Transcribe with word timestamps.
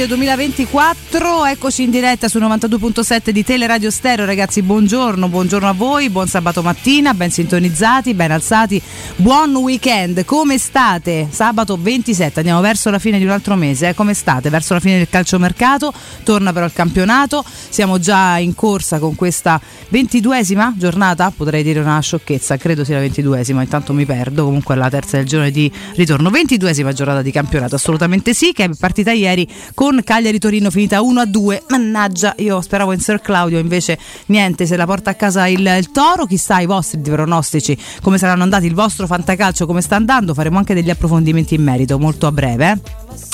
7 0.00 0.06
gennaio 0.06 0.06
2024, 0.06 1.44
eccoci 1.46 1.82
in 1.82 1.90
diretta 1.90 2.28
su 2.28 2.38
92.7 2.38 3.30
di 3.30 3.44
Teleradio 3.44 3.90
Stereo, 3.90 4.24
ragazzi 4.24 4.62
buongiorno, 4.62 5.28
buongiorno 5.28 5.68
a 5.68 5.72
voi, 5.72 6.08
buon 6.08 6.26
sabato 6.26 6.62
mattina, 6.62 7.12
ben 7.12 7.30
sintonizzati, 7.30 8.14
ben 8.14 8.30
alzati, 8.30 8.80
buon 9.20 9.54
weekend, 9.56 10.24
come 10.24 10.56
state? 10.56 11.28
Sabato 11.30 11.76
27, 11.78 12.38
andiamo 12.38 12.62
verso 12.62 12.88
la 12.88 12.98
fine 12.98 13.18
di 13.18 13.24
un 13.24 13.30
altro 13.30 13.54
mese, 13.54 13.88
eh? 13.88 13.94
come 13.94 14.14
state? 14.14 14.48
Verso 14.48 14.72
la 14.72 14.80
fine 14.80 14.96
del 14.96 15.10
calciomercato, 15.10 15.92
torna 16.22 16.54
però 16.54 16.64
il 16.64 16.72
campionato, 16.72 17.44
siamo 17.68 17.98
già 17.98 18.38
in 18.38 18.54
corsa 18.54 18.98
con 18.98 19.14
questa 19.14 19.60
22esima 19.92 20.74
giornata, 20.74 21.30
potrei 21.36 21.62
dire 21.62 21.80
una 21.80 22.00
sciocchezza, 22.00 22.56
credo 22.56 22.82
sia 22.82 22.98
la 22.98 23.04
22esima, 23.04 23.60
intanto 23.60 23.92
mi 23.92 24.06
perdo, 24.06 24.44
comunque 24.44 24.74
è 24.74 24.78
la 24.78 24.88
terza 24.88 25.18
del 25.18 25.26
giorno 25.26 25.50
di 25.50 25.70
ritorno, 25.96 26.30
22esima 26.30 26.92
giornata 26.92 27.20
di 27.20 27.30
campionato, 27.30 27.74
assolutamente 27.74 28.32
sì, 28.32 28.52
che 28.52 28.64
è 28.64 28.70
partita 28.78 29.12
ieri 29.12 29.46
con 29.74 30.00
Cagliari 30.02 30.38
Torino 30.38 30.70
finita 30.70 31.02
1 31.02 31.20
a 31.20 31.26
2. 31.26 31.64
Mannaggia, 31.68 32.34
io 32.38 32.60
speravo 32.62 32.92
in 32.92 33.00
Sir 33.00 33.20
Claudio, 33.20 33.58
invece 33.58 33.98
niente, 34.26 34.64
se 34.64 34.76
la 34.76 34.86
porta 34.86 35.10
a 35.10 35.14
casa 35.14 35.46
il, 35.46 35.60
il 35.78 35.90
Toro, 35.90 36.24
chissà 36.24 36.60
i 36.60 36.66
vostri 36.66 37.00
pronostici, 37.02 37.76
come 38.00 38.16
saranno 38.16 38.44
andati, 38.44 38.64
il 38.64 38.74
vostro 38.74 39.08
fantacalcio 39.10 39.66
come 39.66 39.80
sta 39.80 39.96
andando, 39.96 40.34
faremo 40.34 40.58
anche 40.58 40.72
degli 40.72 40.88
approfondimenti 40.88 41.56
in 41.56 41.64
merito 41.64 41.98
molto 41.98 42.28
a 42.28 42.32
breve. 42.32 42.80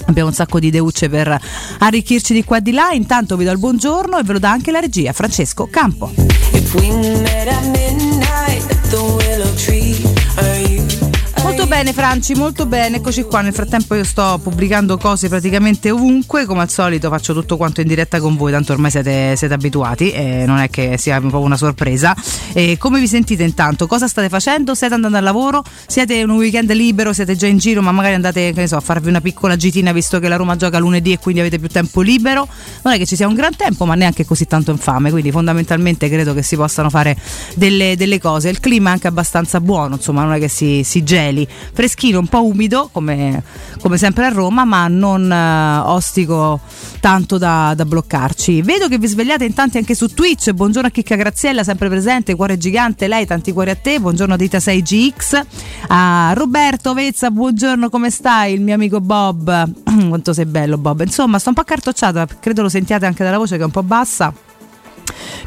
Abbiamo 0.06 0.30
un 0.30 0.34
sacco 0.34 0.58
di 0.58 0.70
deucce 0.70 1.10
per 1.10 1.38
arricchirci 1.80 2.32
di 2.32 2.44
qua 2.44 2.56
e 2.56 2.62
di 2.62 2.72
là. 2.72 2.92
Intanto 2.92 3.36
vi 3.36 3.44
do 3.44 3.50
il 3.50 3.58
buongiorno 3.58 4.18
e 4.18 4.22
ve 4.22 4.32
lo 4.32 4.38
dà 4.38 4.50
anche 4.50 4.70
la 4.70 4.80
regia, 4.80 5.12
Francesco 5.12 5.68
Campo. 5.70 6.12
Bene 11.66 11.92
Franci, 11.92 12.34
molto 12.36 12.64
bene, 12.64 12.98
eccoci 12.98 13.24
qua. 13.24 13.40
Nel 13.40 13.52
frattempo 13.52 13.96
io 13.96 14.04
sto 14.04 14.38
pubblicando 14.40 14.96
cose 14.98 15.28
praticamente 15.28 15.90
ovunque, 15.90 16.44
come 16.44 16.60
al 16.60 16.70
solito 16.70 17.10
faccio 17.10 17.34
tutto 17.34 17.56
quanto 17.56 17.80
in 17.80 17.88
diretta 17.88 18.20
con 18.20 18.36
voi, 18.36 18.52
tanto 18.52 18.72
ormai 18.72 18.92
siete, 18.92 19.34
siete 19.36 19.52
abituati, 19.52 20.12
eh, 20.12 20.44
non 20.46 20.58
è 20.58 20.70
che 20.70 20.96
sia 20.96 21.18
proprio 21.18 21.40
una 21.40 21.56
sorpresa. 21.56 22.14
E 22.52 22.76
come 22.78 23.00
vi 23.00 23.08
sentite 23.08 23.42
intanto? 23.42 23.88
Cosa 23.88 24.06
state 24.06 24.28
facendo? 24.28 24.76
Siete 24.76 24.94
andando 24.94 25.16
al 25.16 25.24
lavoro? 25.24 25.64
Siete 25.86 26.22
un 26.22 26.30
weekend 26.30 26.70
libero? 26.70 27.12
Siete 27.12 27.34
già 27.34 27.48
in 27.48 27.58
giro 27.58 27.82
ma 27.82 27.90
magari 27.90 28.14
andate 28.14 28.68
so, 28.68 28.76
a 28.76 28.80
farvi 28.80 29.08
una 29.08 29.20
piccola 29.20 29.56
gitina 29.56 29.90
visto 29.90 30.20
che 30.20 30.28
la 30.28 30.36
Roma 30.36 30.54
gioca 30.54 30.78
lunedì 30.78 31.12
e 31.12 31.18
quindi 31.18 31.40
avete 31.40 31.58
più 31.58 31.68
tempo 31.68 32.00
libero? 32.00 32.46
Non 32.82 32.94
è 32.94 32.96
che 32.96 33.06
ci 33.06 33.16
sia 33.16 33.26
un 33.26 33.34
gran 33.34 33.56
tempo 33.56 33.84
ma 33.84 33.96
neanche 33.96 34.24
così 34.24 34.46
tanto 34.46 34.70
infame, 34.70 35.10
quindi 35.10 35.32
fondamentalmente 35.32 36.08
credo 36.08 36.32
che 36.32 36.42
si 36.42 36.54
possano 36.54 36.90
fare 36.90 37.16
delle, 37.56 37.96
delle 37.96 38.20
cose. 38.20 38.50
Il 38.50 38.60
clima 38.60 38.90
è 38.90 38.92
anche 38.92 39.08
abbastanza 39.08 39.60
buono, 39.60 39.96
insomma 39.96 40.22
non 40.22 40.34
è 40.34 40.38
che 40.38 40.48
si, 40.48 40.82
si 40.84 41.02
geli 41.02 41.46
freschino, 41.72 42.18
un 42.18 42.26
po' 42.26 42.44
umido 42.44 42.88
come, 42.92 43.42
come 43.80 43.98
sempre 43.98 44.26
a 44.26 44.28
Roma, 44.28 44.64
ma 44.64 44.88
non 44.88 45.30
eh, 45.30 45.78
ostico 45.86 46.60
tanto 47.00 47.38
da, 47.38 47.74
da, 47.74 47.84
bloccarci. 47.84 48.62
Vedo 48.62 48.88
che 48.88 48.98
vi 48.98 49.06
svegliate 49.06 49.44
in 49.44 49.54
tanti 49.54 49.78
anche 49.78 49.94
su 49.94 50.08
Twitch. 50.08 50.52
Buongiorno 50.52 50.88
a 50.88 50.90
Chicca 50.90 51.16
Graziella, 51.16 51.64
sempre 51.64 51.88
presente, 51.88 52.34
cuore 52.34 52.58
gigante, 52.58 53.08
lei, 53.08 53.26
tanti 53.26 53.52
cuori 53.52 53.70
a 53.70 53.76
te. 53.76 54.00
Buongiorno 54.00 54.34
a 54.34 54.36
Dita 54.36 54.58
6GX. 54.58 55.44
A 55.88 56.32
Roberto 56.34 56.94
Vezza, 56.94 57.30
buongiorno, 57.30 57.90
come 57.90 58.10
stai? 58.10 58.54
Il 58.54 58.62
mio 58.62 58.74
amico 58.74 59.00
Bob. 59.00 59.70
Quanto 60.08 60.32
sei 60.32 60.46
bello, 60.46 60.78
Bob. 60.78 61.00
Insomma, 61.00 61.38
sto 61.38 61.50
un 61.50 61.54
po' 61.54 61.60
accartocciata, 61.62 62.26
credo 62.40 62.62
lo 62.62 62.68
sentiate 62.68 63.06
anche 63.06 63.22
dalla 63.22 63.38
voce 63.38 63.56
che 63.56 63.62
è 63.62 63.66
un 63.66 63.70
po' 63.70 63.82
bassa. 63.82 64.32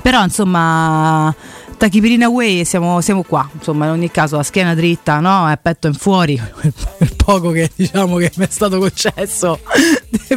Però 0.02 0.24
insomma 0.24 1.34
Tachipirina 1.80 2.28
Way 2.28 2.66
siamo, 2.66 3.00
siamo, 3.00 3.24
qua, 3.24 3.50
insomma 3.54 3.86
in 3.86 3.92
ogni 3.92 4.12
caso 4.12 4.36
la 4.36 4.44
schiena 4.44 4.76
dritta, 4.76 5.22
no? 5.22 5.50
E 5.50 5.56
petto 5.56 5.88
in 5.88 5.94
fuori, 5.94 6.38
poco 7.30 7.52
che 7.52 7.70
diciamo 7.76 8.16
che 8.16 8.32
mi 8.38 8.46
è 8.46 8.48
stato 8.50 8.80
concesso 8.80 9.60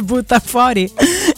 butta 0.03 0.39
fuori 0.39 0.91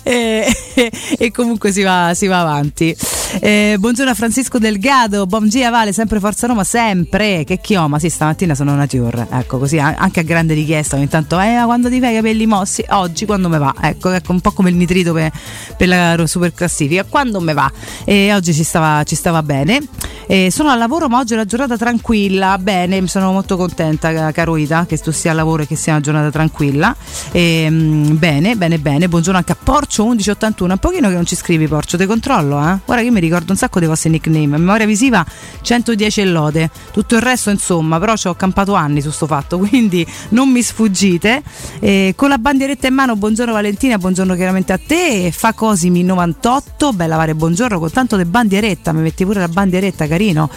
e, 0.04 0.46
e, 0.74 0.92
e 1.18 1.32
comunque 1.32 1.72
si 1.72 1.82
va, 1.82 2.12
si 2.14 2.28
va 2.28 2.42
avanti. 2.42 2.96
Eh, 3.40 3.76
buongiorno 3.78 4.12
a 4.12 4.14
Francisco 4.14 4.60
Delgado, 4.60 5.26
buon 5.26 5.48
dia 5.48 5.70
Vale, 5.70 5.92
sempre 5.94 6.20
Forza 6.20 6.48
Roma, 6.48 6.64
sempre. 6.64 7.44
Che 7.44 7.60
chioma, 7.60 8.00
sì, 8.00 8.10
stamattina 8.10 8.56
sono 8.56 8.76
nature. 8.76 9.28
Ecco, 9.30 9.58
così 9.58 9.80
anche 9.80 10.22
a 10.22 10.24
grande 10.24 10.54
richiesta. 10.54 10.96
Ogni 10.96 11.08
tanto, 11.08 11.40
eh, 11.40 11.62
quando 11.66 11.90
ti 11.90 12.00
fai 12.00 12.14
i 12.14 12.16
capelli 12.16 12.46
mossi? 12.46 12.84
Oggi, 12.90 13.26
quando 13.26 13.50
me 13.50 13.58
va? 13.58 13.74
Ecco, 13.82 14.12
ecco, 14.12 14.32
un 14.32 14.42
po' 14.42 14.52
come 14.52 14.70
il 14.70 14.76
nitrito 14.76 15.12
per, 15.12 15.32
per 15.76 15.88
la 15.88 16.28
super 16.28 16.54
classifica. 16.54 17.04
Quando 17.04 17.42
me 17.42 17.54
va? 17.54 17.70
E 18.06 18.34
oggi 18.34 18.54
ci 18.54 18.64
stava, 18.64 19.04
ci 19.04 19.16
stava 19.16 19.44
bene. 19.44 19.82
Eh, 20.28 20.50
sono 20.50 20.70
al 20.70 20.78
lavoro, 20.78 21.08
ma 21.08 21.20
oggi 21.20 21.34
è 21.34 21.36
una 21.36 21.46
giornata 21.46 21.78
tranquilla. 21.78 22.58
Bene, 22.58 23.06
sono 23.08 23.32
molto 23.32 23.58
contenta, 23.58 24.32
caro 24.32 24.56
Ida, 24.56 24.86
che 24.88 24.98
tu 24.98 25.12
sia 25.12 25.32
al 25.32 25.38
lavoro 25.38 25.45
e 25.54 25.68
che 25.68 25.76
sia 25.76 25.94
una 25.94 26.02
giornata 26.02 26.32
tranquilla. 26.32 26.96
Eh, 27.32 27.68
bene, 27.70 28.56
bene, 28.56 28.80
bene. 28.80 29.08
Buongiorno 29.08 29.38
anche 29.38 29.52
a 29.52 29.58
Porcio 29.62 30.04
1181. 30.04 30.74
Un 30.74 30.80
pochino 30.80 31.08
che 31.08 31.14
non 31.14 31.26
ci 31.26 31.36
scrivi, 31.36 31.68
Porcio, 31.68 31.98
te 31.98 32.06
controllo, 32.06 32.58
eh? 32.58 32.80
Guarda 32.84 33.04
che 33.04 33.12
mi 33.12 33.20
ricordo 33.20 33.52
un 33.52 33.58
sacco 33.58 33.80
dei 33.80 33.88
vostri 33.88 34.10
nickname. 34.10 34.58
Memoria 34.58 34.86
visiva 34.86 35.26
110 35.62 36.22
e 36.22 36.26
lode. 36.26 36.70
Tutto 36.92 37.16
il 37.16 37.22
resto, 37.22 37.52
insomma, 37.52 38.00
però 38.00 38.16
ci 38.16 38.28
ho 38.28 38.34
campato 38.34 38.74
anni 38.74 39.02
su 39.02 39.12
sto 39.12 39.28
fatto, 39.28 39.60
quindi 39.66 40.06
non 40.30 40.50
mi 40.50 40.62
sfuggite. 40.62 41.44
Eh, 41.80 42.14
con 42.16 42.30
la 42.30 42.38
bandieretta 42.38 42.88
in 42.88 42.94
mano, 42.96 43.16
buongiorno 43.16 43.54
Valentina, 43.54 43.98
buongiorno 43.98 44.36
chiaramente 44.36 44.74
a 44.74 44.80
te. 44.84 45.32
Fa 45.32 45.54
Cosimi 45.54 46.04
98, 46.04 46.94
bella 46.94 47.16
Vare, 47.16 47.36
buongiorno, 47.36 47.80
con 47.80 47.92
tanto 47.92 48.18
di 48.18 48.26
bandieretta, 48.26 48.92
mi 48.92 49.02
metti 49.02 49.24
pure 49.26 49.40
la 49.40 49.48
bandieretta, 49.48 50.08
carino. 50.08 50.50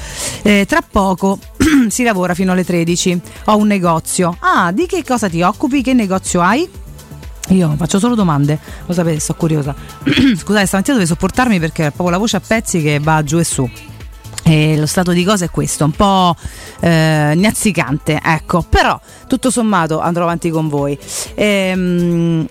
Eh, 0.42 0.64
tra 0.66 0.82
poco 0.88 1.38
si 1.88 2.02
lavora 2.02 2.34
fino 2.34 2.52
alle 2.52 2.64
13. 2.64 3.20
Ho 3.46 3.56
un 3.56 3.66
negozio. 3.66 4.36
Ah, 4.40 4.72
di 4.78 4.86
che 4.86 5.02
cosa 5.02 5.28
ti 5.28 5.42
occupi? 5.42 5.82
Che 5.82 5.92
negozio 5.92 6.40
hai? 6.40 6.68
Io 7.48 7.74
faccio 7.76 7.98
solo 7.98 8.14
domande, 8.14 8.60
lo 8.86 8.92
sapete, 8.92 9.18
sto 9.18 9.34
curiosa. 9.34 9.74
Scusate, 10.04 10.66
stamattina 10.66 10.96
dovevo 10.96 11.06
sopportarmi 11.06 11.58
perché 11.58 11.86
è 11.86 11.90
proprio 11.90 12.10
la 12.10 12.18
voce 12.18 12.36
a 12.36 12.40
pezzi 12.40 12.80
che 12.80 13.00
va 13.00 13.24
giù 13.24 13.38
e 13.38 13.44
su. 13.44 13.68
E 14.44 14.76
lo 14.78 14.86
stato 14.86 15.10
di 15.10 15.24
cose 15.24 15.46
è 15.46 15.50
questo, 15.50 15.84
un 15.84 15.90
po' 15.90 16.36
eh, 16.80 17.32
nazzicante, 17.34 18.20
ecco, 18.22 18.64
però 18.68 18.98
tutto 19.26 19.50
sommato 19.50 19.98
andrò 19.98 20.22
avanti 20.22 20.48
con 20.48 20.68
voi. 20.68 20.96
Ehm, 21.34 22.46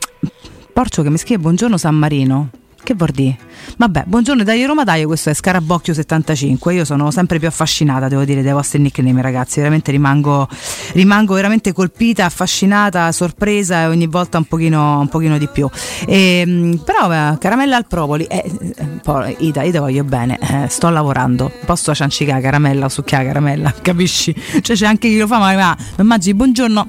Porcio 0.74 1.02
che 1.02 1.10
mi 1.10 1.18
scrive 1.18 1.42
buongiorno 1.42 1.78
San 1.78 1.96
Marino. 1.96 2.50
Che 2.88 2.94
vuol 2.94 3.12
dire? 3.12 3.36
Vabbè, 3.76 4.06
buongiorno 4.08 4.44
dai 4.44 4.64
Roma 4.64 4.86
dai, 4.86 5.04
questo 5.04 5.30
è 5.30 5.34
Scarabocchio 5.34 5.94
75. 5.94 6.74
Io 6.74 6.86
sono 6.86 7.12
sempre 7.12 7.38
più 7.38 7.50
affascinata, 7.50 8.08
devo 8.08 8.24
dire, 8.24 8.42
dai 8.42 8.54
vostri 8.54 8.80
nickname, 8.80 9.22
ragazzi. 9.22 9.60
Veramente 9.60 9.92
rimango, 9.92 10.48
rimango 10.94 11.34
veramente 11.34 11.74
colpita, 11.74 12.24
affascinata, 12.24 13.12
sorpresa 13.12 13.82
e 13.82 13.86
ogni 13.88 14.08
volta 14.08 14.38
un 14.38 14.46
pochino, 14.46 15.02
un 15.02 15.10
pochino 15.10 15.38
di 15.38 15.50
più. 15.50 15.68
E, 16.08 16.44
ehm, 16.46 16.82
però, 16.86 17.12
eh, 17.12 17.38
caramella 17.38 17.76
al 17.76 17.88
propoli, 17.88 18.24
eh, 18.24 18.50
eh, 18.78 19.36
Ida, 19.40 19.64
io 19.64 19.72
te 19.74 19.80
voglio 19.80 20.06
bene, 20.06 20.40
eh, 20.40 20.70
sto 20.70 20.88
lavorando. 20.88 21.52
Posso 21.66 21.94
ciancicare 21.94 22.40
caramella 22.40 22.86
o 22.86 22.88
succhiare 22.88 23.26
caramella, 23.26 23.74
capisci? 23.84 24.34
Cioè 24.62 24.78
c'è 24.78 24.86
anche 24.86 25.10
chi 25.10 25.18
lo 25.18 25.28
fa, 25.28 25.40
ma, 25.40 25.54
ma 25.54 25.78
immagini, 25.98 26.36
buongiorno, 26.36 26.88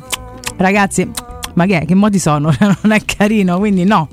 ragazzi, 0.58 1.10
ma 1.54 1.66
che 1.66 1.80
è? 1.80 1.84
Che 1.84 1.94
modi 1.96 2.20
sono? 2.20 2.54
non 2.82 2.92
è 2.92 3.04
carino, 3.04 3.58
quindi 3.58 3.82
no 3.82 4.08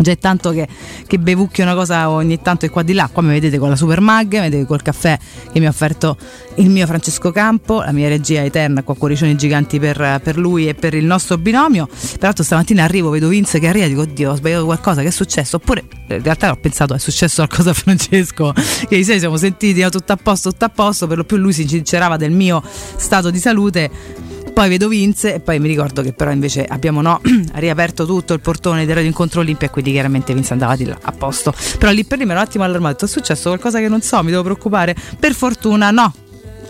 già 0.00 0.12
è 0.12 0.18
tanto 0.18 0.50
che, 0.50 0.66
che 1.06 1.18
bevucchio 1.18 1.62
una 1.64 1.74
cosa 1.74 2.10
ogni 2.10 2.40
tanto 2.40 2.66
e 2.66 2.70
qua 2.70 2.82
di 2.82 2.92
là. 2.92 3.08
Qua 3.12 3.22
mi 3.22 3.30
vedete 3.30 3.58
con 3.58 3.68
la 3.68 3.76
super 3.76 4.00
mag 4.00 4.32
mi 4.32 4.40
vedete 4.40 4.66
col 4.66 4.82
caffè 4.82 5.18
che 5.52 5.60
mi 5.60 5.66
ha 5.66 5.68
offerto 5.68 6.16
il 6.56 6.70
mio 6.70 6.86
Francesco 6.86 7.30
Campo 7.30 7.82
la 7.82 7.92
mia 7.92 8.08
regia 8.08 8.42
eterna 8.42 8.82
qua 8.82 8.96
cuoricioni 8.96 9.36
giganti 9.36 9.78
per, 9.78 10.20
per, 10.22 10.36
lui 10.36 10.68
e 10.68 10.74
per 10.74 10.94
il 10.94 11.04
nostro 11.04 11.38
binomio. 11.38 11.88
Peraltro 12.18 12.44
stamattina 12.44 12.84
arrivo 12.84 13.10
vedo 13.10 13.28
Vince 13.28 13.58
che 13.58 13.68
arriva 13.68 13.84
e 13.84 13.88
dico 13.88 14.02
oddio 14.02 14.32
ho 14.32 14.36
sbagliato 14.36 14.64
qualcosa 14.64 15.02
che 15.02 15.08
è 15.08 15.12
successo? 15.12 15.56
Oppure 15.56 15.84
in 16.08 16.22
realtà 16.22 16.50
ho 16.50 16.56
pensato 16.56 16.94
è 16.94 16.98
successo 16.98 17.44
qualcosa 17.44 17.70
a 17.70 17.74
Francesco? 17.74 18.52
Che 18.52 18.96
i 18.96 19.04
sei 19.04 19.18
siamo 19.18 19.36
sentiti 19.36 19.82
tutto 19.90 20.12
a 20.12 20.16
posto 20.16 20.50
tutto 20.50 20.64
a 20.64 20.68
posto. 20.68 21.06
Per 21.06 21.16
lo 21.16 21.24
più 21.24 21.36
lui 21.36 21.52
si 21.52 21.66
sincerava 21.66 22.16
del 22.16 22.32
mio 22.32 22.62
stato 22.96 23.30
di 23.30 23.38
salute 23.38 24.28
poi 24.60 24.68
vedo 24.68 24.88
Vince 24.88 25.36
e 25.36 25.40
poi 25.40 25.58
mi 25.58 25.68
ricordo 25.68 26.02
che 26.02 26.12
però 26.12 26.30
invece 26.30 26.66
abbiamo 26.66 27.00
no, 27.00 27.22
riaperto 27.54 28.04
tutto 28.04 28.34
il 28.34 28.40
portone 28.40 28.84
del 28.84 28.94
Radio 28.94 29.08
Incontro 29.08 29.40
Olimpia 29.40 29.68
e 29.68 29.70
quindi 29.70 29.90
chiaramente 29.90 30.34
Vince 30.34 30.52
andava 30.52 30.76
di 30.76 30.84
là 30.84 30.98
a 31.00 31.12
posto. 31.12 31.54
Però 31.78 31.90
lì 31.90 32.04
per 32.04 32.18
lì 32.18 32.26
mi 32.26 32.32
ero 32.32 32.40
un 32.40 32.46
attimo 32.46 32.64
allarmato, 32.64 33.06
è 33.06 33.08
successo 33.08 33.48
qualcosa 33.48 33.78
che 33.78 33.88
non 33.88 34.02
so, 34.02 34.22
mi 34.22 34.30
devo 34.30 34.42
preoccupare. 34.42 34.94
Per 35.18 35.32
fortuna 35.32 35.90
no. 35.90 36.12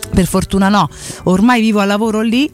Per 0.09 0.25
fortuna 0.25 0.69
no, 0.69 0.87
ormai 1.23 1.59
vivo 1.59 1.81
al 1.81 1.87
lavoro 1.87 2.21
lì 2.21 2.49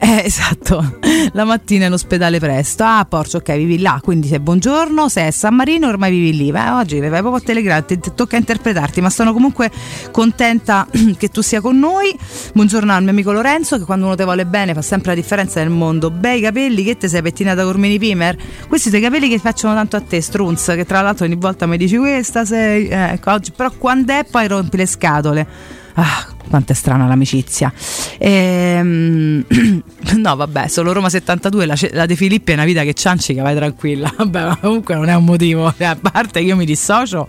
eh, 0.00 0.22
esatto, 0.24 0.98
la 1.32 1.44
mattina 1.44 1.86
in 1.86 1.92
ospedale 1.92 2.38
presto. 2.38 2.84
Ah, 2.84 3.04
Porcio, 3.08 3.38
ok, 3.38 3.56
vivi 3.56 3.80
là, 3.80 4.00
quindi 4.02 4.28
sei 4.28 4.38
buongiorno, 4.38 5.08
sei 5.08 5.26
a 5.26 5.30
San 5.32 5.54
Marino, 5.54 5.88
ormai 5.88 6.10
vivi 6.10 6.36
lì. 6.36 6.52
Beh, 6.52 6.70
oggi 6.70 7.00
vai 7.00 7.08
proprio 7.08 7.34
a 7.34 7.40
Telegram, 7.40 7.84
ti 7.84 7.98
tocca 8.14 8.36
interpretarti, 8.36 9.00
ma 9.00 9.10
sono 9.10 9.32
comunque 9.32 9.70
contenta 10.10 10.86
che 11.18 11.28
tu 11.28 11.40
sia 11.40 11.60
con 11.60 11.78
noi. 11.78 12.16
Buongiorno 12.54 12.92
al 12.92 13.02
mio 13.02 13.10
amico 13.10 13.32
Lorenzo, 13.32 13.76
che 13.76 13.84
quando 13.84 14.06
uno 14.06 14.14
te 14.14 14.24
vuole 14.24 14.46
bene 14.46 14.72
fa 14.72 14.82
sempre 14.82 15.10
la 15.10 15.20
differenza 15.20 15.60
nel 15.60 15.70
mondo. 15.70 16.10
Bei 16.10 16.40
capelli, 16.40 16.84
che 16.84 16.96
te 16.96 17.08
sei 17.08 17.20
pettinata 17.20 17.64
con 17.64 17.80
mini 17.80 17.98
pimer? 17.98 18.36
Questi 18.68 18.90
sono 18.90 19.00
i 19.00 19.04
capelli 19.04 19.28
che 19.28 19.38
facciano 19.38 19.74
tanto 19.74 19.96
a 19.96 20.00
te, 20.00 20.20
Strunz, 20.20 20.66
che 20.74 20.84
tra 20.84 21.00
l'altro 21.00 21.24
ogni 21.24 21.36
volta 21.36 21.66
mi 21.66 21.76
dici 21.76 21.96
questa 21.96 22.44
sei... 22.44 22.86
Eh, 22.86 23.12
ecco, 23.14 23.32
oggi, 23.32 23.50
però 23.50 23.70
quando 23.76 24.12
è 24.12 24.24
poi 24.30 24.46
rompi 24.46 24.76
le 24.76 24.86
scatole 24.86 25.76
Ah, 26.00 26.28
quanto 26.48 26.70
è 26.70 26.74
strana 26.76 27.08
l'amicizia. 27.08 27.72
Ehm, 28.18 29.44
no, 30.16 30.36
vabbè, 30.36 30.68
solo 30.68 30.92
Roma 30.92 31.08
72, 31.08 31.66
la, 31.66 31.74
la 31.90 32.06
De 32.06 32.14
Filippi 32.14 32.52
è 32.52 32.54
una 32.54 32.64
vita 32.64 32.84
che 32.84 32.94
ciancica, 32.94 33.42
vai 33.42 33.56
tranquilla. 33.56 34.12
Vabbè, 34.16 34.44
ma 34.44 34.56
comunque 34.56 34.94
non 34.94 35.08
è 35.08 35.14
un 35.14 35.24
motivo, 35.24 35.66
a 35.76 35.98
parte 36.00 36.38
che 36.38 36.46
io 36.46 36.54
mi 36.54 36.64
dissocio, 36.64 37.28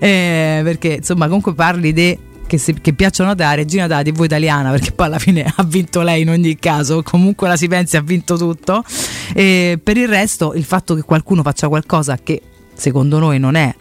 eh, 0.00 0.60
perché 0.64 0.94
insomma 0.94 1.26
comunque 1.26 1.54
parli 1.54 1.92
di 1.92 2.18
che, 2.46 2.58
si, 2.58 2.74
che, 2.74 2.92
piacciono 2.92 3.30
a 3.30 3.34
te, 3.36 3.54
regina 3.54 3.86
della 3.86 4.02
TV 4.02 4.24
italiana, 4.24 4.70
perché 4.70 4.90
poi 4.90 5.06
alla 5.06 5.20
fine 5.20 5.44
ha 5.54 5.62
vinto 5.62 6.02
lei 6.02 6.22
in 6.22 6.30
ogni 6.30 6.56
caso, 6.56 7.04
comunque 7.04 7.46
la 7.46 7.56
si 7.56 7.68
pensi 7.68 7.96
ha 7.96 8.02
vinto 8.02 8.36
tutto. 8.36 8.82
E 9.32 9.78
per 9.80 9.96
il 9.96 10.08
resto, 10.08 10.54
il 10.54 10.64
fatto 10.64 10.96
che 10.96 11.02
qualcuno 11.02 11.42
faccia 11.42 11.68
qualcosa 11.68 12.18
che 12.20 12.42
secondo 12.74 13.20
noi 13.20 13.38
non 13.38 13.54
è 13.54 13.72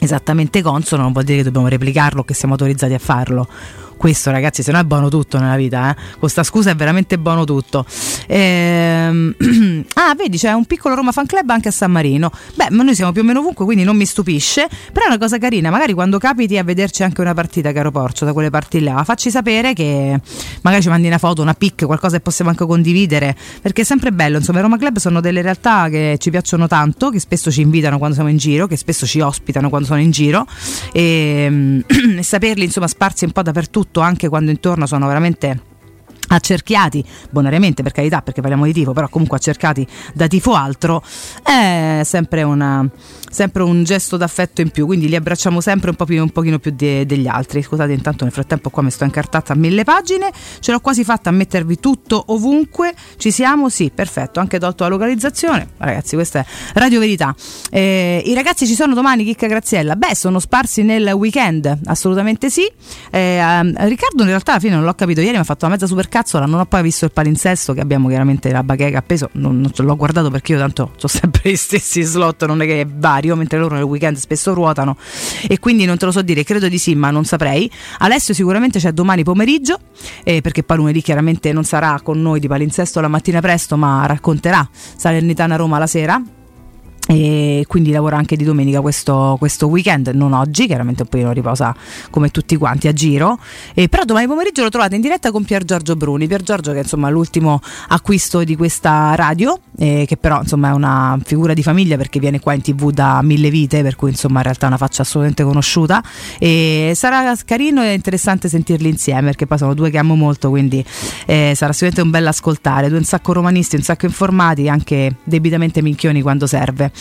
esattamente 0.00 0.62
consono 0.62 1.02
non 1.02 1.12
vuol 1.12 1.24
dire 1.24 1.38
che 1.38 1.44
dobbiamo 1.44 1.68
replicarlo, 1.68 2.24
che 2.24 2.34
siamo 2.34 2.54
autorizzati 2.54 2.94
a 2.94 2.98
farlo 2.98 3.48
questo 3.96 4.30
ragazzi 4.30 4.62
se 4.62 4.72
no 4.72 4.78
è 4.78 4.84
buono 4.84 5.08
tutto 5.08 5.38
nella 5.38 5.56
vita 5.56 5.90
eh? 5.90 5.96
con 6.18 6.28
sta 6.28 6.42
scusa 6.42 6.70
è 6.70 6.74
veramente 6.74 7.18
buono 7.18 7.44
tutto. 7.44 7.84
Ehm... 8.26 9.34
ah 9.94 10.14
vedi 10.14 10.38
c'è 10.38 10.52
un 10.52 10.64
piccolo 10.64 10.94
Roma 10.94 11.12
Fan 11.12 11.26
Club 11.26 11.48
anche 11.50 11.68
a 11.68 11.70
San 11.70 11.90
Marino. 11.90 12.30
Beh 12.54 12.68
ma 12.70 12.82
noi 12.82 12.94
siamo 12.94 13.12
più 13.12 13.22
o 13.22 13.24
meno 13.24 13.40
ovunque 13.40 13.64
quindi 13.64 13.84
non 13.84 13.96
mi 13.96 14.06
stupisce. 14.06 14.68
Però 14.92 15.06
è 15.06 15.08
una 15.08 15.18
cosa 15.18 15.38
carina 15.38 15.70
magari 15.70 15.92
quando 15.92 16.18
capiti 16.18 16.58
a 16.58 16.64
vederci 16.64 17.02
anche 17.02 17.20
una 17.20 17.34
partita 17.34 17.72
caro 17.72 17.90
Porcio 17.90 18.24
da 18.24 18.32
quelle 18.32 18.50
parti 18.50 18.80
là 18.80 19.02
facci 19.04 19.30
sapere 19.30 19.72
che 19.72 20.20
magari 20.62 20.82
ci 20.82 20.88
mandi 20.88 21.06
una 21.06 21.18
foto 21.18 21.42
una 21.42 21.54
pic 21.54 21.84
qualcosa 21.84 22.16
che 22.16 22.22
possiamo 22.22 22.50
anche 22.50 22.66
condividere 22.66 23.36
perché 23.60 23.82
è 23.82 23.84
sempre 23.84 24.12
bello 24.12 24.38
insomma 24.38 24.58
i 24.58 24.62
Roma 24.62 24.78
Club 24.78 24.98
sono 24.98 25.20
delle 25.20 25.42
realtà 25.42 25.88
che 25.88 26.16
ci 26.18 26.30
piacciono 26.30 26.66
tanto 26.66 27.10
che 27.10 27.20
spesso 27.20 27.50
ci 27.50 27.60
invitano 27.60 27.98
quando 27.98 28.14
siamo 28.14 28.30
in 28.30 28.36
giro 28.36 28.66
che 28.66 28.76
spesso 28.76 29.06
ci 29.06 29.20
ospitano 29.20 29.68
quando 29.68 29.86
sono 29.86 30.00
in 30.00 30.10
giro. 30.10 30.46
E, 30.92 31.82
e 32.18 32.22
saperli 32.22 32.64
insomma 32.64 32.88
sparsi 32.88 33.24
un 33.24 33.32
po' 33.32 33.42
dappertutto 33.42 33.83
soprattutto 33.84 34.00
anche 34.00 34.28
quando 34.28 34.50
intorno 34.50 34.86
sono 34.86 35.06
veramente 35.06 35.60
accerchiati 36.26 37.04
bonariamente 37.30 37.82
per 37.82 37.92
carità 37.92 38.22
perché 38.22 38.40
parliamo 38.40 38.64
di 38.64 38.72
tifo 38.72 38.92
però 38.92 39.08
comunque 39.08 39.36
accerchiati 39.36 39.86
da 40.14 40.26
tifo 40.26 40.54
altro 40.54 41.02
è 41.42 42.00
sempre, 42.02 42.42
una, 42.42 42.88
sempre 43.34 43.62
un 43.62 43.84
gesto 43.84 44.16
d'affetto 44.16 44.60
in 44.60 44.70
più 44.70 44.86
quindi 44.86 45.08
li 45.08 45.16
abbracciamo 45.16 45.60
sempre 45.60 45.90
un, 45.90 45.96
po 45.96 46.04
più, 46.04 46.22
un 46.22 46.30
pochino 46.30 46.58
più 46.58 46.72
de, 46.74 47.04
degli 47.04 47.26
altri. 47.26 47.62
Scusate 47.62 47.92
intanto 47.92 48.24
nel 48.24 48.32
frattempo 48.32 48.70
qua 48.70 48.82
mi 48.82 48.90
sto 48.90 49.04
incartata 49.04 49.52
a 49.52 49.56
mille 49.56 49.84
pagine. 49.84 50.30
Ce 50.60 50.72
l'ho 50.72 50.80
quasi 50.80 51.04
fatta 51.04 51.30
a 51.30 51.32
mettervi 51.32 51.78
tutto 51.78 52.24
ovunque. 52.28 52.94
Ci 53.16 53.30
siamo? 53.30 53.68
Sì 53.68 53.90
perfetto. 53.94 54.40
Anche 54.40 54.58
tolto 54.58 54.84
la 54.84 54.90
localizzazione. 54.90 55.68
Ragazzi 55.76 56.14
questa 56.14 56.40
è 56.40 56.44
Radio 56.74 57.00
Verità. 57.00 57.34
Eh, 57.70 58.22
i 58.24 58.34
ragazzi 58.34 58.66
ci 58.66 58.74
sono 58.74 58.94
domani 58.94 59.24
Chicca 59.24 59.46
Graziella? 59.46 59.96
Beh 59.96 60.14
sono 60.14 60.38
sparsi 60.38 60.82
nel 60.82 61.10
weekend. 61.10 61.80
Assolutamente 61.84 62.50
sì. 62.50 62.70
Eh, 63.10 63.62
Riccardo 63.86 64.22
in 64.22 64.28
realtà 64.28 64.52
alla 64.52 64.60
fine 64.60 64.74
non 64.74 64.84
l'ho 64.84 64.94
capito. 64.94 65.20
Ieri 65.20 65.34
mi 65.34 65.40
ha 65.40 65.44
fatto 65.44 65.64
una 65.64 65.74
mezza 65.74 65.86
super 65.86 66.08
cazzola, 66.08 66.46
non 66.46 66.60
ho 66.60 66.66
poi 66.66 66.82
visto 66.82 67.04
il 67.04 67.12
palinsesto 67.12 67.72
che 67.72 67.80
abbiamo 67.80 68.08
chiaramente 68.08 68.50
la 68.50 68.62
bacheca 68.62 68.98
appeso, 68.98 69.30
non, 69.32 69.60
non 69.60 69.70
l'ho 69.74 69.96
guardato 69.96 70.30
perché 70.30 70.52
io 70.52 70.58
tanto 70.58 70.92
ho 71.00 71.08
sempre 71.08 71.50
gli 71.50 71.56
stessi 71.56 72.02
slot, 72.02 72.44
non 72.46 72.62
è 72.62 72.66
che 72.66 72.86
vario, 73.24 73.34
mentre 73.34 73.58
loro 73.58 73.74
nel 73.74 73.84
weekend 73.84 74.16
spesso 74.16 74.52
ruotano 74.52 74.96
e 75.48 75.58
quindi 75.58 75.86
non 75.86 75.96
te 75.96 76.04
lo 76.04 76.12
so 76.12 76.22
dire, 76.22 76.44
credo 76.44 76.68
di 76.68 76.78
sì, 76.78 76.94
ma 76.94 77.10
non 77.10 77.24
saprei. 77.24 77.70
Alessio 77.98 78.34
sicuramente 78.34 78.78
c'è 78.78 78.92
domani 78.92 79.24
pomeriggio, 79.24 79.78
eh, 80.22 80.40
perché 80.42 80.62
poi 80.62 80.76
lunedì 80.76 81.00
chiaramente 81.00 81.52
non 81.52 81.64
sarà 81.64 81.98
con 82.02 82.20
noi 82.20 82.38
di 82.38 82.46
palinsesto 82.46 83.00
la 83.00 83.08
mattina 83.08 83.40
presto, 83.40 83.76
ma 83.76 84.04
racconterà 84.06 84.68
Salernitana 84.72 85.56
Roma 85.56 85.78
la 85.78 85.86
sera 85.86 86.22
e 87.06 87.64
quindi 87.68 87.90
lavora 87.90 88.16
anche 88.16 88.34
di 88.34 88.44
domenica 88.44 88.80
questo, 88.80 89.36
questo, 89.38 89.66
weekend, 89.66 90.08
non 90.08 90.32
oggi, 90.32 90.66
chiaramente 90.66 91.02
un 91.02 91.08
po' 91.08 91.30
riposa 91.32 91.74
come 92.08 92.30
tutti 92.30 92.56
quanti 92.56 92.88
a 92.88 92.92
giro, 92.92 93.38
e 93.74 93.88
però 93.88 94.04
domani 94.04 94.26
pomeriggio 94.26 94.62
lo 94.62 94.70
trovate 94.70 94.94
in 94.94 95.02
diretta 95.02 95.30
con 95.30 95.44
Pier 95.44 95.64
Giorgio 95.64 95.96
Bruni, 95.96 96.26
Pier 96.26 96.42
Giorgio 96.42 96.72
che 96.72 96.78
è 96.78 96.82
insomma 96.82 97.10
l'ultimo 97.10 97.60
acquisto 97.88 98.42
di 98.42 98.56
questa 98.56 99.14
radio, 99.16 99.58
eh, 99.76 100.04
che 100.06 100.16
però 100.16 100.40
insomma 100.40 100.70
è 100.70 100.72
una 100.72 101.18
figura 101.22 101.52
di 101.52 101.62
famiglia 101.62 101.96
perché 101.96 102.18
viene 102.18 102.40
qua 102.40 102.54
in 102.54 102.62
tv 102.62 102.90
da 102.90 103.20
mille 103.22 103.50
vite, 103.50 103.82
per 103.82 103.96
cui 103.96 104.10
insomma 104.10 104.38
in 104.38 104.44
realtà 104.44 104.64
è 104.64 104.68
una 104.68 104.78
faccia 104.78 105.02
assolutamente 105.02 105.44
conosciuta. 105.44 106.02
E 106.38 106.92
sarà 106.94 107.36
carino 107.44 107.82
e 107.82 107.92
interessante 107.92 108.48
sentirli 108.48 108.88
insieme 108.88 109.26
perché 109.26 109.46
poi 109.46 109.58
sono 109.58 109.74
due 109.74 109.90
che 109.90 109.98
amo 109.98 110.14
molto, 110.14 110.48
quindi 110.48 110.82
eh, 111.26 111.52
sarà 111.54 111.72
sicuramente 111.72 112.00
un 112.00 112.10
bel 112.10 112.26
ascoltare, 112.26 112.88
due 112.88 112.96
un 112.96 113.04
sacco 113.04 113.34
romanisti, 113.34 113.76
un 113.76 113.82
sacco 113.82 114.06
informati, 114.06 114.68
anche 114.70 115.16
debitamente 115.24 115.82
minchioni 115.82 116.22
quando 116.22 116.46
serve. 116.46 116.92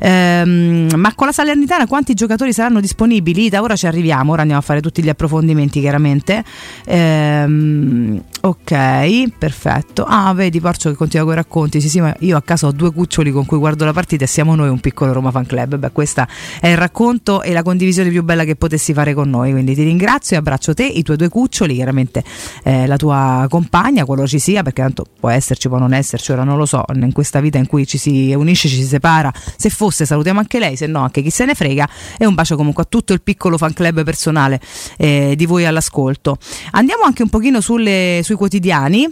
Ehm, 0.00 0.88
ma 0.96 1.14
con 1.14 1.26
la 1.26 1.32
Salernitana 1.32 1.86
quanti 1.86 2.14
giocatori 2.14 2.52
saranno 2.52 2.80
disponibili? 2.80 3.48
Da 3.48 3.62
ora 3.62 3.76
ci 3.76 3.86
arriviamo, 3.86 4.32
ora 4.32 4.42
andiamo 4.42 4.60
a 4.60 4.64
fare 4.64 4.80
tutti 4.80 5.02
gli 5.02 5.08
approfondimenti 5.08 5.80
chiaramente. 5.80 6.42
Ehm, 6.86 8.22
ok, 8.40 9.36
perfetto. 9.36 10.04
Ah, 10.06 10.32
vedi 10.32 10.60
Porcio 10.60 10.90
che 10.90 10.96
continua 10.96 11.24
con 11.24 11.34
i 11.34 11.36
racconti. 11.36 11.80
Sì, 11.80 11.88
sì, 11.88 12.00
ma 12.00 12.14
io 12.20 12.36
a 12.36 12.42
casa 12.42 12.66
ho 12.66 12.72
due 12.72 12.92
cuccioli 12.92 13.30
con 13.30 13.44
cui 13.44 13.58
guardo 13.58 13.84
la 13.84 13.92
partita 13.92 14.24
e 14.24 14.26
siamo 14.26 14.54
noi 14.54 14.68
un 14.68 14.80
piccolo 14.80 15.12
Roma 15.12 15.30
Fan 15.30 15.46
Club. 15.46 15.76
Beh, 15.76 15.90
questo 15.92 16.26
è 16.60 16.68
il 16.68 16.76
racconto 16.76 17.42
e 17.42 17.52
la 17.52 17.62
condivisione 17.62 18.10
più 18.10 18.22
bella 18.22 18.44
che 18.44 18.56
potessi 18.56 18.92
fare 18.92 19.14
con 19.14 19.28
noi. 19.28 19.52
Quindi 19.52 19.74
ti 19.74 19.82
ringrazio 19.82 20.36
e 20.36 20.38
abbraccio 20.38 20.74
te, 20.74 20.84
i 20.84 21.02
tuoi 21.02 21.16
due 21.16 21.28
cuccioli, 21.28 21.74
chiaramente 21.74 22.24
eh, 22.64 22.86
la 22.86 22.96
tua 22.96 23.46
compagna, 23.48 24.04
qualora 24.04 24.26
ci 24.26 24.38
sia, 24.38 24.62
perché 24.62 24.82
tanto 24.82 25.04
può 25.18 25.28
esserci, 25.28 25.68
può 25.68 25.78
non 25.78 25.92
esserci, 25.92 26.32
ora 26.32 26.44
non 26.44 26.56
lo 26.56 26.66
so. 26.66 26.84
In 26.94 27.12
questa 27.12 27.40
vita 27.40 27.58
in 27.58 27.66
cui 27.66 27.86
ci 27.86 27.98
si 27.98 28.32
unisce, 28.34 28.68
ci 28.68 28.76
si 28.76 28.84
separa, 28.84 29.32
se 29.56 29.70
fosse 29.70 30.06
salutiamo 30.06 30.40
anche 30.40 30.58
lei, 30.58 30.76
se 30.76 30.86
no 30.86 31.00
anche 31.00 31.22
chi 31.22 31.30
se 31.30 31.44
ne 31.44 31.54
frega 31.54 31.88
e 32.18 32.26
un 32.26 32.34
bacio 32.34 32.56
comunque 32.56 32.84
a 32.84 32.86
tutto 32.88 33.12
il 33.12 33.22
piccolo 33.22 33.58
fan 33.58 33.72
club 33.72 34.02
personale 34.04 34.60
eh, 34.96 35.34
di 35.36 35.46
voi 35.46 35.64
all'ascolto. 35.64 36.36
Andiamo 36.72 37.04
anche 37.04 37.22
un 37.22 37.28
pochino 37.28 37.60
sulle, 37.60 38.20
sui 38.22 38.34
quotidiani 38.36 39.08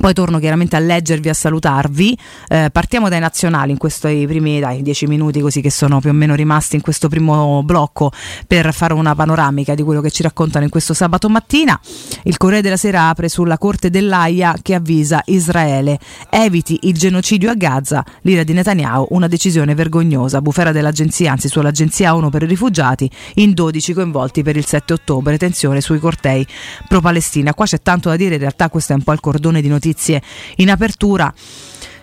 poi 0.00 0.12
torno 0.12 0.38
chiaramente 0.38 0.76
a 0.76 0.78
leggervi, 0.78 1.28
a 1.28 1.34
salutarvi. 1.34 2.18
Eh, 2.48 2.68
partiamo 2.70 3.08
dai 3.08 3.20
nazionali 3.20 3.70
in 3.72 3.78
questi 3.78 4.24
primi 4.26 4.60
dai, 4.60 4.82
dieci 4.82 5.06
minuti 5.06 5.40
così 5.40 5.60
che 5.60 5.70
sono 5.70 6.00
più 6.00 6.10
o 6.10 6.12
meno 6.12 6.34
rimasti 6.34 6.76
in 6.76 6.82
questo 6.82 7.08
primo 7.08 7.62
blocco 7.62 8.12
per 8.46 8.72
fare 8.72 8.92
una 8.92 9.14
panoramica 9.14 9.74
di 9.74 9.82
quello 9.82 10.00
che 10.00 10.10
ci 10.10 10.22
raccontano 10.22 10.64
in 10.64 10.70
questo 10.70 10.94
sabato 10.94 11.28
mattina. 11.28 11.78
Il 12.24 12.36
Corriere 12.36 12.62
della 12.62 12.76
Sera 12.76 13.08
apre 13.08 13.28
sulla 13.28 13.58
Corte 13.58 13.90
dell'AIA 13.90 14.56
che 14.62 14.74
avvisa 14.74 15.22
Israele 15.26 15.98
eviti 16.30 16.78
il 16.82 16.94
genocidio 16.94 17.50
a 17.50 17.54
Gaza, 17.54 18.04
l'ira 18.22 18.42
di 18.42 18.52
Netanyahu, 18.52 19.08
una 19.10 19.26
decisione 19.28 19.74
vergognosa. 19.74 20.40
Bufera 20.40 20.72
dell'agenzia, 20.72 21.32
anzi 21.32 21.48
sull'agenzia 21.48 22.14
ONU 22.14 22.30
per 22.30 22.42
i 22.42 22.46
rifugiati, 22.46 23.10
in 23.34 23.52
12 23.54 23.92
coinvolti 23.94 24.42
per 24.42 24.56
il 24.56 24.66
7 24.66 24.92
ottobre, 24.92 25.38
tensione 25.38 25.80
sui 25.80 25.98
cortei 25.98 26.46
pro-Palestina. 26.86 27.54
Qua 27.54 27.64
c'è 27.64 27.80
tanto 27.80 28.08
da 28.08 28.16
dire, 28.16 28.34
in 28.34 28.40
realtà 28.40 28.68
questo 28.68 28.92
è 28.92 28.96
un 28.96 29.02
po' 29.02 29.12
il 29.12 29.20
cordone 29.20 29.60
di 29.60 29.68
notizie 29.68 29.85
notizie 29.86 30.20
in 30.56 30.70
apertura. 30.70 31.32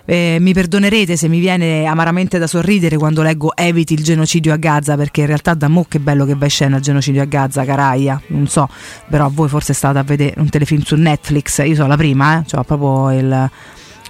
Eh, 0.05 0.37
mi 0.41 0.53
perdonerete 0.53 1.15
se 1.15 1.29
mi 1.29 1.39
viene 1.39 1.85
amaramente 1.85 2.37
da 2.37 2.45
sorridere 2.45 2.97
quando 2.97 3.21
leggo 3.21 3.55
eviti 3.55 3.93
il 3.93 4.03
genocidio 4.03 4.51
a 4.51 4.57
Gaza 4.57 4.97
perché 4.97 5.21
in 5.21 5.27
realtà 5.27 5.53
da 5.53 5.69
mo 5.69 5.85
che 5.87 5.99
bello 5.99 6.25
che 6.25 6.35
va 6.35 6.43
in 6.43 6.51
scena 6.51 6.75
il 6.75 6.81
genocidio 6.81 7.21
a 7.21 7.25
Gaza 7.25 7.63
caraia 7.63 8.21
non 8.27 8.47
so 8.47 8.67
però 9.07 9.29
voi 9.31 9.47
forse 9.47 9.71
state 9.71 9.99
a 9.99 10.03
vedere 10.03 10.33
un 10.41 10.49
telefilm 10.49 10.81
su 10.81 10.97
Netflix 10.97 11.65
io 11.65 11.75
sono 11.75 11.87
la 11.87 11.95
prima 11.95 12.41
eh, 12.41 12.45
cioè 12.45 12.65
proprio 12.65 13.17
il 13.17 13.49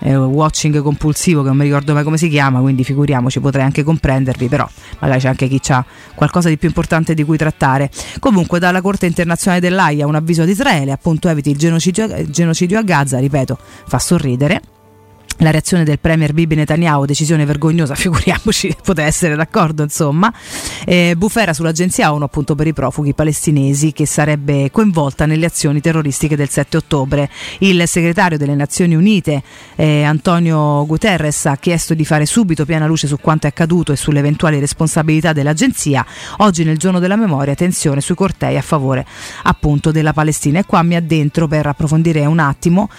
eh, 0.03 0.15
watching 0.15 0.81
compulsivo 0.81 1.41
che 1.41 1.47
non 1.47 1.57
mi 1.57 1.63
ricordo 1.63 1.93
mai 1.93 2.03
come 2.03 2.17
si 2.17 2.27
chiama, 2.27 2.59
quindi 2.59 2.83
figuriamoci, 2.83 3.39
potrei 3.39 3.63
anche 3.63 3.83
comprendervi, 3.83 4.47
però 4.47 4.67
magari 4.99 5.19
c'è 5.19 5.29
anche 5.29 5.47
chi 5.47 5.61
ha 5.71 5.85
qualcosa 6.13 6.49
di 6.49 6.57
più 6.57 6.67
importante 6.67 7.13
di 7.13 7.23
cui 7.23 7.37
trattare. 7.37 7.89
Comunque 8.19 8.59
dalla 8.59 8.81
Corte 8.81 9.05
internazionale 9.05 9.61
dell'AIA 9.61 10.05
un 10.05 10.15
avviso 10.15 10.41
ad 10.41 10.49
Israele, 10.49 10.91
appunto 10.91 11.29
eviti 11.29 11.51
il 11.51 11.57
genocidio, 11.57 12.29
genocidio 12.29 12.79
a 12.79 12.83
Gaza, 12.83 13.19
ripeto, 13.19 13.57
fa 13.87 13.99
sorridere 13.99 14.72
la 15.37 15.51
reazione 15.51 15.83
del 15.83 15.99
premier 15.99 16.33
Bibi 16.33 16.55
Netanyahu, 16.55 17.05
decisione 17.05 17.45
vergognosa, 17.45 17.95
figuriamoci, 17.95 18.75
poteva 18.83 19.07
essere 19.07 19.35
d'accordo, 19.35 19.83
insomma. 19.83 20.31
Eh, 20.85 21.15
bufera 21.17 21.53
sull'agenzia 21.53 22.13
ONU 22.13 22.23
appunto 22.23 22.55
per 22.55 22.67
i 22.67 22.73
profughi 22.73 23.13
palestinesi 23.13 23.91
che 23.91 24.05
sarebbe 24.05 24.69
coinvolta 24.71 25.25
nelle 25.25 25.45
azioni 25.45 25.81
terroristiche 25.81 26.35
del 26.35 26.49
7 26.49 26.77
ottobre. 26.77 27.29
Il 27.59 27.83
segretario 27.87 28.37
delle 28.37 28.55
Nazioni 28.55 28.95
Unite, 28.95 29.41
eh, 29.75 30.03
Antonio 30.03 30.85
Guterres, 30.85 31.45
ha 31.45 31.57
chiesto 31.57 31.93
di 31.93 32.05
fare 32.05 32.25
subito 32.25 32.65
piena 32.65 32.85
luce 32.85 33.07
su 33.07 33.17
quanto 33.19 33.47
è 33.47 33.49
accaduto 33.49 33.91
e 33.91 33.95
sulle 33.95 34.19
eventuali 34.19 34.59
responsabilità 34.59 35.33
dell'agenzia. 35.33 36.05
Oggi 36.37 36.63
nel 36.63 36.77
giorno 36.77 36.99
della 36.99 37.15
memoria, 37.15 37.55
tensione 37.55 38.01
sui 38.01 38.15
cortei 38.15 38.57
a 38.57 38.61
favore 38.61 39.05
appunto 39.43 39.91
della 39.91 40.13
Palestina. 40.13 40.59
E 40.59 40.65
qua 40.65 40.83
mi 40.83 40.95
addentro 40.95 41.47
per 41.47 41.65
approfondire 41.67 42.25
un 42.25 42.39
attimo 42.39 42.89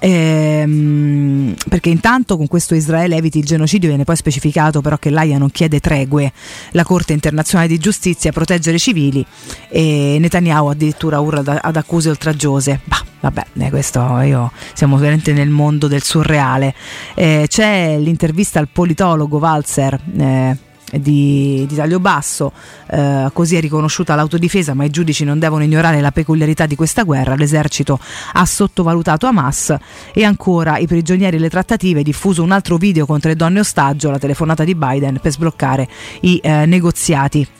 Ehm, 0.00 1.54
perché 1.68 1.90
intanto 1.90 2.36
con 2.36 2.46
questo 2.46 2.74
Israele 2.74 3.16
eviti 3.16 3.38
il 3.38 3.44
genocidio 3.44 3.88
viene 3.88 4.04
poi 4.04 4.16
specificato 4.16 4.80
però 4.80 4.96
che 4.96 5.10
l'AIA 5.10 5.38
non 5.38 5.50
chiede 5.50 5.78
tregue, 5.78 6.32
la 6.72 6.84
Corte 6.84 7.12
internazionale 7.12 7.68
di 7.68 7.78
giustizia 7.78 8.32
proteggere 8.32 8.76
i 8.76 8.80
civili 8.80 9.24
e 9.68 10.16
Netanyahu 10.18 10.68
addirittura 10.68 11.20
urla 11.20 11.60
ad 11.62 11.76
accuse 11.76 12.08
oltraggiose. 12.08 12.80
Bah, 12.84 13.04
vabbè, 13.20 13.46
eh, 13.58 13.70
questo 13.70 14.00
io 14.20 14.50
siamo 14.72 14.96
veramente 14.96 15.32
nel 15.32 15.50
mondo 15.50 15.86
del 15.86 16.02
surreale. 16.02 16.74
Eh, 17.14 17.46
c'è 17.48 17.98
l'intervista 17.98 18.58
al 18.58 18.68
politologo 18.68 19.38
Walzer. 19.38 20.00
Eh, 20.16 20.68
di, 20.98 21.64
di 21.68 21.74
taglio 21.74 22.00
basso, 22.00 22.52
eh, 22.90 23.28
così 23.32 23.56
è 23.56 23.60
riconosciuta 23.60 24.14
l'autodifesa, 24.14 24.74
ma 24.74 24.84
i 24.84 24.90
giudici 24.90 25.24
non 25.24 25.38
devono 25.38 25.62
ignorare 25.62 26.00
la 26.00 26.10
peculiarità 26.10 26.66
di 26.66 26.74
questa 26.74 27.02
guerra, 27.02 27.34
l'esercito 27.34 27.98
ha 28.32 28.44
sottovalutato 28.46 29.26
Hamas 29.26 29.74
e 30.12 30.24
ancora 30.24 30.78
i 30.78 30.86
prigionieri 30.86 31.36
e 31.36 31.40
le 31.40 31.50
trattative, 31.50 32.02
diffuso 32.02 32.42
un 32.42 32.52
altro 32.52 32.76
video 32.76 33.06
contro 33.06 33.28
le 33.28 33.36
donne 33.36 33.60
ostaggio, 33.60 34.10
la 34.10 34.18
telefonata 34.18 34.64
di 34.64 34.74
Biden 34.74 35.18
per 35.20 35.32
sbloccare 35.32 35.88
i 36.22 36.40
eh, 36.42 36.66
negoziati. 36.66 37.59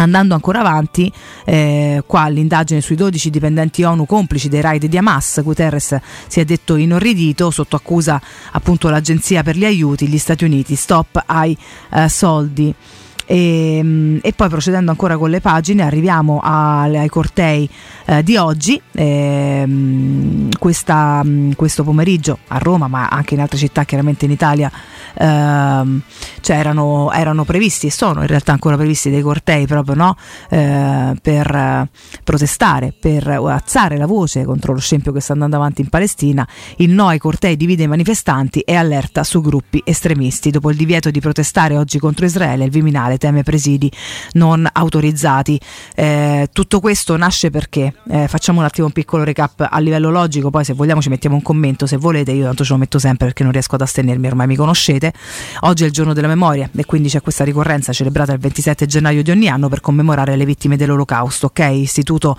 Andando 0.00 0.32
ancora 0.32 0.60
avanti, 0.60 1.12
eh, 1.44 2.02
qua 2.06 2.26
l'indagine 2.28 2.80
sui 2.80 2.96
12 2.96 3.28
dipendenti 3.28 3.82
ONU 3.82 4.06
complici 4.06 4.48
dei 4.48 4.62
raid 4.62 4.86
di 4.86 4.96
Hamas, 4.96 5.42
Guterres 5.42 5.98
si 6.26 6.40
è 6.40 6.44
detto 6.46 6.76
inorridito, 6.76 7.50
sotto 7.50 7.76
accusa 7.76 8.18
appunto 8.52 8.88
l'Agenzia 8.88 9.42
per 9.42 9.56
gli 9.56 9.64
aiuti, 9.66 10.08
gli 10.08 10.16
Stati 10.16 10.44
Uniti, 10.44 10.74
stop 10.74 11.22
ai 11.26 11.56
eh, 11.92 12.08
soldi. 12.08 12.74
E, 13.30 13.76
ehm, 13.76 14.18
e, 14.22 14.32
poi 14.32 14.48
procedendo 14.48 14.90
ancora 14.90 15.16
con 15.16 15.30
le 15.30 15.40
pagine 15.40 15.84
arriviamo 15.84 16.40
ai, 16.42 16.96
ai 16.98 17.08
cortei 17.08 17.68
eh, 18.06 18.24
di 18.24 18.36
oggi. 18.36 18.80
Eh, 18.90 20.48
questa, 20.58 21.24
questo 21.54 21.84
pomeriggio 21.84 22.38
a 22.48 22.58
Roma 22.58 22.88
ma 22.88 23.08
anche 23.08 23.34
in 23.34 23.40
altre 23.40 23.56
città 23.56 23.84
chiaramente 23.84 24.24
in 24.24 24.32
Italia 24.32 24.70
eh, 25.14 26.00
cioè 26.40 26.56
erano, 26.56 27.12
erano, 27.12 27.44
previsti 27.44 27.86
e 27.86 27.90
sono 27.90 28.20
in 28.20 28.26
realtà 28.26 28.52
ancora 28.52 28.76
previsti 28.76 29.10
dei 29.10 29.22
cortei 29.22 29.66
proprio 29.66 29.94
no? 29.94 30.16
Eh, 30.48 31.14
per 31.22 31.88
protestare 32.24 32.92
per 32.98 33.28
alzare 33.28 33.96
la 33.96 34.06
voce 34.06 34.44
contro 34.44 34.72
lo 34.72 34.80
scempio 34.80 35.12
che 35.12 35.20
sta 35.20 35.34
andando 35.34 35.56
avanti 35.56 35.82
in 35.82 35.88
Palestina. 35.88 36.46
Il 36.76 36.90
no 36.90 37.06
ai 37.06 37.18
cortei 37.18 37.56
divide 37.56 37.84
i 37.84 37.88
manifestanti 37.88 38.60
e 38.60 38.74
allerta 38.74 39.22
su 39.22 39.40
gruppi 39.40 39.80
estremisti. 39.84 40.50
Dopo 40.50 40.70
il 40.70 40.76
divieto 40.76 41.10
di 41.10 41.20
protestare 41.20 41.76
oggi 41.76 41.98
contro 41.98 42.26
Israele 42.26 42.64
il 42.64 42.70
Viminale 42.70 43.18
teme 43.20 43.44
presidi 43.44 43.90
non 44.32 44.68
autorizzati. 44.72 45.60
Eh, 45.94 46.48
tutto 46.52 46.80
questo 46.80 47.16
nasce 47.16 47.50
perché? 47.50 47.94
Eh, 48.10 48.26
facciamo 48.26 48.58
un 48.58 48.64
attimo 48.64 48.86
un 48.86 48.92
piccolo 48.92 49.22
recap 49.22 49.68
a 49.70 49.78
livello 49.78 50.10
logico, 50.10 50.50
poi 50.50 50.64
se 50.64 50.72
vogliamo 50.72 51.00
ci 51.00 51.10
mettiamo 51.10 51.36
un 51.36 51.42
commento, 51.42 51.86
se 51.86 51.96
volete, 51.96 52.32
io 52.32 52.44
tanto 52.44 52.64
ce 52.64 52.72
lo 52.72 52.78
metto 52.78 52.98
sempre 52.98 53.26
perché 53.26 53.42
non 53.44 53.52
riesco 53.52 53.76
ad 53.76 53.82
astenermi, 53.82 54.26
ormai 54.26 54.46
mi 54.46 54.56
conoscete. 54.56 55.12
Oggi 55.60 55.84
è 55.84 55.86
il 55.86 55.92
giorno 55.92 56.12
della 56.12 56.26
memoria 56.26 56.68
e 56.74 56.84
quindi 56.84 57.08
c'è 57.08 57.20
questa 57.20 57.44
ricorrenza 57.44 57.92
celebrata 57.92 58.32
il 58.32 58.40
27 58.40 58.86
gennaio 58.86 59.22
di 59.22 59.30
ogni 59.30 59.48
anno 59.48 59.68
per 59.68 59.80
commemorare 59.80 60.34
le 60.36 60.44
vittime 60.44 60.76
dell'Olocausto, 60.76 61.46
ok? 61.46 61.68
Istituto 61.72 62.36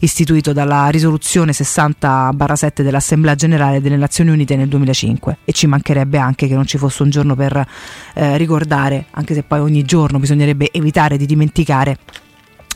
istituito 0.00 0.52
dalla 0.52 0.88
risoluzione 0.88 1.52
60-7 1.52 2.82
dell'Assemblea 2.82 3.34
Generale 3.34 3.80
delle 3.80 3.96
Nazioni 3.96 4.30
Unite 4.30 4.56
nel 4.56 4.68
2005 4.68 5.38
e 5.44 5.52
ci 5.52 5.66
mancherebbe 5.66 6.18
anche 6.18 6.48
che 6.48 6.54
non 6.54 6.66
ci 6.66 6.78
fosse 6.78 7.02
un 7.02 7.10
giorno 7.10 7.34
per 7.34 7.66
eh, 8.14 8.36
ricordare, 8.36 9.06
anche 9.12 9.34
se 9.34 9.42
poi 9.42 9.60
ogni 9.60 9.84
giorno 9.84 10.18
bisognerebbe 10.24 10.70
evitare 10.72 11.16
di 11.16 11.26
dimenticare 11.26 11.98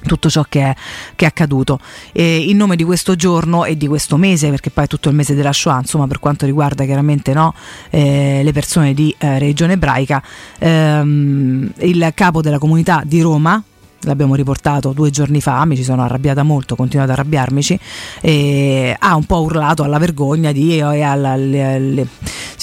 tutto 0.07 0.31
ciò 0.31 0.45
che 0.49 0.61
è, 0.61 0.77
che 1.17 1.25
è 1.25 1.29
accaduto. 1.29 1.81
E 2.13 2.39
in 2.49 2.57
nome 2.57 2.77
di 2.77 2.85
questo 2.85 3.17
giorno 3.17 3.65
e 3.65 3.77
di 3.77 3.87
questo 3.87 4.17
mese 4.17 4.51
perché 4.51 4.71
poi 4.71 4.85
è 4.85 4.87
tutto 4.87 5.09
il 5.09 5.15
mese 5.15 5.35
della 5.35 5.53
Shoah 5.53 5.81
insomma 5.81 6.07
per 6.07 6.21
quanto 6.21 6.47
riguarda 6.47 6.85
chiaramente 6.85 7.33
no, 7.33 7.55
eh, 7.91 8.43
le 8.45 8.53
persone 8.53 8.95
di 8.95 9.15
eh, 9.19 9.39
regione 9.39 9.73
ebraica 9.73 10.23
ehm, 10.59 11.73
il 11.79 12.13
capo 12.15 12.41
della 12.41 12.59
comunità 12.59 13.03
di 13.05 13.21
Roma 13.21 13.63
l'abbiamo 14.03 14.35
riportato 14.35 14.93
due 14.93 15.11
giorni 15.11 15.41
fa, 15.41 15.65
mi 15.65 15.77
ci 15.77 15.83
sono 15.83 16.03
arrabbiata 16.03 16.43
molto, 16.43 16.75
ho 16.75 16.77
continuato 16.77 17.11
ad 17.11 17.19
arrabbiarmici, 17.19 17.79
e 18.21 18.97
ha 18.99 19.17
un 19.17 19.25
po' 19.25 19.41
urlato 19.41 19.83
alla 19.83 19.99
vergogna 19.99 20.53
di, 20.53 20.79
e 20.79 21.03
alla, 21.03 21.37
le, 21.37 21.79
le, 21.79 22.07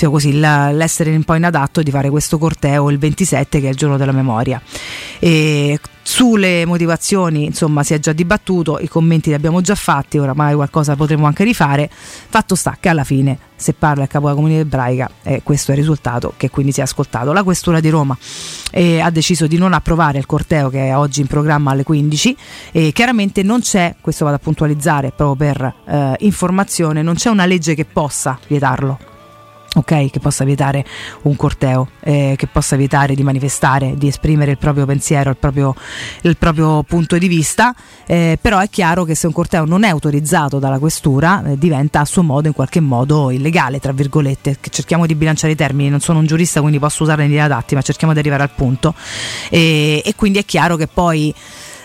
così, 0.09 0.39
la, 0.39 0.71
l'essere 0.71 1.15
un 1.15 1.23
po' 1.23 1.35
inadatto 1.35 1.81
di 1.81 1.91
fare 1.91 2.09
questo 2.09 2.37
corteo 2.37 2.89
il 2.89 2.97
27 2.97 3.59
che 3.59 3.67
è 3.67 3.69
il 3.69 3.75
giorno 3.75 3.97
della 3.97 4.11
memoria. 4.11 4.61
E 5.19 5.79
sulle 6.07 6.67
motivazioni, 6.67 7.45
insomma, 7.45 7.81
si 7.81 7.95
è 7.95 7.99
già 7.99 8.13
dibattuto, 8.13 8.77
i 8.79 8.87
commenti 8.87 9.29
li 9.29 9.35
abbiamo 9.35 9.61
già 9.61 9.73
fatti, 9.73 10.19
oramai 10.19 10.53
qualcosa 10.53 10.95
potremo 10.95 11.25
anche 11.25 11.43
rifare. 11.43 11.89
Fatto 11.91 12.53
sta 12.53 12.77
che 12.79 12.89
alla 12.89 13.03
fine, 13.03 13.39
se 13.55 13.73
parla 13.73 14.03
il 14.03 14.07
capo 14.07 14.25
della 14.25 14.35
comunità 14.35 14.59
ebraica, 14.59 15.09
eh, 15.23 15.41
questo 15.41 15.71
è 15.71 15.73
il 15.73 15.79
risultato 15.79 16.33
che 16.37 16.51
quindi 16.51 16.71
si 16.71 16.81
è 16.81 16.83
ascoltato. 16.83 17.33
La 17.33 17.41
Questura 17.41 17.79
di 17.79 17.89
Roma 17.89 18.15
eh, 18.69 18.99
ha 18.99 19.09
deciso 19.09 19.47
di 19.47 19.57
non 19.57 19.73
approvare 19.73 20.19
il 20.19 20.27
corteo 20.27 20.69
che 20.69 20.89
è 20.89 20.95
oggi 20.95 21.21
in 21.21 21.27
programma 21.27 21.71
alle 21.71 21.83
15 21.83 22.37
e 22.71 22.91
chiaramente 22.91 23.41
non 23.41 23.61
c'è, 23.61 23.95
questo 23.99 24.25
vado 24.25 24.37
a 24.37 24.39
puntualizzare 24.39 25.11
proprio 25.11 25.51
per 25.51 25.73
eh, 25.87 26.15
informazione, 26.19 27.01
non 27.01 27.15
c'è 27.15 27.29
una 27.31 27.47
legge 27.47 27.73
che 27.73 27.83
possa 27.83 28.37
vietarlo 28.47 29.13
ok, 29.75 30.09
che 30.09 30.19
possa 30.19 30.43
vietare 30.45 30.85
un 31.23 31.35
corteo, 31.35 31.89
eh, 32.01 32.35
che 32.37 32.47
possa 32.47 32.75
vietare 32.75 33.15
di 33.15 33.23
manifestare, 33.23 33.95
di 33.97 34.07
esprimere 34.07 34.51
il 34.51 34.57
proprio 34.57 34.85
pensiero, 34.85 35.29
il 35.29 35.37
proprio, 35.37 35.75
il 36.21 36.37
proprio 36.37 36.83
punto 36.83 37.17
di 37.17 37.27
vista, 37.27 37.75
eh, 38.05 38.37
però 38.39 38.59
è 38.59 38.69
chiaro 38.69 39.03
che 39.03 39.15
se 39.15 39.27
un 39.27 39.33
corteo 39.33 39.65
non 39.65 39.83
è 39.83 39.89
autorizzato 39.89 40.59
dalla 40.59 40.79
questura 40.79 41.43
eh, 41.45 41.57
diventa 41.57 41.99
a 41.99 42.05
suo 42.05 42.23
modo 42.23 42.47
in 42.47 42.53
qualche 42.53 42.79
modo 42.79 43.31
illegale, 43.31 43.79
tra 43.79 43.91
virgolette, 43.91 44.57
cerchiamo 44.69 45.05
di 45.05 45.15
bilanciare 45.15 45.53
i 45.53 45.55
termini, 45.55 45.89
non 45.89 45.99
sono 45.99 46.19
un 46.19 46.25
giurista 46.25 46.61
quindi 46.61 46.79
posso 46.79 47.03
usarne 47.03 47.27
gli 47.27 47.39
adatti, 47.39 47.75
ma 47.75 47.81
cerchiamo 47.81 48.13
di 48.13 48.19
arrivare 48.19 48.43
al 48.43 48.51
punto. 48.55 48.93
E, 49.49 50.01
e 50.05 50.15
quindi 50.15 50.39
è 50.39 50.45
chiaro 50.45 50.77
che 50.77 50.87
poi 50.87 51.33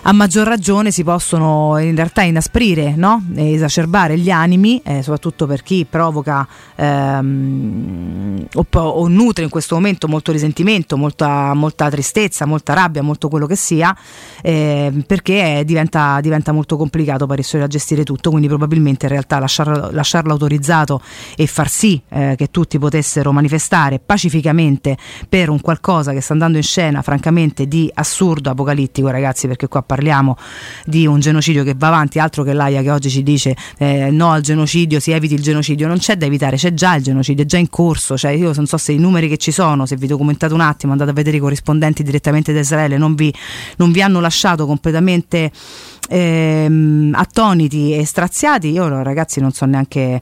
a 0.02 0.12
maggior 0.12 0.46
ragione 0.46 0.90
si 0.90 1.04
possono 1.04 1.76
in 1.78 1.94
realtà 1.94 2.22
inasprire 2.22 2.94
no? 2.96 3.22
e 3.34 3.52
esacerbare 3.52 4.16
gli 4.18 4.30
animi, 4.30 4.80
eh, 4.82 5.02
soprattutto 5.02 5.46
per 5.46 5.62
chi 5.62 5.84
provoca 5.88 6.46
ehm, 6.74 8.46
o, 8.54 8.66
o, 8.70 9.08
nutre 9.08 9.44
in 9.44 9.50
questo 9.50 9.74
momento 9.74 10.08
molto 10.08 10.32
risentimento, 10.32 10.96
molta, 10.96 11.52
molta 11.52 11.90
tristezza, 11.90 12.46
molta 12.46 12.72
rabbia, 12.72 13.02
molto 13.02 13.28
quello 13.28 13.46
che 13.46 13.56
sia, 13.56 13.94
eh, 14.42 14.90
perché 15.06 15.62
diventa, 15.66 16.20
diventa, 16.20 16.52
molto 16.52 16.78
complicato 16.78 17.26
per 17.26 17.36
riuscire 17.36 17.62
a 17.62 17.66
gestire 17.66 18.02
tutto, 18.02 18.30
quindi 18.30 18.48
probabilmente 18.48 19.04
in 19.04 19.12
realtà 19.12 19.38
lasciarlo, 19.38 19.90
lasciarlo 19.90 20.32
autorizzato 20.32 21.02
e 21.36 21.46
far 21.46 21.68
sì 21.68 22.00
eh, 22.08 22.34
che 22.36 22.50
tutti 22.50 22.78
potessero 22.78 23.32
manifestare 23.32 23.98
pacificamente 23.98 24.96
per 25.28 25.50
un 25.50 25.60
qualcosa 25.60 26.12
che 26.12 26.22
sta 26.22 26.32
andando 26.32 26.56
in 26.56 26.62
scena 26.62 27.02
francamente 27.02 27.66
di 27.68 27.90
assurdo 27.92 28.50
apocalittico 28.50 29.08
ragazzi 29.08 29.46
perché 29.46 29.68
qua 29.68 29.82
parliamo 29.90 30.36
di 30.84 31.04
un 31.04 31.18
genocidio 31.18 31.64
che 31.64 31.74
va 31.76 31.88
avanti, 31.88 32.20
altro 32.20 32.44
che 32.44 32.52
l'AIA 32.52 32.80
che 32.80 32.92
oggi 32.92 33.10
ci 33.10 33.24
dice 33.24 33.56
eh, 33.76 34.10
no 34.12 34.30
al 34.30 34.40
genocidio, 34.40 35.00
si 35.00 35.10
eviti 35.10 35.34
il 35.34 35.42
genocidio, 35.42 35.88
non 35.88 35.98
c'è 35.98 36.16
da 36.16 36.26
evitare, 36.26 36.56
c'è 36.56 36.72
già 36.72 36.94
il 36.94 37.02
genocidio, 37.02 37.42
è 37.42 37.46
già 37.46 37.58
in 37.58 37.68
corso, 37.68 38.16
cioè 38.16 38.30
io 38.30 38.52
non 38.54 38.66
so 38.66 38.76
se 38.76 38.92
i 38.92 38.98
numeri 38.98 39.28
che 39.28 39.36
ci 39.36 39.50
sono, 39.50 39.86
se 39.86 39.96
vi 39.96 40.06
documentate 40.06 40.54
un 40.54 40.60
attimo, 40.60 40.92
andate 40.92 41.10
a 41.10 41.14
vedere 41.14 41.38
i 41.38 41.40
corrispondenti 41.40 42.04
direttamente 42.04 42.52
da 42.52 42.60
Israele, 42.60 42.98
non 42.98 43.16
vi, 43.16 43.34
non 43.78 43.90
vi 43.90 44.00
hanno 44.00 44.20
lasciato 44.20 44.64
completamente 44.64 45.50
ehm, 46.08 47.12
attoniti 47.16 47.92
e 47.92 48.04
straziati, 48.04 48.70
io 48.70 49.02
ragazzi 49.02 49.40
non 49.40 49.50
so 49.50 49.64
neanche 49.64 50.20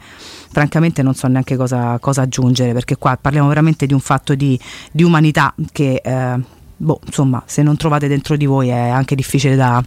francamente 0.51 1.03
non 1.03 1.15
so 1.15 1.27
neanche 1.27 1.57
cosa, 1.57 1.99
cosa, 2.01 2.23
aggiungere 2.23 2.73
perché 2.73 2.97
qua 2.97 3.19
parliamo 3.21 3.49
veramente 3.49 3.85
di 3.85 3.93
un 3.93 4.01
fatto 4.01 4.35
di, 4.35 4.59
di 4.91 5.03
umanità 5.03 5.55
che 5.73 6.01
eh, 6.03 6.57
boh, 6.79 7.01
insomma, 7.05 7.43
se 7.47 7.63
non 7.63 7.77
trovate 7.77 8.09
dentro 8.09 8.37
di 8.37 8.47
voi 8.47 8.69
è 8.69 8.89
anche 8.89 9.15
difficile 9.15 9.57
da, 9.57 9.85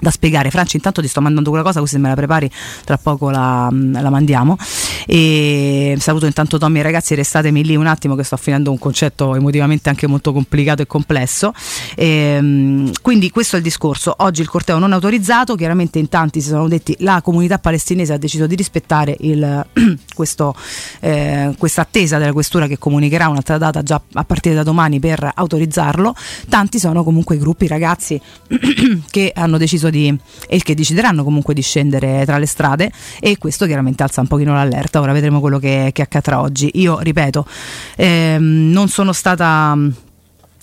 da 0.00 0.10
spiegare. 0.10 0.50
Franci, 0.50 0.76
intanto 0.76 1.00
ti 1.00 1.08
sto 1.08 1.20
mandando 1.20 1.50
quella 1.50 1.64
cosa, 1.64 1.80
così 1.80 1.98
me 1.98 2.08
la 2.08 2.14
prepari, 2.14 2.50
tra 2.84 2.98
poco 2.98 3.30
la, 3.30 3.68
la, 3.70 4.10
mandiamo. 4.10 4.56
E 5.06 5.96
saluto 5.98 6.26
intanto 6.26 6.58
Tommy 6.58 6.80
e 6.80 6.82
ragazzi, 6.82 7.14
restatemi 7.14 7.64
lì 7.64 7.76
un 7.76 7.86
attimo 7.86 8.14
che 8.14 8.24
sto 8.24 8.36
finendo 8.36 8.70
un 8.70 8.78
concetto 8.78 9.34
emotivamente 9.36 9.88
anche 9.88 10.06
molto 10.06 10.32
complicato 10.32 10.82
e 10.82 10.86
complesso. 10.86 11.52
E, 11.94 12.06
ehm, 12.06 12.92
quindi 13.00 13.30
questo 13.30 13.54
è 13.56 13.58
il 13.58 13.64
discorso. 13.64 14.14
Oggi 14.18 14.40
il 14.40 14.48
corteo 14.48 14.78
non 14.78 14.92
autorizzato, 14.92 15.54
chiaramente 15.54 15.98
in 15.98 16.08
tanti 16.08 16.40
si 16.40 16.48
sono 16.48 16.68
detti 16.68 16.96
la 16.98 17.20
comunità 17.22 17.58
palestinese 17.58 18.12
ha 18.12 18.18
deciso 18.18 18.46
di 18.46 18.56
rispettare 18.56 19.16
il, 19.20 19.66
questo, 20.14 20.54
eh, 21.00 21.54
questa 21.58 21.82
attesa 21.82 22.18
della 22.18 22.32
questura 22.32 22.66
che 22.66 22.78
comunicherà 22.78 23.28
un'altra 23.28 23.58
data 23.58 23.82
già 23.82 24.00
a 24.12 24.24
partire 24.24 24.54
da 24.54 24.62
domani 24.62 24.98
per 24.98 25.30
autorizzarlo. 25.32 26.14
Tanti 26.48 26.78
sono 26.78 27.04
comunque 27.04 27.36
i 27.36 27.38
gruppi 27.38 27.66
ragazzi 27.66 28.20
che 29.10 29.32
hanno 29.34 29.58
deciso 29.58 29.81
di, 29.90 30.14
e 30.48 30.58
che 30.58 30.74
decideranno 30.74 31.24
comunque 31.24 31.54
di 31.54 31.62
scendere 31.62 32.24
tra 32.24 32.38
le 32.38 32.46
strade 32.46 32.90
e 33.20 33.38
questo 33.38 33.66
chiaramente 33.66 34.02
alza 34.02 34.20
un 34.20 34.26
pochino 34.26 34.54
l'allerta. 34.54 35.00
Ora 35.00 35.12
vedremo 35.12 35.40
quello 35.40 35.58
che, 35.58 35.90
che 35.92 36.02
accadrà 36.02 36.40
oggi. 36.40 36.70
Io 36.74 36.98
ripeto, 36.98 37.46
ehm, 37.96 38.70
non 38.70 38.88
sono 38.88 39.12
stata 39.12 39.76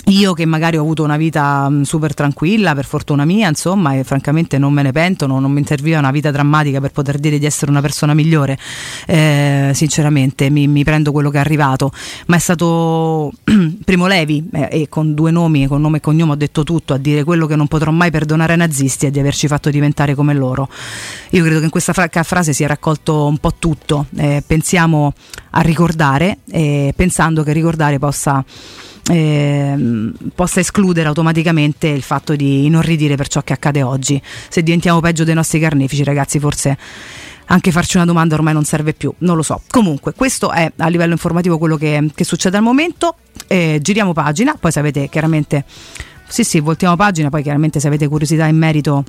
io 0.06 0.34
che 0.34 0.46
magari 0.46 0.78
ho 0.78 0.82
avuto 0.82 1.04
una 1.04 1.18
vita 1.18 1.70
mm, 1.70 1.82
super 1.84 2.14
tranquilla, 2.14 2.74
per 2.74 2.86
fortuna 2.86 3.26
mia, 3.26 3.48
insomma, 3.48 3.94
e 3.94 4.04
francamente 4.04 4.58
non 4.58 4.74
me 4.74 4.82
ne 4.82 4.92
pento, 4.92 5.28
non, 5.28 5.42
non 5.42 5.52
mi 5.52 5.64
serviva 5.66 6.00
una 6.00 6.12
vita 6.12 6.32
drammatica 6.32 6.80
per 6.80 6.92
poter 6.92 7.20
dire 7.20 7.38
di 7.38 7.46
essere 7.46 7.70
una 7.70 7.82
persona 7.82 8.14
migliore, 8.14 8.58
eh, 9.06 9.72
sinceramente 9.74 10.50
mi, 10.50 10.68
mi, 10.68 10.84
prendo 10.84 11.12
quello 11.12 11.30
che 11.30 11.38
è 11.38 11.42
arrivato, 11.42 11.92
ma 12.28 12.38
è 12.38 12.40
stato 12.40 13.32
Primo 13.86 14.08
Levi, 14.08 14.48
eh, 14.52 14.70
e 14.72 14.90
con 14.90 15.14
due 15.14 15.32
nomi, 15.32 15.68
con 15.68 15.82
nome 15.82 15.98
e 15.98 16.02
cognome 16.02 16.32
ho 16.32 16.36
detto 16.36 16.64
tutto, 16.64 16.94
a 16.94 16.98
dire 16.98 17.24
quello 17.24 17.46
che 17.46 17.56
non 17.56 17.68
potrò 17.68 17.92
mai 17.92 18.10
perdonare 18.10 18.54
ai 18.54 18.58
nazisti 18.58 19.06
è 19.06 19.12
di 19.12 19.20
averci 19.20 19.48
fatto 19.48 19.70
diventare 19.70 20.16
come 20.16 20.34
loro. 20.34 20.70
Io 21.32 21.44
credo 21.44 21.60
che 21.60 21.66
in 21.66 21.72
questa 21.72 21.94
fra- 21.94 22.10
frase 22.24 22.54
sia 22.54 22.68
raccolto 22.68 23.28
un 23.28 23.38
po' 23.38 23.54
tutto, 23.60 24.08
eh, 24.16 24.44
pensiamo 24.46 25.14
a 25.52 25.62
ricordare, 25.62 26.40
pensando 26.96 27.44
che 27.44 27.54
ricordare 27.54 27.98
possa 27.98 28.44
eh, 29.10 30.12
possa 30.36 30.60
escludere 30.60 31.08
automaticamente 31.08 31.88
il 31.88 32.02
fatto 32.02 32.36
di 32.36 32.66
inorridire 32.66 33.16
per 33.16 33.28
ciò 33.28 33.42
che 33.42 33.54
accade 33.54 33.82
oggi. 33.82 34.22
Se 34.50 34.62
diventiamo 34.62 35.00
peggio 35.00 35.24
dei 35.24 35.34
nostri 35.34 35.60
carnefici, 35.60 36.04
ragazzi, 36.04 36.40
forse 36.40 36.78
anche 37.52 37.72
farci 37.72 37.98
una 37.98 38.06
domanda 38.06 38.36
ormai 38.36 38.54
non 38.54 38.64
serve 38.64 38.94
più, 38.94 39.12
non 39.20 39.36
lo 39.36 39.42
so. 39.42 39.62
Comunque, 39.70 40.14
questo 40.14 40.52
è 40.52 40.72
a 40.78 40.88
livello 40.88 41.14
informativo 41.14 41.58
quello 41.58 41.78
che, 41.78 42.12
che 42.14 42.24
succede 42.24 42.58
al 42.58 42.64
momento. 42.64 43.16
Eh, 43.48 43.80
giriamo 43.82 44.14
pagina, 44.14 44.56
poi 44.60 44.72
se 44.72 44.80
avete 44.80 45.10
chiaramente, 45.10 45.66
sì 46.28 46.44
sì, 46.44 46.60
voltiamo 46.60 46.96
pagina, 46.96 47.30
poi 47.30 47.42
chiaramente 47.42 47.80
se 47.80 47.88
avete 47.88 48.08
curiosità 48.08 48.46
in 48.46 48.58
merito 48.58 49.04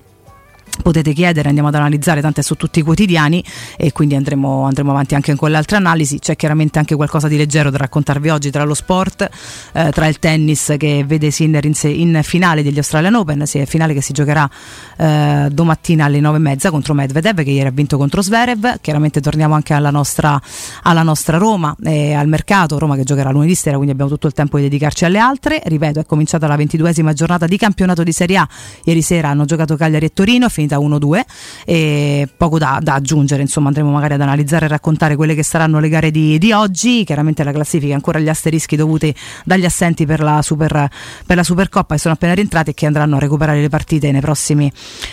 potete 0.82 1.12
chiedere, 1.12 1.48
andiamo 1.48 1.68
ad 1.68 1.74
analizzare, 1.74 2.20
tanto 2.20 2.40
è 2.40 2.42
su 2.42 2.54
tutti 2.54 2.80
i 2.80 2.82
quotidiani 2.82 3.42
e 3.76 3.92
quindi 3.92 4.14
andremo, 4.14 4.64
andremo, 4.64 4.90
avanti 4.90 5.14
anche 5.14 5.34
con 5.34 5.50
le 5.50 5.56
altre 5.56 5.76
analisi. 5.76 6.18
C'è 6.18 6.36
chiaramente 6.36 6.78
anche 6.78 6.94
qualcosa 6.94 7.28
di 7.28 7.36
leggero 7.36 7.70
da 7.70 7.78
raccontarvi 7.78 8.28
oggi 8.28 8.50
tra 8.50 8.64
lo 8.64 8.74
sport, 8.74 9.28
eh, 9.72 9.90
tra 9.90 10.06
il 10.06 10.18
tennis 10.18 10.74
che 10.78 11.04
vede 11.06 11.30
Sinner 11.30 11.64
in, 11.64 11.74
in, 11.82 12.20
finale 12.22 12.62
degli 12.62 12.78
Australian 12.78 13.14
Open, 13.14 13.46
sì, 13.46 13.64
finale 13.66 13.94
che 13.94 14.02
si 14.02 14.12
giocherà 14.12 14.48
eh, 14.96 15.48
domattina 15.50 16.06
alle 16.06 16.20
9.30 16.20 16.70
contro 16.70 16.94
Medvedev 16.94 17.42
che 17.42 17.50
ieri 17.50 17.68
ha 17.68 17.72
vinto 17.72 17.96
contro 17.96 18.22
Sverev. 18.22 18.80
Chiaramente 18.80 19.20
torniamo 19.20 19.54
anche 19.54 19.74
alla 19.74 19.90
nostra, 19.90 20.40
alla 20.82 21.02
nostra 21.02 21.36
Roma 21.36 21.74
e 21.82 22.14
al 22.14 22.28
mercato, 22.28 22.78
Roma 22.78 22.96
che 22.96 23.04
giocherà 23.04 23.30
lunedì 23.30 23.54
sera, 23.54 23.76
quindi 23.76 23.92
abbiamo 23.92 24.10
tutto 24.10 24.26
il 24.26 24.32
tempo 24.32 24.56
di 24.56 24.64
dedicarci 24.64 25.04
alle 25.04 25.18
altre. 25.18 25.60
Ripeto, 25.64 26.00
è 26.00 26.06
cominciata 26.06 26.46
la 26.46 26.56
ventiduesima 26.56 27.12
giornata 27.12 27.46
di 27.46 27.56
campionato 27.56 28.02
di 28.02 28.12
Serie 28.12 28.38
A. 28.38 28.48
Ieri 28.84 29.02
sera 29.02 29.28
hanno 29.28 29.44
giocato 29.44 29.76
Cagliari 29.76 30.06
e 30.06 30.12
Torino, 30.12 30.48
finita 30.60 30.78
1-2 30.78 31.22
e 31.64 32.28
poco 32.36 32.58
da, 32.58 32.78
da, 32.82 32.94
aggiungere, 32.94 33.42
insomma 33.42 33.68
andremo 33.68 33.90
magari 33.90 34.14
ad 34.14 34.20
analizzare 34.20 34.66
e 34.66 34.68
raccontare 34.68 35.16
quelle 35.16 35.34
che 35.34 35.42
saranno 35.42 35.80
le 35.80 35.88
gare 35.88 36.10
di, 36.10 36.38
di 36.38 36.52
oggi, 36.52 37.04
chiaramente 37.04 37.42
la 37.42 37.52
classifica 37.52 37.94
ancora 37.94 38.18
gli 38.18 38.28
asterischi 38.28 38.76
dovuti 38.76 39.14
dagli 39.44 39.64
assenti 39.64 40.04
per 40.04 40.20
la, 40.20 40.42
super, 40.42 40.88
per 41.26 41.36
la 41.36 41.42
Supercoppa 41.42 41.94
che 41.94 42.00
sono 42.00 42.14
appena 42.14 42.34
rientrati 42.34 42.70
e 42.70 42.74
che 42.74 42.86
andranno 42.86 43.16
a 43.16 43.18
recuperare 43.18 43.60
le 43.60 43.68
partite 43.68 44.10
nei 44.12 44.20
prossimi, 44.20 44.70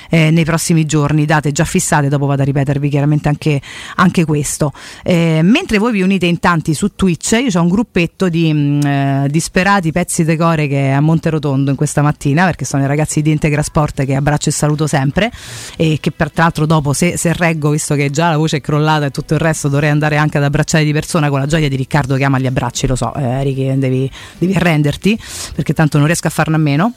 eh, 0.10 0.32
nei 0.32 0.44
prossimi 0.44 0.86
giorni, 0.86 1.26
date 1.26 1.52
già 1.52 1.64
fissate, 1.64 2.10
dopo 2.10 2.26
vado 2.26 2.42
a 2.42 2.46
ripetervi 2.46 2.90
chiaramente 2.90 3.28
anche, 3.30 3.62
anche 3.96 4.26
questo. 4.26 4.74
Eh, 5.04 5.40
mentre 5.44 5.78
voi 5.78 5.94
vi 5.94 6.02
unite 6.02 6.26
in 6.26 6.40
tanti 6.40 6.74
su 6.74 6.96
Twitch, 6.96 7.32
io 7.32 7.58
ho 7.58 7.62
un 7.62 7.70
gruppetto 7.70 8.28
di 8.30 8.52
mh, 8.52 8.58
mm, 8.58 8.82
eh, 8.82 9.28
disperati 9.30 9.92
pezzi 9.92 10.24
decore 10.24 10.68
che 10.68 10.88
è 10.88 10.92
a 10.92 11.00
Monterotondo 11.00 11.70
in 11.70 11.78
questa 11.78 12.02
mattina, 12.02 12.46
perché 12.46 12.66
sono 12.66 12.84
i 12.84 12.88
ragazzi 12.88 13.22
di 13.22 13.32
Integra 13.32 13.62
Sport 13.62 14.06
che 14.06 14.16
abbraccio 14.16 14.50
e 14.50 14.52
saluto 14.52 14.88
sempre 14.88 15.32
e 15.76 15.98
che 16.00 16.12
peraltro 16.12 16.66
dopo 16.66 16.94
se, 16.94 17.18
se, 17.18 17.34
reggo, 17.34 17.70
visto 17.70 17.96
che 17.96 18.10
già 18.10 18.30
la 18.30 18.38
voce 18.38 18.58
è 18.58 18.62
crollata 18.62 19.06
e 19.06 19.12
tutto 19.12 19.34
il 19.34 19.40
resto, 19.40 19.68
dovrei 19.68 19.90
andare 19.90 20.18
anche 20.18 20.38
ad 20.38 20.44
abbracciare 20.44 20.84
di 20.84 20.94
persona 20.94 21.30
con 21.30 21.40
la 21.40 21.46
gioia 21.46 21.70
di 21.70 21.76
Riccardo 21.76 22.16
che 22.16 22.24
ama 22.24 22.40
gli 22.40 22.48
abbracci, 22.48 22.88
lo 22.88 22.96
so, 22.96 23.14
eh, 23.14 23.44
Ricky, 23.44 23.78
devi, 23.78 24.10
devi 24.38 24.54
arrenderti 24.54 25.20
perché 25.56 25.74
tanto 25.74 25.98
non 25.98 26.08
riesco 26.08 26.28
a 26.28 26.32
farne 26.32 26.56
a 26.56 26.60
meno 26.60 26.94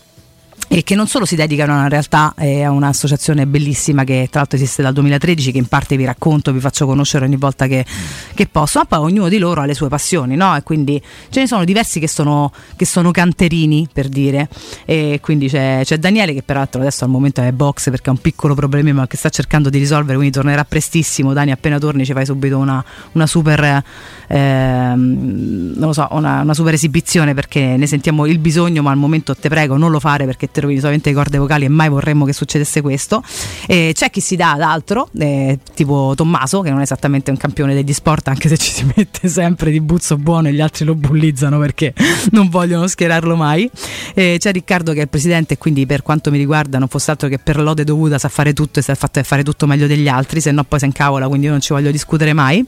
e 0.68 0.84
che 0.84 0.94
non 0.94 1.06
solo 1.08 1.24
si 1.24 1.34
dedicano 1.34 1.80
in 1.82 1.88
realtà 1.88 2.32
eh, 2.36 2.62
a 2.62 2.70
un'associazione 2.70 3.46
bellissima 3.46 4.04
che 4.04 4.28
tra 4.30 4.40
l'altro 4.40 4.56
esiste 4.56 4.82
dal 4.82 4.92
2013 4.92 5.52
che 5.52 5.58
in 5.58 5.66
parte 5.66 5.96
vi 5.96 6.04
racconto, 6.04 6.52
vi 6.52 6.60
faccio 6.60 6.86
conoscere 6.86 7.24
ogni 7.24 7.36
volta 7.36 7.66
che, 7.66 7.84
che 8.34 8.46
posso, 8.46 8.78
ma 8.78 8.84
poi 8.84 8.98
ognuno 9.00 9.28
di 9.28 9.38
loro 9.38 9.62
ha 9.62 9.64
le 9.64 9.74
sue 9.74 9.88
passioni 9.88 10.36
no? 10.36 10.54
e 10.56 10.62
quindi 10.62 11.00
ce 11.30 11.40
ne 11.40 11.46
sono 11.46 11.64
diversi 11.64 11.98
che 11.98 12.08
sono, 12.08 12.52
che 12.76 12.84
sono 12.84 13.10
canterini 13.10 13.88
per 13.92 14.08
dire 14.08 14.48
e 14.84 15.18
quindi 15.20 15.48
c'è, 15.48 15.80
c'è, 15.84 15.98
Daniele 15.98 16.34
che 16.34 16.42
peraltro 16.42 16.80
adesso 16.80 17.04
al 17.04 17.10
momento 17.10 17.42
è 17.42 17.50
box 17.52 17.90
perché 17.90 18.10
ha 18.10 18.12
un 18.12 18.20
piccolo 18.20 18.54
problema 18.54 19.06
che 19.06 19.16
sta 19.16 19.28
cercando 19.28 19.70
di 19.70 19.78
risolvere 19.78 20.14
quindi 20.14 20.32
tornerà 20.32 20.64
prestissimo 20.64 21.32
Dani 21.32 21.50
appena 21.50 21.78
torni 21.78 22.04
ci 22.04 22.12
fai 22.12 22.24
subito 22.24 22.58
una, 22.58 22.84
una 23.12 23.26
super 23.26 23.82
ehm, 24.26 25.72
non 25.76 25.86
lo 25.88 25.92
so 25.92 26.06
una, 26.12 26.42
una 26.42 26.54
super 26.54 26.74
esibizione 26.74 27.34
perché 27.34 27.76
ne 27.76 27.86
sentiamo 27.86 28.26
il 28.26 28.38
bisogno 28.38 28.82
ma 28.82 28.90
al 28.90 28.96
momento 28.96 29.34
te 29.34 29.48
prego 29.48 29.76
non 29.76 29.90
lo 29.90 29.98
fare 29.98 30.26
perché 30.26 30.49
te 30.50 30.60
rovini 30.60 30.78
solamente 30.78 31.10
le 31.10 31.14
corde 31.14 31.38
vocali 31.38 31.64
e 31.64 31.68
mai 31.68 31.88
vorremmo 31.88 32.24
che 32.24 32.32
succedesse 32.32 32.80
questo. 32.80 33.22
Eh, 33.66 33.92
c'è 33.94 34.10
chi 34.10 34.20
si 34.20 34.36
dà 34.36 34.52
ad 34.52 34.60
altro, 34.60 35.08
eh, 35.18 35.58
tipo 35.74 36.12
Tommaso, 36.16 36.60
che 36.60 36.70
non 36.70 36.80
è 36.80 36.82
esattamente 36.82 37.30
un 37.30 37.36
campione 37.36 37.74
degli 37.74 37.92
sport, 37.92 38.28
anche 38.28 38.48
se 38.48 38.56
ci 38.56 38.70
si 38.70 38.86
mette 38.94 39.28
sempre 39.28 39.70
di 39.70 39.80
buzzo 39.80 40.16
buono 40.16 40.48
e 40.48 40.52
gli 40.52 40.60
altri 40.60 40.84
lo 40.84 40.94
bullizzano 40.94 41.58
perché 41.58 41.94
non 42.32 42.48
vogliono 42.48 42.86
schierarlo 42.86 43.36
mai. 43.36 43.70
Eh, 44.14 44.36
c'è 44.38 44.52
Riccardo 44.52 44.92
che 44.92 44.98
è 44.98 45.02
il 45.02 45.08
presidente 45.08 45.54
e 45.54 45.58
quindi 45.58 45.86
per 45.86 46.02
quanto 46.02 46.30
mi 46.30 46.38
riguarda 46.38 46.78
non 46.78 46.88
fosse 46.88 47.10
altro 47.10 47.28
che 47.28 47.38
per 47.38 47.60
lode 47.60 47.84
dovuta 47.84 48.18
sa 48.18 48.28
fare 48.28 48.52
tutto 48.52 48.78
e 48.78 48.82
sa 48.82 48.94
fare 48.94 49.42
tutto 49.42 49.66
meglio 49.66 49.86
degli 49.86 50.08
altri, 50.08 50.40
se 50.40 50.50
no 50.50 50.64
poi 50.64 50.78
si 50.78 50.84
incavola, 50.84 51.28
quindi 51.28 51.46
io 51.46 51.52
non 51.52 51.60
ci 51.60 51.72
voglio 51.72 51.90
discutere 51.90 52.32
mai. 52.32 52.66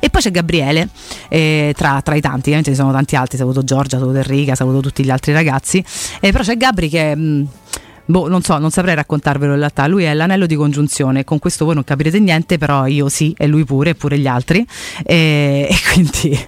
E 0.00 0.10
poi 0.10 0.20
c'è 0.20 0.30
Gabriele, 0.30 0.88
eh, 1.28 1.74
tra, 1.76 2.00
tra, 2.02 2.14
i 2.14 2.20
tanti, 2.20 2.48
ovviamente 2.50 2.70
ci 2.70 2.76
sono 2.76 2.92
tanti 2.92 3.16
altri, 3.16 3.36
saluto 3.36 3.62
Giorgia, 3.62 3.98
saluto 3.98 4.18
Enrica, 4.18 4.54
saluto 4.54 4.80
tutti 4.80 5.04
gli 5.04 5.10
altri 5.10 5.32
ragazzi, 5.32 5.84
eh, 6.20 6.32
però 6.32 6.42
c'è 6.42 6.56
Gabri 6.56 6.88
che... 6.88 7.14
Mh, 7.14 7.20
mm, 7.20 7.44
Boh, 8.06 8.28
non 8.28 8.42
so, 8.42 8.56
non 8.58 8.70
saprei 8.70 8.94
raccontarvelo 8.94 9.52
in 9.52 9.58
realtà. 9.58 9.86
Lui 9.86 10.04
è 10.04 10.14
l'anello 10.14 10.46
di 10.46 10.54
congiunzione. 10.54 11.24
Con 11.24 11.38
questo 11.38 11.64
voi 11.64 11.74
non 11.74 11.84
capirete 11.84 12.20
niente, 12.20 12.56
però 12.56 12.86
io 12.86 13.08
sì, 13.08 13.34
e 13.36 13.46
lui 13.46 13.64
pure, 13.64 13.90
e 13.90 13.94
pure 13.94 14.18
gli 14.18 14.26
altri. 14.26 14.64
E, 15.04 15.66
e, 15.70 15.76
quindi, 15.92 16.46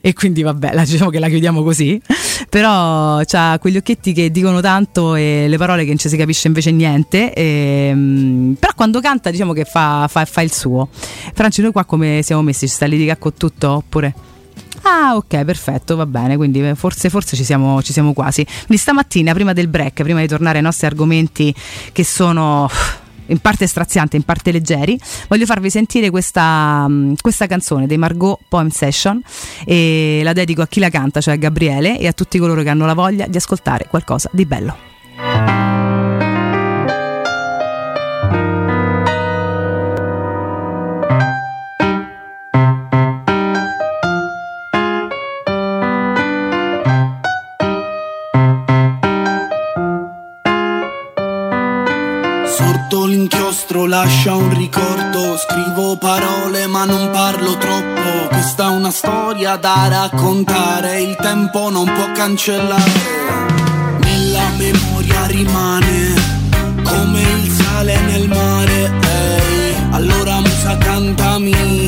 e 0.00 0.12
quindi, 0.12 0.42
vabbè, 0.42 0.74
la, 0.74 0.84
diciamo 0.84 1.10
che 1.10 1.18
la 1.18 1.28
chiudiamo 1.28 1.62
così. 1.62 2.00
Però 2.48 3.18
ha 3.18 3.58
quegli 3.58 3.76
occhietti 3.76 4.12
che 4.12 4.30
dicono 4.30 4.60
tanto 4.60 5.14
e 5.14 5.46
le 5.48 5.56
parole 5.56 5.82
che 5.82 5.88
non 5.88 5.98
ci 5.98 6.08
si 6.08 6.16
capisce 6.16 6.46
invece 6.46 6.70
niente. 6.72 7.32
E, 7.32 7.88
ehm, 7.90 8.56
però 8.58 8.72
quando 8.76 9.00
canta, 9.00 9.30
diciamo 9.30 9.52
che 9.52 9.64
fa, 9.64 10.06
fa, 10.08 10.24
fa 10.26 10.42
il 10.42 10.52
suo. 10.52 10.88
Franci, 11.32 11.62
noi 11.62 11.72
qua 11.72 11.84
come 11.84 12.20
siamo 12.22 12.42
messi? 12.42 12.68
Ci 12.68 12.74
sta 12.74 12.86
lì 12.86 13.10
con 13.18 13.32
tutto? 13.34 13.70
Oppure? 13.70 14.27
Ah, 14.82 15.16
ok, 15.16 15.44
perfetto, 15.44 15.96
va 15.96 16.06
bene. 16.06 16.36
Quindi 16.36 16.66
eh, 16.66 16.74
forse, 16.74 17.10
forse 17.10 17.36
ci, 17.36 17.44
siamo, 17.44 17.82
ci 17.82 17.92
siamo 17.92 18.12
quasi. 18.12 18.44
Quindi 18.44 18.76
stamattina, 18.76 19.32
prima 19.32 19.52
del 19.52 19.68
break, 19.68 20.02
prima 20.02 20.20
di 20.20 20.26
tornare 20.26 20.58
ai 20.58 20.62
nostri 20.62 20.86
argomenti 20.86 21.54
che 21.92 22.04
sono 22.04 22.68
in 23.28 23.38
parte 23.38 23.66
strazianti, 23.66 24.16
in 24.16 24.22
parte 24.22 24.52
leggeri, 24.52 24.98
voglio 25.28 25.46
farvi 25.46 25.70
sentire 25.70 26.10
questa, 26.10 26.86
mm, 26.88 27.14
questa, 27.20 27.46
canzone 27.46 27.86
dei 27.86 27.98
Margot 27.98 28.38
Poem 28.48 28.68
Session 28.68 29.20
e 29.64 30.20
la 30.22 30.32
dedico 30.32 30.62
a 30.62 30.66
chi 30.66 30.80
la 30.80 30.90
canta, 30.90 31.20
cioè 31.20 31.34
a 31.34 31.36
Gabriele 31.36 31.98
e 31.98 32.06
a 32.06 32.12
tutti 32.12 32.38
coloro 32.38 32.62
che 32.62 32.68
hanno 32.68 32.86
la 32.86 32.94
voglia 32.94 33.26
di 33.26 33.36
ascoltare 33.36 33.86
qualcosa 33.88 34.28
di 34.32 34.44
bello. 34.44 35.67
Lascia 53.74 54.34
un 54.34 54.54
ricordo, 54.56 55.36
scrivo 55.36 55.96
parole 55.96 56.66
ma 56.66 56.84
non 56.84 57.10
parlo 57.10 57.56
troppo. 57.56 58.28
Questa 58.28 58.64
è 58.64 58.70
una 58.70 58.90
storia 58.90 59.56
da 59.56 59.88
raccontare, 59.88 61.00
il 61.02 61.16
tempo 61.20 61.68
non 61.70 61.84
può 61.84 62.10
cancellare. 62.12 62.92
Nella 64.00 64.48
memoria 64.56 65.26
rimane 65.26 66.14
come 66.82 67.20
il 67.20 67.50
sale 67.50 68.00
nel 68.00 68.28
mare. 68.28 68.92
Ehi, 69.02 69.74
allora 69.90 70.40
musa 70.40 70.76
cantami, 70.78 71.86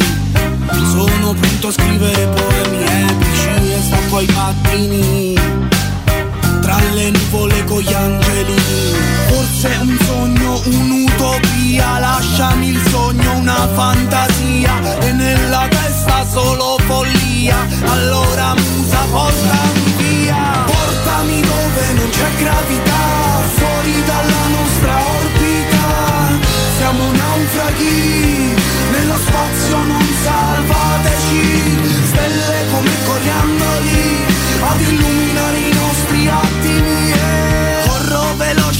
sono 0.90 1.34
pronto 1.34 1.68
a 1.68 1.72
scrivere 1.72 2.26
poemi 2.26 2.84
epici 2.84 3.72
e 3.72 3.80
stacco 3.86 4.16
ai 4.18 4.26
pattini. 4.26 5.34
Tra 6.60 6.78
le 6.94 7.10
nuvole 7.10 7.64
con 7.64 7.80
gli 7.80 7.92
angeli, 7.92 8.69
forse 9.60 9.78
un 9.82 9.98
sogno, 10.06 10.60
un'utopia 10.64 11.98
Lasciami 11.98 12.68
il 12.68 12.82
sogno, 12.88 13.36
una 13.36 13.68
fantasia 13.74 14.98
E 15.00 15.12
nella 15.12 15.66
testa 15.68 16.26
solo 16.26 16.78
follia. 16.86 17.66
Allora 17.84 18.54
musa 18.54 18.98
portami 19.10 19.94
via. 19.98 20.64
Portami 20.64 21.40
dove 21.40 21.92
non 21.94 22.08
c'è 22.08 22.30
gravità 22.38 23.02
Fuori 23.54 24.02
dalla 24.06 24.44
nostra 24.56 24.94
orbita. 25.18 26.38
Siamo 26.78 27.04
naufraghi 27.12 28.54
Nello 28.92 29.16
spazio 29.16 29.76
non 29.84 30.06
salvateci. 30.22 31.78
Stelle 32.06 32.64
come 32.72 32.90
coriandoli 33.04 34.24
Ad 34.62 34.80
illuminare 34.80 35.29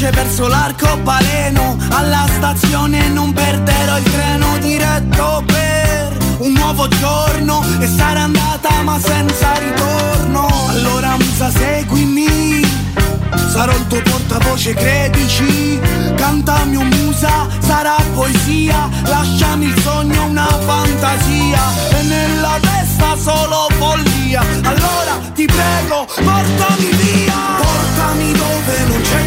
veloce 0.01 0.11
verso 0.11 0.47
l'arcobaleno 0.47 1.77
Alla 1.91 2.27
stazione 2.29 3.09
non 3.09 3.33
perderò 3.33 3.99
il 3.99 4.05
treno 4.05 4.59
diretto 4.59 5.43
per 5.47 6.17
un 6.39 6.53
nuovo 6.53 6.89
giorno 6.89 7.63
E 7.81 7.87
sarà 7.87 8.23
andata 8.23 8.83
ma 8.83 8.99
senza 8.99 9.53
ritorno. 9.59 10.49
Allora 10.69 11.17
musa 11.19 11.51
seguimi. 11.51 12.67
Sarò 13.53 13.73
il 13.73 13.87
tuo 13.89 14.01
portavoce 14.01 14.73
credici. 14.75 15.79
Cantami 16.17 16.77
un 16.77 16.89
musa, 16.89 17.47
sarà 17.59 17.97
poesia. 18.15 18.89
Lasciami 19.05 19.67
il 19.67 19.81
sogno, 19.83 20.25
una 20.27 20.47
fantasia. 20.47 21.61
E 21.91 22.03
nella 22.03 22.59
testa 22.61 23.17
solo 23.17 23.69
follia. 23.79 24.41
Allora 24.63 25.19
ti 25.35 25.45
prego 25.45 26.07
portami 26.07 26.91
via. 27.03 27.35
Portami 27.59 28.33
dove 28.33 28.85
non 28.87 29.01
c'è 29.03 29.20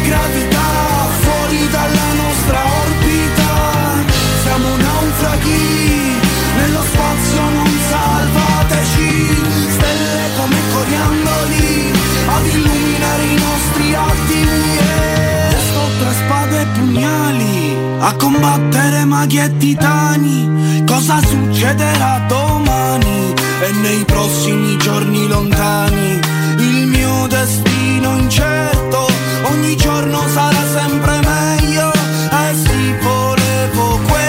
naufraghi 5.44 6.20
Nello 6.56 6.82
spazio 6.82 7.40
non 7.50 7.70
salvateci 7.88 9.28
Stelle 9.68 10.30
come 10.36 10.56
coriandoli 10.72 11.92
Ad 12.26 12.46
illuminare 12.46 13.24
i 13.24 13.34
nostri 13.34 13.94
attimi 13.94 14.78
E 14.78 15.56
tra 15.98 16.12
spade 16.12 16.60
e 16.60 16.66
pugnali 16.66 17.76
A 18.00 18.14
combattere 18.14 19.04
maghi 19.04 19.38
e 19.38 19.56
titani. 19.56 20.82
Cosa 20.86 21.20
succederà 21.24 22.20
domani 22.28 23.34
E 23.60 23.72
nei 23.82 24.04
prossimi 24.04 24.76
giorni 24.78 25.26
lontani? 25.26 26.20
Il 26.58 26.86
mio 26.86 27.26
destino 27.26 28.16
incerto 28.18 29.06
Ogni 29.50 29.76
giorno 29.76 30.26
sarà 30.28 30.64
sempre 30.72 31.20
meglio. 31.20 31.90
E 31.92 32.54
sì 32.54 32.94
volevo 33.02 33.98
questo 34.06 34.23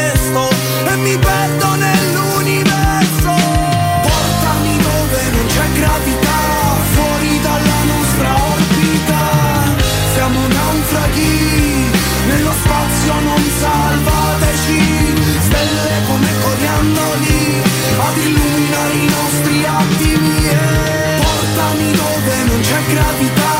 gravità 22.88 23.54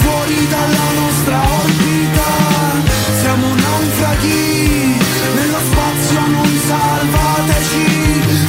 Fuori 0.00 0.46
dalla 0.48 0.86
nostra 1.00 1.38
orbita. 1.62 2.28
Siamo 3.20 3.46
naufraghi 3.54 4.96
Nello 5.34 5.60
spazio 5.70 6.20
non 6.26 6.50
salvateci. 6.66 7.86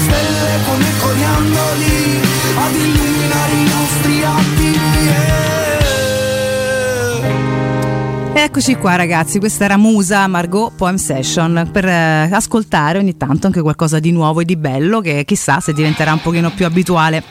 Stelle 0.05 0.53
come 0.65 0.89
coriandoli 0.99 2.19
Ad 2.55 2.75
illuminare 2.75 3.53
i 3.53 3.63
nostri 3.63 4.23
attimi 4.23 5.07
e 5.07 5.39
Eccoci 8.41 8.75
qua 8.75 8.95
ragazzi, 8.95 9.37
questa 9.37 9.65
era 9.65 9.75
Musa 9.75 10.25
Margot 10.27 10.73
Poem 10.73 10.95
Session 10.95 11.69
per 11.73 11.85
eh, 11.85 12.29
ascoltare 12.31 12.97
ogni 12.97 13.17
tanto 13.17 13.47
anche 13.47 13.61
qualcosa 13.61 13.99
di 13.99 14.11
nuovo 14.11 14.39
e 14.39 14.45
di 14.45 14.55
bello 14.55 15.01
che 15.01 15.25
chissà 15.25 15.59
se 15.59 15.73
diventerà 15.73 16.13
un 16.13 16.21
pochino 16.21 16.49
più 16.49 16.65
abituale 16.65 17.21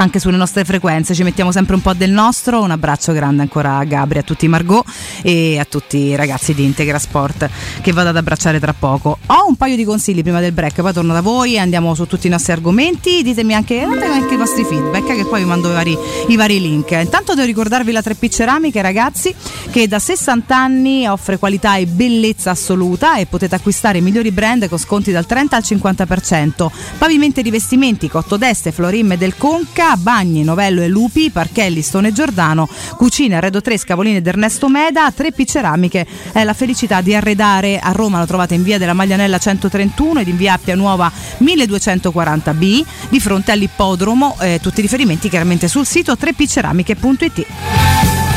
anche 0.00 0.20
sulle 0.20 0.36
nostre 0.36 0.64
frequenze, 0.64 1.14
ci 1.14 1.22
mettiamo 1.24 1.50
sempre 1.52 1.74
un 1.74 1.80
po' 1.80 1.92
del 1.92 2.10
nostro. 2.10 2.62
Un 2.62 2.70
abbraccio 2.70 3.12
grande 3.12 3.42
ancora 3.42 3.78
a 3.78 3.84
Gabri, 3.84 4.18
a 4.18 4.22
tutti 4.22 4.46
Margot 4.46 4.84
e 5.22 5.58
a 5.58 5.64
tutti 5.64 5.98
i 5.98 6.16
ragazzi 6.16 6.54
di 6.54 6.64
Integra 6.64 6.98
Sport 6.98 7.50
che 7.80 7.92
vado 7.92 8.10
ad 8.10 8.16
abbracciare 8.16 8.60
tra 8.60 8.72
poco. 8.72 9.18
Ho 9.26 9.48
un 9.48 9.56
paio 9.56 9.74
di 9.74 9.84
consigli 9.84 10.22
prima 10.22 10.40
del 10.40 10.52
break, 10.52 10.80
poi 10.80 10.92
torno 10.92 11.12
da 11.12 11.20
voi 11.20 11.54
e 11.54 11.58
andiamo 11.58 11.94
su 11.94 12.06
tutti 12.06 12.28
i 12.28 12.30
nostri 12.30 12.52
argomenti. 12.52 13.22
Ditemi 13.22 13.54
anche, 13.54 13.80
anche 13.80 14.34
i 14.34 14.36
vostri 14.36 14.64
feedback, 14.64 15.16
che 15.16 15.24
poi 15.24 15.40
vi 15.40 15.48
mando 15.48 15.68
i 15.70 15.72
vari, 15.72 15.98
i 16.28 16.36
vari 16.36 16.60
link. 16.60 16.90
Intanto 16.92 17.34
devo 17.34 17.46
ricordarvi 17.46 17.90
la 17.90 18.00
3P 18.00 18.30
Ceramiche, 18.30 18.80
ragazzi, 18.80 19.34
che 19.70 19.88
da 19.88 19.98
60 19.98 20.56
anni 20.56 21.08
offre 21.08 21.38
qualità 21.38 21.76
e 21.76 21.86
bellezza 21.86 22.52
assoluta 22.52 23.16
e 23.16 23.26
potete 23.26 23.56
acquistare 23.56 23.98
i 23.98 24.00
migliori 24.00 24.30
brand 24.30 24.68
con 24.68 24.78
sconti 24.78 25.10
dal 25.10 25.26
30 25.26 25.56
al 25.56 25.62
50%. 25.66 26.68
Pavimenti 26.98 27.40
e 27.40 27.42
rivestimenti, 27.42 28.08
Cotto 28.08 28.36
d'Este, 28.36 28.70
Florim 28.70 29.12
e 29.12 29.16
del 29.16 29.36
Conca 29.36 29.87
Bagni, 29.96 30.44
Novello 30.44 30.82
e 30.82 30.88
Lupi, 30.88 31.30
Parchelli, 31.30 31.82
Stone 31.82 32.12
Giordano, 32.12 32.68
Cucine, 32.96 33.36
Arredo 33.36 33.60
3, 33.60 33.78
Scavolini 33.78 34.16
ed 34.16 34.26
Ernesto 34.26 34.68
Meda, 34.68 35.08
3P 35.08 35.44
Ceramiche 35.44 36.06
è 36.32 36.44
la 36.44 36.54
felicità 36.54 37.00
di 37.00 37.14
arredare 37.14 37.78
a 37.78 37.92
Roma, 37.92 38.18
lo 38.18 38.26
trovate 38.26 38.54
in 38.54 38.62
via 38.62 38.78
della 38.78 38.92
Maglianella 38.92 39.38
131 39.38 40.20
ed 40.20 40.28
in 40.28 40.36
via 40.36 40.54
Appia 40.54 40.74
Nuova 40.74 41.10
1240B, 41.38 42.84
di 43.08 43.20
fronte 43.20 43.52
all'ippodromo, 43.52 44.36
eh, 44.40 44.58
tutti 44.60 44.80
i 44.80 44.82
riferimenti 44.82 45.28
chiaramente 45.28 45.68
sul 45.68 45.86
sito 45.86 46.12
3pceramiche.it. 46.12 48.27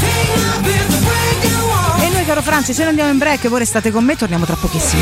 caro 2.30 2.44
Franci, 2.44 2.76
ce 2.76 2.84
ne 2.84 2.90
andiamo 2.90 3.10
in 3.10 3.18
break, 3.18 3.48
voi 3.48 3.58
restate 3.58 3.90
con 3.90 4.04
me, 4.04 4.16
torniamo 4.16 4.46
tra 4.46 4.54
pochissimo. 4.54 5.02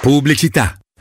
Pubblicità. 0.00 0.76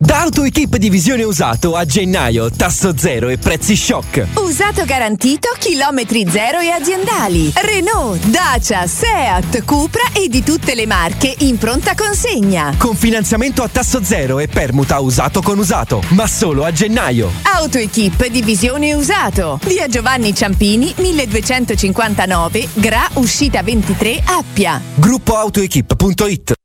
Da 0.00 0.20
AutoEquip 0.20 0.76
Divisione 0.76 1.24
Usato 1.24 1.74
a 1.74 1.84
gennaio, 1.84 2.52
tasso 2.52 2.96
zero 2.96 3.30
e 3.30 3.36
prezzi 3.36 3.74
shock. 3.74 4.28
Usato 4.34 4.84
garantito, 4.84 5.48
chilometri 5.58 6.24
zero 6.30 6.60
e 6.60 6.70
aziendali. 6.70 7.52
Renault, 7.52 8.24
Dacia, 8.26 8.86
Seat, 8.86 9.64
Cupra 9.64 10.12
e 10.12 10.28
di 10.28 10.44
tutte 10.44 10.76
le 10.76 10.86
marche 10.86 11.34
in 11.38 11.58
pronta 11.58 11.96
consegna. 11.96 12.76
Con 12.78 12.94
finanziamento 12.94 13.64
a 13.64 13.68
tasso 13.68 14.04
zero 14.04 14.38
e 14.38 14.46
permuta 14.46 15.00
usato 15.00 15.42
con 15.42 15.58
usato, 15.58 16.00
ma 16.10 16.28
solo 16.28 16.62
a 16.62 16.70
gennaio. 16.70 17.32
AutoEquip 17.42 18.28
Divisione 18.28 18.94
Usato. 18.94 19.58
Via 19.64 19.88
Giovanni 19.88 20.32
Ciampini, 20.32 20.94
1259, 20.96 22.68
Gra, 22.74 23.08
uscita 23.14 23.64
23, 23.64 24.22
Appia. 24.26 24.80
Gruppoautoequip.it 24.94 26.57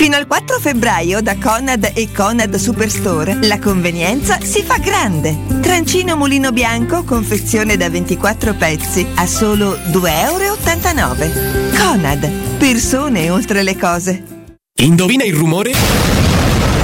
Fino 0.00 0.16
al 0.16 0.26
4 0.26 0.58
febbraio 0.60 1.20
da 1.20 1.36
Conad 1.36 1.92
e 1.94 2.08
Conad 2.10 2.54
Superstore 2.54 3.36
la 3.42 3.58
convenienza 3.58 4.40
si 4.40 4.62
fa 4.62 4.78
grande. 4.78 5.36
Trancino 5.60 6.16
mulino 6.16 6.52
bianco, 6.52 7.04
confezione 7.04 7.76
da 7.76 7.90
24 7.90 8.54
pezzi 8.54 9.06
a 9.16 9.26
solo 9.26 9.76
2,89 9.92 10.06
euro. 10.16 11.76
Conad, 11.76 12.30
persone 12.56 13.28
oltre 13.28 13.62
le 13.62 13.76
cose. 13.76 14.24
Indovina 14.76 15.24
il 15.24 15.34
rumore? 15.34 16.29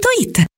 Ponto 0.00 0.47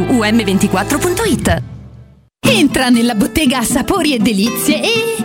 um24.it. 0.00 1.62
Entra 2.46 2.88
nella 2.88 3.14
bottega 3.14 3.62
Sapori 3.62 4.14
e 4.14 4.18
Delizie 4.18 4.82
e 4.82 5.24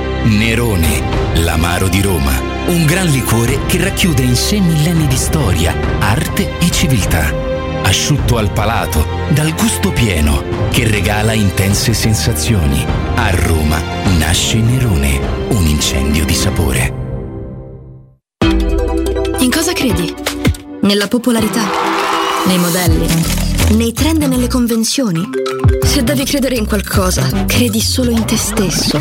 Nerone, 0.23 1.01
l'amaro 1.41 1.87
di 1.87 1.99
Roma. 2.01 2.31
Un 2.67 2.85
gran 2.85 3.07
liquore 3.07 3.65
che 3.65 3.83
racchiude 3.83 4.21
in 4.21 4.35
sé 4.35 4.59
millenni 4.59 5.07
di 5.07 5.15
storia, 5.15 5.75
arte 5.99 6.59
e 6.59 6.69
civiltà. 6.69 7.33
Asciutto 7.83 8.37
al 8.37 8.51
palato, 8.51 9.03
dal 9.29 9.53
gusto 9.55 9.91
pieno, 9.91 10.43
che 10.69 10.87
regala 10.87 11.33
intense 11.33 11.93
sensazioni. 11.93 12.85
A 13.15 13.31
Roma 13.31 13.81
nasce 14.19 14.57
Nerone, 14.57 15.19
un 15.49 15.65
incendio 15.65 16.23
di 16.23 16.35
sapore. 16.35 16.93
In 19.39 19.49
cosa 19.49 19.73
credi? 19.73 20.13
Nella 20.81 21.07
popolarità? 21.07 21.63
Nei 22.45 22.59
modelli? 22.59 23.07
Nei 23.75 23.91
trend 23.91 24.21
e 24.21 24.27
nelle 24.27 24.47
convenzioni? 24.47 25.27
Se 25.83 26.03
devi 26.03 26.23
credere 26.25 26.55
in 26.55 26.67
qualcosa, 26.67 27.45
credi 27.47 27.81
solo 27.81 28.11
in 28.11 28.23
te 28.23 28.37
stesso. 28.37 28.99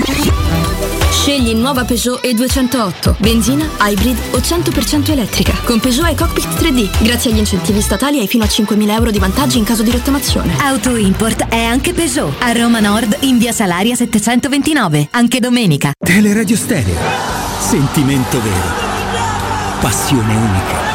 Scegli 1.11 1.55
nuova 1.55 1.85
Peugeot 1.85 2.25
E208, 2.25 3.16
benzina, 3.18 3.68
hybrid 3.81 4.16
o 4.31 4.38
100% 4.38 5.11
elettrica. 5.11 5.53
Con 5.64 5.81
Peugeot 5.81 6.09
e 6.11 6.14
Cockpit 6.14 6.46
3D, 6.46 7.03
grazie 7.03 7.31
agli 7.31 7.38
incentivi 7.38 7.81
statali 7.81 8.20
hai 8.20 8.27
fino 8.27 8.44
a 8.44 8.46
5.000 8.46 8.90
euro 8.90 9.11
di 9.11 9.18
vantaggi 9.18 9.59
in 9.59 9.64
caso 9.64 9.83
di 9.83 9.90
rottamazione. 9.90 10.57
Auto 10.61 10.96
Import 10.96 11.49
è 11.49 11.62
anche 11.62 11.92
Peugeot. 11.92 12.35
A 12.40 12.53
Roma 12.53 12.81
Nord, 12.81 13.18
in 13.20 13.38
via 13.38 13.53
Salaria 13.53 13.94
729. 13.94 15.09
Anche 15.11 15.40
domenica. 15.40 15.92
Teleradio 15.99 16.57
Stereo. 16.57 16.96
Sentimento 17.59 18.40
vero. 18.40 18.88
Passione 19.81 20.35
unica. 20.35 20.89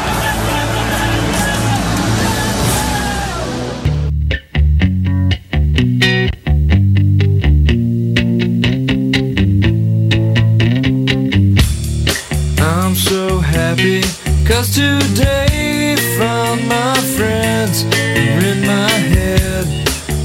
Cause 14.66 14.74
today 14.74 15.96
found 16.18 16.66
my 16.68 16.94
friends 17.16 17.84
are 17.84 18.44
in 18.44 18.60
my 18.66 18.90
head. 18.90 19.66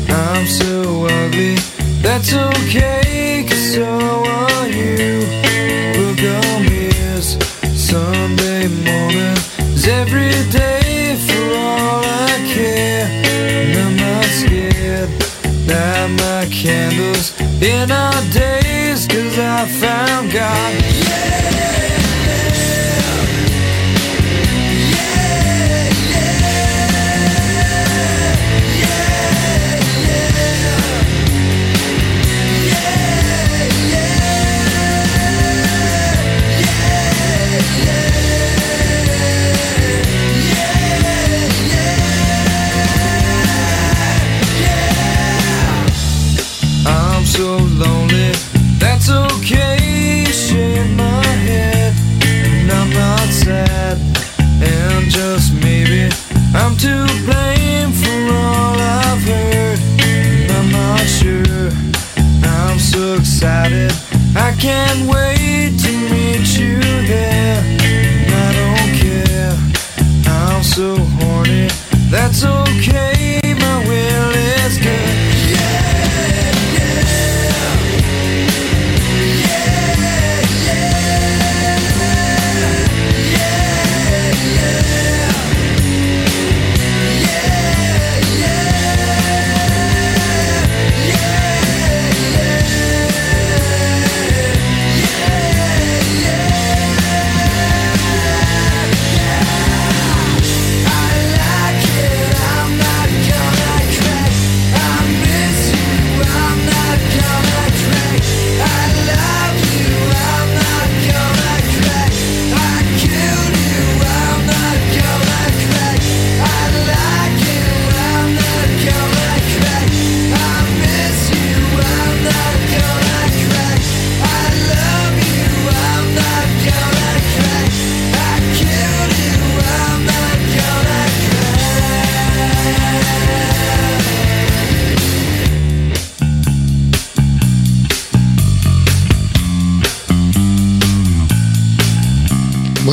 I'm 0.09 0.45
so 0.45 1.05
ugly, 1.05 1.55
that's 2.01 2.33
okay 2.33 3.45
cause 3.47 3.73
so 3.73 3.83
are 3.83 4.67
you. 4.67 5.19
Look 5.97 6.19
on 6.19 6.65
this 6.65 7.37
Sunday 7.75 8.67
morning 8.67 9.37
is 9.73 9.87
every 9.87 10.31
day 10.51 11.15
for 11.27 11.43
all 11.57 12.03
I 12.03 12.51
care. 12.53 13.07
And 13.07 13.77
I'm 13.77 13.95
not 13.95 14.25
scared. 14.25 15.09
Light 15.67 16.09
my 16.17 16.45
candles 16.51 17.39
in 17.61 17.91
our 17.91 18.21
days 18.31 19.07
cause 19.07 19.37
I 19.37 19.67
found 19.67 20.31
God. 20.31 20.80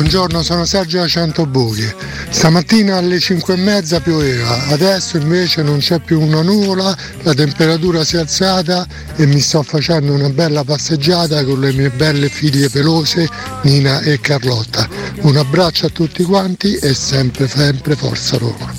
Buongiorno, 0.08 0.42
sono 0.42 0.64
Sergio 0.64 1.00
da 1.00 1.06
Centobuchi. 1.06 1.86
Stamattina 2.30 2.96
alle 2.96 3.20
5 3.20 3.52
e 3.52 3.56
mezza 3.58 4.00
pioveva, 4.00 4.68
adesso 4.68 5.18
invece 5.18 5.60
non 5.60 5.80
c'è 5.80 5.98
più 5.98 6.18
una 6.18 6.40
nuvola, 6.40 6.96
la 7.24 7.34
temperatura 7.34 8.02
si 8.04 8.16
è 8.16 8.20
alzata 8.20 8.86
e 9.16 9.26
mi 9.26 9.38
sto 9.38 9.62
facendo 9.62 10.14
una 10.14 10.30
bella 10.30 10.64
passeggiata 10.64 11.44
con 11.44 11.60
le 11.60 11.74
mie 11.74 11.90
belle 11.90 12.30
figlie 12.30 12.70
pelose, 12.70 13.28
Nina 13.64 14.00
e 14.00 14.18
Carlotta. 14.18 14.88
Un 15.20 15.36
abbraccio 15.36 15.84
a 15.84 15.90
tutti 15.90 16.22
quanti 16.22 16.74
e 16.76 16.94
sempre, 16.94 17.46
sempre 17.46 17.94
Forza 17.94 18.38
Roma. 18.38 18.72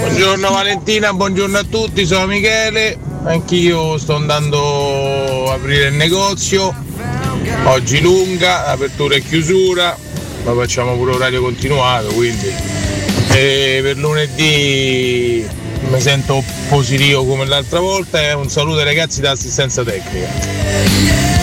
Buongiorno 0.00 0.50
Valentina, 0.50 1.14
buongiorno 1.14 1.56
a 1.56 1.64
tutti, 1.64 2.04
sono 2.04 2.26
Michele, 2.26 2.98
anch'io 3.24 3.96
sto 3.96 4.16
andando 4.16 5.50
a 5.50 5.54
aprire 5.54 5.88
il 5.88 5.94
negozio, 5.94 6.74
oggi 7.64 8.00
lunga, 8.00 8.66
apertura 8.66 9.16
e 9.16 9.22
chiusura, 9.22 9.96
ma 10.44 10.54
facciamo 10.54 10.96
pure 10.96 11.12
orario 11.12 11.40
continuato, 11.42 12.08
quindi 12.08 12.52
e 13.30 13.80
per 13.82 13.96
lunedì 13.98 15.46
mi 15.90 16.00
sento 16.00 16.42
positivo 16.68 17.24
come 17.24 17.46
l'altra 17.46 17.80
volta 17.80 18.20
e 18.20 18.32
un 18.32 18.48
saluto 18.48 18.78
ai 18.78 18.84
ragazzi 18.84 19.20
dall'assistenza 19.20 19.84
tecnica. 19.84 21.37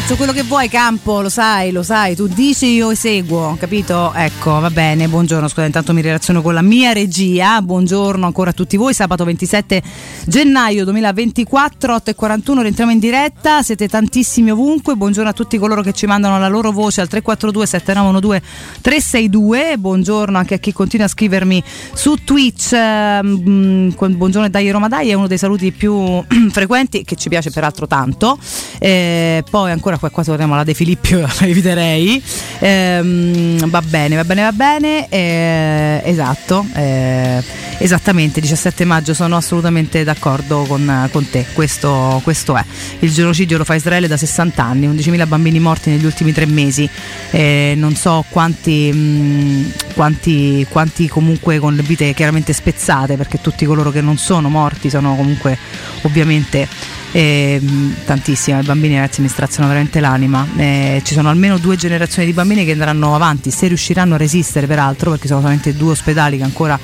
Faccio 0.00 0.14
quello 0.14 0.32
che 0.32 0.44
vuoi, 0.44 0.68
campo, 0.68 1.20
lo 1.20 1.28
sai, 1.28 1.72
lo 1.72 1.82
sai, 1.82 2.14
tu 2.14 2.28
dici 2.28 2.66
io 2.66 2.92
eseguo, 2.92 3.56
capito? 3.58 4.12
Ecco, 4.14 4.60
va 4.60 4.70
bene, 4.70 5.08
buongiorno, 5.08 5.48
scusa, 5.48 5.66
intanto 5.66 5.92
mi 5.92 6.02
relaziono 6.02 6.40
con 6.40 6.54
la 6.54 6.62
mia 6.62 6.92
regia, 6.92 7.60
buongiorno 7.60 8.24
ancora 8.24 8.50
a 8.50 8.52
tutti 8.52 8.76
voi, 8.76 8.94
sabato 8.94 9.24
27 9.24 9.82
gennaio 10.24 10.84
2024, 10.84 11.94
8 11.96 12.10
e 12.10 12.14
41, 12.14 12.60
rientriamo 12.62 12.92
in 12.92 13.00
diretta, 13.00 13.62
siete 13.64 13.88
tantissimi 13.88 14.52
ovunque, 14.52 14.94
buongiorno 14.94 15.30
a 15.30 15.32
tutti 15.32 15.58
coloro 15.58 15.82
che 15.82 15.92
ci 15.92 16.06
mandano 16.06 16.38
la 16.38 16.48
loro 16.48 16.70
voce 16.70 17.00
al 17.00 17.08
342 17.08 17.66
7912 17.66 18.80
362, 18.80 19.78
buongiorno 19.78 20.38
anche 20.38 20.54
a 20.54 20.58
chi 20.58 20.72
continua 20.72 21.06
a 21.06 21.08
scrivermi 21.08 21.60
su 21.92 22.14
Twitch, 22.22 22.72
ehm, 22.72 23.92
buongiorno 23.96 24.48
dai 24.48 24.70
Roma 24.70 24.86
Dai, 24.86 25.08
è 25.08 25.14
uno 25.14 25.26
dei 25.26 25.38
saluti 25.38 25.72
più 25.72 26.22
frequenti, 26.52 27.02
che 27.02 27.16
ci 27.16 27.28
piace 27.28 27.50
peraltro 27.50 27.88
tanto, 27.88 28.38
eh, 28.78 29.42
poi 29.50 29.72
ancora 29.72 29.86
qua, 29.96 30.10
qua 30.10 30.22
torniamo 30.24 30.54
alla 30.54 30.64
De 30.64 30.74
Filippi, 30.74 31.14
la 31.18 31.30
eviterei. 31.40 32.22
Ehm, 32.58 33.68
va 33.70 33.80
bene, 33.80 34.16
va 34.16 34.24
bene, 34.24 34.42
va 34.42 34.52
bene. 34.52 35.08
Eh, 35.08 36.02
esatto, 36.04 36.66
eh, 36.74 37.42
esattamente, 37.78 38.40
17 38.40 38.84
maggio 38.84 39.14
sono 39.14 39.36
assolutamente 39.36 40.04
d'accordo 40.04 40.64
con, 40.64 41.08
con 41.10 41.30
te. 41.30 41.46
Questo, 41.52 42.20
questo, 42.22 42.56
è. 42.56 42.64
Il 42.98 43.12
genocidio 43.12 43.56
lo 43.58 43.64
fa 43.64 43.74
Israele 43.74 44.08
da 44.08 44.16
60 44.16 44.62
anni, 44.62 44.88
11.000 44.88 45.26
bambini 45.26 45.60
morti 45.60 45.90
negli 45.90 46.04
ultimi 46.04 46.32
tre 46.32 46.46
mesi. 46.46 46.88
Eh, 47.30 47.74
non 47.76 47.94
so 47.94 48.24
quanti, 48.28 48.92
mh, 48.92 49.72
quanti, 49.94 50.66
quanti 50.68 51.08
comunque 51.08 51.58
con 51.58 51.74
le 51.74 51.82
vite 51.82 52.12
chiaramente 52.12 52.52
spezzate, 52.52 53.16
perché 53.16 53.40
tutti 53.40 53.64
coloro 53.64 53.90
che 53.90 54.00
non 54.00 54.18
sono 54.18 54.48
morti 54.48 54.90
sono 54.90 55.14
comunque 55.14 55.56
ovviamente 56.02 56.96
eh, 57.12 57.60
tantissimi, 58.04 58.60
i 58.60 58.62
bambini 58.62 58.94
ragazzi 58.94 59.20
mi 59.20 59.28
straziano 59.28 59.68
veramente 59.68 60.00
l'anima. 60.00 60.46
Eh, 60.56 61.00
ci 61.04 61.14
sono 61.14 61.28
almeno 61.28 61.58
due 61.58 61.76
generazioni 61.76 62.26
di 62.26 62.34
bambini 62.34 62.64
che 62.64 62.72
andranno 62.72 63.14
avanti, 63.14 63.50
se 63.50 63.68
riusciranno 63.68 64.14
a 64.14 64.18
resistere 64.18 64.66
peraltro, 64.66 65.10
perché 65.10 65.26
sono 65.26 65.40
solamente 65.40 65.74
due 65.74 65.92
ospedali 65.92 66.36
che 66.38 66.44
ancora 66.44 66.78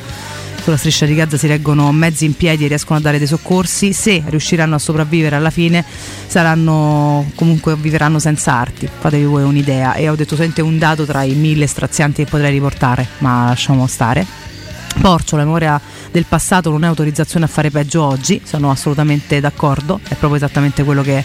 sulla 0.64 0.78
striscia 0.78 1.04
di 1.04 1.14
Gaza 1.14 1.36
si 1.36 1.46
reggono 1.46 1.92
mezzi 1.92 2.24
in 2.24 2.34
piedi 2.34 2.64
e 2.64 2.68
riescono 2.68 2.98
a 2.98 3.02
dare 3.02 3.18
dei 3.18 3.26
soccorsi, 3.26 3.92
se 3.92 4.22
riusciranno 4.24 4.76
a 4.76 4.78
sopravvivere 4.78 5.36
alla 5.36 5.50
fine 5.50 5.84
saranno 6.26 7.30
comunque 7.34 7.76
vivranno 7.76 8.18
senza 8.18 8.54
arti, 8.54 8.88
fatevi 8.98 9.24
voi 9.24 9.42
un'idea 9.42 9.92
e 9.92 10.08
ho 10.08 10.14
detto 10.14 10.36
sente 10.36 10.62
un 10.62 10.78
dato 10.78 11.04
tra 11.04 11.22
i 11.22 11.34
mille 11.34 11.66
strazianti 11.66 12.24
che 12.24 12.30
potrei 12.30 12.50
riportare, 12.50 13.06
ma 13.18 13.48
lasciamo 13.48 13.86
stare. 13.86 14.53
Porcio, 15.00 15.36
la 15.36 15.44
memoria 15.44 15.80
del 16.10 16.24
passato 16.26 16.70
non 16.70 16.84
è 16.84 16.86
autorizzazione 16.86 17.44
a 17.44 17.48
fare 17.48 17.70
peggio 17.70 18.02
oggi, 18.02 18.40
sono 18.44 18.70
assolutamente 18.70 19.40
d'accordo, 19.40 20.00
è 20.02 20.14
proprio 20.14 20.36
esattamente 20.36 20.84
quello 20.84 21.02
che, 21.02 21.24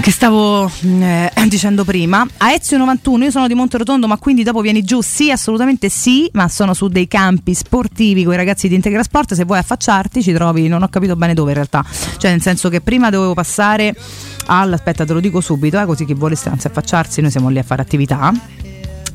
che 0.00 0.10
stavo 0.10 0.70
eh, 0.82 1.30
dicendo 1.48 1.84
prima. 1.84 2.26
A 2.38 2.52
Ezio 2.52 2.78
91, 2.78 3.24
io 3.24 3.30
sono 3.30 3.46
di 3.46 3.54
Monterotondo, 3.54 4.06
ma 4.06 4.16
quindi 4.16 4.42
dopo 4.42 4.60
vieni 4.60 4.82
giù? 4.82 5.00
Sì, 5.00 5.30
assolutamente 5.30 5.88
sì, 5.88 6.28
ma 6.32 6.48
sono 6.48 6.74
su 6.74 6.88
dei 6.88 7.08
campi 7.08 7.54
sportivi 7.54 8.24
con 8.24 8.34
i 8.34 8.36
ragazzi 8.36 8.68
di 8.68 8.74
Integra 8.74 9.02
Sport, 9.02 9.34
se 9.34 9.44
vuoi 9.44 9.58
affacciarti 9.58 10.22
ci 10.22 10.32
trovi, 10.32 10.68
non 10.68 10.82
ho 10.82 10.88
capito 10.88 11.16
bene 11.16 11.34
dove 11.34 11.50
in 11.50 11.56
realtà, 11.56 11.84
cioè 12.16 12.30
nel 12.30 12.42
senso 12.42 12.68
che 12.68 12.80
prima 12.80 13.10
dovevo 13.10 13.34
passare 13.34 13.94
al, 14.46 14.72
aspetta 14.72 15.04
te 15.04 15.12
lo 15.12 15.20
dico 15.20 15.40
subito, 15.40 15.80
eh, 15.80 15.84
così 15.84 16.04
chi 16.04 16.14
vuole 16.14 16.36
anzi 16.44 16.66
affacciarsi, 16.66 17.20
noi 17.20 17.30
siamo 17.30 17.48
lì 17.48 17.58
a 17.58 17.62
fare 17.62 17.82
attività 17.82 18.32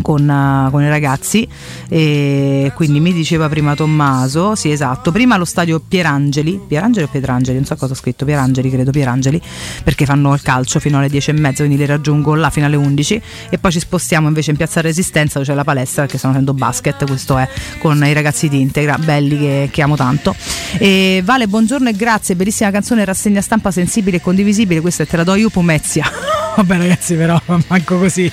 con, 0.02 0.28
uh, 0.28 0.72
con, 0.72 0.84
i 0.84 0.90
ragazzi. 0.90 1.48
E 1.90 2.72
quindi 2.76 3.00
mi 3.00 3.14
diceva 3.14 3.50
prima 3.50 3.76
Tommaso 3.76 4.56
sì 4.56 4.72
esatto. 4.72 5.12
Prima 5.12 5.38
lo 5.38 5.46
stadio 5.46 5.82
Pierangeli 5.86 6.60
Pierangeli 6.68 7.06
o 7.06 7.10
Pietrangeli? 7.10 7.58
Non 7.58 7.66
so 7.66 7.76
cosa 7.76 7.94
ho 7.94 7.96
scritto 7.96 8.26
Pierangeli 8.26 8.70
credo 8.70 8.92
Pierangeli 8.92 9.42
perché 9.84 10.06
fanno 10.06 10.34
il 10.34 10.42
calcio 10.42 10.80
fino 10.80 10.98
alle 10.98 11.10
10 11.10 11.30
e 11.30 11.34
mezza 11.34 11.64
quindi 11.64 11.78
li 11.78 11.86
raggiungo 11.86 12.36
là 12.36 12.50
fino 12.50 12.66
alle 12.66 12.76
11 12.76 13.22
e 13.50 13.58
poi 13.58 13.72
ci 13.72 13.80
spostiamo 13.80 14.28
invece 14.28 14.52
in 14.52 14.58
piazza 14.58 14.82
Resistenza 14.82 15.40
dove 15.40 15.50
c'è 15.50 15.56
la 15.56 15.64
palestra 15.64 16.04
perché 16.04 16.18
stanno 16.18 16.34
facendo 16.34 16.54
basket 16.54 17.06
questo 17.06 17.38
è 17.38 17.48
con 17.80 18.04
i 18.06 18.14
ragazzi 18.14 18.50
di 18.50 18.62
Integra 18.62 18.98
belli 18.98 19.38
che, 19.38 19.70
che 19.72 19.82
amo 19.82 19.96
tanto. 19.96 20.36
E 20.78 21.22
Vale 21.24 21.48
buongiorno 21.48 21.90
e 21.90 21.94
grazie 21.94 22.36
bellissima 22.36 22.72
canzone 22.72 23.06
rassegna 23.06 23.42
stampa 23.42 23.72
sensibile 23.72 24.18
e 24.18 24.22
condivisibile 24.22 24.82
questa 24.82 25.06
te 25.06 25.18
la 25.18 25.24
do 25.24 25.36
io 25.36 25.50
Pomezia 25.50 26.06
vabbè 26.56 26.78
ragazzi 26.78 27.16
però 27.16 27.40
manco 27.68 27.98
così. 27.98 28.32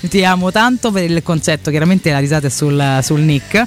Ti 0.00 0.24
amo 0.24 0.50
tanto 0.50 0.90
per 0.90 1.04
il 1.04 1.22
concetto 1.22 1.70
chiaramente 1.70 2.10
la 2.10 2.18
risata 2.18 2.46
è 2.46 2.50
sul, 2.50 2.98
sul 3.02 3.20
nick. 3.20 3.64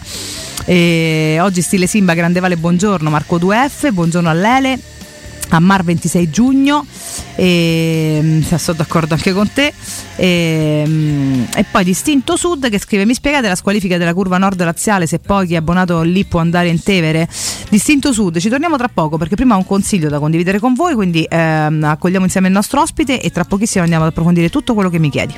E 0.65 1.37
oggi 1.41 1.61
stile 1.61 1.87
Simba 1.87 2.13
Grande 2.13 2.39
Vale 2.39 2.55
buongiorno 2.55 3.09
Marco 3.09 3.37
2F 3.37 3.91
buongiorno 3.91 4.29
a 4.29 4.33
Lele 4.33 4.79
a 5.55 5.59
Mar 5.59 5.83
26 5.83 6.29
giugno 6.29 6.85
e 7.35 8.43
sono 8.55 8.77
d'accordo 8.77 9.13
anche 9.13 9.33
con 9.33 9.51
te 9.51 9.73
e, 10.15 11.45
e, 11.53 11.65
poi 11.69 11.83
Distinto 11.83 12.35
Sud 12.35 12.69
che 12.69 12.79
scrive 12.79 13.05
mi 13.05 13.13
spiegate 13.13 13.47
la 13.47 13.55
squalifica 13.55 13.97
della 13.97 14.13
curva 14.13 14.37
nord 14.37 14.63
laziale 14.63 15.07
se 15.07 15.19
poi 15.19 15.47
chi 15.47 15.53
è 15.53 15.57
abbonato 15.57 16.01
lì 16.01 16.25
può 16.25 16.39
andare 16.39 16.69
in 16.69 16.81
Tevere 16.81 17.27
Distinto 17.69 18.13
Sud 18.13 18.39
ci 18.39 18.49
torniamo 18.49 18.77
tra 18.77 18.87
poco 18.87 19.17
perché 19.17 19.35
prima 19.35 19.55
ho 19.55 19.57
un 19.57 19.65
consiglio 19.65 20.09
da 20.09 20.19
condividere 20.19 20.59
con 20.59 20.73
voi 20.73 20.95
quindi 20.95 21.25
ehm, 21.27 21.83
accogliamo 21.83 22.25
insieme 22.25 22.47
il 22.47 22.53
nostro 22.53 22.81
ospite 22.81 23.21
e 23.21 23.29
tra 23.29 23.43
pochissimo 23.43 23.83
andiamo 23.83 24.05
ad 24.05 24.11
approfondire 24.11 24.49
tutto 24.49 24.73
quello 24.73 24.89
che 24.89 24.99
mi 24.99 25.09
chiedi 25.09 25.33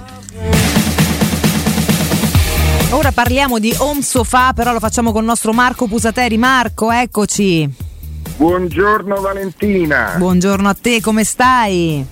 Ora 2.94 3.12
parliamo 3.12 3.58
di 3.58 3.74
home 3.80 4.04
sofa, 4.04 4.54
però 4.54 4.72
lo 4.72 4.80
facciamo 4.80 5.12
con 5.12 5.22
il 5.22 5.28
nostro 5.28 5.52
Marco 5.52 5.88
Pusateri. 5.88 6.38
Marco, 6.38 6.92
eccoci. 6.92 7.93
Buongiorno 8.44 9.22
Valentina. 9.22 10.16
Buongiorno 10.18 10.68
a 10.68 10.74
te, 10.74 11.00
come 11.00 11.24
stai? 11.24 12.06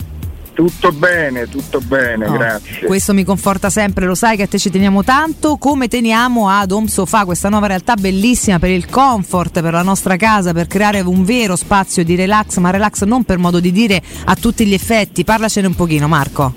Tutto 0.54 0.94
bene, 0.94 1.50
tutto 1.50 1.82
bene, 1.82 2.26
oh, 2.26 2.32
grazie. 2.32 2.86
Questo 2.86 3.14
mi 3.14 3.26
conforta 3.26 3.70
sempre, 3.70 4.06
lo 4.06 4.16
sai 4.16 4.38
che 4.38 4.44
a 4.44 4.48
te 4.48 4.58
ci 4.58 4.70
teniamo 4.70 5.04
tanto, 5.04 5.58
come 5.58 5.90
teniamo 5.90 6.48
ad 6.48 6.72
Home 6.72 6.88
Sofa, 6.88 7.26
questa 7.26 7.50
nuova 7.50 7.68
realtà 7.68 7.96
bellissima 7.96 8.60
per 8.60 8.70
il 8.70 8.88
comfort, 8.88 9.62
per 9.62 9.74
la 9.74 9.82
nostra 9.82 10.16
casa, 10.16 10.54
per 10.54 10.68
creare 10.68 11.02
un 11.02 11.26
vero 11.26 11.58
spazio 11.58 12.02
di 12.06 12.16
relax, 12.16 12.60
ma 12.60 12.70
relax 12.70 13.04
non 13.04 13.26
per 13.26 13.38
modo 13.38 13.60
di 13.60 13.74
dire 13.74 14.02
a 14.24 14.36
tutti 14.36 14.66
gli 14.66 14.74
effetti. 14.74 15.26
Parlacene 15.26 15.68
un 15.68 15.76
pochino, 15.76 16.08
Marco. 16.08 16.54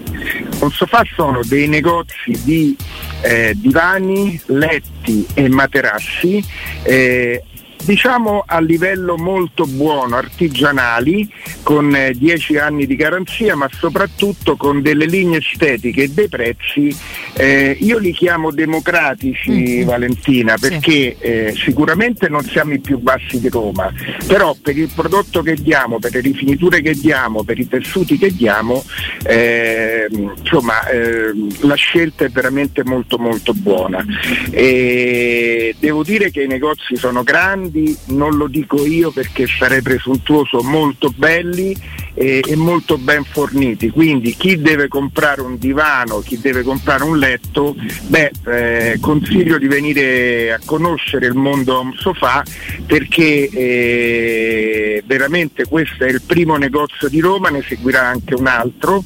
Home 0.61 0.73
Sofa 0.73 1.03
sono 1.17 1.41
dei 1.43 1.67
negozi 1.67 2.41
di 2.45 2.77
eh, 3.23 3.55
divani, 3.57 4.41
letti 4.47 5.27
e 5.35 5.49
materassi 5.49 6.45
eh, 6.85 7.43
diciamo 7.85 8.45
a 8.47 8.61
livello 8.61 9.17
molto 9.17 9.67
buono, 9.67 10.17
artigianali, 10.17 11.31
con 11.63 11.97
10 12.15 12.53
eh, 12.55 12.59
anni 12.59 12.87
di 12.87 12.97
garanzia, 12.97 13.55
ma 13.55 13.69
soprattutto 13.71 14.57
con 14.57 14.83
delle 14.83 15.07
linee 15.07 15.39
estetiche 15.39 16.05
e 16.05 16.09
dei 16.09 16.29
prezzi, 16.29 16.95
eh, 17.35 17.77
io 17.79 17.99
li 17.99 18.13
chiamo 18.13 18.51
democratici 18.51 19.51
mm-hmm. 19.51 19.87
Valentina, 19.87 20.57
perché 20.59 21.17
sì. 21.19 21.25
eh, 21.25 21.55
sicuramente 21.57 22.29
non 22.29 22.43
siamo 22.43 22.73
i 22.73 22.81
più 22.81 22.99
bassi 22.99 23.41
di 23.41 23.49
Roma, 23.49 23.93
però 24.27 24.57
per 24.61 24.77
il 24.77 24.91
prodotto 24.95 25.43
che 25.43 25.55
diamo, 25.55 25.99
per 25.99 26.13
le 26.13 26.21
rifiniture 26.21 26.81
che 26.81 26.95
diamo, 26.95 27.45
per 27.45 27.59
i 27.59 27.69
tessuti 27.69 28.19
che 28.19 28.35
diamo, 28.35 28.83
eh, 29.25 30.07
insomma 30.11 30.87
eh, 30.89 31.33
la 31.61 31.75
scelta 31.75 32.25
è 32.25 32.29
veramente 32.29 32.85
molto 32.85 33.19
molto 33.19 33.53
buona. 33.53 34.05
E 34.51 35.75
devo 35.79 36.03
dire 36.03 36.31
che 36.31 36.43
i 36.43 36.47
negozi 36.47 36.97
sono 36.97 37.23
grandi, 37.23 37.74
grandi, 37.75 37.97
non 38.07 38.37
lo 38.37 38.47
dico 38.47 38.87
io 38.87 39.11
perché 39.11 39.47
sarei 39.47 39.83
presuntuoso, 39.83 40.63
molto 40.63 41.13
belli 41.15 41.77
e, 42.15 42.43
e 42.47 42.55
molto 42.55 42.97
ben 42.97 43.25
forniti. 43.25 43.91
Quindi 43.91 44.35
chi 44.37 44.61
deve 44.61 44.87
comprare 44.87 45.41
un 45.41 45.59
divano, 45.59 46.21
chi 46.21 46.39
deve 46.39 46.63
comprare 46.63 47.03
un 47.03 47.19
letto, 47.19 47.75
beh, 48.07 48.31
eh, 48.47 48.99
consiglio 49.01 49.59
di 49.59 49.67
venire 49.67 50.53
a 50.53 50.61
conoscere 50.65 51.27
il 51.27 51.35
mondo 51.35 51.79
home 51.79 51.95
sofà 51.97 52.45
perché 52.87 53.49
eh, 53.49 55.03
veramente 55.07 55.67
questo 55.67 56.05
è 56.05 56.09
il 56.09 56.23
primo 56.25 56.57
negozio 56.57 57.09
di 57.09 57.21
Roma, 57.21 57.49
ne 57.49 57.63
seguirà 57.67 58.07
anche 58.07 58.35
un 58.35 58.47
altro, 58.47 59.03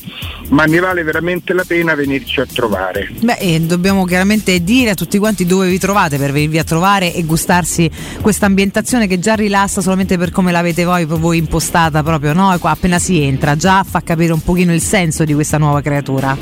ma 0.51 0.65
ne 0.67 0.79
vale 0.79 1.03
veramente 1.03 1.55
la 1.55 1.65
pena 1.67 1.95
venirci 1.95 2.41
a 2.41 2.47
trovare. 2.47 3.09
Beh, 3.21 3.39
e 3.39 3.61
dobbiamo 3.61 4.05
chiaramente 4.05 4.63
dire 4.63 4.91
a 4.91 4.95
tutti 4.95 5.19
quanti 5.19 5.47
dove 5.47 5.69
vi 5.69 5.79
trovate 5.79 6.19
per 6.19 6.33
venirvi 6.33 6.59
a 6.59 6.65
trovare 6.65 7.15
e 7.15 7.25
gustarsi 7.25 7.91
questa 8.21 8.47
ambientazione 8.47 8.58
che 9.07 9.19
già 9.19 9.35
rilassa 9.35 9.81
solamente 9.81 10.19
per 10.19 10.31
come 10.31 10.51
l'avete 10.51 10.85
voi, 10.85 11.05
voi 11.05 11.39
impostata 11.39 12.03
proprio, 12.03 12.33
no? 12.33 12.51
Appena 12.51 12.99
si 12.99 13.23
entra, 13.23 13.57
già 13.57 13.85
fa 13.85 14.03
capire 14.03 14.33
un 14.33 14.43
pochino 14.43 14.75
il 14.75 14.81
senso 14.81 15.25
di 15.25 15.33
questa 15.33 15.59
nuova 15.59 15.81
creatura. 15.81 16.37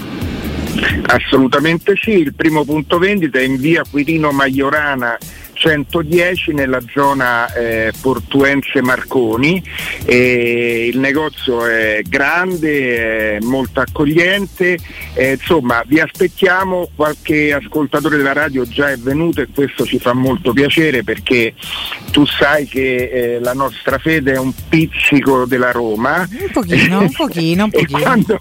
Assolutamente 1.07 1.95
sì, 1.97 2.13
il 2.13 2.35
primo 2.35 2.65
punto 2.65 2.99
vendita 2.99 3.39
è 3.39 3.43
in 3.43 3.57
via 3.57 3.83
Quirino 3.89 4.31
Maiorana 4.31 5.17
110 5.67 6.53
nella 6.53 6.79
zona 6.95 7.53
eh, 7.53 7.93
Portuense 8.01 8.81
Marconi 8.83 9.61
e 10.05 10.87
il 10.87 10.99
negozio 11.01 11.67
è 11.67 12.03
grande, 12.09 13.37
è 13.37 13.41
molto 13.41 13.81
accogliente, 13.81 14.79
insomma 15.17 15.83
vi 15.85 15.99
aspettiamo, 15.99 16.91
qualche 16.95 17.53
ascoltatore 17.53 18.17
della 18.17 18.33
radio 18.33 18.65
già 18.65 18.93
è 18.93 18.97
venuto 18.97 19.41
e 19.41 19.49
questo 19.53 19.85
ci 19.85 19.99
fa 19.99 20.13
molto 20.13 20.53
piacere 20.53 21.03
perché 21.03 21.55
tu 22.13 22.25
sai 22.25 22.67
che 22.67 23.11
eh, 23.11 23.41
la 23.41 23.53
nostra 23.53 23.99
fede 23.99 24.35
è 24.35 24.39
un 24.39 24.53
pizzico 24.69 25.47
della 25.47 25.73
Roma. 25.73 26.29
Un 26.31 26.51
pochino, 26.53 27.01
un 27.01 27.11
pochino, 27.11 27.65
un 27.65 27.71
pochino. 27.75 27.99
quando, 27.99 28.39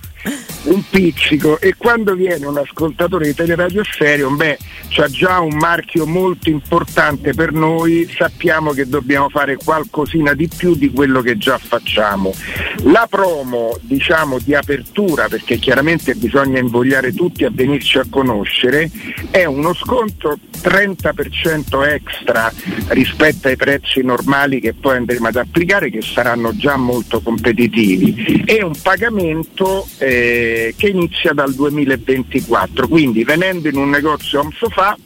un 0.63 0.83
pizzico 0.89 1.59
e 1.59 1.73
quando 1.75 2.13
viene 2.13 2.45
un 2.45 2.57
ascoltatore 2.57 3.25
di 3.25 3.33
Teleradio 3.33 3.83
Stereo, 3.83 4.29
beh, 4.29 4.57
c'ha 4.89 5.07
già 5.07 5.39
un 5.39 5.57
marchio 5.57 6.05
molto 6.05 6.49
importante 6.49 7.14
per 7.17 7.51
noi, 7.51 8.09
sappiamo 8.15 8.71
che 8.71 8.87
dobbiamo 8.87 9.29
fare 9.29 9.57
qualcosina 9.57 10.33
di 10.33 10.47
più 10.47 10.75
di 10.75 10.91
quello 10.91 11.21
che 11.21 11.37
già 11.37 11.57
facciamo. 11.57 12.33
La 12.83 13.07
promo, 13.09 13.77
diciamo, 13.81 14.39
di 14.39 14.53
apertura, 14.53 15.27
perché 15.27 15.57
chiaramente 15.57 16.15
bisogna 16.15 16.59
invogliare 16.59 17.13
tutti 17.13 17.43
a 17.43 17.49
venirci 17.51 17.97
a 17.97 18.05
conoscere, 18.09 18.89
è 19.31 19.45
uno 19.45 19.73
sconto 19.73 20.37
30% 20.61 21.87
extra 21.87 22.51
rispetto 22.89 23.47
ai 23.47 23.55
prezzi 23.55 24.01
normali 24.01 24.59
che 24.59 24.73
poi 24.73 24.97
andremo 24.97 25.27
ad 25.27 25.35
applicare, 25.35 25.89
che 25.89 26.01
saranno 26.01 26.55
già 26.55 26.77
molto 26.77 27.21
competitivi, 27.21 28.43
e 28.45 28.63
un 28.63 28.73
pagamento 28.81 29.87
eh, 29.97 30.73
che 30.77 30.87
inizia 30.87 31.33
dal 31.33 31.53
2024. 31.53 32.87
Quindi 32.87 33.23
venendo 33.23 33.67
in 33.67 33.77
un 33.77 33.89
negozio 33.89 34.39
home 34.39 34.51
sofà 34.55 34.97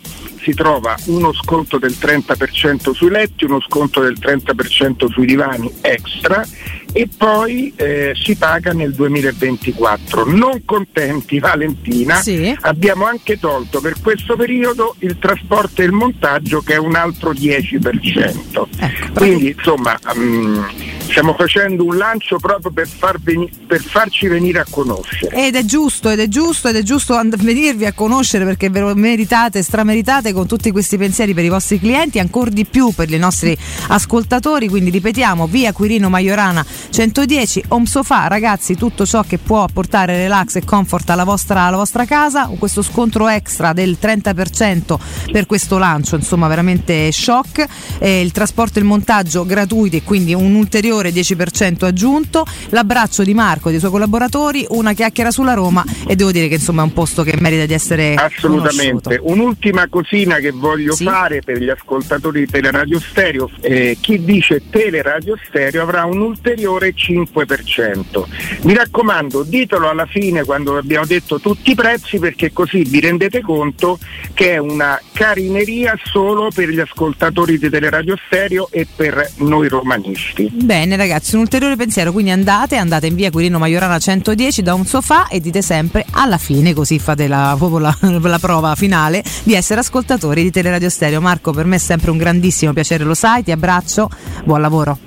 si 0.42 0.54
trova 0.54 0.96
uno 1.06 1.34
sconto 1.34 1.78
del 1.78 1.96
30% 2.00 2.92
sui 2.94 3.10
letti, 3.10 3.46
uno 3.46 3.60
sconto 3.62 4.02
del 4.02 4.18
30% 4.20 5.08
sui 5.10 5.26
divani 5.26 5.72
extra 5.82 6.46
e 6.92 7.08
poi 7.16 7.72
eh, 7.76 8.14
si 8.20 8.36
paga 8.36 8.72
nel 8.74 8.94
2024. 8.94 10.26
Non 10.26 10.64
contenti 10.66 11.40
Valentina, 11.40 12.16
Sì. 12.22 12.56
abbiamo 12.62 13.06
anche 13.06 13.38
tolto 13.40 13.80
per 13.80 13.96
questo 14.02 14.36
periodo 14.36 14.96
il 15.00 15.18
trasporto 15.20 15.82
e 15.82 15.86
il 15.86 15.92
montaggio 15.92 16.62
che 16.62 16.74
è 16.74 16.78
un 16.78 16.96
altro 16.96 17.32
10%. 17.32 19.14
Quindi 19.14 19.50
insomma 19.56 19.98
mm, 20.18 20.64
stiamo 21.10 21.34
facendo 21.34 21.84
un 21.86 21.98
lancio 21.98 22.38
proprio 22.38 22.72
per, 22.72 22.88
far 22.88 23.20
veni- 23.20 23.50
per 23.68 23.82
farci 23.82 24.28
venire 24.28 24.60
a 24.60 24.66
conoscere. 24.70 25.48
Ed 25.48 25.56
è 25.56 25.64
giusto, 25.66 26.10
ed 26.10 26.20
è 26.20 26.28
giusto, 26.28 26.70
ed 26.70 26.76
è 26.76 26.82
giusto 26.84 27.14
and- 27.16 27.36
venirvi 27.38 27.86
a 27.86 27.94
conoscere 27.94 28.46
perché 28.46 28.70
ve 28.70 28.80
lo 28.80 28.96
meritate, 28.96 29.62
strameritate 29.62 30.29
con 30.34 30.48
tutti 30.48 30.72
questi 30.72 30.98
pensieri 30.98 31.34
per 31.34 31.44
i 31.44 31.50
vostri 31.50 31.80
clienti, 31.80 32.20
ancora 32.20 32.50
di 32.50 32.66
più 32.66 32.92
per 32.94 33.12
i 33.12 33.18
nostri 33.18 33.58
ascoltatori. 33.88 34.68
Quindi 34.68 34.90
ripetiamo, 34.90 35.48
via 35.48 35.72
Quirino 35.72 36.10
Maiorana 36.10 36.66
110, 36.90 37.66
Home 37.70 37.86
Sofa, 37.86 38.28
ragazzi, 38.28 38.76
tutto 38.76 39.06
ciò 39.06 39.24
che 39.24 39.38
può 39.38 39.66
portare 39.72 40.18
relax 40.18 40.56
e 40.56 40.64
comfort 40.64 41.10
alla 41.10 41.24
vostra, 41.24 41.62
alla 41.64 41.78
vostra 41.78 42.06
casa. 42.06 42.50
Questo 42.58 42.82
scontro 42.82 43.28
extra 43.28 43.74
del 43.74 43.98
30% 44.02 44.98
per 45.32 45.46
questo 45.46 45.78
lancio, 45.78 46.16
insomma, 46.16 46.48
veramente 46.48 47.12
shock. 47.12 47.66
Eh, 48.00 48.22
il 48.22 48.32
trasporto 48.32 48.80
e 48.80 48.82
il 48.82 48.88
montaggio 48.88 49.46
gratuiti 49.46 49.98
e 49.98 50.04
quindi 50.04 50.34
un 50.34 50.56
ulteriore 50.56 51.12
10% 51.12 51.86
aggiunto. 51.86 52.46
L'abbraccio 52.70 53.24
di 53.24 53.34
Marco 53.34 53.68
e 53.68 53.72
dei 53.72 53.80
suoi 53.80 53.92
collaboratori, 53.92 54.66
una 54.70 54.94
chiacchiera 54.94 55.32
sulla 55.32 55.54
Roma 55.54 55.84
e 56.08 56.16
devo 56.16 56.32
dire 56.32 56.48
che 56.48 56.56
insomma 56.56 56.82
è 56.82 56.86
un 56.86 56.94
posto 56.94 57.24
che 57.24 57.36
merita 57.40 57.66
di 57.66 57.74
essere 57.74 58.16
Assolutamente. 58.16 59.18
conosciuto. 59.18 59.32
Un'ultima 59.32 59.88
cosina 60.20 60.38
che 60.38 60.52
voglio 60.52 60.96
fare 60.96 61.42
per 61.42 61.60
gli 61.60 61.70
ascoltatori 61.70 62.42
di 62.42 62.52
Teleradio 62.52 63.00
Stereo, 63.00 63.50
eh, 63.62 63.98
chi 64.00 64.24
dice 64.24 64.62
Teleradio 64.70 65.38
Stereo 65.48 65.82
avrà 65.82 66.04
un 66.06 66.20
ulteriore 66.20 66.94
5%. 66.94 68.26
Mi 68.64 68.74
raccomando, 68.74 69.44
ditelo 69.44 69.90
alla 69.90 70.06
fine 70.06 70.44
quando 70.44 70.78
abbiamo 70.78 71.06
detto 71.06 71.40
tutti 71.40 71.72
i 71.72 71.76
prezzi 71.76 72.20
perché 72.20 72.52
così 72.52 72.84
vi 72.84 73.00
rendete 73.00 73.42
conto 73.42 73.98
che 74.34 74.54
è 74.54 74.58
una 74.58 75.00
carineria 75.14 75.98
solo 76.04 76.50
per 76.54 76.70
gli 76.70 76.80
ascoltatori 76.80 77.58
di 77.58 77.70
Teleradio 77.70 78.18
Stereo 78.26 78.68
e 78.72 78.88
per 78.94 79.32
noi 79.38 79.68
romanisti. 79.68 80.50
Bene 80.52 80.98
ragazzi, 80.98 81.36
un 81.36 81.42
ulteriore 81.42 81.76
pensiero, 81.76 82.12
quindi 82.12 82.32
andate, 82.32 82.76
andate 82.76 83.08
in 83.08 83.16
via 83.16 83.32
Quirino 83.32 83.58
Maiorana 83.58 84.00
110 84.00 84.62
da 84.62 84.74
un 84.74 84.86
sofà 84.86 85.28
e 85.28 85.40
dite 85.40 85.62
sempre 85.62 86.06
alla 86.12 86.38
fine, 86.38 86.74
così 86.74 87.00
fate 87.00 87.28
la, 87.28 87.56
proprio 87.58 87.80
la, 87.80 87.98
la 88.20 88.40
prova 88.40 88.76
finale 88.76 89.24
di 89.44 89.54
essere 89.54 89.80
ascoltatori 90.10 90.42
di 90.42 90.52
Teleradio 90.52 90.90
Stereo. 90.90 91.22
Marco, 91.22 91.52
per 91.52 91.66
me 91.66 91.76
è 91.76 91.80
sempre 91.80 92.10
un 92.10 92.18
grandissimo 92.18 92.74
piacere, 92.74 93.04
lo 93.04 93.14
sai, 93.14 93.44
ti 93.44 93.52
abbraccio, 93.52 94.10
buon 94.44 94.62
lavoro. 94.62 94.98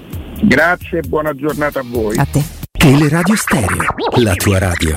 Grazie 0.42 0.98
e 0.98 1.09
buona 1.09 1.34
giornata 1.34 1.80
a 1.80 1.84
voi. 1.84 2.16
A 2.18 2.24
te. 2.24 2.42
Teleradio 2.70 3.36
Stereo, 3.36 3.84
la 4.16 4.34
tua 4.34 4.59
radio. 4.59 4.94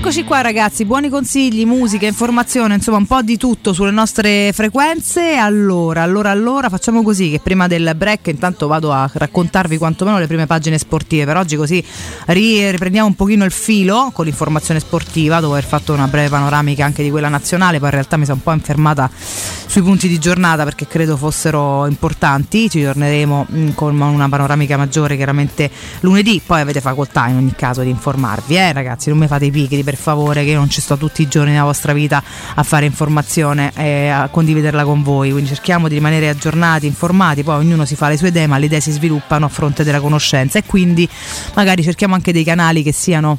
Eccoci 0.00 0.24
qua 0.24 0.40
ragazzi, 0.40 0.86
buoni 0.86 1.10
consigli, 1.10 1.66
musica, 1.66 2.06
informazione, 2.06 2.72
insomma 2.72 2.96
un 2.96 3.04
po' 3.04 3.20
di 3.20 3.36
tutto 3.36 3.74
sulle 3.74 3.90
nostre 3.90 4.50
frequenze. 4.54 5.34
Allora, 5.34 6.02
allora, 6.02 6.30
allora 6.30 6.70
facciamo 6.70 7.02
così 7.02 7.32
che 7.32 7.38
prima 7.38 7.66
del 7.66 7.92
break 7.94 8.28
intanto 8.28 8.66
vado 8.66 8.92
a 8.92 9.08
raccontarvi 9.12 9.76
quantomeno 9.76 10.18
le 10.18 10.26
prime 10.26 10.46
pagine 10.46 10.78
sportive. 10.78 11.26
Per 11.26 11.36
oggi 11.36 11.54
così 11.54 11.84
ri- 12.28 12.70
riprendiamo 12.70 13.08
un 13.08 13.14
pochino 13.14 13.44
il 13.44 13.50
filo 13.50 14.10
con 14.14 14.24
l'informazione 14.24 14.80
sportiva 14.80 15.38
dopo 15.38 15.52
aver 15.52 15.66
fatto 15.66 15.92
una 15.92 16.08
breve 16.08 16.30
panoramica 16.30 16.82
anche 16.82 17.02
di 17.02 17.10
quella 17.10 17.28
nazionale, 17.28 17.76
poi 17.76 17.88
in 17.88 17.94
realtà 17.94 18.16
mi 18.16 18.24
sono 18.24 18.38
un 18.38 18.42
po' 18.42 18.52
infermata 18.52 19.10
sui 19.12 19.82
punti 19.82 20.08
di 20.08 20.18
giornata 20.18 20.64
perché 20.64 20.86
credo 20.88 21.18
fossero 21.18 21.86
importanti, 21.86 22.70
ci 22.70 22.82
torneremo 22.82 23.46
mm, 23.52 23.68
con 23.74 24.00
una 24.00 24.28
panoramica 24.30 24.78
maggiore 24.78 25.14
chiaramente 25.14 25.70
lunedì, 26.00 26.40
poi 26.44 26.62
avete 26.62 26.80
facoltà 26.80 27.28
in 27.28 27.36
ogni 27.36 27.54
caso 27.54 27.82
di 27.82 27.90
informarvi, 27.90 28.56
eh 28.56 28.72
ragazzi, 28.72 29.10
non 29.10 29.18
mi 29.18 29.26
fate 29.28 29.44
i 29.44 29.50
pichiti 29.50 29.84
per 29.90 29.98
favore 29.98 30.44
che 30.44 30.50
io 30.50 30.58
non 30.58 30.70
ci 30.70 30.80
sto 30.80 30.96
tutti 30.96 31.22
i 31.22 31.28
giorni 31.28 31.50
nella 31.50 31.64
vostra 31.64 31.92
vita 31.92 32.22
a 32.54 32.62
fare 32.62 32.86
informazione 32.86 33.72
e 33.74 34.06
a 34.08 34.28
condividerla 34.28 34.84
con 34.84 35.02
voi, 35.02 35.32
quindi 35.32 35.48
cerchiamo 35.48 35.88
di 35.88 35.94
rimanere 35.94 36.28
aggiornati, 36.28 36.86
informati, 36.86 37.42
poi 37.42 37.56
ognuno 37.56 37.84
si 37.84 37.96
fa 37.96 38.08
le 38.08 38.16
sue 38.16 38.28
idee, 38.28 38.46
ma 38.46 38.56
le 38.58 38.66
idee 38.66 38.80
si 38.80 38.92
sviluppano 38.92 39.46
a 39.46 39.48
fronte 39.48 39.82
della 39.82 40.00
conoscenza. 40.00 40.58
E 40.58 40.64
quindi 40.64 41.08
magari 41.54 41.82
cerchiamo 41.82 42.14
anche 42.14 42.32
dei 42.32 42.44
canali 42.44 42.84
che 42.84 42.92
siano 42.92 43.38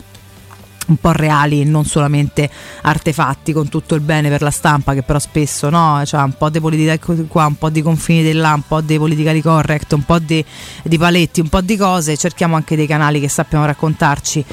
un 0.87 0.97
po' 0.97 1.13
reali 1.13 1.61
e 1.61 1.63
non 1.63 1.85
solamente 1.85 2.49
artefatti 2.81 3.53
con 3.53 3.69
tutto 3.69 3.95
il 3.95 4.01
bene 4.01 4.27
per 4.27 4.41
la 4.41 4.51
stampa 4.51 4.93
che 4.93 5.03
però 5.03 5.19
spesso 5.19 5.69
no, 5.69 6.01
cioè 6.05 6.21
un 6.21 6.33
po' 6.37 6.49
di 6.49 6.59
politica 6.59 6.99
qua, 7.29 7.45
un 7.45 7.55
po' 7.55 7.69
di 7.69 7.81
confini 7.81 8.23
di 8.23 8.33
là, 8.33 8.53
un 8.53 8.63
po' 8.67 8.81
di 8.81 8.97
politica 8.97 9.31
di 9.31 9.41
correct, 9.41 9.93
un 9.93 10.03
po' 10.03 10.19
di, 10.19 10.43
di 10.83 10.97
paletti, 10.97 11.39
un 11.39 11.47
po' 11.47 11.61
di 11.61 11.77
cose, 11.77 12.17
cerchiamo 12.17 12.57
anche 12.57 12.75
dei 12.75 12.87
canali 12.87 13.21
che 13.21 13.29
sappiano 13.29 13.65
raccontarci 13.65 14.43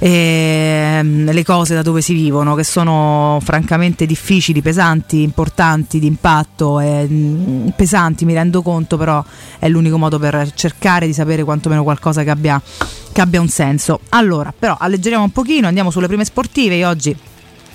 ehm, 0.00 1.30
le 1.30 1.44
cose 1.44 1.74
da 1.74 1.82
dove 1.82 2.00
si 2.00 2.14
vivono, 2.14 2.54
che 2.54 2.64
sono 2.64 3.38
francamente 3.42 4.06
difficili, 4.06 4.62
pesanti, 4.62 5.22
importanti, 5.22 5.98
di 5.98 6.06
impatto, 6.06 6.80
e, 6.80 7.06
mm, 7.08 7.68
pesanti 7.76 8.24
mi 8.24 8.34
rendo 8.34 8.62
conto, 8.62 8.96
però 8.96 9.22
è 9.58 9.68
l'unico 9.68 9.98
modo 9.98 10.18
per 10.18 10.50
cercare 10.54 11.06
di 11.06 11.12
sapere 11.12 11.44
quantomeno 11.44 11.82
qualcosa 11.82 12.24
che 12.24 12.30
abbia, 12.30 12.60
che 13.12 13.20
abbia 13.20 13.40
un 13.40 13.48
senso. 13.48 14.00
Allora, 14.10 14.52
però 14.58 14.76
alleggeriamo 14.78 15.24
un 15.24 15.30
pochino, 15.32 15.68
andiamo 15.68 15.90
sulle 15.90 16.08
prime 16.08 16.24
sportive, 16.24 16.74
io 16.76 16.88
oggi 16.88 17.16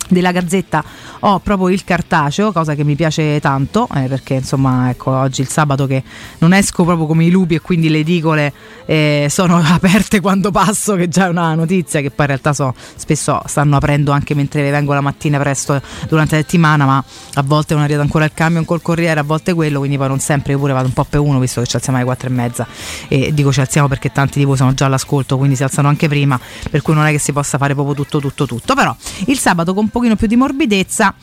della 0.09 0.31
Gazzetta 0.31 0.83
ho 1.19 1.39
proprio 1.39 1.69
il 1.69 1.83
cartaceo, 1.83 2.51
cosa 2.51 2.75
che 2.75 2.83
mi 2.83 2.95
piace 2.95 3.39
tanto, 3.39 3.87
eh, 3.95 4.07
perché 4.07 4.35
insomma 4.35 4.89
ecco 4.89 5.11
oggi 5.11 5.41
il 5.41 5.47
sabato 5.47 5.87
che 5.87 6.03
non 6.39 6.53
esco 6.53 6.83
proprio 6.83 7.07
come 7.07 7.25
i 7.25 7.29
lupi 7.29 7.55
e 7.55 7.61
quindi 7.61 7.89
le 7.89 7.99
edicole 7.99 8.53
eh, 8.85 9.27
sono 9.29 9.57
aperte 9.63 10.19
quando 10.19 10.51
passo, 10.51 10.95
che 10.95 11.07
già 11.07 11.25
è 11.25 11.29
una 11.29 11.55
notizia 11.55 12.01
che 12.01 12.09
poi 12.09 12.25
in 12.25 12.27
realtà 12.27 12.53
so, 12.53 12.73
spesso 12.95 13.41
stanno 13.45 13.77
aprendo 13.77 14.11
anche 14.11 14.35
mentre 14.35 14.69
vengo 14.69 14.93
la 14.93 15.01
mattina 15.01 15.39
presto 15.39 15.81
durante 16.07 16.35
la 16.35 16.41
settimana, 16.41 16.85
ma 16.85 17.03
a 17.35 17.43
volte 17.43 17.73
non 17.73 17.83
arriva 17.83 18.01
ancora 18.01 18.25
il 18.25 18.31
camion 18.33 18.65
col 18.65 18.81
corriere, 18.81 19.19
a 19.19 19.23
volte 19.23 19.53
quello, 19.53 19.79
quindi 19.79 19.97
poi 19.97 20.07
non 20.07 20.19
sempre 20.19 20.53
io 20.53 20.59
pure 20.59 20.73
vado 20.73 20.87
un 20.87 20.93
po' 20.93 21.05
per 21.05 21.19
uno, 21.19 21.39
visto 21.39 21.61
che 21.61 21.67
ci 21.67 21.75
alziamo 21.75 21.97
alle 21.97 22.07
quattro 22.07 22.27
e 22.27 22.31
mezza 22.31 22.67
e 23.07 23.33
dico 23.33 23.51
ci 23.51 23.61
alziamo 23.61 23.87
perché 23.87 24.11
tanti 24.11 24.39
di 24.39 24.45
voi 24.45 24.57
sono 24.57 24.73
già 24.73 24.85
all'ascolto, 24.85 25.37
quindi 25.37 25.55
si 25.55 25.63
alzano 25.63 25.87
anche 25.87 26.07
prima, 26.07 26.39
per 26.69 26.81
cui 26.81 26.93
non 26.93 27.05
è 27.05 27.11
che 27.11 27.19
si 27.19 27.31
possa 27.31 27.57
fare 27.57 27.73
proprio 27.73 27.95
tutto 27.95 28.19
tutto 28.19 28.45
tutto, 28.45 28.75
però 28.75 28.95
il 29.25 29.39
sabato 29.39 29.73
un 29.75 29.89
pochino 29.95 30.17
più 30.17 30.27
di 30.27 30.35
morbidezza 30.35 31.15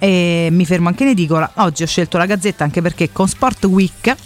e 0.00 0.48
mi 0.50 0.66
fermo 0.66 0.88
anche 0.88 1.04
in 1.04 1.10
edicola. 1.10 1.48
Oggi 1.58 1.84
ho 1.84 1.86
scelto 1.86 2.18
la 2.18 2.26
Gazzetta 2.26 2.64
anche 2.64 2.82
perché 2.82 3.12
con 3.12 3.28
Sport 3.28 3.66
Week 3.66 4.16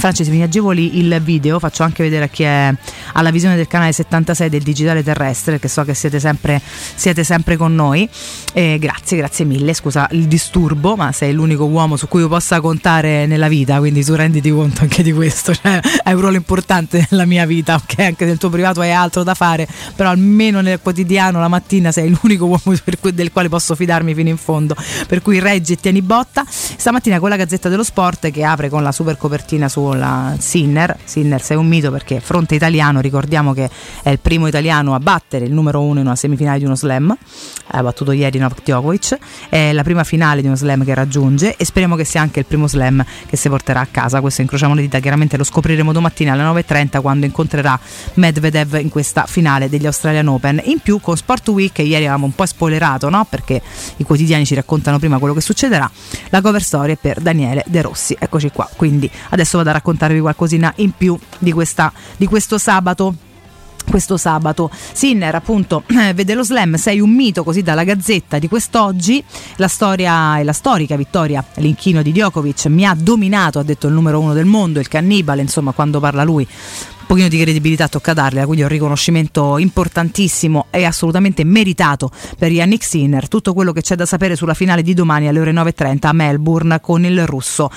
Francesco, 0.00 0.30
mi 0.30 0.42
agevoli 0.42 0.96
il 0.96 1.20
video, 1.22 1.58
faccio 1.58 1.82
anche 1.82 2.02
vedere 2.02 2.24
a 2.24 2.28
chi 2.28 2.42
è 2.42 2.74
alla 3.12 3.30
visione 3.30 3.54
del 3.54 3.66
canale 3.66 3.92
76 3.92 4.48
del 4.48 4.62
Digitale 4.62 5.02
Terrestre, 5.02 5.58
che 5.58 5.68
so 5.68 5.84
che 5.84 5.92
siete 5.92 6.18
sempre, 6.18 6.58
siete 6.94 7.22
sempre 7.22 7.58
con 7.58 7.74
noi. 7.74 8.08
Eh, 8.54 8.78
grazie, 8.80 9.18
grazie 9.18 9.44
mille. 9.44 9.74
Scusa 9.74 10.08
il 10.12 10.24
disturbo, 10.24 10.96
ma 10.96 11.12
sei 11.12 11.34
l'unico 11.34 11.64
uomo 11.64 11.96
su 11.96 12.08
cui 12.08 12.20
io 12.20 12.28
possa 12.28 12.62
contare 12.62 13.26
nella 13.26 13.48
vita, 13.48 13.76
quindi 13.76 14.02
tu 14.02 14.14
renditi 14.14 14.50
conto 14.50 14.80
anche 14.80 15.02
di 15.02 15.12
questo. 15.12 15.54
Cioè, 15.54 15.78
hai 16.04 16.14
un 16.14 16.20
ruolo 16.20 16.36
importante 16.36 17.06
nella 17.10 17.26
mia 17.26 17.44
vita, 17.44 17.74
ok? 17.74 17.98
Anche 17.98 18.24
nel 18.24 18.38
tuo 18.38 18.48
privato 18.48 18.80
hai 18.80 18.92
altro 18.92 19.22
da 19.22 19.34
fare, 19.34 19.68
però 19.94 20.08
almeno 20.08 20.62
nel 20.62 20.80
quotidiano, 20.80 21.40
la 21.40 21.48
mattina, 21.48 21.92
sei 21.92 22.08
l'unico 22.08 22.46
uomo 22.46 22.72
cui, 23.00 23.12
del 23.12 23.30
quale 23.32 23.50
posso 23.50 23.74
fidarmi 23.74 24.14
fino 24.14 24.30
in 24.30 24.38
fondo. 24.38 24.74
Per 25.06 25.20
cui 25.20 25.40
reggi 25.40 25.74
e 25.74 25.76
tieni 25.76 26.00
botta. 26.00 26.42
Stamattina 26.48 27.18
con 27.18 27.28
la 27.28 27.36
Gazzetta 27.36 27.68
dello 27.68 27.84
Sport 27.84 28.30
che 28.30 28.44
apre 28.44 28.70
con 28.70 28.82
la 28.82 28.92
super 28.92 29.18
copertina 29.18 29.68
su 29.68 29.89
la 29.94 30.34
Sinner. 30.38 30.96
Sinner 31.04 31.40
sei 31.42 31.56
un 31.56 31.66
mito 31.66 31.90
perché 31.90 32.20
fronte 32.20 32.54
italiano, 32.54 33.00
ricordiamo 33.00 33.52
che 33.52 33.68
è 34.02 34.10
il 34.10 34.18
primo 34.18 34.46
italiano 34.46 34.94
a 34.94 34.98
battere 34.98 35.44
il 35.44 35.52
numero 35.52 35.82
uno 35.82 36.00
in 36.00 36.06
una 36.06 36.16
semifinale 36.16 36.58
di 36.58 36.64
uno 36.64 36.76
slam, 36.76 37.16
ha 37.72 37.82
battuto 37.82 38.12
ieri 38.12 38.38
Novak 38.38 38.62
Djokovic, 38.62 39.18
è 39.48 39.72
la 39.72 39.82
prima 39.82 40.04
finale 40.04 40.40
di 40.40 40.46
uno 40.46 40.56
slam 40.56 40.84
che 40.84 40.94
raggiunge 40.94 41.56
e 41.56 41.64
speriamo 41.64 41.96
che 41.96 42.04
sia 42.04 42.20
anche 42.20 42.40
il 42.40 42.46
primo 42.46 42.66
slam 42.66 43.04
che 43.26 43.36
si 43.36 43.48
porterà 43.48 43.80
a 43.80 43.86
casa. 43.90 44.20
Questo 44.20 44.40
incrociamo 44.40 44.74
le 44.74 44.82
dita, 44.82 44.98
chiaramente 44.98 45.36
lo 45.36 45.44
scopriremo 45.44 45.92
domattina 45.92 46.32
alle 46.32 46.42
9.30 46.42 47.00
quando 47.00 47.26
incontrerà 47.26 47.78
Medvedev 48.14 48.74
in 48.80 48.88
questa 48.88 49.26
finale 49.26 49.68
degli 49.68 49.86
Australian 49.86 50.28
Open. 50.28 50.60
In 50.64 50.78
più 50.80 51.00
con 51.00 51.16
Sport 51.16 51.48
Week, 51.48 51.78
ieri 51.78 52.04
avevamo 52.04 52.26
un 52.26 52.34
po' 52.34 52.46
spoilerato, 52.46 53.08
no? 53.08 53.26
perché 53.28 53.60
i 53.96 54.04
quotidiani 54.04 54.44
ci 54.44 54.54
raccontano 54.54 54.98
prima 54.98 55.18
quello 55.18 55.34
che 55.34 55.40
succederà, 55.40 55.90
la 56.30 56.40
cover 56.40 56.62
story 56.62 56.92
è 56.92 56.96
per 56.96 57.20
Daniele 57.20 57.64
De 57.66 57.82
Rossi. 57.82 58.16
Eccoci 58.18 58.50
qua, 58.50 58.68
quindi 58.76 59.10
adesso 59.30 59.56
vado 59.56 59.70
a 59.70 59.72
raccontarvi 59.80 60.20
qualcosina 60.20 60.72
in 60.76 60.92
più 60.96 61.18
di, 61.38 61.52
questa, 61.52 61.92
di 62.16 62.26
questo 62.26 62.58
sabato. 62.58 63.14
Questo 63.88 64.16
sabato. 64.16 64.70
Sinner 64.92 65.34
appunto 65.34 65.82
vede 66.14 66.34
lo 66.34 66.44
slam, 66.44 66.76
sei 66.76 67.00
un 67.00 67.10
mito 67.10 67.42
così 67.42 67.62
dalla 67.62 67.82
gazzetta 67.82 68.38
di 68.38 68.46
quest'oggi, 68.46 69.24
la 69.56 69.66
storia 69.66 70.38
e 70.38 70.44
la 70.44 70.52
storica 70.52 70.96
vittoria 70.96 71.44
l'inchino 71.54 72.02
di 72.02 72.12
Djokovic 72.12 72.66
mi 72.66 72.86
ha 72.86 72.94
dominato, 72.96 73.58
ha 73.58 73.64
detto 73.64 73.88
il 73.88 73.94
numero 73.94 74.20
uno 74.20 74.32
del 74.32 74.44
mondo, 74.44 74.78
il 74.78 74.86
cannibale, 74.86 75.40
insomma 75.40 75.72
quando 75.72 75.98
parla 75.98 76.22
lui 76.22 76.46
pochino 77.10 77.26
di 77.26 77.40
credibilità 77.40 77.88
tocca 77.88 78.12
darle, 78.12 78.44
quindi 78.44 78.62
un 78.62 78.68
riconoscimento 78.68 79.58
importantissimo 79.58 80.66
e 80.70 80.84
assolutamente 80.84 81.42
meritato 81.42 82.08
per 82.38 82.52
Yannick 82.52 82.84
Sinner. 82.84 83.26
Tutto 83.26 83.52
quello 83.52 83.72
che 83.72 83.80
c'è 83.80 83.96
da 83.96 84.06
sapere 84.06 84.36
sulla 84.36 84.54
finale 84.54 84.82
di 84.82 84.94
domani 84.94 85.26
alle 85.26 85.40
ore 85.40 85.50
9.30 85.50 86.06
a 86.06 86.12
Melbourne 86.12 86.78
con 86.80 87.04
il 87.04 87.26
russo 87.26 87.68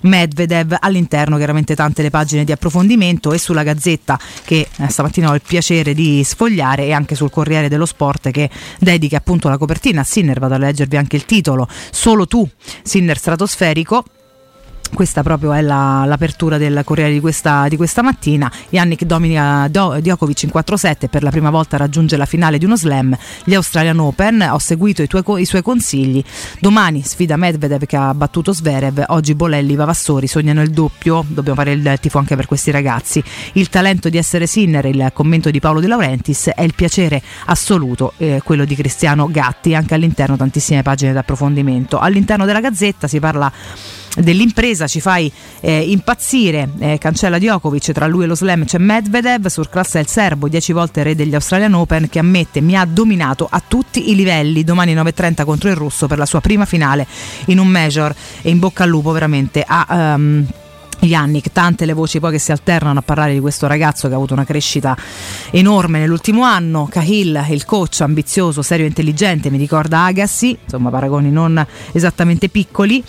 Medvedev. 0.00 0.76
All'interno 0.80 1.36
chiaramente 1.36 1.76
tante 1.76 2.02
le 2.02 2.10
pagine 2.10 2.42
di 2.42 2.50
approfondimento 2.50 3.32
e 3.32 3.38
sulla 3.38 3.62
Gazzetta 3.62 4.18
che 4.42 4.66
eh, 4.76 4.88
stamattina 4.88 5.30
ho 5.30 5.34
il 5.34 5.42
piacere 5.46 5.94
di 5.94 6.24
sfogliare 6.24 6.86
e 6.86 6.92
anche 6.92 7.14
sul 7.14 7.30
Corriere 7.30 7.68
dello 7.68 7.86
Sport 7.86 8.32
che 8.32 8.50
dedica 8.80 9.18
appunto 9.18 9.48
la 9.48 9.56
copertina 9.56 10.00
a 10.00 10.04
Sinner. 10.04 10.40
Vado 10.40 10.54
a 10.54 10.58
leggervi 10.58 10.96
anche 10.96 11.14
il 11.14 11.26
titolo. 11.26 11.68
Solo 11.92 12.26
tu, 12.26 12.44
Sinner 12.82 13.16
stratosferico 13.16 14.02
questa 14.92 15.22
proprio 15.22 15.52
è 15.52 15.60
la, 15.60 16.04
l'apertura 16.06 16.58
del 16.58 16.82
Corriere 16.84 17.12
di 17.12 17.20
questa, 17.20 17.68
di 17.68 17.76
questa 17.76 18.02
mattina. 18.02 18.50
Yannick 18.70 19.04
dominica 19.04 19.68
Djokovic 19.68 20.42
in 20.42 20.50
4-7 20.52 21.08
per 21.08 21.22
la 21.22 21.30
prima 21.30 21.50
volta 21.50 21.76
raggiunge 21.76 22.16
la 22.16 22.26
finale 22.26 22.58
di 22.58 22.64
uno 22.64 22.76
slam. 22.76 23.16
Gli 23.44 23.54
Australian 23.54 23.98
Open, 23.98 24.46
ho 24.50 24.58
seguito 24.58 25.02
i, 25.02 25.06
tuoi, 25.06 25.22
i 25.40 25.44
suoi 25.44 25.62
consigli. 25.62 26.22
Domani 26.58 27.02
sfida 27.02 27.36
Medvedev 27.36 27.86
che 27.86 27.96
ha 27.96 28.12
battuto 28.14 28.52
Sverev. 28.52 29.04
Oggi 29.08 29.34
Bolelli, 29.34 29.74
Vavassori 29.74 30.26
sognano 30.26 30.62
il 30.62 30.70
doppio. 30.70 31.24
Dobbiamo 31.26 31.58
fare 31.58 31.72
il 31.72 31.98
tifo 32.00 32.18
anche 32.18 32.36
per 32.36 32.46
questi 32.46 32.70
ragazzi. 32.70 33.22
Il 33.54 33.68
talento 33.68 34.08
di 34.08 34.18
essere 34.18 34.46
Sinner, 34.46 34.84
il 34.86 35.10
commento 35.12 35.50
di 35.50 35.60
Paolo 35.60 35.80
De 35.80 35.86
Laurentiis 35.86 36.50
è 36.54 36.62
il 36.62 36.74
piacere 36.74 37.22
assoluto, 37.46 38.12
eh, 38.16 38.40
quello 38.44 38.64
di 38.64 38.74
Cristiano 38.74 39.28
Gatti. 39.30 39.74
Anche 39.74 39.94
all'interno 39.94 40.36
tantissime 40.36 40.82
pagine 40.82 41.12
d'approfondimento. 41.12 41.98
All'interno 41.98 42.44
della 42.44 42.60
Gazzetta 42.60 43.08
si 43.08 43.18
parla 43.18 43.50
dell'impresa 44.16 44.79
ci 44.86 45.00
fai 45.00 45.30
eh, 45.60 45.80
impazzire 45.80 46.68
eh, 46.78 46.98
cancella 46.98 47.38
Djokovic 47.38 47.92
tra 47.92 48.06
lui 48.06 48.24
e 48.24 48.26
lo 48.26 48.34
slam 48.34 48.64
c'è 48.64 48.78
Medvedev 48.78 49.46
surclassa 49.46 49.98
il 49.98 50.06
serbo 50.06 50.48
10 50.48 50.72
volte 50.72 51.02
re 51.02 51.14
degli 51.14 51.34
Australian 51.34 51.74
Open 51.74 52.08
che 52.08 52.18
ammette 52.18 52.60
mi 52.60 52.76
ha 52.76 52.84
dominato 52.84 53.46
a 53.50 53.62
tutti 53.66 54.10
i 54.10 54.14
livelli 54.14 54.64
domani 54.64 54.94
9.30 54.94 55.44
contro 55.44 55.68
il 55.68 55.76
russo 55.76 56.06
per 56.06 56.18
la 56.18 56.26
sua 56.26 56.40
prima 56.40 56.64
finale 56.64 57.06
in 57.46 57.58
un 57.58 57.68
major 57.68 58.14
e 58.42 58.50
in 58.50 58.58
bocca 58.58 58.84
al 58.84 58.90
lupo 58.90 59.12
veramente 59.12 59.64
a 59.66 59.86
um, 59.88 60.46
Yannick, 61.00 61.52
tante 61.52 61.86
le 61.86 61.92
voci 61.92 62.20
poi 62.20 62.32
che 62.32 62.38
si 62.38 62.52
alternano 62.52 62.98
a 62.98 63.02
parlare 63.02 63.32
di 63.32 63.40
questo 63.40 63.66
ragazzo 63.66 64.06
che 64.08 64.14
ha 64.14 64.16
avuto 64.16 64.34
una 64.34 64.44
crescita 64.44 64.96
enorme 65.50 65.98
nell'ultimo 65.98 66.42
anno. 66.42 66.88
Cahill, 66.90 67.46
il 67.48 67.64
coach 67.64 68.00
ambizioso, 68.00 68.62
serio 68.62 68.84
e 68.84 68.88
intelligente, 68.88 69.50
mi 69.50 69.58
ricorda 69.58 70.04
Agassi, 70.04 70.58
insomma 70.62 70.90
paragoni 70.90 71.30
non 71.30 71.64
esattamente 71.92 72.48
piccoli. 72.48 73.02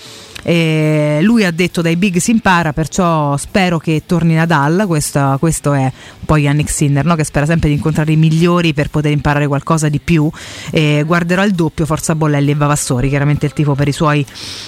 E 0.43 1.19
lui 1.21 1.45
ha 1.45 1.51
detto 1.51 1.81
dai 1.81 1.95
big 1.95 2.17
si 2.17 2.31
impara, 2.31 2.73
perciò 2.73 3.37
spero 3.37 3.77
che 3.77 4.03
torni 4.05 4.33
Nadal. 4.33 4.85
Questo, 4.87 5.37
questo 5.39 5.73
è 5.73 5.83
un 5.83 6.25
po' 6.25 6.37
Yannick 6.37 6.69
Sinner, 6.69 7.05
no? 7.05 7.15
che 7.15 7.23
spera 7.23 7.45
sempre 7.45 7.69
di 7.69 7.75
incontrare 7.75 8.11
i 8.11 8.15
migliori 8.15 8.73
per 8.73 8.89
poter 8.89 9.11
imparare 9.11 9.47
qualcosa 9.47 9.89
di 9.89 9.99
più. 9.99 10.29
E 10.71 11.03
guarderò 11.05 11.43
il 11.43 11.51
doppio, 11.51 11.85
Forza 11.85 12.15
Bollelli 12.15 12.51
e 12.51 12.55
Vavassori, 12.55 13.09
chiaramente 13.09 13.45
il 13.45 13.53
tifo 13.53 13.75
per 13.75 13.87
i 13.87 13.91
suoi 13.91 14.25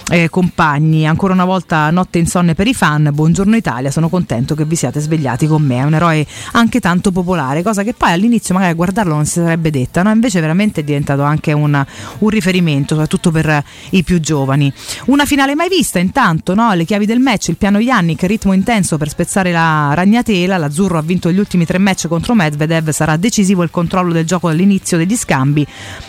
eh, 0.10 0.30
compagni. 0.30 1.08
Ancora 1.08 1.34
una 1.34 1.46
volta 1.46 1.90
notte 1.90 2.20
insonne 2.20 2.54
per 2.54 2.68
i 2.68 2.74
fan. 2.74 3.10
Buongiorno 3.12 3.56
Italia, 3.56 3.92
sono 3.92 4.10
contento 4.10 4.56
che 4.56 4.66
vi 4.66 4.76
siate 4.76 5.00
svegliati 5.00 5.48
con 5.48 5.62
me. 5.64 5.78
È 5.78 5.84
un 5.84 5.94
eroe 5.94 6.26
anche 6.54 6.80
tanto 6.80 7.12
popolare, 7.12 7.64
cosa 7.64 7.84
che 7.84 7.94
poi 7.94 8.12
all'inizio 8.12 8.54
magari 8.54 8.74
a 8.74 8.76
guardarlo 8.76 9.14
non 9.14 9.26
si 9.26 9.40
sarebbe 9.40 9.72
detta, 9.72 10.04
no? 10.04 10.12
invece 10.12 10.40
veramente 10.40 10.82
è 10.82 10.84
diventato 10.84 11.24
anche 11.24 11.52
una, 11.52 11.86
un 12.20 12.30
riferimento, 12.30 12.94
soprattutto 12.94 13.32
per 13.32 13.64
i 13.92 14.04
più 14.04 14.20
giovani. 14.20 14.72
Una 15.06 15.26
finale 15.26 15.56
mai 15.64 15.70
vista 15.70 16.00
intanto, 16.00 16.54
no? 16.56 16.74
le 16.74 16.84
chiavi 16.84 17.06
del 17.06 17.20
match, 17.20 17.48
il 17.48 17.56
piano 17.56 17.80
Yannick, 17.80 18.24
ritmo 18.24 18.52
intenso 18.52 18.98
per 18.98 19.08
spezzare 19.08 19.52
la 19.52 19.94
ragnatela, 19.94 20.58
l'azzurro 20.58 20.98
ha 20.98 21.02
vinto 21.02 21.32
gli 21.32 21.40
ultimi 21.40 21.66
tre 21.66 21.78
match 21.78 22.08
contro 22.08 22.34
Medvedev, 22.34 22.90
sarà 22.90 23.16
decisivo 23.16 23.64
il 23.64 23.72
controllo 23.72 24.12
del 24.12 24.26
gioco 24.26 24.50
all'inizio 24.50 24.98
degli 24.98 25.16
scambi. 25.16 25.66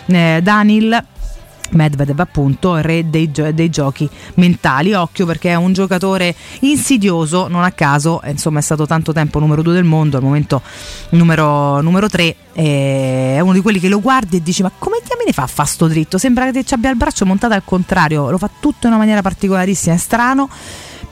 Eh, 0.07 0.39
Danil 0.43 1.03
Medvedev 1.71 2.19
appunto 2.19 2.75
re 2.75 3.09
dei, 3.09 3.31
dei, 3.31 3.69
giochi 3.69 4.09
mentali. 4.35 4.93
Occhio 4.93 5.25
perché 5.25 5.49
è 5.51 5.55
un 5.55 5.73
giocatore 5.73 6.35
insidioso 6.61 7.47
non 7.47 7.63
a 7.63 7.71
caso 7.71 8.21
insomma 8.25 8.59
è 8.59 8.61
stato 8.61 8.85
tanto 8.85 9.13
tempo 9.13 9.39
numero 9.39 9.61
due 9.61 9.73
del 9.73 9.83
mondo 9.83 10.17
al 10.17 10.23
momento 10.23 10.61
numero, 11.09 11.81
numero 11.81 12.07
tre 12.07 12.35
è 12.53 13.39
uno 13.41 13.53
di 13.53 13.61
quelli 13.61 13.79
che 13.79 13.89
lo 13.89 13.99
guardi 13.99 14.37
e 14.37 14.43
dici 14.43 14.61
ma 14.61 14.71
come 14.77 14.97
diamine 15.05 15.31
fa 15.31 15.43
a 15.43 15.47
fa 15.47 15.65
sto 15.65 15.87
dritto? 15.87 16.17
Sembra 16.17 16.49
che 16.51 16.63
ci 16.63 16.73
abbia 16.73 16.89
il 16.89 16.95
braccio 16.95 17.25
montato 17.25 17.53
al 17.53 17.63
contrario 17.65 18.29
lo 18.29 18.37
fa 18.37 18.49
tutto 18.59 18.87
in 18.87 18.93
una 18.93 18.97
maniera 18.97 19.21
particolarissima 19.21 19.95
è 19.95 19.97
strano 19.97 20.49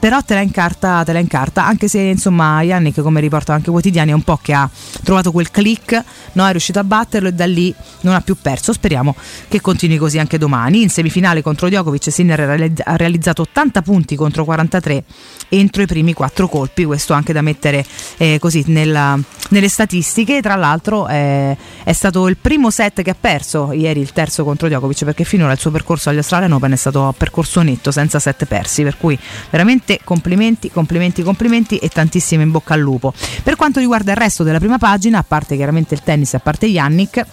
però 0.03 0.21
te 0.21 0.33
la 0.33 0.41
incarta, 0.41 1.01
te 1.05 1.13
la 1.13 1.19
incarta 1.19 1.65
anche 1.65 1.87
se 1.87 1.97
insomma 1.99 2.61
Yannick 2.61 2.99
come 2.99 3.21
riportano 3.21 3.57
anche 3.57 3.71
quotidiani 3.71 4.11
è 4.11 4.13
un 4.13 4.23
po' 4.23 4.37
che 4.41 4.51
ha 4.51 4.69
trovato 5.01 5.31
quel 5.31 5.49
click 5.49 6.03
no? 6.33 6.45
è 6.45 6.51
riuscito 6.51 6.77
a 6.79 6.83
batterlo 6.83 7.29
e 7.29 7.31
da 7.31 7.45
lì 7.45 7.73
non 8.01 8.13
ha 8.13 8.19
più 8.19 8.35
perso 8.35 8.73
speriamo 8.73 9.15
che 9.47 9.61
continui 9.61 9.95
così 9.95 10.19
anche 10.19 10.37
domani 10.37 10.81
in 10.81 10.89
semifinale 10.89 11.41
contro 11.41 11.69
Djokovic 11.69 12.11
Sinner 12.11 12.73
ha 12.83 12.95
realizzato 12.97 13.43
80 13.43 13.81
punti 13.81 14.17
contro 14.17 14.43
43 14.43 15.05
entro 15.49 15.81
i 15.81 15.85
primi 15.85 16.13
4 16.13 16.47
colpi 16.47 16.85
questo 16.85 17.13
anche 17.13 17.33
da 17.33 17.41
mettere 17.41 17.85
eh, 18.17 18.37
così 18.39 18.63
nella, 18.67 19.17
nelle 19.49 19.69
statistiche 19.69 20.41
tra 20.41 20.55
l'altro 20.55 21.07
eh, 21.07 21.55
è 21.83 21.93
stato 21.93 22.27
il 22.27 22.37
primo 22.37 22.69
set 22.69 23.01
che 23.01 23.09
ha 23.09 23.15
perso 23.19 23.71
ieri 23.71 23.99
il 23.99 24.11
terzo 24.11 24.43
contro 24.43 24.67
Djokovic 24.67 25.03
perché 25.05 25.23
finora 25.23 25.51
il 25.51 25.59
suo 25.59 25.71
percorso 25.71 26.09
agli 26.09 26.17
Australian 26.17 26.51
Open 26.51 26.71
è 26.71 26.75
stato 26.75 27.13
percorso 27.17 27.61
netto 27.61 27.91
senza 27.91 28.19
set 28.19 28.45
persi 28.45 28.83
per 28.83 28.97
cui 28.97 29.17
veramente 29.49 29.99
complimenti, 30.03 30.71
complimenti, 30.71 31.23
complimenti 31.23 31.77
e 31.77 31.89
tantissimo 31.89 32.41
in 32.41 32.51
bocca 32.51 32.73
al 32.73 32.79
lupo. 32.79 33.13
Per 33.43 33.55
quanto 33.55 33.79
riguarda 33.79 34.11
il 34.11 34.17
resto 34.17 34.43
della 34.43 34.59
prima 34.59 34.77
pagina, 34.77 35.19
a 35.19 35.23
parte 35.23 35.55
chiaramente 35.55 35.93
il 35.93 36.01
tennis, 36.03 36.33
a 36.33 36.39
parte 36.39 36.65
Yannick, 36.65 37.25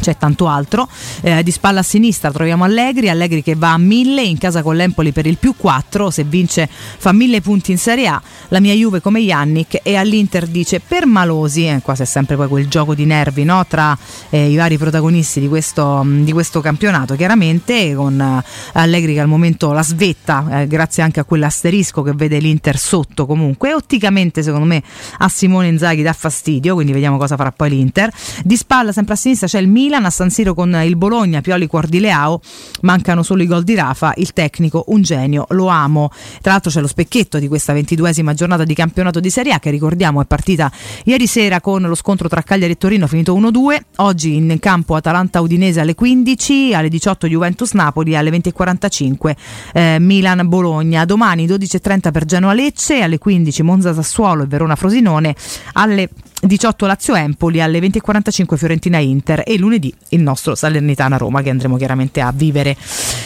c'è 0.00 0.16
tanto 0.16 0.48
altro. 0.48 0.88
Eh, 1.20 1.42
di 1.42 1.50
spalla 1.50 1.80
a 1.80 1.82
sinistra 1.82 2.30
troviamo 2.30 2.64
Allegri, 2.64 3.08
Allegri 3.08 3.42
che 3.42 3.54
va 3.54 3.72
a 3.72 3.78
1000 3.78 4.22
in 4.22 4.38
casa 4.38 4.62
con 4.62 4.76
l'Empoli 4.76 5.12
per 5.12 5.26
il 5.26 5.38
più 5.38 5.54
4, 5.56 6.10
se 6.10 6.24
vince 6.24 6.68
fa 6.70 7.12
1000 7.12 7.40
punti 7.40 7.70
in 7.70 7.78
Serie 7.78 8.08
A, 8.08 8.20
la 8.48 8.60
mia 8.60 8.74
Juve 8.74 9.00
come 9.00 9.20
Yannick 9.20 9.80
e 9.82 9.96
all'Inter 9.96 10.46
dice 10.46 10.80
per 10.80 11.06
Malosi, 11.06 11.66
eh, 11.66 11.80
qua 11.82 11.94
c'è 11.94 12.04
sempre 12.04 12.36
poi 12.36 12.48
quel 12.48 12.68
gioco 12.68 12.94
di 12.94 13.04
nervi 13.04 13.44
no? 13.44 13.64
tra 13.66 13.96
eh, 14.30 14.50
i 14.50 14.56
vari 14.56 14.78
protagonisti 14.78 15.40
di 15.40 15.48
questo, 15.48 16.04
di 16.06 16.32
questo, 16.32 16.60
campionato, 16.60 17.14
chiaramente 17.14 17.94
con 17.94 18.20
eh, 18.20 18.44
Allegri 18.72 19.14
che 19.14 19.20
al 19.20 19.28
momento 19.28 19.72
la 19.72 19.82
svetta, 19.82 20.60
eh, 20.60 20.66
grazie 20.66 21.02
anche 21.02 21.20
a 21.20 21.24
quell'asterisco 21.24 22.02
che 22.02 22.12
vede 22.12 22.38
l'Inter 22.38 22.78
sotto 22.78 23.26
comunque, 23.26 23.74
otticamente 23.74 24.42
secondo 24.42 24.66
me 24.66 24.82
a 25.18 25.28
Simone 25.28 25.68
Inzaghi 25.68 26.02
dà 26.02 26.12
fastidio, 26.12 26.74
quindi 26.74 26.92
vediamo 26.92 27.16
cosa 27.16 27.36
farà 27.36 27.52
poi 27.52 27.70
l'Inter. 27.70 28.12
Di 28.44 28.56
spalla 28.56 28.92
sempre 28.92 29.14
a 29.14 29.16
sinistra 29.16 29.46
c'è 29.46 29.58
il 29.58 29.68
Milan, 29.68 29.89
a 29.96 30.10
San 30.10 30.30
Siro 30.30 30.54
con 30.54 30.74
il 30.84 30.96
Bologna, 30.96 31.40
Pioli 31.40 31.66
Cuordileao, 31.66 32.40
mancano 32.82 33.22
solo 33.22 33.42
i 33.42 33.46
gol 33.46 33.64
di 33.64 33.74
Rafa, 33.74 34.12
il 34.16 34.32
tecnico 34.32 34.84
un 34.88 35.02
genio, 35.02 35.46
lo 35.50 35.66
amo. 35.66 36.10
Tra 36.40 36.52
l'altro 36.52 36.70
c'è 36.70 36.80
lo 36.80 36.86
specchietto 36.86 37.38
di 37.38 37.48
questa 37.48 37.72
ventiduesima 37.72 38.34
giornata 38.34 38.64
di 38.64 38.74
campionato 38.74 39.20
di 39.20 39.30
Serie 39.30 39.52
A 39.52 39.58
che 39.58 39.70
ricordiamo 39.70 40.20
è 40.20 40.24
partita 40.24 40.70
ieri 41.04 41.26
sera 41.26 41.60
con 41.60 41.82
lo 41.82 41.94
scontro 41.94 42.28
tra 42.28 42.42
Cagliari 42.42 42.72
e 42.72 42.76
Torino 42.76 43.06
finito 43.06 43.36
1-2, 43.36 43.78
oggi 43.96 44.36
in 44.36 44.58
campo 44.60 44.94
Atalanta-Udinese 44.94 45.80
alle 45.80 45.94
15, 45.94 46.74
alle 46.74 46.88
18 46.88 47.26
Juventus-Napoli, 47.26 48.16
alle 48.16 48.30
20.45 48.30 49.34
eh, 49.72 49.96
Milan-Bologna, 49.98 51.04
domani 51.04 51.46
12.30 51.46 52.10
per 52.10 52.24
Genoa-Lecce, 52.24 53.02
alle 53.02 53.18
15 53.18 53.62
Monza-Sassuolo 53.62 54.44
e 54.44 54.46
Verona-Frosinone, 54.46 55.34
alle 55.72 56.08
18 56.40 56.86
Lazio 56.86 57.14
Empoli 57.14 57.60
alle 57.60 57.78
20.45 57.80 58.56
Fiorentina 58.56 58.98
Inter 58.98 59.42
e 59.46 59.58
lunedì 59.58 59.92
il 60.10 60.22
nostro 60.22 60.54
Salernitana 60.54 61.16
Roma 61.16 61.42
che 61.42 61.50
andremo 61.50 61.76
chiaramente 61.76 62.20
a 62.20 62.32
vivere. 62.34 62.76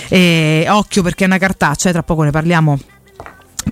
Eh, 0.09 0.67
occhio 0.69 1.03
perché 1.03 1.25
è 1.25 1.27
una 1.27 1.39
cartaccia, 1.39 1.89
eh, 1.89 1.93
tra 1.93 2.03
poco 2.03 2.23
ne 2.23 2.31
parliamo 2.31 2.79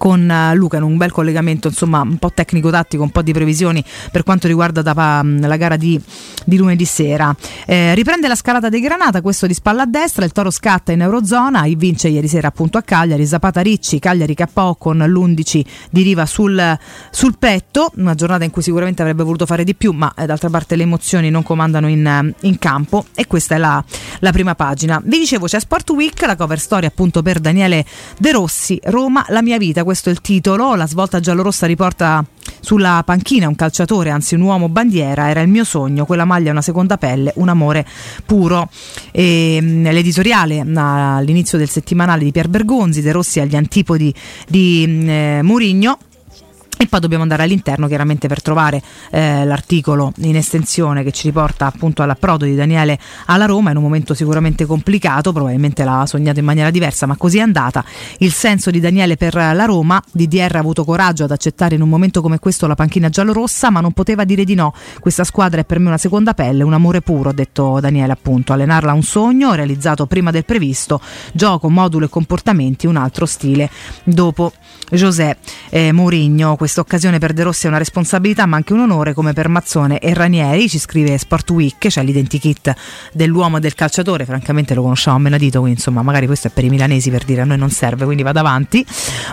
con 0.02 0.28
eh, 0.28 0.52
Luca 0.56 0.78
in 0.78 0.82
un 0.82 0.96
bel 0.96 1.12
collegamento 1.12 1.68
insomma 1.68 2.00
un 2.00 2.16
po' 2.16 2.32
tecnico-tattico, 2.32 3.04
un 3.04 3.10
po' 3.10 3.22
di 3.22 3.32
previsioni 3.32 3.84
per 4.10 4.24
quanto 4.24 4.48
riguarda 4.48 4.82
da, 4.82 5.22
mm, 5.22 5.44
la 5.44 5.56
gara 5.56 5.76
di, 5.76 6.00
di 6.44 6.56
lunedì 6.56 6.84
sera. 6.84 7.32
Eh, 7.66 7.94
riprende 7.94 8.26
la 8.26 8.34
scalata 8.34 8.68
dei 8.68 8.80
Granata, 8.80 9.20
questo 9.20 9.46
di 9.46 9.54
spalla 9.54 9.82
a 9.82 9.86
destra, 9.86 10.24
il 10.24 10.32
Toro 10.32 10.50
scatta 10.50 10.90
in 10.90 11.02
Eurozona, 11.02 11.64
vince 11.76 12.08
ieri 12.08 12.26
sera 12.26 12.48
appunto 12.48 12.78
a 12.78 12.82
Cagliari, 12.82 13.24
Zapata 13.24 13.60
Ricci, 13.60 14.00
Cagliari 14.00 14.34
KO 14.34 14.74
con 14.74 14.98
l'11 14.98 15.64
di 15.88 16.02
Riva 16.02 16.26
sul, 16.26 16.76
sul, 17.12 17.38
petto, 17.38 17.92
una 17.98 18.16
giornata 18.16 18.42
in 18.42 18.50
cui 18.50 18.62
sicuramente 18.62 19.02
avrebbe 19.02 19.22
voluto 19.22 19.46
fare 19.46 19.62
di 19.62 19.76
più, 19.76 19.92
ma 19.92 20.12
eh, 20.16 20.26
d'altra 20.26 20.50
parte 20.50 20.74
le 20.74 20.82
emozioni 20.82 21.30
non 21.30 21.44
comandano 21.44 21.88
in, 21.88 22.04
eh, 22.04 22.34
in 22.48 22.58
campo 22.58 23.04
e 23.14 23.28
questa 23.28 23.54
è 23.54 23.58
la, 23.58 23.82
la, 24.18 24.32
prima 24.32 24.56
pagina. 24.56 25.00
Vi 25.00 25.16
dicevo 25.16 25.46
c'è 25.46 25.60
Sport 25.60 25.90
Week, 25.90 26.20
la 26.22 26.34
cover 26.34 26.58
story 26.58 26.86
appunto 26.86 27.22
per 27.22 27.38
Daniele 27.38 27.84
De 28.18 28.32
Rossi, 28.32 28.80
Roma, 28.82 29.24
la 29.28 29.42
mia 29.42 29.58
vita 29.58 29.84
questo 29.92 30.08
è 30.08 30.12
il 30.12 30.22
titolo, 30.22 30.74
la 30.74 30.86
svolta 30.86 31.20
giallorossa 31.20 31.66
riporta 31.66 32.24
sulla 32.60 33.02
panchina 33.04 33.46
un 33.46 33.54
calciatore, 33.54 34.08
anzi 34.08 34.34
un 34.34 34.40
uomo 34.40 34.70
bandiera, 34.70 35.28
era 35.28 35.42
il 35.42 35.48
mio 35.48 35.64
sogno, 35.64 36.06
quella 36.06 36.24
maglia 36.24 36.48
è 36.48 36.50
una 36.50 36.62
seconda 36.62 36.96
pelle, 36.96 37.30
un 37.36 37.50
amore 37.50 37.86
puro. 38.24 38.70
E, 39.10 39.58
mm, 39.60 39.84
l'editoriale 39.84 40.60
all'inizio 40.60 41.58
del 41.58 41.68
settimanale 41.68 42.24
di 42.24 42.32
Pier 42.32 42.48
Bergonzi, 42.48 43.02
De 43.02 43.12
Rossi 43.12 43.38
agli 43.38 43.54
antipodi 43.54 44.14
di 44.48 44.86
mm, 44.88 45.08
eh, 45.10 45.42
Murigno 45.42 45.98
e 46.82 46.88
poi 46.88 46.98
dobbiamo 46.98 47.22
andare 47.22 47.44
all'interno 47.44 47.86
chiaramente 47.86 48.26
per 48.26 48.42
trovare 48.42 48.82
eh, 49.12 49.44
l'articolo 49.44 50.12
in 50.22 50.34
estensione 50.34 51.04
che 51.04 51.12
ci 51.12 51.28
riporta 51.28 51.66
appunto 51.66 52.02
all'approdo 52.02 52.44
di 52.44 52.56
Daniele 52.56 52.98
alla 53.26 53.46
Roma 53.46 53.70
in 53.70 53.76
un 53.76 53.84
momento 53.84 54.14
sicuramente 54.14 54.66
complicato, 54.66 55.32
probabilmente 55.32 55.84
l'ha 55.84 56.04
sognato 56.06 56.40
in 56.40 56.44
maniera 56.44 56.70
diversa, 56.70 57.06
ma 57.06 57.16
così 57.16 57.38
è 57.38 57.40
andata. 57.40 57.84
Il 58.18 58.32
senso 58.32 58.72
di 58.72 58.80
Daniele 58.80 59.16
per 59.16 59.34
la 59.34 59.64
Roma, 59.64 60.02
DDR 60.10 60.56
ha 60.56 60.58
avuto 60.58 60.84
coraggio 60.84 61.22
ad 61.22 61.30
accettare 61.30 61.76
in 61.76 61.82
un 61.82 61.88
momento 61.88 62.20
come 62.20 62.40
questo 62.40 62.66
la 62.66 62.74
panchina 62.74 63.08
giallorossa, 63.08 63.70
ma 63.70 63.80
non 63.80 63.92
poteva 63.92 64.24
dire 64.24 64.42
di 64.42 64.54
no. 64.54 64.74
Questa 64.98 65.22
squadra 65.22 65.60
è 65.60 65.64
per 65.64 65.78
me 65.78 65.86
una 65.86 65.98
seconda 65.98 66.34
pelle, 66.34 66.64
un 66.64 66.72
amore 66.72 67.00
puro, 67.00 67.28
ha 67.28 67.32
detto 67.32 67.78
Daniele 67.78 68.10
appunto. 68.10 68.52
Allenarla 68.52 68.92
un 68.92 69.02
sogno 69.04 69.54
realizzato 69.54 70.06
prima 70.06 70.32
del 70.32 70.44
previsto, 70.44 71.00
gioco, 71.32 71.70
modulo 71.70 72.06
e 72.06 72.08
comportamenti, 72.08 72.88
un 72.88 72.96
altro 72.96 73.24
stile. 73.24 73.70
Dopo 74.02 74.52
José 74.90 75.38
eh, 75.70 75.92
Mourinho, 75.92 76.56
questa 76.72 76.90
occasione 76.90 77.18
per 77.18 77.34
De 77.34 77.42
Rossi 77.42 77.66
è 77.66 77.68
una 77.68 77.76
responsabilità 77.76 78.46
ma 78.46 78.56
anche 78.56 78.72
un 78.72 78.80
onore 78.80 79.12
come 79.12 79.34
per 79.34 79.48
Mazzone 79.48 79.98
e 79.98 80.14
Ranieri, 80.14 80.70
ci 80.70 80.78
scrive 80.78 81.18
Sport 81.18 81.50
Week, 81.50 81.88
cioè 81.88 82.02
l'identikit 82.02 82.74
dell'uomo 83.12 83.58
e 83.58 83.60
del 83.60 83.74
calciatore, 83.74 84.24
francamente 84.24 84.72
lo 84.72 84.80
conosciamo 84.80 85.18
a 85.18 85.20
menadito, 85.20 85.58
quindi 85.58 85.76
insomma 85.76 86.00
magari 86.00 86.24
questo 86.24 86.48
è 86.48 86.50
per 86.50 86.64
i 86.64 86.70
milanesi 86.70 87.10
per 87.10 87.24
dire 87.24 87.42
a 87.42 87.44
noi 87.44 87.58
non 87.58 87.68
serve, 87.68 88.06
quindi 88.06 88.22
vado 88.22 88.38
avanti. 88.38 88.86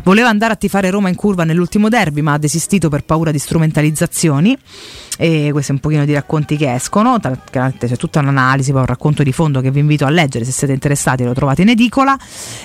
Voleva 0.03 0.27
andare 0.27 0.51
a 0.51 0.55
tifare 0.57 0.89
Roma 0.89 1.07
in 1.07 1.15
curva 1.15 1.45
nell'ultimo 1.45 1.87
derby 1.87 2.19
ma 2.19 2.33
ha 2.33 2.37
desistito 2.37 2.89
per 2.89 3.05
paura 3.05 3.31
di 3.31 3.39
strumentalizzazioni 3.39 4.57
e 5.21 5.49
questi 5.51 5.71
un 5.71 5.79
pochino 5.79 6.05
di 6.05 6.13
racconti 6.13 6.55
che 6.55 6.73
escono, 6.73 7.19
c'è 7.19 7.97
tutta 7.97 8.19
un'analisi, 8.21 8.71
poi 8.71 8.79
un 8.79 8.85
racconto 8.85 9.21
di 9.21 9.33
fondo 9.33 9.59
che 9.59 9.69
vi 9.69 9.79
invito 9.81 10.05
a 10.05 10.09
leggere 10.09 10.45
se 10.45 10.51
siete 10.51 10.71
interessati, 10.71 11.25
lo 11.25 11.33
trovate 11.33 11.63
in 11.63 11.67
edicola. 11.67 12.17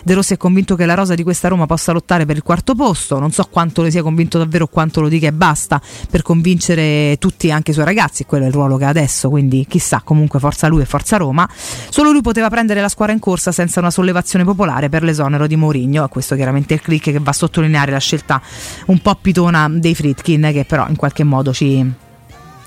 De 0.04 0.14
Rossi 0.14 0.34
è 0.34 0.36
convinto 0.36 0.76
che 0.76 0.86
la 0.86 0.94
rosa 0.94 1.16
di 1.16 1.24
questa 1.24 1.48
Roma 1.48 1.66
possa 1.66 1.90
lottare 1.90 2.26
per 2.26 2.36
il 2.36 2.44
quarto 2.44 2.76
posto, 2.76 3.18
non 3.18 3.32
so 3.32 3.48
quanto 3.50 3.82
ne 3.82 3.90
sia 3.90 4.04
convinto 4.04 4.38
davvero 4.38 4.68
quanto 4.68 5.00
lo 5.00 5.08
dica 5.08 5.26
e 5.26 5.32
basta 5.32 5.82
per 6.08 6.22
convincere 6.22 7.16
tutti, 7.18 7.50
anche 7.50 7.72
i 7.72 7.74
suoi 7.74 7.86
ragazzi, 7.86 8.24
quello 8.24 8.44
è 8.44 8.46
il 8.46 8.52
ruolo 8.52 8.76
che 8.76 8.84
ha 8.84 8.88
adesso, 8.88 9.30
quindi 9.30 9.66
chissà, 9.68 10.02
comunque 10.04 10.38
forza 10.38 10.68
lui 10.68 10.82
e 10.82 10.84
forza 10.84 11.16
Roma. 11.16 11.48
Solo 11.88 12.12
lui 12.12 12.20
poteva 12.20 12.48
prendere 12.50 12.80
la 12.80 12.88
squadra 12.88 13.12
in 13.12 13.20
corsa 13.20 13.50
senza 13.50 13.80
una 13.80 13.90
sollevazione 13.90 14.44
popolare 14.44 14.88
per 14.88 15.02
l'esonero 15.02 15.48
di 15.48 15.56
Mourinho, 15.56 16.06
questo 16.06 16.36
chiaramente 16.36 16.74
è 16.74 16.76
il 16.76 16.82
click 16.82 17.10
che 17.10 17.18
va 17.18 17.30
a 17.30 17.34
sottolineare 17.34 17.90
la 17.90 17.98
scelta 17.98 18.40
un 18.86 19.00
po' 19.00 19.16
pitona 19.20 19.68
dei 19.68 19.96
Fritkin 19.96 20.50
che 20.52 20.64
però 20.64 20.86
in 20.88 20.94
qualche 20.94 21.24
modo 21.24 21.52
ci 21.52 22.02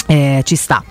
eh, 0.08 0.42
ci 0.44 0.56
sta. 0.56 0.84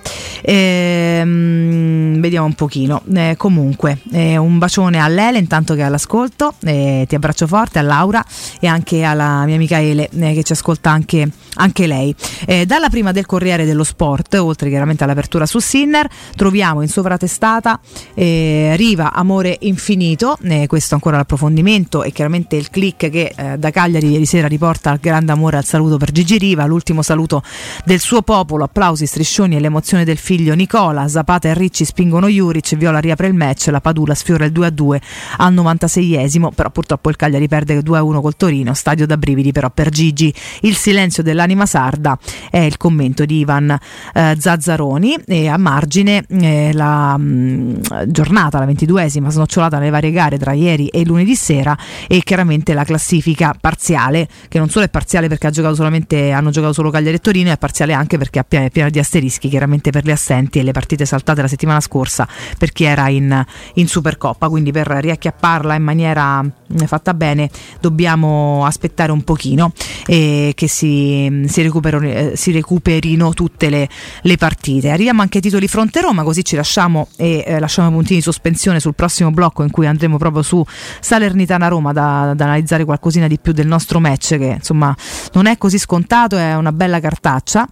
Ehm, 0.42 2.20
vediamo 2.20 2.46
un 2.46 2.54
pochino. 2.54 3.02
Eh, 3.12 3.34
comunque, 3.36 3.98
eh, 4.12 4.36
un 4.36 4.58
bacione 4.58 5.00
a 5.00 5.08
Lele 5.08 5.38
intanto 5.38 5.74
che 5.74 5.80
è 5.80 5.84
all'ascolto. 5.84 6.54
Eh, 6.64 7.04
ti 7.08 7.14
abbraccio 7.14 7.46
forte 7.46 7.78
a 7.80 7.82
Laura 7.82 8.24
e 8.60 8.66
anche 8.66 9.02
alla 9.02 9.44
mia 9.44 9.56
amica 9.56 9.80
Ele 9.80 10.08
eh, 10.08 10.34
che 10.34 10.44
ci 10.44 10.52
ascolta 10.52 10.90
anche, 10.90 11.28
anche 11.54 11.86
lei. 11.86 12.14
Eh, 12.46 12.66
dalla 12.66 12.88
prima 12.88 13.12
del 13.12 13.26
Corriere 13.26 13.64
dello 13.64 13.84
Sport, 13.84 14.34
oltre 14.34 14.68
chiaramente 14.68 15.02
all'apertura 15.02 15.46
su 15.46 15.58
Sinner, 15.58 16.08
troviamo 16.36 16.82
in 16.82 16.88
sovratestata 16.88 17.80
Riva 18.14 19.12
Amore 19.12 19.56
Infinito. 19.60 20.38
questo 20.66 20.94
ancora 20.94 21.16
l'approfondimento 21.16 22.02
e 22.02 22.12
chiaramente 22.12 22.56
il 22.56 22.70
click 22.70 23.08
che 23.08 23.34
da 23.58 23.70
Cagliari 23.70 24.10
ieri 24.10 24.26
sera 24.26 24.46
riporta 24.46 24.90
al 24.90 24.98
grande 24.98 25.32
amore 25.32 25.56
al 25.56 25.64
saluto 25.64 25.96
per 25.96 26.12
Gigi 26.12 26.36
Riva, 26.38 26.66
l'ultimo 26.66 27.02
saluto 27.02 27.42
del 27.84 28.00
suo 28.00 28.22
popolo. 28.22 28.64
Applausi 28.64 29.05
striscioni 29.06 29.56
e 29.56 29.60
l'emozione 29.60 30.04
del 30.04 30.18
figlio 30.18 30.54
Nicola, 30.54 31.08
Zapata 31.08 31.48
e 31.48 31.54
Ricci 31.54 31.84
spingono 31.84 32.28
Juric, 32.28 32.76
Viola 32.76 32.98
riapre 32.98 33.26
il 33.26 33.34
match, 33.34 33.68
la 33.68 33.80
Padula 33.80 34.14
sfiora 34.14 34.44
il 34.44 34.52
2-2 34.52 34.98
al 35.38 35.54
96esimo, 35.54 36.48
però 36.54 36.70
purtroppo 36.70 37.10
il 37.10 37.16
Cagliari 37.16 37.48
perde 37.48 37.78
2-1 37.80 38.20
col 38.20 38.36
Torino, 38.36 38.74
stadio 38.74 39.06
da 39.06 39.16
brividi 39.16 39.52
però 39.52 39.70
per 39.70 39.90
Gigi. 39.90 40.32
Il 40.62 40.74
silenzio 40.76 41.22
dell'anima 41.22 41.66
sarda 41.66 42.18
è 42.50 42.58
il 42.58 42.76
commento 42.76 43.24
di 43.24 43.38
Ivan 43.38 43.76
eh, 44.14 44.36
Zazzaroni 44.38 45.16
e 45.26 45.48
a 45.48 45.56
margine 45.56 46.24
eh, 46.28 46.72
la 46.72 47.16
mh, 47.16 47.22
mm, 47.22 47.74
giornata, 48.06 48.58
la 48.58 48.66
22esima, 48.66 49.28
snocciolata 49.28 49.78
nelle 49.78 49.90
varie 49.90 50.10
gare 50.10 50.38
tra 50.38 50.52
ieri 50.52 50.88
e 50.88 51.04
lunedì 51.04 51.34
sera 51.34 51.76
e 52.08 52.20
chiaramente 52.22 52.74
la 52.74 52.84
classifica 52.84 53.54
parziale, 53.58 54.28
che 54.48 54.58
non 54.58 54.68
solo 54.68 54.84
è 54.84 54.88
parziale 54.88 55.28
perché 55.28 55.46
ha 55.46 55.50
giocato 55.50 55.74
solamente, 55.74 56.30
hanno 56.32 56.50
giocato 56.50 56.72
solo 56.72 56.90
Cagliari 56.90 57.16
e 57.16 57.20
Torino, 57.20 57.50
è 57.50 57.58
parziale 57.58 57.92
anche 57.92 58.18
perché 58.18 58.44
è 58.46 58.70
piena 58.70 58.88
di 58.88 58.95
asterischi 58.98 59.48
chiaramente 59.48 59.90
per 59.90 60.04
le 60.04 60.12
assenti 60.12 60.58
e 60.58 60.62
le 60.62 60.72
partite 60.72 61.04
saltate 61.04 61.42
la 61.42 61.48
settimana 61.48 61.80
scorsa 61.80 62.26
per 62.58 62.72
chi 62.72 62.84
era 62.84 63.08
in, 63.08 63.44
in 63.74 63.88
Supercoppa, 63.88 64.48
quindi 64.48 64.72
per 64.72 64.86
riacchiapparla 64.86 65.74
in 65.74 65.82
maniera 65.82 66.42
mm, 66.42 66.50
fatta 66.86 67.14
bene 67.14 67.50
dobbiamo 67.80 68.64
aspettare 68.64 69.12
un 69.12 69.22
pochino 69.22 69.72
e 70.06 70.52
che 70.54 70.68
si, 70.68 71.44
si, 71.46 71.62
recuperino, 71.62 72.06
eh, 72.06 72.32
si 72.36 72.52
recuperino 72.52 73.32
tutte 73.32 73.68
le, 73.68 73.88
le, 74.22 74.36
partite. 74.36 74.90
Arriviamo 74.90 75.22
anche 75.22 75.38
ai 75.38 75.42
titoli 75.42 75.68
fronte 75.68 76.00
Roma, 76.00 76.22
così 76.22 76.44
ci 76.44 76.56
lasciamo 76.56 77.08
e 77.16 77.42
eh, 77.46 77.58
lasciamo 77.58 77.88
i 77.88 77.92
puntini 77.92 78.16
di 78.16 78.22
sospensione 78.22 78.80
sul 78.80 78.94
prossimo 78.94 79.30
blocco 79.30 79.62
in 79.62 79.70
cui 79.70 79.86
andremo 79.86 80.18
proprio 80.18 80.42
su 80.42 80.64
Salernitana 81.00 81.68
Roma 81.68 81.92
da, 81.92 82.32
da 82.34 82.44
analizzare 82.44 82.84
qualcosina 82.84 83.26
di 83.26 83.38
più 83.38 83.52
del 83.52 83.66
nostro 83.66 84.00
match 84.00 84.36
che 84.36 84.54
insomma 84.58 84.94
non 85.32 85.46
è 85.46 85.56
così 85.58 85.78
scontato, 85.78 86.36
è 86.36 86.54
una 86.54 86.72
bella 86.72 87.00
cartaccia 87.00 87.66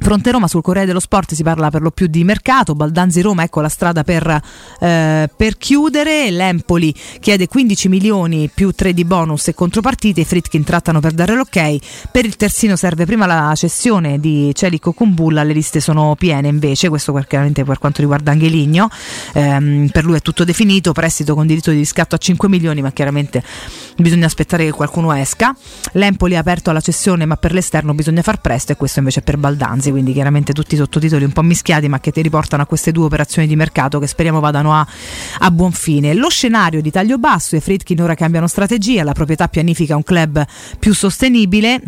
Fronte 0.00 0.30
Roma 0.32 0.48
sul 0.48 0.62
Corriere 0.62 0.86
dello 0.86 1.00
Sport 1.00 1.34
si 1.34 1.42
parla 1.42 1.70
per 1.70 1.80
lo 1.80 1.90
più 1.90 2.06
di 2.06 2.24
mercato, 2.24 2.74
Baldanzi 2.74 3.20
Roma 3.20 3.42
ecco 3.44 3.60
la 3.60 3.68
strada 3.68 4.02
per, 4.02 4.40
eh, 4.80 5.30
per 5.34 5.56
chiudere, 5.56 6.30
l'Empoli 6.30 6.94
chiede 7.20 7.46
15 7.46 7.88
milioni 7.88 8.50
più 8.52 8.72
3 8.72 8.92
di 8.92 9.04
bonus 9.04 9.48
e 9.48 9.54
contropartite, 9.54 10.20
i 10.22 10.24
Fritkin 10.24 10.64
trattano 10.64 11.00
per 11.00 11.12
dare 11.12 11.34
l'ok, 11.34 11.76
per 12.10 12.24
il 12.24 12.36
terzino 12.36 12.76
serve 12.76 13.06
prima 13.06 13.26
la 13.26 13.52
cessione 13.54 14.18
di 14.18 14.50
Celico 14.54 14.92
Kumbulla, 14.92 15.42
le 15.42 15.52
liste 15.52 15.80
sono 15.80 16.16
piene 16.16 16.48
invece, 16.48 16.88
questo 16.88 17.12
chiaramente 17.26 17.64
per 17.64 17.78
quanto 17.78 18.00
riguarda 18.00 18.32
Angeligno, 18.32 18.88
ehm, 19.32 19.88
per 19.92 20.04
lui 20.04 20.16
è 20.16 20.20
tutto 20.20 20.44
definito, 20.44 20.92
prestito 20.92 21.34
con 21.34 21.46
diritto 21.46 21.70
di 21.70 21.78
riscatto 21.78 22.14
a 22.14 22.18
5 22.18 22.48
milioni 22.48 22.82
ma 22.82 22.92
chiaramente 22.92 23.42
bisogna 23.96 24.26
aspettare 24.26 24.64
che 24.64 24.72
qualcuno 24.72 25.12
esca, 25.12 25.54
l'Empoli 25.92 26.34
è 26.34 26.36
aperto 26.36 26.70
alla 26.70 26.80
cessione 26.80 27.24
ma 27.24 27.36
per 27.36 27.52
l'esterno 27.52 27.94
bisogna 27.94 28.22
far 28.22 28.40
presto 28.40 28.72
e 28.72 28.76
questo 28.76 28.98
invece 28.98 29.20
è 29.20 29.22
per 29.22 29.36
Baldanzi 29.36 29.83
quindi 29.90 30.12
chiaramente 30.12 30.52
tutti 30.52 30.74
i 30.74 30.78
sottotitoli 30.78 31.24
un 31.24 31.32
po' 31.32 31.42
mischiati, 31.42 31.88
ma 31.88 32.00
che 32.00 32.12
ti 32.12 32.22
riportano 32.22 32.62
a 32.62 32.66
queste 32.66 32.92
due 32.92 33.04
operazioni 33.04 33.46
di 33.46 33.56
mercato 33.56 33.98
che 33.98 34.06
speriamo 34.06 34.40
vadano 34.40 34.74
a, 34.74 34.86
a 35.38 35.50
buon 35.50 35.72
fine. 35.72 36.14
Lo 36.14 36.28
scenario 36.28 36.80
di 36.80 36.90
taglio 36.90 37.18
basso, 37.18 37.56
i 37.56 37.60
Fritkin 37.60 38.00
ora 38.00 38.14
cambiano 38.14 38.46
strategia, 38.46 39.04
la 39.04 39.12
proprietà 39.12 39.48
pianifica 39.48 39.96
un 39.96 40.02
club 40.02 40.44
più 40.78 40.94
sostenibile. 40.94 41.82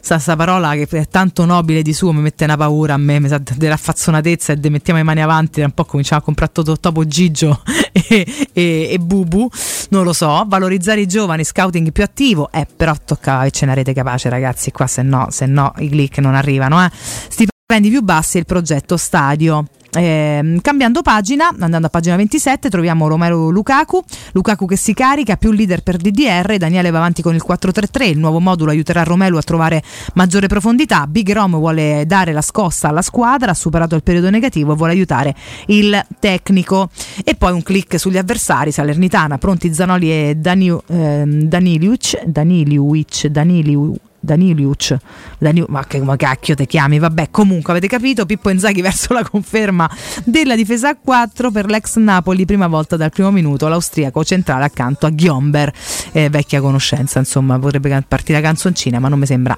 Sa 0.00 0.18
sta 0.18 0.36
parola 0.36 0.74
che 0.74 0.86
è 0.86 1.08
tanto 1.08 1.44
nobile 1.44 1.82
di 1.82 1.92
suo 1.92 2.12
mi 2.12 2.20
mette 2.20 2.44
una 2.44 2.56
paura 2.56 2.94
a 2.94 2.98
me, 2.98 3.18
mi 3.20 3.28
sa 3.28 3.40
della 3.56 3.76
fazzonatezza 3.76 4.52
e 4.52 4.70
mettiamo 4.70 4.98
le 4.98 5.04
mani 5.04 5.22
avanti, 5.22 5.62
un 5.62 5.72
po' 5.72 5.84
cominciamo 5.84 6.20
a 6.20 6.24
comprare 6.24 6.52
tutto 6.52 6.78
Topo 6.78 7.06
Gigio 7.06 7.62
e, 7.92 8.48
e, 8.52 8.88
e, 8.92 8.98
Bubu, 8.98 9.48
non 9.90 10.04
lo 10.04 10.12
so, 10.12 10.44
valorizzare 10.46 11.00
i 11.00 11.06
giovani, 11.06 11.42
scouting 11.42 11.90
più 11.90 12.04
attivo, 12.04 12.50
eh 12.52 12.66
però 12.66 12.94
tocca 13.04 13.42
che 13.44 13.50
ce 13.50 13.66
n'arete 13.66 13.92
capace 13.92 14.28
ragazzi, 14.28 14.70
qua 14.70 14.86
se 14.86 15.02
no, 15.02 15.28
se 15.30 15.46
no 15.46 15.72
i 15.78 15.88
click 15.88 16.18
non 16.18 16.34
arrivano, 16.34 16.84
eh. 16.84 16.90
Stipendi 17.28 17.88
più 17.88 18.02
bassi 18.02 18.36
e 18.36 18.40
il 18.40 18.46
progetto 18.46 18.96
stadio. 18.96 19.64
Eh, 19.96 20.58
cambiando 20.60 21.02
pagina, 21.02 21.54
andando 21.58 21.86
a 21.86 21.90
pagina 21.90 22.16
27, 22.16 22.68
troviamo 22.68 23.06
Romero 23.06 23.48
Lukaku. 23.48 24.02
Lukaku 24.32 24.66
che 24.66 24.76
si 24.76 24.92
carica, 24.92 25.36
più 25.36 25.52
leader 25.52 25.82
per 25.82 25.96
DDR. 25.96 26.56
Daniele 26.56 26.90
va 26.90 26.98
avanti 26.98 27.22
con 27.22 27.34
il 27.34 27.42
4-3-3. 27.46 28.08
Il 28.08 28.18
nuovo 28.18 28.40
modulo 28.40 28.70
aiuterà 28.70 29.02
Romelu 29.04 29.36
a 29.36 29.42
trovare 29.42 29.82
maggiore 30.14 30.46
profondità. 30.48 31.06
Big 31.06 31.30
Rom 31.32 31.56
vuole 31.56 32.04
dare 32.06 32.32
la 32.32 32.42
scossa 32.42 32.88
alla 32.88 33.02
squadra, 33.02 33.52
ha 33.52 33.54
superato 33.54 33.94
il 33.94 34.02
periodo 34.02 34.30
negativo 34.30 34.72
e 34.72 34.76
vuole 34.76 34.92
aiutare 34.92 35.34
il 35.66 36.04
tecnico. 36.18 36.90
E 37.22 37.34
poi 37.36 37.52
un 37.52 37.62
clic 37.62 37.98
sugli 37.98 38.18
avversari: 38.18 38.72
Salernitana, 38.72 39.38
pronti 39.38 39.72
Zanoli 39.72 40.10
e 40.10 40.34
Dani, 40.36 40.70
eh, 40.70 41.22
Daniliuc. 41.24 42.24
Daniliuc, 42.24 43.26
Daniliuc 43.26 43.96
Daniliuc, 44.24 44.96
Danil, 45.38 45.66
ma 45.68 45.84
che 45.86 45.98
come 45.98 46.16
cacchio 46.16 46.54
te 46.54 46.66
chiami? 46.66 46.98
Vabbè, 46.98 47.28
comunque 47.30 47.72
avete 47.72 47.86
capito, 47.86 48.24
Pippo 48.24 48.50
Inzaghi 48.50 48.80
verso 48.82 49.12
la 49.12 49.22
conferma 49.22 49.88
della 50.24 50.56
difesa 50.56 50.90
a 50.90 50.96
4 50.96 51.50
per 51.50 51.66
l'ex 51.66 51.96
Napoli, 51.96 52.44
prima 52.44 52.66
volta 52.66 52.96
dal 52.96 53.10
primo 53.10 53.30
minuto, 53.30 53.68
l'austriaco 53.68 54.24
centrale 54.24 54.64
accanto 54.64 55.06
a 55.06 55.10
Ghiomber, 55.10 55.72
eh, 56.12 56.30
vecchia 56.30 56.60
conoscenza, 56.60 57.18
insomma, 57.18 57.58
potrebbe 57.58 58.02
partire 58.08 58.40
la 58.40 58.46
canzoncina, 58.46 58.98
ma 58.98 59.08
non 59.08 59.18
mi 59.18 59.26
sembra 59.26 59.56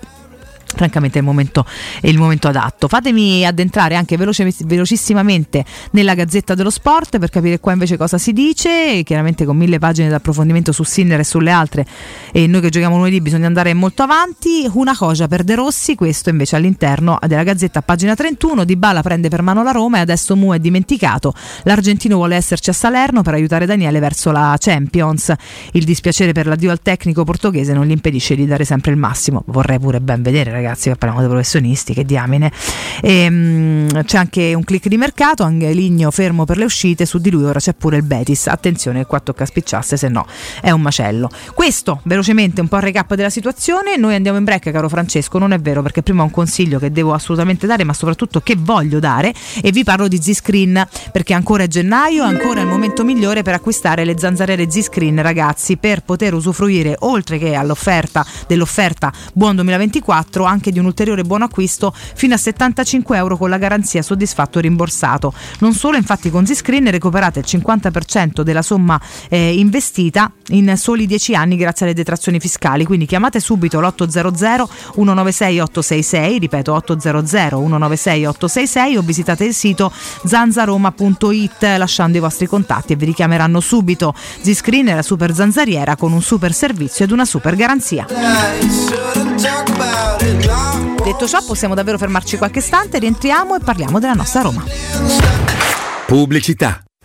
francamente 0.77 1.17
è 1.19 1.21
il 1.23 1.27
momento, 1.27 1.65
è 2.01 2.09
il 2.09 2.19
momento 2.19 2.49
adatto. 2.49 2.87
Fatemi 2.87 3.45
addentrare 3.47 3.97
anche 3.97 4.17
veloce, 4.17 4.49
velocissimamente 4.65 5.65
nella 5.93 6.15
Gazzetta 6.15 6.55
dello 6.55 6.71
Sport 6.71 7.19
per 7.19 7.31
capire 7.31 7.59
qua 7.59 7.73
invece 7.73 7.97
cosa 7.97 8.19
si 8.19 8.33
dice, 8.33 9.03
chiaramente 9.03 9.45
con 9.47 9.57
mille 9.57 9.79
pagine 9.79 10.09
d'approfondimento 10.09 10.73
su 10.73 10.83
Sinner 10.85 11.21
e 11.21 11.25
sulle 11.25 11.51
altre 11.51 11.87
e 12.31 12.47
noi 12.47 12.61
che 12.61 12.69
giochiamo 12.69 12.97
lunedì 12.97 13.21
bisogna 13.21 13.47
andare 13.47 13.73
molto 13.73 14.03
avanti. 14.03 14.69
Una 14.75 14.95
cosa 14.95 15.27
per 15.27 15.43
De 15.43 15.55
Rossi, 15.55 15.95
questo 15.95 16.29
invece 16.29 16.57
all'interno 16.57 17.19
della 17.27 17.43
Gazzetta 17.43 17.81
pagina 17.81 18.15
31, 18.15 18.65
Di 18.65 18.77
Bala 18.77 19.01
prende 19.01 19.29
per 19.31 19.41
mano 19.41 19.63
la 19.63 19.71
Roma 19.71 19.97
e 19.97 20.01
adesso 20.01 20.37
Mu 20.37 20.53
è 20.53 20.59
dimenticato. 20.59 21.33
L'argentino 21.63 22.17
vuole 22.17 22.37
esserci 22.37 22.69
a 22.69 22.75
Salerno 22.75 23.23
per 23.23 23.33
aiutare 23.33 23.65
Daniele 23.65 23.99
verso 23.99 24.31
la 24.31 24.55
Champions. 24.59 25.33
Il 25.73 25.85
dispiacere 25.85 26.33
per 26.33 26.47
l'addio 26.47 26.71
al 26.71 26.83
tecnico 26.83 27.25
portoghese 27.25 27.73
non 27.73 27.87
gli 27.87 27.93
impedisce 27.93 28.35
di 28.35 28.45
dare 28.45 28.65
sempre 28.65 28.91
il 28.91 28.99
massimo. 28.99 29.43
Vorrei 29.47 29.79
pure 29.79 30.01
ben 30.03 30.21
vedere 30.21 30.51
ragazzi 30.51 30.66
ragazzi, 30.67 30.91
parliamo 30.91 31.21
dei 31.21 31.29
professionisti, 31.29 31.95
che 31.95 32.05
diamine. 32.05 32.51
E, 33.01 33.27
um, 33.29 34.03
c'è 34.03 34.19
anche 34.19 34.55
un 34.55 34.65
click 34.65 34.89
di 34.89 34.97
mercato, 34.97 35.45
Angeligno 35.45 36.11
fermo 36.11 36.45
per 36.45 36.57
le 36.57 36.65
uscite, 36.65 37.07
su 37.07 37.19
di 37.19 37.31
lui 37.31 37.45
ora 37.45 37.61
c'è 37.61 37.75
pure 37.75 37.97
il 37.97 38.03
Betis. 38.03 38.49
Attenzione, 38.49 39.07
qua 39.07 39.21
tocca 39.21 39.45
spicciasse, 39.45 39.97
se 39.97 40.09
no 40.09 40.27
è 40.61 40.71
un 40.71 40.81
macello. 40.81 41.31
Questo, 41.55 42.01
velocemente, 42.05 42.61
un 42.61 42.69
po' 42.69 42.77
il 42.77 42.83
recap 42.83 43.15
della 43.15 43.31
situazione. 43.31 43.97
Noi 43.97 44.15
andiamo 44.15 44.39
in 44.39 44.45
break, 44.45 44.71
caro 44.71 44.89
Francesco, 44.89 45.39
non 45.39 45.53
è 45.53 45.59
vero, 45.59 45.83
perché 45.83 46.03
prima 46.03 46.23
un 46.23 46.31
consiglio 46.31 46.79
che 46.79 46.91
devo 46.91 47.13
assolutamente 47.13 47.67
dare, 47.67 47.85
ma 47.85 47.93
soprattutto 47.93 48.41
che 48.41 48.57
voglio 48.59 48.99
dare, 48.99 49.33
e 49.63 49.71
vi 49.71 49.85
parlo 49.85 50.09
di 50.09 50.21
Z-Screen, 50.21 50.87
perché 51.13 51.35
ancora 51.35 51.63
è 51.63 51.69
gennaio, 51.69 52.25
è 52.25 52.27
ancora 52.27 52.61
il 52.61 52.67
momento 52.67 53.05
migliore 53.05 53.43
per 53.43 53.55
acquistare 53.55 54.05
le 54.05 54.19
zanzariere 54.19 54.71
Z-Screen, 54.71 55.23
ragazzi, 55.23 55.77
per 55.77 56.03
poter 56.03 56.35
usufruire, 56.35 56.97
oltre 57.01 57.39
che 57.39 57.55
all'offerta 57.55 58.27
dell'offerta 58.47 59.13
Buon 59.33 59.55
2024, 59.57 60.45
anche 60.45 60.56
di 60.61 60.79
un 60.79 60.87
ulteriore 60.87 61.23
buon 61.23 61.43
acquisto 61.43 61.95
fino 62.15 62.35
a 62.35 62.39
75 62.39 63.17
euro 63.17 63.37
con 63.37 63.51
la 63.51 63.59
garanzia 63.59 64.03
soddisfatto 64.03 64.61
rimborsato. 64.61 65.33
Non 65.61 65.73
solo, 65.75 65.97
infatti 65.97 66.31
con 66.31 66.47
Zscreen 66.47 66.91
recuperate 66.91 67.41
il 67.41 67.47
50% 67.49 68.43
della 68.43 68.63
somma 68.63 69.01
eh, 69.29 69.55
investita 69.59 70.33
in 70.49 70.75
soli 70.77 71.07
10 71.07 71.35
anni 71.35 71.57
grazie 71.57 71.87
alle 71.87 71.95
detrazioni 71.95 72.41
fiscali, 72.41 72.85
quindi 72.85 73.07
chiamate 73.07 73.41
subito 73.41 73.81
l'800 73.81 74.67
196 74.95 75.61
866, 75.61 76.39
ripeto 76.39 76.73
800 76.73 77.27
196 77.27 78.27
866 78.27 78.97
o 78.97 79.03
visitate 79.03 79.45
il 79.45 79.55
sito 79.55 79.93
zanzaroma.it 80.25 81.75
lasciando 81.77 82.17
i 82.17 82.21
vostri 82.21 82.47
contatti 82.47 82.93
e 82.93 82.97
vi 82.97 83.07
richiameranno 83.07 83.61
subito. 83.61 84.15
Zscreen 84.41 84.89
è 84.89 84.95
la 84.95 85.03
super 85.03 85.35
zanzariera 85.35 85.97
con 85.97 86.13
un 86.13 86.23
super 86.23 86.53
servizio 86.53 87.05
ed 87.05 87.11
una 87.11 87.25
super 87.25 87.55
garanzia. 87.57 88.07
Detto 91.03 91.27
ciò, 91.27 91.43
possiamo 91.45 91.75
davvero 91.75 91.99
fermarci 91.99 92.37
qualche 92.37 92.59
istante, 92.59 92.99
rientriamo 92.99 93.57
e 93.57 93.61
parliamo 93.61 93.99
della 94.01 94.15
nostra 94.15 94.43
Roma. 94.43 94.65
Pubblicità. 96.07 96.83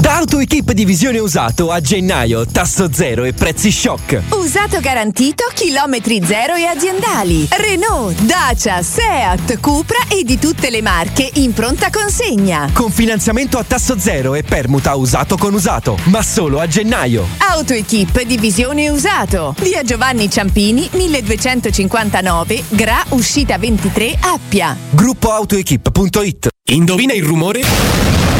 Da 0.00 0.16
AutoEquip 0.16 0.72
Divisione 0.72 1.18
Usato 1.18 1.70
a 1.70 1.78
gennaio, 1.78 2.46
tasso 2.46 2.90
zero 2.90 3.24
e 3.24 3.34
prezzi 3.34 3.70
shock. 3.70 4.22
Usato 4.30 4.80
garantito, 4.80 5.44
chilometri 5.52 6.22
zero 6.24 6.54
e 6.54 6.64
aziendali. 6.64 7.46
Renault, 7.50 8.18
Dacia, 8.22 8.82
Seat, 8.82 9.60
Cupra 9.60 9.98
e 10.08 10.24
di 10.24 10.38
tutte 10.38 10.70
le 10.70 10.80
marche 10.80 11.28
in 11.34 11.52
pronta 11.52 11.90
consegna. 11.90 12.70
Con 12.72 12.90
finanziamento 12.90 13.58
a 13.58 13.64
tasso 13.64 13.98
zero 13.98 14.34
e 14.34 14.42
permuta 14.42 14.94
usato 14.94 15.36
con 15.36 15.52
usato, 15.52 15.98
ma 16.04 16.22
solo 16.22 16.60
a 16.60 16.66
gennaio. 16.66 17.26
AutoEquip 17.36 18.22
Divisione 18.22 18.88
Usato. 18.88 19.54
Via 19.60 19.82
Giovanni 19.82 20.30
Ciampini, 20.30 20.88
1259, 20.92 22.64
Gra, 22.70 23.04
uscita 23.10 23.58
23, 23.58 24.16
Appia. 24.18 24.74
Gruppo 24.88 25.30
AutoEquip.it 25.30 26.48
Indovina 26.70 27.12
il 27.12 27.24
rumore? 27.24 28.39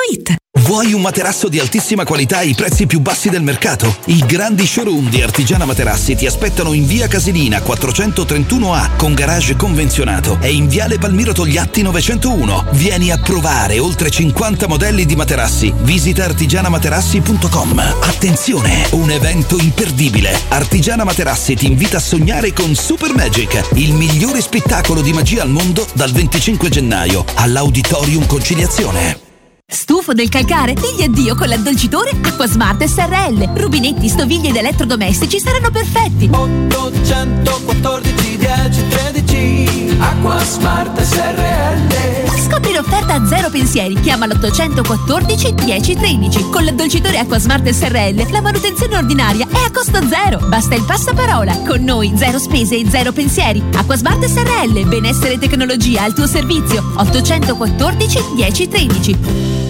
paolettimobili.it 0.00 0.38
Vuoi 0.62 0.92
un 0.92 1.00
materasso 1.00 1.48
di 1.48 1.58
altissima 1.58 2.04
qualità 2.04 2.38
ai 2.38 2.54
prezzi 2.54 2.86
più 2.86 3.00
bassi 3.00 3.28
del 3.28 3.42
mercato? 3.42 3.96
I 4.06 4.24
grandi 4.26 4.66
showroom 4.66 5.08
di 5.08 5.22
Artigiana 5.22 5.64
Materassi 5.64 6.14
ti 6.14 6.26
aspettano 6.26 6.72
in 6.72 6.86
via 6.86 7.08
Casilina 7.08 7.58
431A 7.58 8.96
con 8.96 9.14
garage 9.14 9.56
convenzionato 9.56 10.38
e 10.40 10.52
in 10.52 10.68
viale 10.68 10.98
Palmiro 10.98 11.32
Togliatti 11.32 11.82
901. 11.82 12.66
Vieni 12.72 13.10
a 13.10 13.18
provare 13.18 13.78
oltre 13.78 14.10
50 14.10 14.68
modelli 14.68 15.06
di 15.06 15.16
materassi. 15.16 15.72
Visita 15.82 16.24
artigianamaterassi.com. 16.24 17.78
Attenzione, 18.02 18.86
un 18.90 19.10
evento 19.10 19.56
imperdibile. 19.58 20.38
Artigiana 20.48 21.04
Materassi 21.04 21.54
ti 21.54 21.66
invita 21.66 21.96
a 21.96 22.00
sognare 22.00 22.52
con 22.52 22.74
Super 22.74 23.14
Magic, 23.14 23.70
il 23.74 23.92
migliore 23.92 24.40
spettacolo 24.40 25.00
di 25.00 25.12
magia 25.12 25.42
al 25.42 25.50
mondo 25.50 25.86
dal 25.94 26.10
25 26.12 26.68
gennaio 26.68 27.24
all'Auditorium 27.34 28.26
Conciliazione. 28.26 29.29
Stufo 29.70 30.12
del 30.12 30.28
calcare? 30.28 30.74
Digli 30.74 31.04
addio 31.04 31.36
con 31.36 31.46
l'addolcitore 31.46 32.10
Acquasmart 32.22 32.84
SRL. 32.84 33.52
Rubinetti, 33.54 34.08
stoviglie 34.08 34.48
ed 34.48 34.56
elettrodomestici 34.56 35.38
saranno 35.38 35.70
perfetti. 35.70 36.28
814 36.32 38.36
10 38.36 38.88
13 38.88 39.96
Acquasmart 40.00 41.00
SRL 41.00 42.29
Scopri 42.50 42.72
l'offerta 42.72 43.24
zero 43.26 43.48
pensieri. 43.48 43.94
Chiama 44.00 44.26
l'814 44.26 45.50
10 45.50 45.94
13. 45.94 46.50
Con 46.50 46.64
l'addolcitore 46.64 47.18
Acquasmart 47.18 47.68
SRL 47.70 48.28
la 48.32 48.40
manutenzione 48.40 48.96
ordinaria 48.96 49.46
è 49.48 49.64
a 49.64 49.70
costo 49.70 50.00
zero. 50.08 50.40
Basta 50.48 50.74
il 50.74 50.82
passaparola. 50.82 51.56
Con 51.58 51.84
noi 51.84 52.12
zero 52.16 52.40
spese 52.40 52.76
e 52.76 52.90
zero 52.90 53.12
pensieri. 53.12 53.62
Acquasmart 53.76 54.24
SRL. 54.24 54.84
Benessere 54.88 55.34
e 55.34 55.38
tecnologia 55.38 56.02
al 56.02 56.12
tuo 56.12 56.26
servizio. 56.26 56.82
814 56.96 58.18
10 58.34 58.68
13. 58.68 59.69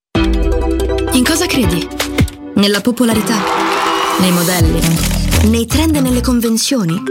In 1.13 1.25
cosa 1.25 1.45
credi? 1.45 1.85
Nella 2.55 2.79
popolarità? 2.79 3.35
Nei 4.19 4.31
modelli? 4.31 4.79
Nei 5.49 5.65
trend 5.65 5.95
e 5.95 5.99
nelle 5.99 6.21
convenzioni? 6.21 7.01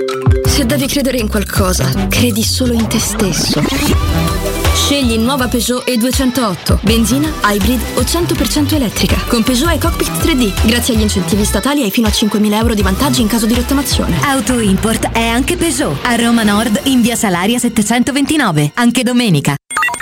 Se 0.46 0.64
devi 0.64 0.86
credere 0.86 1.18
in 1.18 1.28
qualcosa, 1.28 1.90
credi 2.08 2.42
solo 2.42 2.72
in 2.72 2.86
te 2.86 2.98
stesso. 2.98 3.62
Scegli 4.72 5.18
nuova 5.18 5.48
Peugeot 5.48 5.86
E208, 5.86 6.78
benzina, 6.82 7.30
hybrid 7.44 7.80
o 7.96 8.00
100% 8.00 8.74
elettrica. 8.74 9.16
Con 9.28 9.42
Peugeot 9.42 9.74
e 9.74 9.78
Cockpit 9.78 10.10
3D. 10.24 10.66
Grazie 10.66 10.94
agli 10.94 11.02
incentivi 11.02 11.44
statali 11.44 11.82
hai 11.82 11.90
fino 11.90 12.06
a 12.06 12.10
5.000 12.10 12.52
euro 12.54 12.72
di 12.72 12.82
vantaggi 12.82 13.20
in 13.20 13.28
caso 13.28 13.44
di 13.44 13.54
rottamazione. 13.54 14.18
Auto 14.22 14.58
Import 14.58 15.10
è 15.10 15.26
anche 15.26 15.56
Peugeot. 15.56 15.98
A 16.06 16.14
Roma 16.16 16.42
Nord 16.42 16.80
in 16.84 17.02
via 17.02 17.16
Salaria 17.16 17.58
729. 17.58 18.72
Anche 18.74 19.02
domenica. 19.02 19.54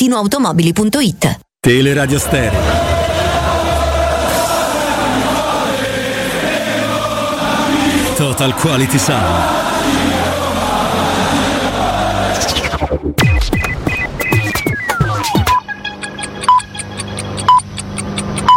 ValentinoAutomobili.it 0.00 1.40
Teleradio 1.60 2.18
Stereo. 2.18 2.58
Total 8.16 8.54
Quality 8.54 8.98
Sound. 8.98 9.24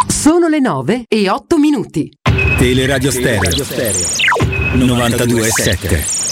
Sono 0.07 0.47
le 0.47 0.59
9 0.59 1.05
e 1.09 1.29
8 1.29 1.57
minuti. 1.57 2.09
Teleradio 2.57 3.11
Stereo. 3.11 3.49
92.7. 4.75 6.22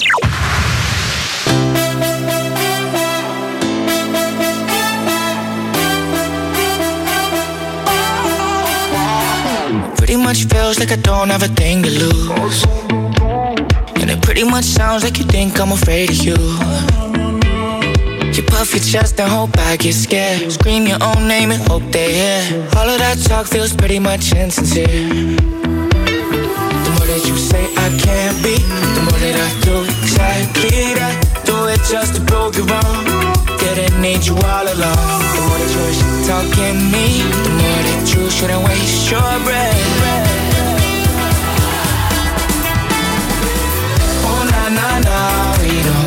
Pretty 10.11 10.25
much 10.25 10.43
feels 10.43 10.77
like 10.77 10.91
I 10.91 10.97
don't 10.97 11.29
have 11.29 11.41
a 11.41 11.47
thing 11.47 11.83
to 11.83 11.89
lose. 11.89 12.65
And 13.95 14.09
it 14.11 14.21
pretty 14.21 14.43
much 14.43 14.65
sounds 14.65 15.05
like 15.05 15.17
you 15.17 15.23
think 15.23 15.57
I'm 15.57 15.71
afraid 15.71 16.09
of 16.09 16.17
you. 16.17 16.35
You 18.35 18.43
puff 18.43 18.73
your 18.73 18.83
chest 18.83 19.21
and 19.21 19.31
hope 19.31 19.57
I 19.57 19.77
get 19.77 19.93
scared. 19.93 20.51
Scream 20.51 20.85
your 20.85 20.97
own 21.01 21.29
name 21.29 21.51
and 21.51 21.65
hope 21.69 21.83
they 21.93 22.11
hear. 22.11 22.67
All 22.75 22.89
of 22.89 22.99
that 22.99 23.23
talk 23.23 23.47
feels 23.47 23.73
pretty 23.73 23.99
much 23.99 24.33
insincere. 24.33 24.85
The 24.85 25.39
more 26.91 27.07
that 27.07 27.23
you 27.25 27.37
say 27.37 27.63
I 27.77 27.87
can't 28.03 28.35
be, 28.43 28.57
the 28.95 29.01
more 29.07 29.17
that 29.17 29.35
I 29.47 29.49
do 29.63 29.83
exactly 30.03 30.93
that. 30.99 31.15
Do 31.45 31.67
it 31.67 31.79
just 31.89 32.15
to 32.15 32.21
prove 32.25 32.57
you 32.57 32.65
wrong 32.65 33.30
shouldn't 33.75 34.01
need 34.01 34.25
you 34.25 34.35
all 34.35 34.67
alone. 34.67 35.21
The 35.33 35.41
more 35.47 35.57
that 35.61 35.71
you're 35.75 36.25
talking 36.27 36.77
me, 36.91 37.23
the 37.43 37.51
more 37.59 37.81
that 37.87 38.13
you 38.13 38.29
shouldn't 38.29 38.63
waste 38.67 39.09
your 39.09 39.33
breath. 39.45 39.81
Oh 44.27 44.43
na 44.51 44.63
na 44.77 44.99
na, 44.99 45.17
we 45.61 45.83
don't. 45.83 46.00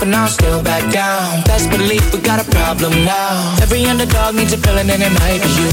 Hope 0.00 0.06
and 0.06 0.14
I'll 0.14 0.28
still 0.28 0.62
back 0.62 0.90
down. 0.92 1.42
Best 1.44 1.70
believe 1.70 2.02
we 2.12 2.20
got 2.20 2.40
a 2.40 2.50
problem 2.50 2.92
now. 3.04 3.56
Every 3.62 3.84
underdog 3.84 4.34
needs 4.34 4.52
a 4.52 4.56
villain 4.56 4.90
and 4.90 5.02
it 5.02 5.12
might 5.20 5.40
be 5.42 5.50
you. 5.60 5.70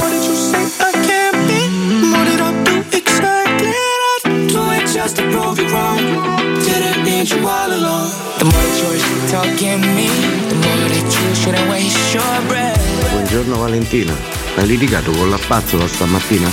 What 0.00 0.10
did 0.10 0.24
you 0.28 0.34
say 0.34 0.64
I 0.80 0.90
can't 1.06 1.38
be? 1.48 1.60
What 2.12 2.24
did 2.30 2.40
I 2.40 2.50
do 2.64 2.76
exactly? 2.96 3.70
that? 3.70 4.20
Do 4.52 4.60
it 4.76 4.86
just 4.92 5.16
to 5.16 5.22
prove 5.30 5.58
you 5.58 5.68
wrong. 5.74 5.98
Didn't 6.66 7.04
need 7.04 7.30
you 7.30 7.46
all 7.46 7.70
along. 7.70 8.10
The 8.38 8.44
more 8.44 8.64
that 8.66 8.76
you're 8.80 9.26
talking 9.30 9.80
me, 9.96 10.08
the 10.50 10.56
more 10.64 10.88
that 10.92 11.06
you 11.14 11.34
shouldn't 11.40 11.68
waste 11.70 12.14
your 12.14 12.36
breath. 12.48 12.78
Buongiorno 13.10 13.56
Valentina, 13.58 14.14
hai 14.56 14.66
litigato 14.66 15.10
con 15.12 15.30
la 15.30 15.38
pazzola 15.38 15.86
stamattina? 15.86 16.48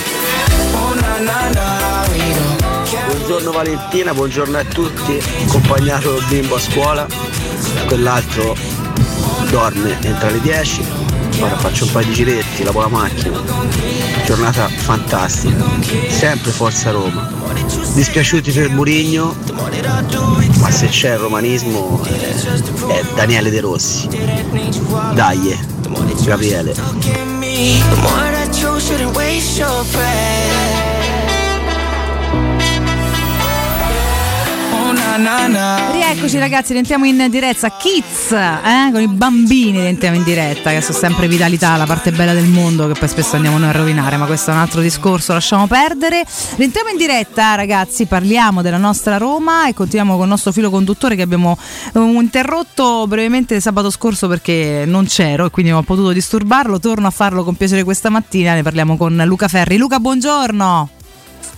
Oh 0.73 0.93
na 0.93 1.19
na 1.19 1.49
na. 1.49 1.64
Buongiorno 3.35 3.63
Valentina, 3.63 4.13
buongiorno 4.13 4.57
a 4.57 4.63
tutti. 4.63 5.21
Accompagnato 5.45 6.15
il 6.15 6.25
bimbo 6.29 6.55
a 6.55 6.59
scuola, 6.59 7.05
quell'altro 7.85 8.55
dorme, 9.49 9.97
entra 10.03 10.29
alle 10.29 10.39
10. 10.39 10.81
Ora 11.41 11.57
faccio 11.57 11.83
un 11.83 11.91
paio 11.91 12.05
di 12.05 12.13
giretti, 12.13 12.63
lavo 12.63 12.79
la 12.79 12.87
macchina. 12.87 13.41
Giornata 14.23 14.69
fantastica. 14.69 15.65
Sempre 16.07 16.51
Forza 16.51 16.91
Roma. 16.91 17.29
Dispiaciuti 17.93 18.51
per 18.51 18.69
Murigno, 18.69 19.35
ma 20.59 20.71
se 20.71 20.87
c'è 20.87 21.11
il 21.15 21.19
romanismo 21.19 22.01
è, 22.05 22.35
è 22.87 23.03
Daniele 23.15 23.49
De 23.49 23.59
Rossi. 23.59 24.07
Dai, 25.13 25.59
Gabriele. 26.23 26.73
Rieccoci 35.91 36.37
ragazzi, 36.37 36.73
rientriamo 36.73 37.05
in 37.05 37.27
diretta. 37.29 37.69
Kids, 37.69 38.31
eh? 38.31 38.89
con 38.91 39.01
i 39.01 39.07
bambini 39.07 39.79
rientriamo 39.79 40.17
in 40.17 40.23
diretta, 40.23 40.71
che 40.71 40.81
sono 40.81 40.97
sempre 40.97 41.27
vitalità, 41.27 41.77
la 41.77 41.85
parte 41.85 42.11
bella 42.11 42.33
del 42.33 42.47
mondo 42.47 42.87
che 42.87 42.99
poi 42.99 43.07
spesso 43.07 43.35
andiamo 43.35 43.57
noi 43.57 43.69
a 43.69 43.71
rovinare, 43.71 44.17
ma 44.17 44.25
questo 44.25 44.51
è 44.51 44.53
un 44.53 44.59
altro 44.59 44.81
discorso, 44.81 45.33
lasciamo 45.33 45.67
perdere. 45.67 46.25
Rientriamo 46.55 46.89
in 46.89 46.97
diretta 46.97 47.55
ragazzi, 47.55 48.05
parliamo 48.05 48.61
della 48.61 48.77
nostra 48.77 49.17
Roma 49.17 49.67
e 49.67 49.73
continuiamo 49.73 50.13
con 50.15 50.23
il 50.23 50.29
nostro 50.29 50.51
filo 50.51 50.69
conduttore 50.69 51.15
che 51.15 51.21
abbiamo 51.21 51.57
eh, 51.93 51.99
interrotto 51.99 53.05
brevemente 53.07 53.59
sabato 53.61 53.89
scorso 53.89 54.27
perché 54.27 54.83
non 54.85 55.05
c'ero 55.05 55.45
e 55.45 55.49
quindi 55.49 55.71
non 55.71 55.79
ho 55.79 55.83
potuto 55.83 56.11
disturbarlo. 56.11 56.79
Torno 56.79 57.07
a 57.07 57.11
farlo 57.11 57.43
con 57.43 57.55
piacere 57.55 57.83
questa 57.83 58.09
mattina, 58.09 58.53
ne 58.53 58.63
parliamo 58.63 58.97
con 58.97 59.21
Luca 59.25 59.47
Ferri. 59.47 59.77
Luca, 59.77 59.99
buongiorno. 59.99 60.94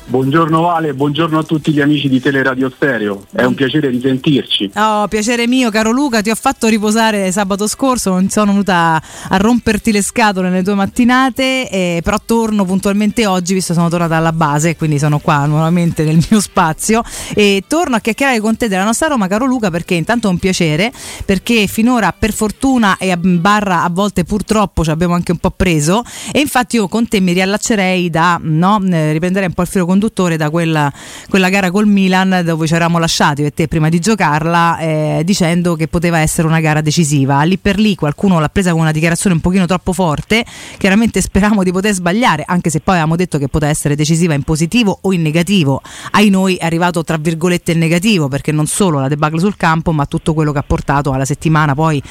Buongiorno 0.09 0.61
Vale, 0.61 0.93
buongiorno 0.93 1.37
a 1.37 1.43
tutti 1.43 1.73
gli 1.73 1.81
amici 1.81 2.07
di 2.07 2.21
Teleradio 2.21 2.69
Stereo, 2.69 3.25
è 3.29 3.43
un 3.43 3.53
piacere 3.55 3.89
risentirci. 3.89 4.71
Oh, 4.75 5.05
piacere 5.09 5.47
mio, 5.47 5.69
caro 5.69 5.91
Luca, 5.91 6.21
ti 6.21 6.29
ho 6.29 6.35
fatto 6.35 6.67
riposare 6.69 7.29
sabato 7.33 7.67
scorso, 7.67 8.11
non 8.11 8.29
sono 8.29 8.51
venuta 8.51 9.01
a 9.27 9.35
romperti 9.35 9.91
le 9.91 10.01
scatole 10.01 10.47
nelle 10.47 10.63
tue 10.63 10.75
mattinate, 10.75 11.69
eh, 11.69 11.99
però 12.01 12.21
torno 12.25 12.63
puntualmente 12.63 13.25
oggi, 13.25 13.53
visto 13.53 13.73
che 13.73 13.79
sono 13.79 13.89
tornata 13.89 14.15
alla 14.15 14.31
base, 14.31 14.77
quindi 14.77 14.97
sono 14.97 15.19
qua 15.19 15.45
nuovamente 15.45 16.05
nel 16.05 16.25
mio 16.29 16.39
spazio 16.39 17.03
e 17.35 17.65
torno 17.67 17.97
a 17.97 17.99
chiacchierare 17.99 18.39
con 18.39 18.55
te 18.55 18.69
della 18.69 18.85
nostra 18.85 19.09
Roma, 19.09 19.27
caro 19.27 19.45
Luca, 19.45 19.69
perché 19.69 19.95
intanto 19.95 20.29
è 20.29 20.31
un 20.31 20.37
piacere, 20.37 20.89
perché 21.25 21.67
finora 21.67 22.15
per 22.17 22.31
fortuna 22.31 22.95
e 22.95 23.11
a 23.11 23.17
barra 23.17 23.83
a 23.83 23.89
volte 23.89 24.23
purtroppo 24.23 24.85
ci 24.85 24.89
abbiamo 24.89 25.15
anche 25.15 25.33
un 25.33 25.39
po' 25.39 25.51
preso 25.51 26.05
e 26.31 26.39
infatti 26.39 26.77
io 26.77 26.87
con 26.87 27.09
te 27.09 27.19
mi 27.19 27.33
riallaccerei 27.33 28.09
da, 28.09 28.39
no, 28.41 28.81
eh, 28.89 29.11
riprenderei 29.11 29.49
un 29.49 29.53
po' 29.53 29.63
il 29.63 29.67
filo 29.67 29.85
conduttore 29.97 30.37
da 30.37 30.51
quella, 30.51 30.91
quella 31.27 31.49
gara 31.49 31.71
col 31.71 31.87
Milan 31.87 32.41
dove 32.45 32.67
ci 32.67 32.75
eravamo 32.75 32.99
lasciati 32.99 33.43
e 33.43 33.51
te 33.51 33.67
prima 33.67 33.89
di 33.89 33.99
giocarla 33.99 34.77
eh, 34.77 35.21
dicendo 35.25 35.75
che 35.75 35.87
poteva 35.87 36.19
essere 36.19 36.47
una 36.47 36.59
gara 36.59 36.81
decisiva. 36.81 37.41
Lì 37.43 37.57
per 37.57 37.79
lì 37.79 37.95
qualcuno 37.95 38.39
l'ha 38.39 38.49
presa 38.49 38.71
con 38.71 38.81
una 38.81 38.91
dichiarazione 38.91 39.35
un 39.35 39.41
pochino 39.41 39.65
troppo 39.65 39.93
forte, 39.93 40.45
chiaramente 40.77 41.19
speravamo 41.19 41.63
di 41.63 41.71
poter 41.71 41.93
sbagliare, 41.93 42.43
anche 42.45 42.69
se 42.69 42.79
poi 42.79 42.95
avevamo 42.95 43.15
detto 43.15 43.39
che 43.39 43.47
poteva 43.47 43.71
essere 43.71 43.95
decisiva 43.95 44.35
in 44.35 44.43
positivo 44.43 44.99
o 45.01 45.11
in 45.11 45.23
negativo. 45.23 45.81
Ai 46.11 46.29
noi 46.29 46.55
è 46.55 46.65
arrivato 46.65 47.03
tra 47.03 47.17
virgolette 47.17 47.71
il 47.71 47.79
negativo 47.79 48.27
perché 48.27 48.51
non 48.51 48.67
solo 48.67 48.99
la 48.99 49.07
debacle 49.07 49.39
sul 49.39 49.57
campo 49.57 49.91
ma 49.91 50.05
tutto 50.05 50.35
quello 50.35 50.51
che 50.51 50.59
ha 50.59 50.63
portato 50.63 51.11
alla 51.11 51.25
settimana 51.25 51.73
poi 51.73 52.01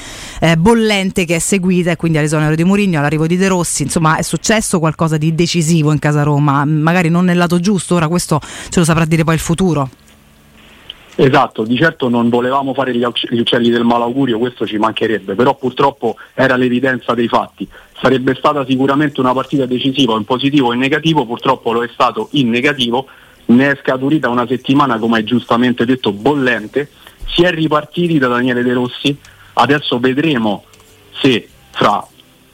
eh, 0.41 0.57
bollente 0.57 1.23
che 1.23 1.35
è 1.35 1.39
seguita 1.39 1.91
e 1.91 1.95
quindi 1.95 2.17
all'esonero 2.17 2.55
di 2.55 2.65
Mourinho, 2.65 2.99
all'arrivo 2.99 3.27
di 3.27 3.37
De 3.37 3.47
Rossi, 3.47 3.83
insomma 3.83 4.17
è 4.17 4.23
successo 4.23 4.79
qualcosa 4.79 5.15
di 5.15 5.33
decisivo 5.33 5.93
in 5.93 5.99
casa 5.99 6.23
Roma, 6.23 6.65
magari 6.65 7.07
non 7.09 7.23
nel 7.25 7.37
lato 7.37 7.59
giusto, 7.59 7.75
ora 7.89 8.07
questo 8.07 8.39
ce 8.41 8.79
lo 8.79 8.85
saprà 8.85 9.05
dire 9.05 9.23
poi 9.23 9.35
il 9.35 9.39
futuro. 9.39 9.89
Esatto, 11.19 11.63
di 11.63 11.75
certo 11.75 12.09
non 12.09 12.29
volevamo 12.29 12.75
fare 12.75 12.95
gli, 12.95 13.03
ucc- 13.03 13.31
gli 13.31 13.39
uccelli 13.39 13.71
del 13.71 13.83
malaugurio, 13.83 14.37
questo 14.37 14.67
ci 14.67 14.77
mancherebbe, 14.77 15.33
però 15.33 15.55
purtroppo 15.55 16.15
era 16.35 16.55
l'evidenza 16.55 17.15
dei 17.15 17.27
fatti. 17.27 17.67
Sarebbe 17.99 18.35
stata 18.35 18.63
sicuramente 18.67 19.19
una 19.19 19.33
partita 19.33 19.65
decisiva 19.65 20.15
in 20.15 20.25
positivo 20.25 20.67
o 20.67 20.73
in 20.73 20.79
negativo, 20.79 21.25
purtroppo 21.25 21.71
lo 21.71 21.83
è 21.83 21.89
stato 21.91 22.29
in 22.33 22.49
negativo, 22.49 23.07
ne 23.45 23.71
è 23.71 23.79
scaturita 23.81 24.29
una 24.29 24.45
settimana, 24.45 24.99
come 24.99 25.17
hai 25.17 25.23
giustamente 25.23 25.85
detto, 25.85 26.11
bollente, 26.11 26.87
si 27.25 27.41
è 27.41 27.49
ripartiti 27.49 28.19
da 28.19 28.27
Daniele 28.27 28.61
De 28.61 28.73
Rossi, 28.73 29.17
adesso 29.53 29.97
vedremo 29.97 30.65
se 31.19 31.49
fra 31.71 32.05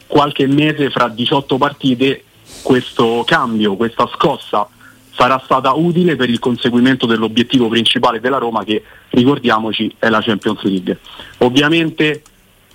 qualche 0.07 0.47
mese, 0.47 0.89
fra 0.89 1.09
18 1.09 1.57
partite, 1.57 2.23
questo 2.61 3.23
cambio, 3.25 3.75
questa 3.75 4.09
scossa 4.13 4.69
sarà 5.15 5.41
stata 5.43 5.73
utile 5.73 6.15
per 6.15 6.29
il 6.29 6.39
conseguimento 6.39 7.05
dell'obiettivo 7.05 7.67
principale 7.67 8.19
della 8.19 8.37
Roma 8.37 8.63
che 8.63 8.83
ricordiamoci 9.09 9.93
è 9.99 10.09
la 10.09 10.21
Champions 10.21 10.61
League. 10.63 10.99
Ovviamente 11.39 12.23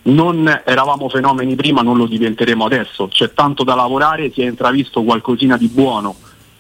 non 0.02 0.62
eravamo 0.65 1.09
fenomeni 1.09 1.55
prima, 1.55 1.82
non 1.82 1.97
lo 1.97 2.06
diventeremo 2.06 2.65
adesso, 2.65 3.09
c'è 3.09 3.32
tanto 3.32 3.65
da 3.65 3.74
lavorare, 3.74 4.31
si 4.32 4.43
è 4.43 4.47
intravisto 4.47 5.02
qualcosina 5.02 5.56
di 5.56 5.69
buono 5.69 6.15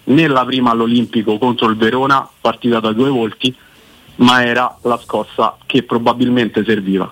nella 0.04 0.44
prima 0.44 0.70
all'Olimpico 0.70 1.38
contro 1.38 1.68
il 1.68 1.76
Verona, 1.76 2.28
partita 2.40 2.80
da 2.80 2.92
due 2.92 3.10
volti, 3.10 3.54
ma 4.16 4.44
era 4.44 4.76
la 4.82 4.98
scossa 4.98 5.56
che 5.64 5.82
probabilmente 5.82 6.64
serviva. 6.64 7.10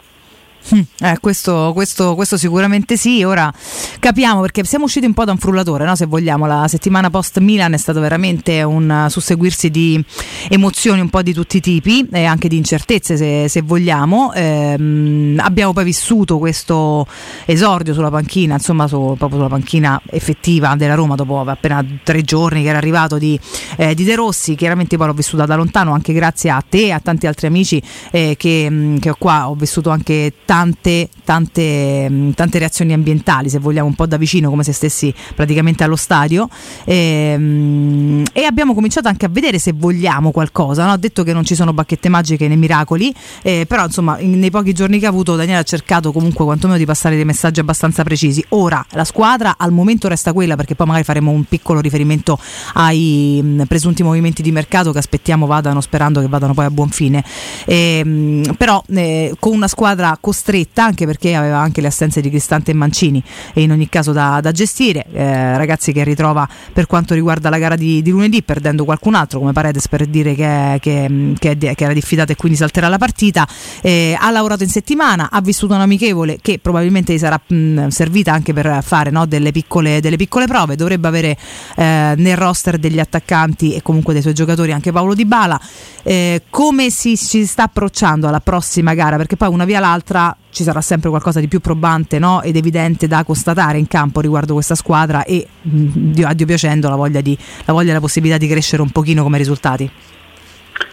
Mm, 0.75 0.81
Eh, 0.99 1.19
questo, 1.21 1.71
questo- 1.75 2.15
questo 2.15 2.37
sicuramente 2.37 2.97
sì, 2.97 3.23
ora 3.23 3.53
capiamo 4.01 4.41
perché 4.41 4.65
siamo 4.65 4.87
usciti 4.87 5.07
un 5.07 5.13
po' 5.15 5.25
da 5.25 5.31
un 5.33 5.39
frullatore, 5.39 5.85
no? 5.85 5.95
se 5.95 6.07
vogliamo, 6.07 6.47
la 6.47 6.67
settimana 6.69 7.09
post 7.11 7.39
Milan 7.39 7.73
è 7.75 7.77
stato 7.77 8.01
veramente 8.01 8.63
un 8.63 9.07
susseguirsi 9.09 9.71
di 9.71 10.03
emozioni 10.49 11.01
un 11.01 11.09
po' 11.11 11.23
di 11.23 11.33
tutti 11.35 11.59
i 11.59 11.61
tipi 11.61 12.09
e 12.11 12.25
anche 12.25 12.49
di 12.49 12.57
incertezze 12.57 13.17
se, 13.17 13.47
se 13.49 13.63
vogliamo. 13.63 14.33
Ehm, 14.35 15.39
abbiamo 15.41 15.73
poi 15.73 15.85
vissuto 15.85 16.39
questo 16.39 17.07
esordio 17.45 17.93
sulla 17.95 18.11
panchina, 18.11 18.55
insomma 18.55 18.89
su- 18.89 19.15
proprio 19.17 19.39
sulla 19.39 19.49
panchina 19.51 20.01
effettiva 20.11 20.75
della 20.77 20.95
Roma 20.95 21.15
dopo 21.15 21.41
appena 21.41 21.85
tre 22.03 22.23
giorni 22.23 22.63
che 22.63 22.69
era 22.71 22.79
arrivato 22.79 23.19
di, 23.19 23.39
eh, 23.77 23.95
di 23.95 24.03
De 24.05 24.15
Rossi, 24.17 24.55
chiaramente 24.57 24.97
poi 24.97 25.07
l'ho 25.07 25.13
vissuta 25.13 25.45
da 25.47 25.55
lontano 25.55 25.93
anche 25.93 26.13
grazie 26.13 26.51
a 26.51 26.63
te 26.67 26.87
e 26.87 26.91
a 26.93 26.99
tanti 27.01 27.27
altri 27.27 27.47
amici 27.47 27.81
eh, 28.11 28.35
che, 28.37 28.97
che 28.99 29.11
ho 29.11 29.17
qua, 29.19 29.49
ho 29.49 29.55
vissuto 29.55 29.91
anche 29.91 30.33
tante, 30.57 31.11
tante, 31.23 32.09
mh, 32.09 32.31
tante 32.33 32.59
reazioni 32.59 32.95
ambientali, 32.95 33.51
se 33.51 33.59
vogliamo 33.59 33.89
un 33.89 33.95
po' 33.95 34.07
da 34.07 34.17
vicino, 34.17 34.49
come 34.49 34.65
se 34.65 34.73
stessi 34.73 35.13
praticamente 35.35 35.85
allo 35.85 35.97
stadio. 35.97 36.49
Ehm, 36.85 38.25
E, 38.33 38.43
abbiamo 38.45 38.73
cominciato 38.75 39.09
anche 39.09 39.27
a 39.27 39.29
vedere 39.29 39.59
se 39.59 39.73
vogliamo 39.75 40.31
qualcosa. 40.31 40.87
no? 40.87 40.93
Ho 40.93 40.97
detto 40.97 41.23
che 41.25 41.33
non 41.35 41.45
ci 41.45 41.55
sono 41.55 41.73
bacchette 41.75 42.09
magiche 42.09 42.49
né 42.49 42.57
miracoli, 42.57 43.15
eh, 43.43 43.65
però 43.69 43.85
insomma, 43.85 44.19
in- 44.19 44.39
nei 44.39 44.51
pochi 44.51 44.73
giorni 44.73 44.99
che 44.99 45.05
ha 45.07 45.11
avuto, 45.11 45.37
Daniele 45.37 45.61
ha 45.61 45.63
cercato 45.63 46.11
comunque 46.13 46.45
quantomeno 46.45 46.79
di 46.79 46.87
passare 46.87 47.17
dei 47.17 47.25
messaggi 47.27 47.61
abbastanza 47.61 48.03
precisi. 48.03 48.43
Ora 48.51 48.85
la 48.93 49.05
squadra 49.05 49.57
al 49.59 49.73
momento 49.73 50.09
resta 50.09 50.33
quella, 50.33 50.57
perché 50.57 50.75
poi 50.75 50.87
magari 50.87 51.05
faremo 51.05 51.31
un 51.31 51.45
piccolo 51.45 51.81
riferimento 51.81 52.39
ai 52.75 53.41
mh, 53.43 53.65
presunti 53.65 54.03
movimenti 54.03 54.41
di 54.43 54.53
mercato 54.53 54.93
che 54.93 54.99
aspettiamo 54.99 55.47
vadano, 55.47 55.81
sperando 55.83 56.21
che 56.21 56.29
vadano 56.29 56.55
poi 56.55 56.65
a 56.65 56.71
buon 56.71 56.89
fine. 56.89 57.23
Ehm, 57.67 58.55
però 58.57 58.83
eh, 58.95 59.35
con 59.39 59.53
una 59.53 59.69
squadra 59.69 60.17
costretta, 60.47 60.85
anche 60.85 61.07
perché 61.07 61.35
aveva 61.35 61.59
anche 61.59 61.81
le 61.81 61.89
assenze 61.89 62.21
di 62.21 62.31
Cristante 62.31 62.71
e 62.71 62.75
Mancini, 62.75 63.23
e 63.53 63.63
in 63.63 63.73
ogni 63.73 63.89
caso 63.89 64.13
da, 64.13 64.41
da 64.41 64.53
gestire, 64.53 65.05
eh, 65.13 65.57
ragazzi 65.57 65.93
che 65.93 66.05
ritrova 66.05 66.49
per 66.73 66.87
quanto 66.87 67.15
riguarda 67.15 67.51
la 67.51 67.59
gara 67.59 67.75
di, 67.75 68.01
di 68.01 68.11
lunedì, 68.11 68.43
perdendo 68.43 68.85
qualcun 68.85 69.15
altro 69.15 69.41
come 69.41 69.53
Paredes 69.53 69.89
per 69.89 70.07
dire 70.07 70.35
che, 70.35 70.79
che- 70.81 71.35
che 71.39 71.55
che 71.57 71.85
era 71.85 71.93
diffidato 71.93 72.33
e 72.33 72.37
quindi 72.37 72.57
salterà 72.57 72.89
la 72.89 72.99
partita, 72.99 73.47
eh, 73.83 74.17
ha 74.19 74.31
lavorato 74.31 74.63
in 74.63 74.69
settimana, 74.69 75.29
ha 75.31 75.41
vissuto 75.41 75.75
un 75.75 75.81
amichevole 75.81 76.39
che 76.41 76.59
probabilmente 76.61 77.13
gli 77.13 77.19
sarà 77.19 77.41
mh, 77.45 77.89
servita 77.89 78.33
anche 78.33 78.53
per 78.53 78.83
fare 78.83 79.11
no, 79.11 79.27
delle, 79.27 79.51
piccole, 79.51 80.01
delle 80.01 80.17
piccole 80.17 80.47
prove, 80.47 80.77
dovrebbe 80.77 81.09
avere 81.09 81.37
eh, 81.77 82.15
nel 82.17 82.37
roster 82.37 82.79
degli 82.79 83.01
attaccanti 83.01 83.75
e 83.75 83.83
comunque 83.83 84.13
dei 84.13 84.23
suoi 84.23 84.35
giocatori 84.35 84.73
anche 84.73 84.93
Paolo 84.93 85.15
Di 85.15 85.25
Bala. 85.25 85.61
Eh, 86.03 86.43
come 86.51 86.91
si, 86.91 87.17
si 87.17 87.47
sta 87.47 87.65
approcciando 87.65 88.29
alla 88.29 88.41
prossima 88.41 88.95
gara? 88.95 89.17
Perché 89.17 89.37
poi 89.37 89.49
una 89.49 89.65
via 89.65 89.81
l'altra 89.81 90.26
ci 90.51 90.63
sarà 90.63 90.81
sempre 90.81 91.11
qualcosa 91.11 91.41
di 91.41 91.49
più 91.49 91.61
probante 91.61 92.19
no? 92.19 92.41
ed 92.43 92.57
evidente 92.57 93.07
da 93.07 93.25
constatare 93.25 93.79
in 93.79 93.87
campo 93.87 94.21
riguardo 94.21 94.55
questa 94.55 94.75
squadra 94.75 95.25
e 95.25 95.47
mh, 95.61 96.13
Dio, 96.13 96.27
a 96.27 96.33
Dio 96.33 96.47
piacendo 96.47 96.89
la 96.89 96.97
voglia, 96.97 97.21
di, 97.21 97.37
la 97.65 97.73
voglia 97.73 97.91
e 97.91 97.95
la 97.95 98.01
possibilità 98.01 98.39
di 98.39 98.49
crescere 98.49 98.81
un 98.83 98.91
pochino 98.91 99.23
come 99.23 99.39
risultati. 99.39 99.91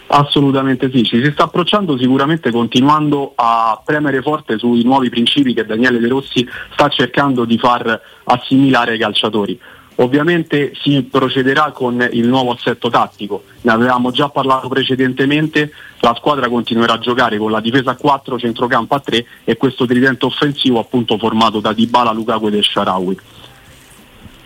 Assolutamente 0.06 0.90
sì, 0.92 1.02
ci 1.02 1.22
si 1.22 1.30
sta 1.32 1.44
approcciando 1.44 1.98
sicuramente 1.98 2.50
continuando 2.50 3.32
a 3.34 3.80
premere 3.84 4.22
forte 4.22 4.58
sui 4.58 4.84
nuovi 4.84 5.08
principi 5.08 5.54
che 5.54 5.64
Daniele 5.64 5.98
De 5.98 6.08
Rossi 6.08 6.46
sta 6.72 6.88
cercando 6.88 7.44
di 7.44 7.58
far 7.58 8.00
assimilare 8.24 8.92
ai 8.92 8.98
calciatori. 8.98 9.58
Ovviamente 9.96 10.72
si 10.82 11.02
procederà 11.02 11.70
con 11.70 12.08
il 12.12 12.26
nuovo 12.26 12.50
assetto 12.50 12.90
tattico, 12.90 13.44
ne 13.60 13.72
avevamo 13.72 14.10
già 14.10 14.28
parlato 14.28 14.68
precedentemente, 14.68 15.70
la 16.00 16.14
squadra 16.16 16.48
continuerà 16.48 16.94
a 16.94 16.98
giocare 16.98 17.38
con 17.38 17.50
la 17.50 17.60
difesa 17.60 17.92
a 17.92 17.96
4, 17.96 18.38
centrocampo 18.38 18.94
a 18.94 19.00
3 19.00 19.26
e 19.44 19.56
questo 19.56 19.86
tridente 19.86 20.26
offensivo 20.26 20.80
appunto 20.80 21.16
formato 21.16 21.60
da 21.60 21.72
Dybala, 21.72 22.10
Lukaku 22.10 22.48
e 22.48 22.62
Sharawi. 22.62 23.18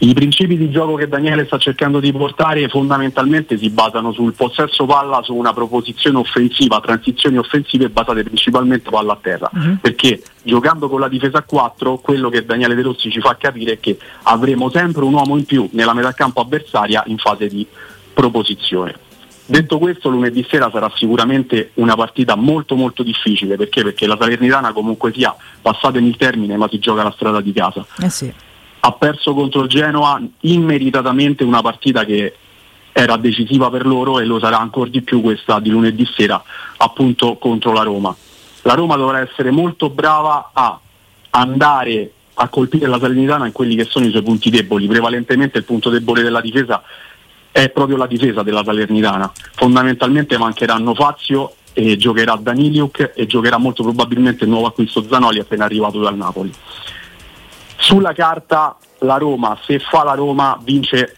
I 0.01 0.15
principi 0.15 0.57
di 0.57 0.71
gioco 0.71 0.95
che 0.95 1.09
Daniele 1.09 1.45
sta 1.47 1.59
cercando 1.59 1.99
di 1.99 2.13
portare 2.13 2.69
fondamentalmente 2.69 3.59
si 3.59 3.69
basano 3.69 4.13
sul 4.13 4.33
possesso 4.33 4.87
palla, 4.87 5.23
su 5.25 5.35
una 5.35 5.53
proposizione 5.53 6.19
offensiva, 6.19 6.79
transizioni 6.81 7.37
offensive 7.37 7.89
basate 7.91 8.23
principalmente 8.23 8.91
palla 8.91 9.15
a 9.15 9.19
terra, 9.21 9.51
Mhm. 9.53 9.79
perché 9.81 10.23
giocando 10.43 10.89
con 10.89 11.01
la 11.01 11.09
difesa 11.09 11.39
a 11.39 11.43
4 11.43 11.99
quello 11.99 12.29
che 12.29 12.45
Daniele 12.45 12.77
De 12.77 12.83
Rossi 12.83 13.11
ci 13.11 13.19
fa 13.21 13.37
capire 13.37 13.73
è 13.73 13.81
che 13.81 13.99
avremo 14.23 14.71
sempre 14.71 15.03
un 15.03 15.15
uomo 15.15 15.37
in 15.37 15.45
più 15.45 15.69
nella 15.73 15.95
metà 15.95 16.13
campo 16.13 16.41
avversaria 16.41 17.03
in 17.07 17.19
fase 17.19 17.49
di 17.49 17.67
proposizione. 18.15 18.95
Detto 19.47 19.79
questo, 19.79 20.11
lunedì 20.11 20.47
sera 20.49 20.71
sarà 20.71 20.93
sicuramente 20.95 21.71
una 21.75 21.97
partita 21.97 22.37
molto 22.37 22.77
molto 22.77 23.03
difficile, 23.03 23.57
perché? 23.57 23.83
Perché 23.83 24.07
la 24.07 24.17
Salernitana 24.21 24.73
comunque 24.73 25.11
sia, 25.13 25.35
passatemi 25.61 26.07
il 26.07 26.17
termine, 26.17 26.57
ma 26.57 26.69
si 26.69 26.79
gioca 26.79 27.03
la 27.03 27.13
strada 27.13 27.41
di 27.41 27.53
casa 27.53 27.85
Eh 27.99 28.11
sì. 28.11 28.33
Ha 28.81 28.93
perso 28.93 29.35
contro 29.35 29.63
il 29.63 29.69
Genoa 29.69 30.21
immeritatamente 30.41 31.45
una 31.45 31.63
partita 31.63 32.05
che 32.05 32.35
era 32.93 33.17
decisiva 33.17 33.71
per 33.71 33.87
loro 33.87 34.19
e 34.19 34.25
lo 34.25 34.39
sarà 34.39 34.59
ancora 34.59 34.91
di 34.91 35.03
più 35.03 35.21
questa 35.21 35.61
di 35.61 35.71
lunedì 35.71 36.07
sera 36.17 36.43
appunto 36.79 37.37
contro 37.37 37.73
la 37.73 37.83
Roma. 37.83 38.15
La 38.63 38.75
Roma 38.75 38.97
dovrà 38.97 39.21
essere 39.21 39.51
molto 39.51 39.89
brava 39.91 40.51
a 40.53 40.79
andare 41.31 42.13
a 42.35 42.49
colpire 42.49 42.87
la 42.87 42.99
Salernitana 42.99 43.47
in 43.47 43.53
quelli 43.53 43.77
che 43.77 43.85
sono 43.85 44.07
i 44.07 44.11
suoi 44.11 44.23
punti 44.23 44.51
deboli, 44.51 44.87
prevalentemente 44.87 45.59
il 45.59 45.65
punto 45.65 45.91
debole 45.91 46.23
della 46.23 46.41
difesa 46.41 46.83
è 47.51 47.71
proprio 47.71 47.97
la 47.97 48.07
difesa 48.07 48.43
della 48.43 48.63
Salernitana. 48.65 49.31
Fondamentalmente 49.55 50.39
mancheranno 50.39 50.95
Fazio 50.95 51.55
e 51.73 51.97
giocherà 51.97 52.37
Daniliuk 52.41 53.13
e 53.15 53.27
giocherà 53.27 53.59
molto 53.59 53.83
probabilmente 53.83 54.45
il 54.45 54.51
nuovo 54.51 54.67
acquisto 54.67 55.05
Zanoli 55.09 55.41
appena 55.41 55.65
arrivato 55.65 56.01
dal 56.01 56.17
Napoli. 56.17 56.53
Sulla 57.79 58.13
carta 58.13 58.77
la 59.01 59.17
Roma, 59.17 59.57
se 59.65 59.79
fa 59.79 60.03
la 60.03 60.15
Roma, 60.15 60.59
vince 60.63 61.17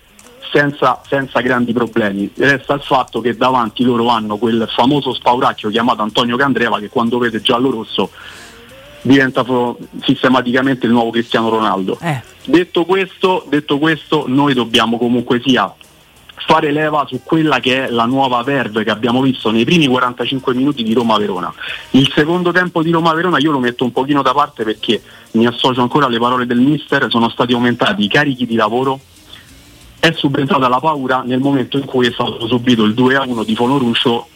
senza, 0.52 1.00
senza 1.08 1.40
grandi 1.40 1.72
problemi. 1.72 2.30
Resta 2.36 2.74
il 2.74 2.82
fatto 2.82 3.20
che 3.20 3.36
davanti 3.36 3.82
loro 3.82 4.08
hanno 4.08 4.36
quel 4.36 4.68
famoso 4.70 5.14
spauracchio 5.14 5.70
chiamato 5.70 6.02
Antonio 6.02 6.36
Candreva 6.36 6.78
che 6.78 6.88
quando 6.88 7.18
vede 7.18 7.40
giallo-rosso 7.40 8.10
diventa 9.02 9.44
sistematicamente 10.02 10.86
il 10.86 10.92
nuovo 10.92 11.10
Cristiano 11.10 11.48
Ronaldo. 11.48 11.98
Detto, 12.44 12.84
questo, 12.84 13.46
detto 13.48 13.78
questo, 13.78 14.24
noi 14.26 14.54
dobbiamo 14.54 14.98
comunque 14.98 15.40
sia 15.44 15.72
fare 16.46 16.70
leva 16.72 17.04
su 17.06 17.20
quella 17.22 17.60
che 17.60 17.86
è 17.86 17.90
la 17.90 18.04
nuova 18.04 18.42
verve 18.42 18.84
che 18.84 18.90
abbiamo 18.90 19.20
visto 19.20 19.50
nei 19.50 19.64
primi 19.64 19.86
45 19.86 20.54
minuti 20.54 20.82
di 20.82 20.92
Roma-Verona. 20.92 21.52
Il 21.90 22.10
secondo 22.14 22.52
tempo 22.52 22.82
di 22.82 22.90
Roma-Verona 22.90 23.38
io 23.38 23.52
lo 23.52 23.58
metto 23.58 23.84
un 23.84 23.92
pochino 23.92 24.22
da 24.22 24.32
parte 24.32 24.64
perché 24.64 25.02
mi 25.32 25.46
associo 25.46 25.80
ancora 25.80 26.06
alle 26.06 26.18
parole 26.18 26.46
del 26.46 26.58
mister, 26.58 27.06
sono 27.08 27.28
stati 27.28 27.52
aumentati 27.52 28.04
i 28.04 28.08
carichi 28.08 28.46
di 28.46 28.56
lavoro, 28.56 29.00
è 29.98 30.12
subentrata 30.12 30.68
la 30.68 30.80
paura 30.80 31.22
nel 31.24 31.40
momento 31.40 31.76
in 31.76 31.84
cui 31.84 32.06
è 32.06 32.10
stato 32.12 32.46
subito 32.46 32.84
il 32.84 32.94
2-1 32.94 33.44
di 33.44 33.54
Fonoruscio, 33.54 34.26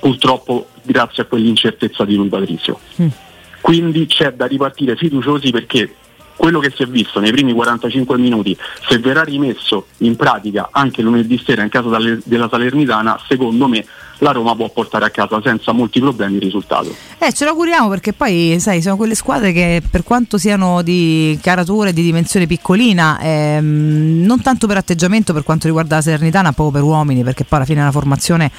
purtroppo 0.00 0.68
grazie 0.82 1.24
a 1.24 1.26
quell'incertezza 1.26 2.04
di 2.04 2.14
lui 2.14 2.28
Patrizio. 2.28 2.78
Quindi 3.60 4.06
c'è 4.06 4.32
da 4.32 4.46
ripartire 4.46 4.96
fiduciosi 4.96 5.50
perché 5.50 5.94
quello 6.38 6.60
che 6.60 6.72
si 6.74 6.84
è 6.84 6.86
visto 6.86 7.18
nei 7.18 7.32
primi 7.32 7.52
45 7.52 8.16
minuti, 8.16 8.56
se 8.88 8.98
verrà 8.98 9.22
rimesso 9.22 9.88
in 9.98 10.14
pratica 10.14 10.68
anche 10.70 11.02
lunedì 11.02 11.36
sera 11.44 11.62
in 11.62 11.68
casa 11.68 11.88
della 12.24 12.48
Salernitana, 12.48 13.20
secondo 13.26 13.66
me 13.66 13.84
la 14.18 14.32
Roma 14.32 14.54
può 14.54 14.68
portare 14.68 15.04
a 15.04 15.10
casa 15.10 15.40
senza 15.42 15.72
molti 15.72 16.00
problemi 16.00 16.36
il 16.36 16.42
risultato. 16.42 16.94
Eh, 17.18 17.32
ce 17.32 17.44
lo 17.44 17.50
auguriamo 17.50 17.88
perché 17.88 18.12
poi, 18.12 18.56
sai, 18.60 18.82
sono 18.82 18.96
quelle 18.96 19.14
squadre 19.14 19.52
che 19.52 19.82
per 19.88 20.02
quanto 20.02 20.38
siano 20.38 20.82
di 20.82 21.38
caratura 21.42 21.90
e 21.90 21.92
di 21.92 22.02
dimensione 22.02 22.46
piccolina, 22.46 23.18
ehm, 23.20 24.22
non 24.24 24.40
tanto 24.42 24.66
per 24.66 24.78
atteggiamento 24.78 25.32
per 25.32 25.42
quanto 25.42 25.66
riguarda 25.66 25.96
la 25.96 26.02
Salernitana, 26.02 26.52
proprio 26.52 26.80
per 26.80 26.88
uomini, 26.88 27.22
perché 27.22 27.44
poi 27.44 27.58
alla 27.58 27.66
fine 27.66 27.80
è 27.80 27.82
una 27.82 27.92
formazione 27.92 28.50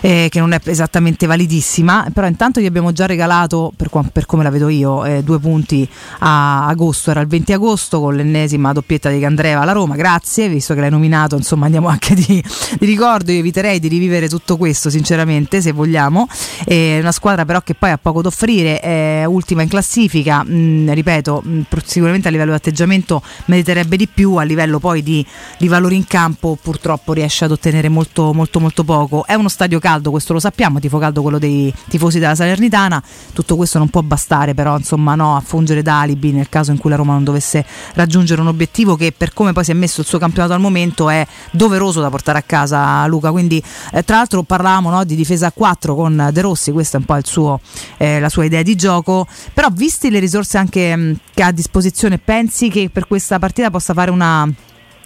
eh, 0.00 0.28
che 0.30 0.38
non 0.38 0.52
è 0.52 0.60
esattamente 0.64 1.26
validissima, 1.26 2.08
però 2.12 2.26
intanto 2.26 2.60
gli 2.60 2.66
abbiamo 2.66 2.92
già 2.92 3.06
regalato, 3.06 3.72
per, 3.76 3.88
qua- 3.88 4.04
per 4.10 4.26
come 4.26 4.42
la 4.42 4.50
vedo 4.50 4.68
io, 4.68 5.04
eh, 5.04 5.22
due 5.22 5.38
punti 5.38 5.88
a 6.20 6.66
agosto, 6.66 7.10
era 7.10 7.20
il 7.20 7.26
20 7.26 7.52
agosto 7.52 8.00
con 8.00 8.14
l'ennesima 8.14 8.72
doppietta 8.72 9.10
di 9.10 9.18
Candreva 9.20 9.60
alla 9.60 9.72
Roma, 9.72 9.96
grazie, 9.96 10.48
visto 10.48 10.74
che 10.74 10.80
l'hai 10.80 10.90
nominato, 10.90 11.36
insomma 11.36 11.64
andiamo 11.64 11.88
anche 11.88 12.14
di, 12.14 12.42
di 12.78 12.86
ricordo, 12.86 13.32
io 13.32 13.38
eviterei 13.38 13.78
di 13.78 13.88
rivivere 13.88 14.28
tutto 14.28 14.56
questo 14.56 14.90
sinceramente 14.96 15.60
se 15.60 15.72
vogliamo, 15.72 16.26
è 16.64 16.98
una 17.00 17.12
squadra 17.12 17.44
però 17.44 17.60
che 17.60 17.74
poi 17.74 17.90
ha 17.90 17.98
poco 17.98 18.22
da 18.22 18.28
offrire, 18.28 18.80
è 18.80 19.24
ultima 19.24 19.62
in 19.62 19.68
classifica, 19.68 20.42
mh, 20.42 20.92
ripeto, 20.92 21.42
mh, 21.44 21.60
pro- 21.68 21.82
sicuramente 21.84 22.28
a 22.28 22.30
livello 22.30 22.50
di 22.50 22.56
atteggiamento 22.56 23.22
meriterebbe 23.46 23.96
di 23.96 24.08
più, 24.08 24.34
a 24.36 24.42
livello 24.42 24.78
poi 24.78 25.02
di, 25.02 25.24
di 25.58 25.68
valori 25.68 25.96
in 25.96 26.06
campo 26.06 26.58
purtroppo 26.60 27.12
riesce 27.12 27.44
ad 27.44 27.50
ottenere 27.50 27.88
molto 27.88 28.32
molto 28.32 28.58
molto 28.58 28.84
poco, 28.84 29.26
è 29.26 29.34
uno 29.34 29.48
stadio 29.48 29.78
caldo, 29.78 30.10
questo 30.10 30.32
lo 30.32 30.40
sappiamo, 30.40 30.80
tifo 30.80 30.98
caldo 30.98 31.22
quello 31.22 31.38
dei 31.38 31.72
tifosi 31.88 32.18
della 32.18 32.34
Salernitana, 32.34 33.02
tutto 33.32 33.56
questo 33.56 33.78
non 33.78 33.88
può 33.88 34.02
bastare 34.02 34.54
però 34.54 34.76
insomma 34.76 35.14
no, 35.14 35.36
a 35.36 35.40
fungere 35.40 35.82
da 35.82 36.00
alibi 36.00 36.32
nel 36.32 36.48
caso 36.48 36.70
in 36.70 36.78
cui 36.78 36.90
la 36.90 36.96
Roma 36.96 37.12
non 37.12 37.24
dovesse 37.24 37.64
raggiungere 37.94 38.40
un 38.40 38.48
obiettivo 38.48 38.96
che 38.96 39.12
per 39.16 39.32
come 39.32 39.52
poi 39.52 39.64
si 39.64 39.70
è 39.70 39.74
messo 39.74 40.00
il 40.00 40.06
suo 40.06 40.18
campionato 40.18 40.54
al 40.54 40.60
momento 40.60 41.10
è 41.10 41.26
doveroso 41.50 42.00
da 42.00 42.08
portare 42.08 42.38
a 42.38 42.42
casa 42.42 43.06
Luca, 43.06 43.30
quindi 43.30 43.62
eh, 43.92 44.02
tra 44.02 44.16
l'altro 44.16 44.42
parlavamo 44.42 44.85
no, 44.90 45.04
di 45.04 45.14
difesa 45.14 45.48
a 45.48 45.52
4 45.52 45.94
con 45.94 46.30
De 46.32 46.40
Rossi, 46.40 46.72
questa 46.72 46.96
è 46.98 47.00
un 47.00 47.06
po' 47.06 47.18
suo, 47.24 47.60
eh, 47.96 48.20
la 48.20 48.28
sua 48.28 48.44
idea 48.44 48.62
di 48.62 48.74
gioco, 48.74 49.26
però 49.52 49.68
visti 49.70 50.10
le 50.10 50.18
risorse 50.18 50.58
anche 50.58 50.94
mh, 50.94 51.18
che 51.34 51.42
ha 51.42 51.48
a 51.48 51.52
disposizione 51.52 52.18
pensi 52.18 52.68
che 52.68 52.90
per 52.92 53.06
questa 53.06 53.38
partita 53.38 53.70
possa 53.70 53.94
fare 53.94 54.10
una 54.10 54.48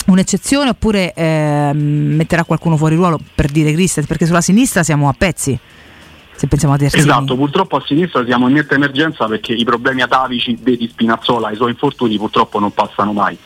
un'eccezione 0.06 0.70
oppure 0.70 1.12
ehm, 1.12 1.78
metterà 2.16 2.44
qualcuno 2.44 2.76
fuori 2.76 2.96
ruolo 2.96 3.20
per 3.34 3.50
dire 3.50 3.70
Christensen? 3.72 4.06
Perché 4.06 4.26
sulla 4.26 4.40
sinistra 4.40 4.82
siamo 4.82 5.08
a 5.08 5.14
pezzi 5.16 5.58
se 6.40 6.46
pensiamo 6.46 6.72
a 6.72 6.78
terzini 6.78 7.02
Esatto, 7.02 7.36
purtroppo 7.36 7.76
a 7.76 7.82
sinistra 7.84 8.24
siamo 8.24 8.48
in 8.48 8.54
netta 8.54 8.74
emergenza 8.74 9.26
perché 9.26 9.52
i 9.52 9.62
problemi 9.62 10.00
atavici 10.00 10.56
vedi 10.58 10.88
Spinazzola 10.88 11.50
e 11.50 11.52
i 11.52 11.56
suoi 11.56 11.72
infortuni 11.72 12.16
purtroppo 12.16 12.58
non 12.58 12.72
passano 12.72 13.12
mai. 13.12 13.36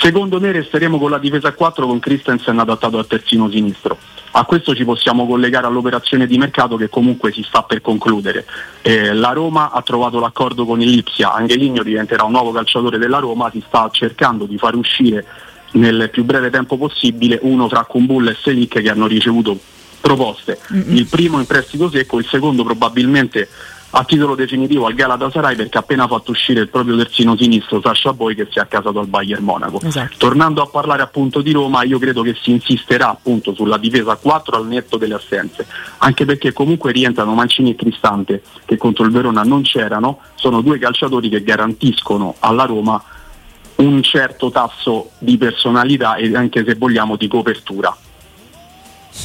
Secondo 0.00 0.40
me 0.40 0.52
resteremo 0.52 0.98
con 0.98 1.10
la 1.10 1.18
difesa 1.18 1.48
a 1.48 1.52
4 1.52 1.86
con 1.86 1.98
Christensen 1.98 2.58
adattato 2.58 2.98
al 2.98 3.06
terzino 3.06 3.48
sinistro. 3.48 3.96
A 4.32 4.44
questo 4.44 4.74
ci 4.74 4.84
possiamo 4.84 5.26
collegare 5.26 5.66
all'operazione 5.66 6.26
di 6.26 6.36
mercato 6.38 6.76
che 6.76 6.88
comunque 6.88 7.32
si 7.32 7.42
sta 7.42 7.62
per 7.62 7.80
concludere. 7.80 8.44
Eh, 8.82 9.14
la 9.14 9.30
Roma 9.30 9.70
ha 9.70 9.80
trovato 9.82 10.18
l'accordo 10.18 10.64
con 10.66 10.80
il 10.80 10.90
Lipsia, 10.90 11.32
Angeligno 11.32 11.82
diventerà 11.82 12.24
un 12.24 12.32
nuovo 12.32 12.50
calciatore 12.50 12.98
della 12.98 13.18
Roma, 13.18 13.50
si 13.50 13.62
sta 13.66 13.88
cercando 13.92 14.44
di 14.46 14.58
far 14.58 14.74
uscire 14.74 15.24
nel 15.72 16.10
più 16.10 16.24
breve 16.24 16.50
tempo 16.50 16.76
possibile 16.76 17.38
uno 17.42 17.68
fra 17.68 17.84
Kumbull 17.84 18.28
e 18.28 18.36
Selic 18.40 18.80
che 18.80 18.90
hanno 18.90 19.06
ricevuto 19.06 19.58
proposte. 20.00 20.58
Il 20.68 21.06
primo 21.06 21.38
in 21.38 21.46
prestito 21.46 21.88
secco, 21.88 22.18
il 22.18 22.26
secondo 22.26 22.62
probabilmente 22.62 23.48
a 23.96 24.04
titolo 24.04 24.34
definitivo 24.34 24.86
al 24.86 24.94
Galatasaray 24.94 25.54
perché 25.54 25.78
ha 25.78 25.80
appena 25.80 26.08
fatto 26.08 26.32
uscire 26.32 26.60
il 26.60 26.68
proprio 26.68 26.96
terzino 26.96 27.36
sinistro 27.36 27.80
Sasha 27.80 28.12
Boy 28.12 28.34
che 28.34 28.48
si 28.50 28.58
è 28.58 28.62
accasato 28.62 28.98
al 28.98 29.06
Bayern 29.06 29.44
Monaco. 29.44 29.80
Esatto. 29.80 30.16
Tornando 30.18 30.62
a 30.62 30.66
parlare 30.66 31.02
appunto 31.02 31.40
di 31.40 31.52
Roma, 31.52 31.84
io 31.84 32.00
credo 32.00 32.22
che 32.22 32.34
si 32.40 32.50
insisterà 32.50 33.10
appunto 33.10 33.54
sulla 33.54 33.78
difesa 33.78 34.12
a 34.12 34.16
4 34.16 34.56
al 34.56 34.66
netto 34.66 34.96
delle 34.96 35.14
assenze, 35.14 35.66
anche 35.98 36.24
perché 36.24 36.52
comunque 36.52 36.90
rientrano 36.90 37.34
Mancini 37.34 37.70
e 37.70 37.76
Cristante 37.76 38.42
che 38.64 38.76
contro 38.76 39.04
il 39.04 39.12
Verona 39.12 39.42
non 39.42 39.62
c'erano, 39.62 40.18
sono 40.34 40.60
due 40.60 40.78
calciatori 40.78 41.28
che 41.28 41.44
garantiscono 41.44 42.34
alla 42.40 42.64
Roma 42.64 43.00
un 43.76 44.02
certo 44.02 44.50
tasso 44.50 45.10
di 45.18 45.36
personalità 45.36 46.16
e 46.16 46.34
anche 46.34 46.64
se 46.64 46.74
vogliamo 46.74 47.14
di 47.16 47.28
copertura. 47.28 47.96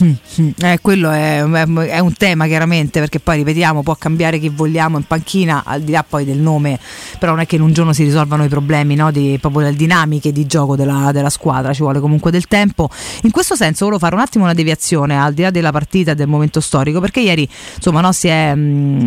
Mm, 0.04 0.12
mm. 0.42 0.50
Eh, 0.62 0.80
quello 0.82 1.10
è, 1.10 1.42
è, 1.42 2.00
un 2.00 2.14
tema 2.14 2.46
chiaramente 2.46 3.00
perché 3.00 3.20
poi 3.20 3.38
ripetiamo 3.38 3.82
può 3.82 3.96
cambiare 3.96 4.38
chi 4.38 4.48
vogliamo 4.48 4.98
in 4.98 5.04
panchina 5.04 5.64
al 5.66 5.82
di 5.82 5.92
là 5.92 6.06
poi 6.08 6.26
del 6.26 6.38
nome. 6.38 6.80
Però 7.18 7.32
non 7.32 7.42
è 7.42 7.46
che 7.48 7.56
in 7.56 7.64
un 7.64 7.74
giorno 7.74 7.92
si 7.92 8.04
risolvano 8.04 8.44
i 8.44 8.48
problemi 8.48 8.96
no, 8.96 9.12
di, 9.12 9.38
proprio 9.42 9.64
le 9.64 9.76
dinamiche 9.76 10.32
di 10.32 10.46
gioco 10.46 10.76
della, 10.76 11.12
della, 11.12 11.30
squadra. 11.30 11.74
Ci 11.74 11.82
vuole 11.82 12.00
comunque 12.00 12.30
del 12.30 12.48
tempo. 12.48 12.90
In 13.24 13.32
questo 13.32 13.56
senso 13.56 13.86
volevo 13.86 14.00
fare 14.00 14.16
un 14.16 14.22
attimo 14.22 14.44
una 14.44 14.54
deviazione 14.54 15.20
al 15.20 15.34
di 15.34 15.42
là 15.42 15.50
della 15.50 15.72
partita 15.72 16.12
e 16.12 16.16
del 16.16 16.28
momento 16.28 16.60
storico 16.60 17.00
perché 17.00 17.22
ieri 17.22 17.48
insomma 17.76 18.02
no, 18.02 18.12
si 18.12 18.28
è 18.28 18.54
mh, 18.54 18.60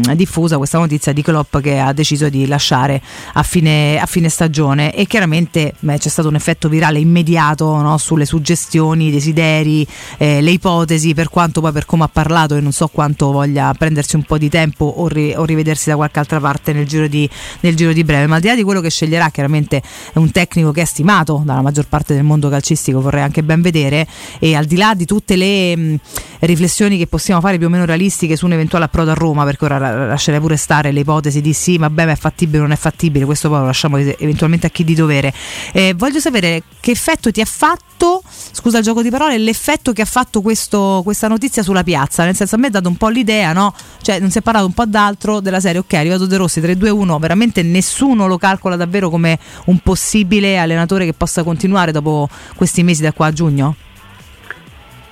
mm, 0.08 0.12
diffusa 0.14 0.56
questa 0.56 0.78
notizia 0.78 1.12
di 1.12 1.22
Klopp 1.22 1.58
che 1.58 1.78
ha 1.78 1.92
deciso 1.92 2.28
di 2.28 2.46
lasciare 2.46 3.00
a 3.34 3.42
fine, 3.44 4.00
a 4.00 4.06
fine 4.06 4.28
stagione. 4.28 4.94
E 4.94 5.06
chiaramente 5.06 5.74
beh, 5.78 5.98
c'è 5.98 6.08
stato 6.08 6.28
un 6.28 6.34
effetto 6.34 6.68
virale 6.68 6.98
immediato 6.98 7.80
no, 7.80 7.96
sulle 7.98 8.26
suggestioni, 8.26 9.06
i 9.06 9.10
desideri, 9.12 9.86
eh, 10.18 10.40
le 10.40 10.50
ipotesi 10.50 10.70
ipotesi, 10.72 11.14
per 11.14 11.28
quanto 11.28 11.60
poi 11.60 11.72
per 11.72 11.84
come 11.84 12.04
ha 12.04 12.08
parlato 12.08 12.56
e 12.56 12.60
non 12.60 12.72
so 12.72 12.88
quanto 12.88 13.30
voglia 13.30 13.72
prendersi 13.76 14.16
un 14.16 14.22
po' 14.22 14.38
di 14.38 14.48
tempo 14.48 14.84
o, 14.84 15.06
ri, 15.06 15.34
o 15.36 15.44
rivedersi 15.44 15.90
da 15.90 15.96
qualche 15.96 16.18
altra 16.18 16.40
parte 16.40 16.72
nel 16.72 16.86
giro, 16.86 17.06
di, 17.06 17.28
nel 17.60 17.76
giro, 17.76 17.92
di, 17.92 18.04
breve. 18.04 18.26
Ma 18.26 18.36
al 18.36 18.40
di 18.40 18.48
là 18.48 18.54
di 18.54 18.62
quello 18.62 18.80
che 18.80 18.90
sceglierà, 18.90 19.28
chiaramente 19.30 19.82
è 20.12 20.18
un 20.18 20.30
tecnico 20.30 20.72
che 20.72 20.82
è 20.82 20.84
stimato 20.84 21.42
dalla 21.44 21.62
maggior 21.62 21.86
parte 21.86 22.14
del 22.14 22.24
mondo 22.24 22.48
calcistico, 22.48 23.00
vorrei 23.00 23.22
anche 23.22 23.42
ben 23.42 23.60
vedere, 23.60 24.06
e 24.38 24.54
al 24.54 24.64
di 24.64 24.76
là 24.76 24.94
di 24.94 25.04
tutte 25.04 25.36
le 25.36 25.76
mh, 25.76 25.96
riflessioni 26.40 26.98
che 26.98 27.06
possiamo 27.06 27.40
fare 27.40 27.58
più 27.58 27.66
o 27.66 27.70
meno 27.70 27.84
realistiche 27.84 28.36
su 28.36 28.46
un 28.46 28.52
eventuale 28.52 28.86
approdo 28.86 29.10
a 29.10 29.14
Roma, 29.14 29.44
perché 29.44 29.64
ora 29.64 30.06
lascerei 30.06 30.40
pure 30.40 30.56
stare 30.56 30.90
le 30.90 31.00
ipotesi 31.00 31.40
di 31.40 31.52
sì, 31.52 31.76
vabbè, 31.76 32.06
ma 32.06 32.12
è 32.12 32.16
fattibile 32.16 32.58
o 32.58 32.62
non 32.62 32.72
è 32.72 32.76
fattibile, 32.76 33.24
questo 33.24 33.48
poi 33.48 33.58
lo 33.58 33.66
lasciamo 33.66 33.98
eventualmente 33.98 34.66
a 34.66 34.70
chi 34.70 34.84
di 34.84 34.94
dovere. 34.94 35.32
Eh, 35.72 35.94
voglio 35.96 36.18
sapere 36.18 36.62
che 36.80 36.90
effetto 36.90 37.30
ti 37.30 37.40
ha 37.40 37.44
fatto, 37.44 38.22
scusa 38.50 38.78
il 38.78 38.84
gioco 38.84 39.02
di 39.02 39.10
parole, 39.10 39.38
l'effetto 39.38 39.92
che 39.92 40.02
ha 40.02 40.06
fatto 40.06 40.40
questo 40.40 40.61
questo, 40.62 41.00
questa 41.02 41.28
notizia 41.28 41.62
sulla 41.62 41.82
piazza, 41.82 42.24
nel 42.24 42.36
senso 42.36 42.54
a 42.54 42.58
me 42.58 42.68
ha 42.68 42.70
dato 42.70 42.88
un 42.88 42.96
po' 42.96 43.08
l'idea, 43.08 43.52
no? 43.52 43.74
Cioè 44.00 44.20
non 44.20 44.30
si 44.30 44.38
è 44.38 44.42
parlato 44.42 44.66
un 44.66 44.72
po' 44.72 44.86
d'altro 44.86 45.40
della 45.40 45.60
serie, 45.60 45.80
ok, 45.80 45.92
è 45.92 45.96
arrivato 45.96 46.26
De 46.26 46.36
Rossi 46.36 46.60
3-2-1, 46.60 47.18
veramente 47.18 47.62
nessuno 47.62 48.26
lo 48.26 48.38
calcola 48.38 48.76
davvero 48.76 49.10
come 49.10 49.38
un 49.66 49.78
possibile 49.78 50.58
allenatore 50.58 51.04
che 51.04 51.14
possa 51.14 51.42
continuare 51.42 51.90
dopo 51.90 52.28
questi 52.54 52.82
mesi 52.82 53.02
da 53.02 53.12
qua 53.12 53.26
a 53.26 53.32
giugno? 53.32 53.74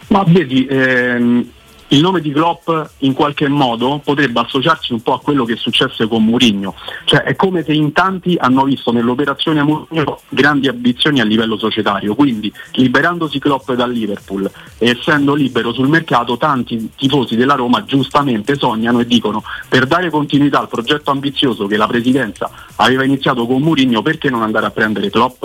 Ma 0.08 0.24
vedi, 0.24 0.66
ehm, 0.66 1.46
il 1.92 2.00
nome 2.00 2.20
di 2.20 2.30
Klopp 2.30 2.70
in 2.98 3.14
qualche 3.14 3.48
modo 3.48 4.00
potrebbe 4.04 4.40
associarsi 4.40 4.92
un 4.92 5.02
po' 5.02 5.14
a 5.14 5.20
quello 5.20 5.44
che 5.44 5.56
successe 5.56 6.06
con 6.06 6.24
Mourinho, 6.24 6.74
cioè 7.04 7.22
è 7.22 7.34
come 7.34 7.64
se 7.64 7.72
in 7.72 7.92
tanti 7.92 8.36
hanno 8.38 8.64
visto 8.64 8.92
nell'operazione 8.92 9.62
Mourinho 9.62 10.20
grandi 10.28 10.68
ambizioni 10.68 11.20
a 11.20 11.24
livello 11.24 11.58
societario, 11.58 12.14
quindi 12.14 12.52
liberandosi 12.74 13.40
Klopp 13.40 13.72
dal 13.72 13.90
Liverpool 13.90 14.48
e 14.78 14.90
essendo 14.90 15.34
libero 15.34 15.72
sul 15.72 15.88
mercato 15.88 16.36
tanti 16.36 16.92
tifosi 16.96 17.34
della 17.34 17.54
Roma 17.54 17.84
giustamente 17.84 18.56
sognano 18.56 19.00
e 19.00 19.06
dicono 19.06 19.42
per 19.68 19.86
dare 19.86 20.10
continuità 20.10 20.60
al 20.60 20.68
progetto 20.68 21.10
ambizioso 21.10 21.66
che 21.66 21.76
la 21.76 21.88
presidenza 21.88 22.50
aveva 22.76 23.02
iniziato 23.02 23.46
con 23.46 23.62
Mourinho 23.62 24.00
perché 24.02 24.30
non 24.30 24.42
andare 24.42 24.66
a 24.66 24.70
prendere 24.70 25.10
Klopp? 25.10 25.44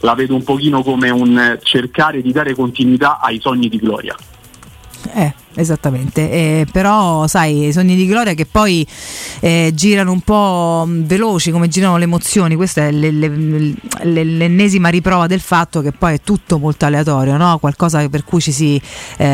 La 0.00 0.14
vedo 0.14 0.34
un 0.34 0.44
pochino 0.44 0.82
come 0.82 1.10
un 1.10 1.58
cercare 1.62 2.22
di 2.22 2.32
dare 2.32 2.54
continuità 2.54 3.20
ai 3.20 3.38
sogni 3.40 3.68
di 3.68 3.78
gloria. 3.78 4.14
Eh, 5.12 5.34
esattamente. 5.54 6.30
Eh, 6.30 6.66
però, 6.70 7.26
sai, 7.26 7.66
i 7.66 7.72
sogni 7.72 7.96
di 7.96 8.06
gloria 8.06 8.34
che 8.34 8.46
poi 8.46 8.86
eh, 9.40 9.72
girano 9.74 10.12
un 10.12 10.20
po' 10.20 10.86
veloci 10.88 11.50
come 11.50 11.68
girano 11.68 11.96
le 11.96 12.04
emozioni. 12.04 12.54
Questa 12.56 12.86
è 12.86 12.90
le, 12.90 13.10
le, 13.10 13.28
le, 13.28 14.24
l'ennesima 14.24 14.88
riprova 14.88 15.26
del 15.26 15.40
fatto 15.40 15.80
che 15.80 15.92
poi 15.92 16.14
è 16.14 16.20
tutto 16.20 16.58
molto 16.58 16.84
aleatorio, 16.84 17.36
no? 17.36 17.58
qualcosa 17.58 18.08
per 18.08 18.24
cui 18.24 18.40
ci 18.40 18.52
si 18.52 18.80
eh, 19.16 19.26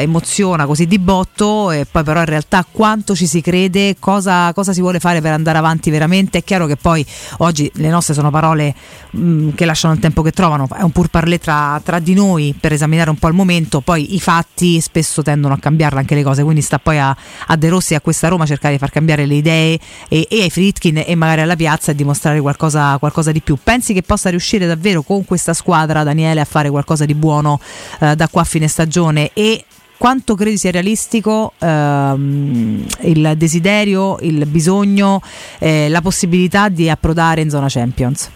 emoziona 0.00 0.66
così 0.66 0.86
di 0.86 0.98
botto 0.98 1.70
e 1.70 1.86
poi 1.90 2.02
però 2.02 2.20
in 2.20 2.26
realtà 2.26 2.66
quanto 2.70 3.14
ci 3.14 3.26
si 3.26 3.40
crede, 3.40 3.96
cosa, 3.98 4.52
cosa, 4.52 4.72
si 4.72 4.80
vuole 4.80 5.00
fare 5.00 5.20
per 5.20 5.32
andare 5.32 5.58
avanti 5.58 5.90
veramente. 5.90 6.38
È 6.38 6.44
chiaro 6.44 6.66
che 6.66 6.76
poi 6.76 7.04
oggi 7.38 7.70
le 7.74 7.88
nostre 7.88 8.14
sono 8.14 8.30
parole 8.30 8.74
mh, 9.10 9.50
che 9.50 9.64
lasciano 9.64 9.94
il 9.94 10.00
tempo 10.00 10.22
che 10.22 10.32
trovano, 10.32 10.68
è 10.76 10.82
un 10.82 10.90
pur 10.90 11.08
parlé 11.08 11.38
tra, 11.38 11.80
tra 11.84 11.98
di 11.98 12.14
noi 12.14 12.54
per 12.58 12.72
esaminare 12.72 13.10
un 13.10 13.16
po' 13.16 13.28
il 13.28 13.34
momento, 13.34 13.80
poi 13.80 14.14
i 14.14 14.20
fatti 14.20 14.80
spesso 14.80 15.22
tendono 15.22 15.54
a 15.54 15.58
cambiarle 15.60 16.00
anche 16.00 16.14
le 16.14 16.22
cose, 16.22 16.42
quindi 16.42 16.62
sta 16.62 16.78
poi 16.78 16.98
a, 16.98 17.16
a 17.46 17.56
De 17.56 17.68
Rossi 17.68 17.92
e 17.92 17.96
a 17.96 18.00
questa 18.00 18.28
Roma 18.28 18.46
cercare 18.46 18.74
di 18.74 18.78
far 18.78 18.90
cambiare 18.90 19.26
le 19.26 19.34
idee 19.34 19.78
e, 20.08 20.26
e 20.28 20.42
ai 20.42 20.50
Fritkin 20.50 21.04
e 21.06 21.14
magari 21.14 21.42
alla 21.42 21.56
piazza 21.56 21.92
e 21.92 21.94
dimostrare 21.94 22.40
qualcosa, 22.40 22.98
qualcosa, 22.98 23.32
di 23.32 23.40
più. 23.40 23.56
Pensi 23.62 23.92
che 23.92 24.02
possa 24.02 24.30
riuscire 24.30 24.66
davvero 24.66 25.02
con 25.02 25.24
questa 25.24 25.54
squadra 25.54 26.02
Daniele 26.02 26.40
a 26.40 26.44
fare 26.44 26.70
qualcosa 26.70 27.04
di 27.04 27.14
buono 27.14 27.60
eh, 28.00 28.16
da 28.16 28.28
qua 28.28 28.42
a 28.42 28.44
fine 28.44 28.66
stagione 28.66 29.30
e 29.32 29.64
quanto 29.96 30.34
credi 30.34 30.56
sia 30.56 30.70
realistico 30.70 31.52
ehm, 31.58 32.86
il 33.02 33.34
desiderio, 33.36 34.16
il 34.22 34.46
bisogno, 34.46 35.20
eh, 35.58 35.90
la 35.90 36.00
possibilità 36.00 36.70
di 36.70 36.88
approdare 36.88 37.42
in 37.42 37.50
zona 37.50 37.66
Champions? 37.68 38.30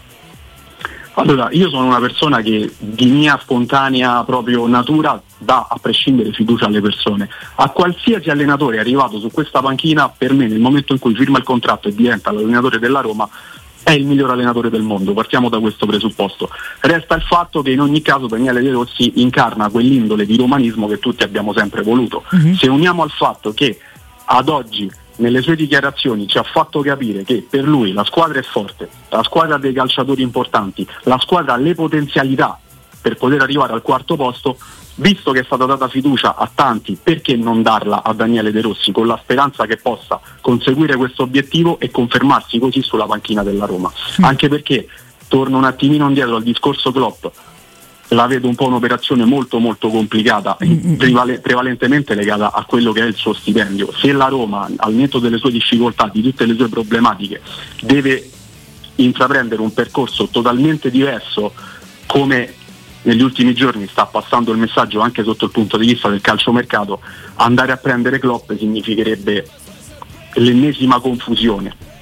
Allora, 1.17 1.47
io 1.51 1.69
sono 1.69 1.85
una 1.85 1.99
persona 1.99 2.41
che 2.41 2.73
di 2.77 3.05
mia 3.07 3.39
spontanea 3.41 4.23
proprio 4.23 4.67
natura 4.67 5.21
dà 5.37 5.67
a 5.69 5.77
prescindere 5.81 6.31
fiducia 6.31 6.65
alle 6.65 6.81
persone. 6.81 7.29
A 7.55 7.69
qualsiasi 7.69 8.29
allenatore 8.29 8.79
arrivato 8.79 9.19
su 9.19 9.31
questa 9.31 9.61
panchina, 9.61 10.09
per 10.09 10.33
me 10.33 10.47
nel 10.47 10.59
momento 10.59 10.93
in 10.93 10.99
cui 10.99 11.15
firma 11.15 11.37
il 11.37 11.43
contratto 11.43 11.87
e 11.87 11.95
diventa 11.95 12.31
l'allenatore 12.31 12.79
della 12.79 12.99
Roma, 12.99 13.29
è 13.81 13.91
il 13.91 14.05
miglior 14.05 14.31
allenatore 14.31 14.69
del 14.69 14.81
mondo, 14.81 15.13
partiamo 15.13 15.47
da 15.47 15.59
questo 15.59 15.85
presupposto. 15.85 16.49
Resta 16.81 17.15
il 17.15 17.21
fatto 17.21 17.61
che 17.61 17.71
in 17.71 17.79
ogni 17.79 18.01
caso 18.01 18.25
Daniele 18.25 18.61
De 18.61 18.71
Rossi 18.71 19.21
incarna 19.21 19.69
quell'indole 19.69 20.25
di 20.25 20.35
romanismo 20.35 20.87
che 20.87 20.97
tutti 20.97 21.23
abbiamo 21.23 21.53
sempre 21.53 21.83
voluto. 21.83 22.23
Uh-huh. 22.31 22.55
Se 22.55 22.67
uniamo 22.67 23.03
al 23.03 23.11
fatto 23.11 23.53
che 23.53 23.79
ad 24.25 24.49
oggi 24.49 24.91
nelle 25.17 25.41
sue 25.41 25.55
dichiarazioni 25.55 26.27
ci 26.27 26.37
ha 26.37 26.43
fatto 26.43 26.81
capire 26.81 27.23
che 27.23 27.45
per 27.49 27.63
lui 27.63 27.93
la 27.93 28.03
squadra 28.03 28.39
è 28.39 28.43
forte, 28.43 28.89
la 29.09 29.23
squadra 29.23 29.55
ha 29.55 29.59
dei 29.59 29.73
calciatori 29.73 30.21
importanti, 30.21 30.85
la 31.03 31.19
squadra 31.19 31.53
ha 31.53 31.57
le 31.57 31.73
potenzialità 31.75 32.59
per 33.01 33.17
poter 33.17 33.41
arrivare 33.41 33.73
al 33.73 33.83
quarto 33.83 34.15
posto, 34.15 34.57
visto 34.95 35.31
che 35.31 35.41
è 35.41 35.43
stata 35.43 35.65
data 35.65 35.87
fiducia 35.87 36.35
a 36.35 36.49
tanti, 36.53 36.97
perché 37.01 37.35
non 37.35 37.61
darla 37.61 38.01
a 38.01 38.13
Daniele 38.13 38.51
De 38.51 38.61
Rossi 38.61 38.91
con 38.91 39.05
la 39.05 39.19
speranza 39.21 39.67
che 39.67 39.77
possa 39.77 40.19
conseguire 40.41 40.95
questo 40.95 41.21
obiettivo 41.21 41.79
e 41.79 41.91
confermarsi 41.91 42.57
così 42.57 42.81
sulla 42.81 43.05
panchina 43.05 43.43
della 43.43 43.65
Roma? 43.65 43.91
Mm. 44.19 44.23
Anche 44.23 44.49
perché 44.49 44.87
torno 45.27 45.57
un 45.57 45.65
attimino 45.65 46.07
indietro 46.07 46.37
al 46.37 46.43
discorso 46.43 46.91
Klopp, 46.91 47.27
la 48.09 48.27
vedo 48.27 48.47
un 48.47 48.55
po' 48.55 48.67
un'operazione 48.67 49.25
molto 49.25 49.59
molto 49.59 49.89
complicata, 49.89 50.57
mm-hmm. 50.63 50.95
prevale, 50.95 51.39
prevalentemente 51.39 52.13
legata 52.13 52.51
a 52.51 52.63
quello 52.65 52.91
che 52.91 53.01
è 53.01 53.05
il 53.05 53.15
suo 53.15 53.33
stipendio. 53.33 53.91
Se 53.93 54.11
la 54.11 54.27
Roma, 54.27 54.69
al 54.75 54.93
netto 54.93 55.19
delle 55.19 55.37
sue 55.37 55.51
difficoltà, 55.51 56.09
di 56.11 56.21
tutte 56.21 56.45
le 56.45 56.55
sue 56.55 56.69
problematiche, 56.69 57.41
deve 57.81 58.29
intraprendere 58.95 59.61
un 59.61 59.73
percorso 59.73 60.27
totalmente 60.27 60.89
diverso 60.89 61.53
come 62.05 62.53
negli 63.01 63.21
ultimi 63.21 63.53
giorni 63.53 63.87
sta 63.87 64.05
passando 64.05 64.51
il 64.51 64.57
messaggio 64.57 64.99
anche 64.99 65.23
sotto 65.23 65.45
il 65.45 65.51
punto 65.51 65.77
di 65.77 65.85
vista 65.85 66.09
del 66.09 66.21
calciomercato, 66.21 67.01
andare 67.35 67.71
a 67.71 67.77
prendere 67.77 68.19
Klopp 68.19 68.51
significherebbe 68.53 69.47
l'ennesima 70.35 70.99
confusione 70.99 71.93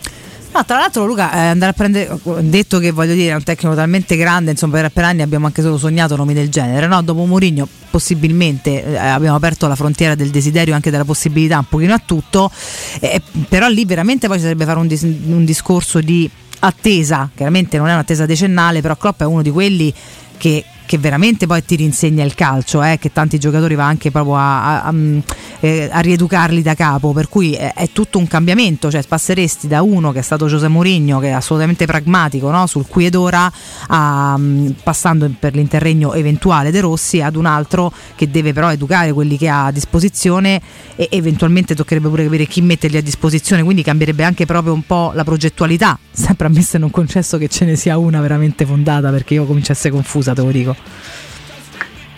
No, 0.54 0.64
tra 0.66 0.78
l'altro 0.78 1.08
Luca, 1.08 1.34
eh, 1.34 1.40
andare 1.48 1.72
a 1.72 1.74
prendere, 1.74 2.20
detto 2.42 2.78
che 2.78 2.92
voglio 2.92 3.16
dire 3.16 3.32
è 3.32 3.34
un 3.34 3.42
tecnico 3.42 3.74
talmente 3.74 4.16
grande, 4.16 4.52
insomma 4.52 4.82
per, 4.82 4.92
per 4.92 5.04
anni 5.04 5.24
abbiamo 5.24 5.48
anche 5.48 5.64
solo 5.64 5.80
sognato 5.80 6.16
nomi 6.16 6.36
del 6.36 6.50
genere, 6.50 6.86
no? 6.86 7.02
dopo 7.02 7.26
Mourinho 7.26 7.68
possibilmente 7.90 8.84
eh, 8.86 8.98
abbiamo 8.98 9.36
aperto 9.36 9.68
la 9.68 9.76
frontiera 9.76 10.14
del 10.14 10.30
desiderio 10.30 10.76
anche 10.76 10.92
della 10.92 11.06
possibilità 11.06 11.58
un 11.58 11.68
pochino 11.68 11.96
a 11.96 12.02
tutto, 12.06 12.52
eh, 13.00 13.20
però 13.50 13.68
lì 13.68 13.84
veramente 13.86 14.28
poi 14.28 14.38
ci 14.38 14.44
sarebbe 14.44 14.66
fare 14.66 14.78
un, 14.78 14.86
dis- 14.86 15.02
un 15.02 15.44
discorso 15.44 16.02
di 16.02 16.30
attesa, 16.60 17.32
chiaramente 17.34 17.78
non 17.78 17.88
è 17.88 17.94
un'attesa 17.94 18.28
decennale, 18.28 18.82
però 18.82 18.96
Klopp 18.96 19.22
è 19.22 19.26
uno 19.26 19.42
di 19.42 19.50
quelli 19.50 19.92
che 20.38 20.64
che 20.86 20.98
veramente 20.98 21.48
poi 21.48 21.64
ti 21.64 21.76
rinsegna 21.76 22.24
il 22.24 22.36
calcio, 22.36 22.84
eh, 22.84 22.98
che 23.00 23.12
tanti 23.12 23.40
giocatori 23.40 23.76
va 23.76 23.86
anche 23.86 24.12
proprio 24.12 24.36
a, 24.36 24.64
a, 24.64 24.84
a, 24.84 24.92
mm, 24.92 25.20
eh, 25.60 25.90
a 25.92 26.00
rieducarli 26.00 26.62
da 26.62 26.76
capo, 26.76 27.12
per 27.14 27.30
cui 27.30 27.54
è, 27.54 27.74
è, 27.74 27.90
tutto 27.92 28.18
un 28.18 28.28
cambiamento, 28.28 28.92
cioè 28.92 29.04
passeresti 29.08 29.68
da 29.68 29.82
uno 29.82 30.12
che 30.12 30.20
è 30.20 30.22
stato 30.22 30.48
Giuseppe 30.48 30.72
Mourinho, 30.72 31.20
che 31.20 31.28
è 31.28 31.32
assolutamente 31.32 31.86
pragmatico 31.86 32.50
no? 32.52 32.68
sul 32.68 32.86
qui 32.88 33.06
ed 33.06 33.16
ora, 33.16 33.52
mm, 33.92 34.70
passando 34.84 35.30
per 35.38 35.56
l'interregno 35.56 36.14
eventuale 36.14 36.72
De 36.72 36.80
Rossi, 36.82 37.22
ad 37.22 37.36
un 37.36 37.46
altro 37.46 37.92
che 38.16 38.30
deve 38.30 38.54
però 38.54 38.72
educare 38.72 39.14
quelli 39.14 39.38
che 39.38 39.48
ha 39.48 39.66
a 39.66 39.72
disposizione 39.72 40.62
e 40.96 41.08
eventualmente 41.12 41.76
toccherebbe 41.76 42.10
pure 42.10 42.24
capire 42.24 42.46
chi 42.46 42.62
metterli 42.62 42.98
a 42.98 43.02
disposizione, 43.02 43.64
quindi 43.64 43.84
cambierebbe 43.84 44.24
anche 44.24 44.46
proprio 44.46 44.74
un 44.74 44.86
po' 44.86 45.12
la 45.14 45.24
progettualità, 45.24 45.98
sempre 46.12 46.48
ammesso 46.48 46.76
e 46.76 46.80
non 46.80 46.92
concesso 46.92 47.38
che 47.38 47.48
ce 47.48 47.66
ne 47.66 47.76
sia 47.76 47.98
una 47.98 48.22
veramente 48.22 48.66
fondata, 48.66 49.10
perché 49.10 49.36
io 49.36 49.46
comincio 49.46 49.72
a 49.72 49.76
essere 49.76 49.94
confusa, 49.94 50.34
te 50.34 50.42
lo 50.42 50.52
dico. 50.52 50.73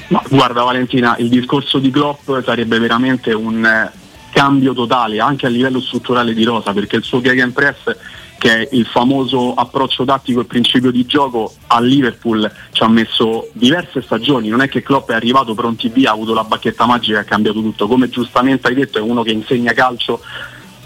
Ma 0.07 0.23
guarda 0.30 0.64
Valentina, 0.64 1.15
il 1.18 1.30
discorso 1.30 1.80
di 1.80 1.90
Klopp 1.90 2.30
sarebbe 2.44 2.77
veramente 2.80 3.34
un 3.34 3.65
eh, 3.65 3.91
cambio 4.32 4.73
totale 4.73 5.19
anche 5.19 5.45
a 5.45 5.49
livello 5.49 5.82
strutturale 5.82 6.34
di 6.34 6.44
rosa 6.44 6.73
perché 6.73 6.98
il 6.98 7.03
suo 7.03 7.22
gegenpress 7.22 7.95
che 8.38 8.61
è 8.61 8.68
il 8.73 8.86
famoso 8.86 9.53
approccio 9.53 10.06
tattico 10.06 10.41
e 10.41 10.45
principio 10.45 10.91
di 10.91 11.06
gioco, 11.06 11.53
a 11.68 11.80
Liverpool 11.80 12.52
ci 12.72 12.84
ha 12.84 12.88
messo 12.88 13.49
diverse 13.53 14.02
stagioni, 14.02 14.49
non 14.49 14.61
è 14.61 14.69
che 14.69 14.84
Klopp 14.84 15.10
è 15.10 15.14
arrivato 15.14 15.56
pronti 15.56 15.90
via, 15.90 16.11
ha 16.11 16.14
avuto 16.14 16.34
la 16.34 16.44
bacchetta 16.44 16.86
magica 16.86 17.18
e 17.18 17.22
ha 17.22 17.23
cambiato 17.23 17.61
tutto, 17.61 17.88
come 17.88 18.10
giustamente 18.10 18.68
hai 18.68 18.76
detto 18.76 18.98
è 18.98 19.02
uno 19.02 19.23
che 19.23 19.32
insegna 19.32 19.73
calcio 19.73 20.22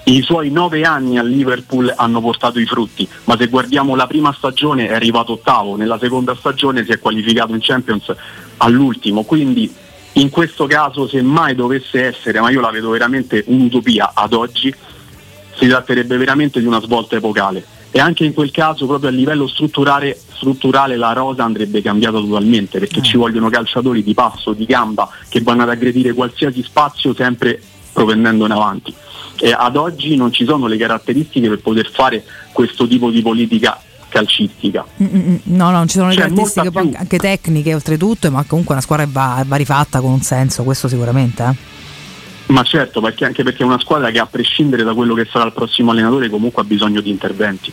i 0.10 0.24
suoi 0.24 0.50
nove 0.50 0.84
anni 0.84 1.20
a 1.20 1.24
Liverpool 1.24 1.94
hanno 1.96 2.20
portato 2.20 2.60
i 2.60 2.66
frutti, 2.66 3.08
ma 3.26 3.38
se 3.38 3.46
guardiamo 3.46 3.96
la 3.96 4.08
prima 4.08 4.34
stagione 4.34 4.88
è 4.88 4.94
arrivato 4.94 5.34
ottavo, 5.34 5.76
nella 5.76 6.00
seconda 6.00 6.34
stagione 6.36 6.84
si 6.84 6.92
è 6.92 7.00
qualificato 7.00 7.54
in 7.54 7.60
Champions 7.62 8.12
all'ultimo, 8.58 9.24
quindi 9.24 9.72
in 10.14 10.32
questo 10.32 10.66
caso 10.66 11.08
se 11.08 11.22
mai 11.22 11.54
dovesse 11.54 12.06
essere, 12.06 12.40
ma 12.40 12.50
io 12.50 12.60
la 12.60 12.72
vedo 12.72 12.90
veramente 12.90 13.44
un'utopia 13.46 14.12
ad 14.16 14.34
oggi, 14.34 14.74
si 15.56 15.68
tratterebbe 15.68 16.18
veramente 16.18 16.60
di 16.60 16.66
una 16.66 16.82
svolta 16.82 17.16
epocale. 17.16 17.64
E 17.92 18.00
anche 18.00 18.24
in 18.24 18.34
quel 18.34 18.52
caso 18.52 18.88
proprio 18.88 19.10
a 19.10 19.12
livello 19.12 19.48
strutturale, 19.48 20.20
strutturale 20.34 20.96
la 20.96 21.14
rosa 21.14 21.44
andrebbe 21.44 21.82
cambiata 21.82 22.20
totalmente 22.20 22.80
perché 22.80 23.02
ci 23.02 23.18
vogliono 23.18 23.50
calciatori 23.50 24.04
di 24.04 24.14
passo, 24.14 24.54
di 24.54 24.66
gamba 24.66 25.10
che 25.28 25.42
vanno 25.42 25.64
ad 25.64 25.70
aggredire 25.70 26.14
qualsiasi 26.14 26.64
spazio 26.64 27.14
sempre 27.14 27.62
propendendo 27.92 28.46
in 28.46 28.52
avanti 28.52 28.94
e 29.40 29.52
ad 29.58 29.76
oggi 29.76 30.16
non 30.16 30.32
ci 30.32 30.46
sono 30.46 30.68
le 30.68 30.78
caratteristiche 30.78 31.50
per 31.50 31.60
poter 31.60 31.90
fare 31.90 32.24
questo 32.52 32.88
tipo 32.88 33.10
di 33.10 33.22
politica 33.22 33.80
calcistica. 34.10 34.86
Mm, 35.02 35.06
mm, 35.06 35.30
mm. 35.30 35.36
No, 35.56 35.66
no, 35.66 35.78
non 35.78 35.88
ci 35.88 35.98
sono 35.98 36.10
le 36.10 36.16
C'è 36.16 36.22
caratteristiche 36.22 36.72
molta 36.72 36.82
poi 36.82 36.96
anche 36.96 37.18
tecniche 37.18 37.74
oltretutto, 37.74 38.30
ma 38.32 38.44
comunque 38.44 38.74
una 38.74 38.84
squadra 38.84 39.08
va, 39.10 39.44
va 39.46 39.56
rifatta 39.56 40.02
con 40.02 40.12
un 40.12 40.22
senso, 40.22 40.64
questo 40.64 40.88
sicuramente. 40.88 41.44
eh. 41.44 41.78
Ma 42.48 42.64
certo, 42.64 43.00
perché 43.00 43.26
anche 43.26 43.44
perché 43.44 43.62
è 43.62 43.66
una 43.66 43.80
squadra 43.80 44.10
che 44.10 44.18
a 44.18 44.26
prescindere 44.26 44.84
da 44.84 44.96
quello 44.96 45.14
che 45.14 45.28
sarà 45.32 45.46
il 45.46 45.54
prossimo 45.54 45.92
allenatore 45.92 46.30
comunque 46.30 46.64
ha 46.64 46.66
bisogno 46.66 47.00
di 47.00 47.12
interventi. 47.12 47.72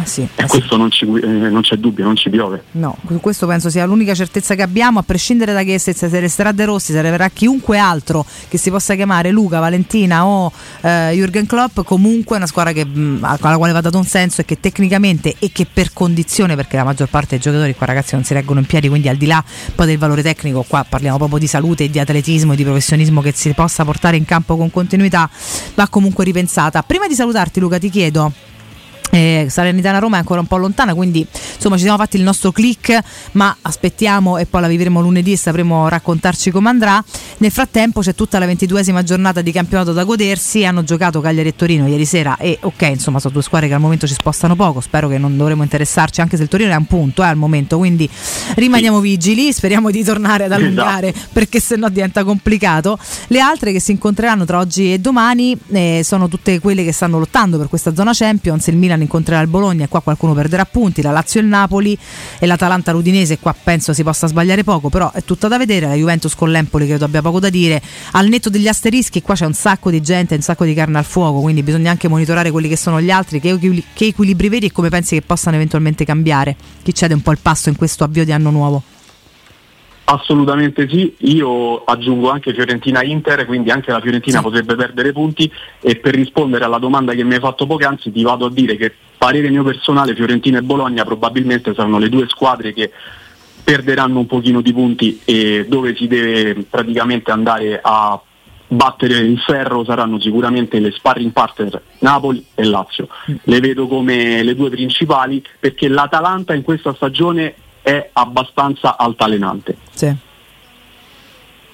Ah, 0.00 0.04
sì, 0.04 0.28
E 0.36 0.46
questo 0.46 0.76
non, 0.76 0.90
ci- 0.92 1.04
eh, 1.04 1.26
non 1.26 1.62
c'è 1.62 1.74
dubbio, 1.76 2.04
non 2.04 2.14
ci 2.14 2.30
piove. 2.30 2.62
No, 2.72 2.96
questo 3.20 3.46
penso 3.48 3.68
sia 3.68 3.84
l'unica 3.84 4.14
certezza 4.14 4.54
che 4.54 4.62
abbiamo, 4.62 5.00
a 5.00 5.02
prescindere 5.02 5.52
da 5.52 5.64
che 5.64 5.78
se, 5.80 5.92
se 5.92 6.08
resterà 6.20 6.52
De 6.52 6.64
Rossi, 6.66 6.92
se 6.92 6.98
arriverà 6.98 7.28
chiunque 7.30 7.78
altro 7.78 8.24
che 8.48 8.58
si 8.58 8.70
possa 8.70 8.94
chiamare 8.94 9.30
Luca, 9.32 9.58
Valentina 9.58 10.24
o 10.24 10.52
eh, 10.82 11.12
Jürgen 11.14 11.46
Klopp, 11.46 11.80
comunque 11.80 12.36
è 12.36 12.38
una 12.38 12.46
squadra 12.46 12.72
che, 12.72 12.84
mh, 12.84 13.18
alla 13.22 13.56
quale 13.56 13.72
va 13.72 13.80
dato 13.80 13.98
un 13.98 14.04
senso 14.04 14.42
e 14.42 14.44
che 14.44 14.60
tecnicamente 14.60 15.34
e 15.38 15.50
che 15.50 15.66
per 15.72 15.92
condizione, 15.92 16.54
perché 16.54 16.76
la 16.76 16.84
maggior 16.84 17.08
parte 17.08 17.30
dei 17.30 17.40
giocatori 17.40 17.74
qua 17.74 17.86
ragazzi 17.86 18.14
non 18.14 18.22
si 18.22 18.34
reggono 18.34 18.60
in 18.60 18.66
piedi, 18.66 18.88
quindi 18.88 19.08
al 19.08 19.16
di 19.16 19.26
là 19.26 19.42
poi 19.74 19.86
del 19.86 19.98
valore 19.98 20.22
tecnico, 20.22 20.64
qua 20.68 20.84
parliamo 20.88 21.16
proprio 21.16 21.38
di 21.38 21.48
salute 21.48 21.84
e 21.84 21.90
di 21.90 21.98
atletismo 21.98 22.52
e 22.52 22.56
di 22.56 22.62
professionismo 22.62 23.20
che 23.20 23.32
si 23.34 23.52
possa 23.52 23.84
portare 23.84 24.16
in 24.16 24.24
campo 24.24 24.56
con 24.56 24.70
continuità, 24.70 25.28
va 25.74 25.88
comunque 25.88 26.24
ripensata. 26.24 26.82
Prima 26.82 27.08
di 27.08 27.14
salutarti 27.14 27.58
Luca 27.58 27.78
ti 27.78 27.90
chiedo... 27.90 28.32
Eh, 29.10 29.46
Salernitana 29.48 29.98
Roma 29.98 30.16
è 30.16 30.18
ancora 30.18 30.40
un 30.40 30.46
po' 30.46 30.56
lontana, 30.56 30.94
quindi 30.94 31.26
insomma 31.54 31.76
ci 31.76 31.82
siamo 31.82 31.96
fatti 31.96 32.16
il 32.16 32.22
nostro 32.22 32.52
click, 32.52 32.98
ma 33.32 33.56
aspettiamo 33.62 34.36
e 34.38 34.46
poi 34.46 34.60
la 34.60 34.68
vivremo 34.68 35.00
lunedì 35.00 35.32
e 35.32 35.36
sapremo 35.36 35.88
raccontarci 35.88 36.50
come 36.50 36.68
andrà. 36.68 37.02
Nel 37.38 37.50
frattempo 37.50 38.00
c'è 38.00 38.14
tutta 38.14 38.38
la 38.38 38.46
ventiduesima 38.46 39.02
giornata 39.02 39.40
di 39.40 39.52
campionato 39.52 39.92
da 39.92 40.04
godersi, 40.04 40.64
hanno 40.64 40.84
giocato 40.84 41.20
Cagliari 41.20 41.48
e 41.48 41.56
Torino 41.56 41.86
ieri 41.86 42.04
sera 42.04 42.36
e 42.36 42.58
ok, 42.60 42.82
insomma 42.82 43.18
sono 43.18 43.32
due 43.32 43.42
squadre 43.42 43.68
che 43.68 43.74
al 43.74 43.80
momento 43.80 44.06
ci 44.06 44.14
spostano 44.14 44.54
poco, 44.56 44.80
spero 44.80 45.08
che 45.08 45.18
non 45.18 45.36
dovremo 45.36 45.62
interessarci 45.62 46.20
anche 46.20 46.36
se 46.36 46.42
il 46.42 46.48
Torino 46.48 46.70
è 46.70 46.74
a 46.74 46.78
un 46.78 46.86
punto 46.86 47.22
eh, 47.22 47.26
al 47.26 47.36
momento, 47.36 47.78
quindi 47.78 48.08
rimaniamo 48.56 49.00
vigili, 49.00 49.52
speriamo 49.52 49.90
di 49.90 50.04
tornare 50.04 50.44
ad 50.44 50.52
allungare 50.52 51.14
perché 51.32 51.60
sennò 51.60 51.88
diventa 51.88 52.24
complicato. 52.24 52.98
Le 53.28 53.40
altre 53.40 53.72
che 53.72 53.80
si 53.80 53.92
incontreranno 53.92 54.44
tra 54.44 54.58
oggi 54.58 54.92
e 54.92 54.98
domani 54.98 55.56
eh, 55.70 56.02
sono 56.04 56.28
tutte 56.28 56.58
quelle 56.60 56.84
che 56.84 56.92
stanno 56.92 57.18
lottando 57.18 57.56
per 57.58 57.68
questa 57.68 57.94
zona 57.94 58.12
Champions, 58.12 58.66
il 58.66 58.76
Milan 58.76 58.97
incontrerà 59.02 59.40
il 59.40 59.48
Bologna 59.48 59.84
e 59.84 59.88
qua 59.88 60.00
qualcuno 60.00 60.34
perderà 60.34 60.64
punti, 60.64 61.02
la 61.02 61.10
Lazio 61.10 61.40
e 61.40 61.42
il 61.42 61.48
Napoli 61.48 61.98
e 62.38 62.46
l'Atalanta 62.46 62.92
l'Udinese 62.92 63.38
qua 63.38 63.54
penso 63.60 63.92
si 63.92 64.02
possa 64.02 64.26
sbagliare 64.26 64.64
poco, 64.64 64.88
però 64.88 65.10
è 65.12 65.22
tutta 65.24 65.48
da 65.48 65.58
vedere, 65.58 65.86
la 65.86 65.94
Juventus 65.94 66.34
con 66.34 66.50
l'Empoli 66.50 66.86
credo 66.86 67.04
abbia 67.04 67.22
poco 67.22 67.40
da 67.40 67.50
dire, 67.50 67.80
al 68.12 68.28
netto 68.28 68.50
degli 68.50 68.68
asterischi 68.68 69.22
qua 69.22 69.34
c'è 69.34 69.46
un 69.46 69.54
sacco 69.54 69.90
di 69.90 70.00
gente, 70.00 70.34
un 70.34 70.42
sacco 70.42 70.64
di 70.64 70.74
carne 70.74 70.98
al 70.98 71.04
fuoco, 71.04 71.40
quindi 71.40 71.62
bisogna 71.62 71.90
anche 71.90 72.08
monitorare 72.08 72.50
quelli 72.50 72.68
che 72.68 72.76
sono 72.76 73.00
gli 73.00 73.10
altri, 73.10 73.40
che, 73.40 73.58
che 73.92 74.06
equilibri 74.06 74.48
vedi 74.48 74.66
e 74.66 74.72
come 74.72 74.88
pensi 74.88 75.14
che 75.14 75.22
possano 75.22 75.56
eventualmente 75.56 76.04
cambiare, 76.04 76.56
chi 76.82 76.94
cede 76.94 77.14
un 77.14 77.22
po' 77.22 77.32
il 77.32 77.38
passo 77.40 77.68
in 77.68 77.76
questo 77.76 78.04
avvio 78.04 78.24
di 78.24 78.32
anno 78.32 78.50
nuovo. 78.50 78.82
Assolutamente 80.10 80.88
sì, 80.88 81.14
io 81.18 81.84
aggiungo 81.84 82.30
anche 82.30 82.54
Fiorentina-Inter, 82.54 83.44
quindi 83.44 83.70
anche 83.70 83.90
la 83.90 84.00
Fiorentina 84.00 84.40
potrebbe 84.40 84.74
perdere 84.74 85.12
punti. 85.12 85.52
E 85.82 85.96
per 85.96 86.14
rispondere 86.14 86.64
alla 86.64 86.78
domanda 86.78 87.12
che 87.12 87.24
mi 87.24 87.34
hai 87.34 87.40
fatto 87.40 87.66
poc'anzi 87.66 88.10
ti 88.10 88.22
vado 88.22 88.46
a 88.46 88.50
dire 88.50 88.76
che 88.76 88.90
parere 89.18 89.50
mio 89.50 89.62
personale 89.64 90.14
Fiorentina 90.14 90.58
e 90.58 90.62
Bologna 90.62 91.04
probabilmente 91.04 91.74
saranno 91.74 91.98
le 91.98 92.08
due 92.08 92.26
squadre 92.26 92.72
che 92.72 92.90
perderanno 93.62 94.20
un 94.20 94.26
pochino 94.26 94.62
di 94.62 94.72
punti 94.72 95.20
e 95.26 95.66
dove 95.68 95.94
si 95.94 96.06
deve 96.06 96.64
praticamente 96.70 97.30
andare 97.30 97.78
a 97.82 98.18
battere 98.66 99.18
il 99.18 99.38
ferro 99.40 99.84
saranno 99.84 100.18
sicuramente 100.18 100.78
le 100.78 100.90
sparring 100.90 101.32
partner 101.32 101.82
Napoli 101.98 102.42
e 102.54 102.64
Lazio. 102.64 103.08
Le 103.42 103.60
vedo 103.60 103.86
come 103.86 104.42
le 104.42 104.54
due 104.54 104.70
principali 104.70 105.44
perché 105.60 105.86
l'Atalanta 105.86 106.54
in 106.54 106.62
questa 106.62 106.94
stagione 106.94 107.54
è 107.88 108.10
abbastanza 108.12 108.98
altalenante. 108.98 109.76
Sì. 109.94 110.14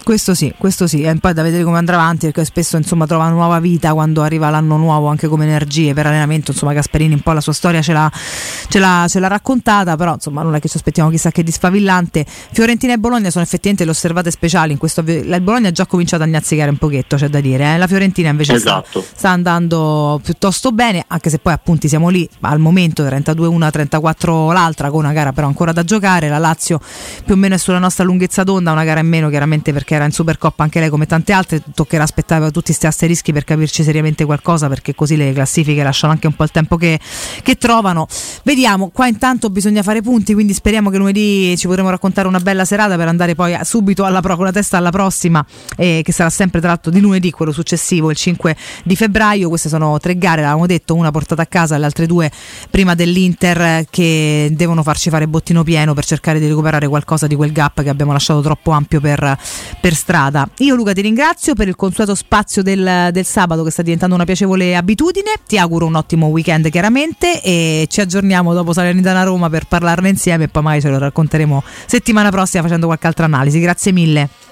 Questo 0.05 0.35
sì, 0.35 0.53
questo 0.59 0.87
sì, 0.87 1.01
e 1.01 1.15
poi 1.15 1.33
da 1.33 1.43
vedere 1.43 1.65
come 1.65 1.79
andrà 1.79 1.95
avanti 1.95 2.27
perché 2.27 2.45
spesso 2.45 2.77
insomma 2.77 3.07
trova 3.07 3.31
nuova 3.31 3.59
vita 3.59 3.95
quando 3.95 4.21
arriva 4.21 4.51
l'anno 4.51 4.77
nuovo 4.77 5.07
anche 5.09 5.29
come 5.29 5.45
energie 5.45 5.95
per 5.95 6.07
allenamento, 6.07 6.51
insomma 6.51 6.75
Gasperini 6.75 7.15
un 7.15 7.21
po' 7.21 7.33
la 7.33 7.41
sua 7.41 7.55
storia 7.55 7.81
ce 7.81 7.95
l'ha, 7.95 8.13
ce 8.69 8.79
l'ha, 8.81 9.07
ce 9.09 9.19
l'ha 9.19 9.29
raccontata, 9.29 9.97
però 9.97 10.13
insomma 10.13 10.43
non 10.43 10.55
è 10.55 10.61
che 10.61 10.69
ci 10.69 10.77
aspettiamo 10.77 11.09
chissà 11.09 11.31
che 11.31 11.43
di 11.43 11.51
sfavillante. 11.51 12.27
Fiorentina 12.29 12.93
e 12.93 12.99
Bologna 12.99 13.31
sono 13.31 13.45
effettivamente 13.45 13.87
le 13.87 13.93
osservate 13.93 14.31
speciali 14.31 14.73
in 14.73 14.79
questo 14.79 15.03
il 15.07 15.41
Bologna 15.41 15.69
ha 15.69 15.73
già 15.73 15.87
cominciato 15.87 16.23
a 16.23 16.27
gnazzicare 16.27 16.69
un 16.69 16.77
pochetto, 16.77 17.17
c'è 17.17 17.29
da 17.29 17.41
dire, 17.41 17.73
eh. 17.73 17.79
la 17.79 17.87
Fiorentina 17.87 18.29
invece 18.29 18.53
Esatto. 18.53 19.01
sta, 19.01 19.17
sta 19.17 19.31
andando 19.31 20.21
piuttosto 20.23 20.71
bene, 20.73 21.03
anche 21.07 21.31
se 21.31 21.39
poi 21.39 21.55
appunti 21.55 21.89
siamo 21.89 22.11
lì, 22.11 22.29
al 22.41 22.59
momento 22.59 23.07
32 23.07 23.47
una, 23.47 23.71
34 23.71 24.53
l'altra 24.53 24.91
con 24.91 24.99
una 24.99 25.15
gara 25.15 25.33
però 25.33 25.47
ancora 25.47 25.73
da 25.73 25.83
giocare, 25.83 26.29
la 26.29 26.37
Lazio 26.37 26.79
più 27.25 27.33
o 27.33 27.39
meno 27.39 27.55
è 27.55 27.59
sulla 27.59 27.79
nostra 27.79 28.05
lunghezza 28.05 28.45
d'onda, 28.45 28.71
una 28.71 28.85
gara 28.85 29.01
in 29.01 29.09
meno 29.09 29.31
chiaramente 29.31 29.73
perché 29.73 29.94
era 29.95 30.05
in 30.05 30.13
Supercoppa 30.13 30.63
anche 30.63 30.81
lei 30.81 30.89
come 30.89 31.07
tante 31.07 31.33
altre, 31.33 31.63
toccherà 31.75 32.03
aspettare 32.03 32.51
tutti 32.51 32.67
questi 32.67 32.87
asterischi 32.87 33.33
per 33.33 33.45
capirci 33.45 33.83
seriamente 33.83 34.25
qualcosa 34.25 34.69
perché 34.69 34.95
così 34.95 35.17
le 35.17 35.33
classifiche 35.33 35.83
lasciano 35.83 36.13
anche 36.13 36.27
un 36.27 36.35
po' 36.35 36.45
il 36.45 36.51
tempo 36.51 36.77
che, 36.77 36.99
che 37.43 37.57
trovano. 37.57 38.07
Vediamo, 38.43 38.89
qua 38.89 39.07
intanto 39.07 39.51
bisogna 39.51 39.83
fare 39.83 40.03
punti, 40.03 40.35
quindi 40.35 40.53
speriamo 40.53 40.91
che 40.91 40.99
lunedì 40.99 41.57
ci 41.57 41.67
potremo 41.67 41.91
raccontare 41.91 42.29
una 42.29 42.41
bella 42.41 42.65
serata 42.65 42.97
per 42.97 43.09
andare 43.09 43.35
poi 43.35 43.57
subito 43.63 44.05
alla 44.05 44.21
pro, 44.21 44.37
con 44.37 44.45
la 44.45 44.53
testa 44.53 44.77
alla 44.77 44.91
prossima, 44.91 45.45
eh, 45.77 46.01
che 46.05 46.13
sarà 46.13 46.31
sempre 46.31 46.61
tra 46.61 46.69
l'altro 46.69 46.91
di 46.91 47.01
lunedì, 47.01 47.31
quello 47.31 47.53
successivo, 47.53 48.11
il 48.11 48.17
5 48.17 48.57
di 48.85 48.97
febbraio. 48.97 49.49
Queste 49.49 49.69
sono 49.69 49.99
tre 49.99 50.17
gare, 50.17 50.43
l'avevamo 50.43 50.67
detto, 50.67 50.95
una 50.95 51.11
portata 51.11 51.43
a 51.43 51.47
casa, 51.47 51.77
le 51.79 51.85
altre 51.85 52.07
due 52.07 52.31
prima 52.71 52.95
dell'Inter 52.95 53.87
che 53.91 54.49
devono 54.53 54.83
farci 54.83 55.11
fare 55.11 55.29
bottino 55.29 55.63
pieno 55.63 55.95
per 55.95 56.05
cercare 56.05 56.39
di 56.39 56.49
recuperare 56.49 56.89
qualcosa 56.89 57.27
di 57.27 57.35
quel 57.35 57.53
gap 57.53 57.83
che 57.83 57.89
abbiamo 57.89 58.13
lasciato 58.13 58.41
troppo 58.41 58.71
ampio 58.73 59.01
per, 59.01 59.39
per 59.85 59.95
strada. 59.95 60.49
Io 60.61 60.75
Luca 60.77 60.95
ti 60.95 61.03
ringrazio 61.03 61.53
per 61.53 61.69
il 61.69 61.77
consueto 61.77 62.15
spazio 62.15 62.63
del, 62.63 63.11
del 63.13 63.25
sabato 63.27 63.63
che 63.63 63.71
sta 63.71 63.83
diventando 63.83 64.15
una 64.15 64.25
piacevole 64.25 64.75
abitudine, 64.75 65.33
ti 65.47 65.59
auguro 65.59 65.85
un 65.85 65.95
ottimo 65.95 66.29
weekend 66.29 66.71
chiaramente 66.71 67.43
e 67.43 67.87
ci 67.91 68.01
aggiorniamo 68.01 68.55
dopo 68.55 68.73
Salernitana 68.73 69.25
Roma 69.25 69.51
per 69.51 69.67
parlarne 69.67 70.09
insieme 70.09 70.45
e 70.45 70.49
poi 70.49 70.63
magari 70.63 70.81
ce 70.81 70.89
lo 70.89 70.97
racconteremo 70.97 71.63
settimana 71.85 72.31
prossima 72.31 72.63
facendo 72.63 72.87
qualche 72.87 73.07
altra 73.07 73.27
analisi. 73.27 73.61
Grazie 73.61 73.93
mille. 73.93 74.44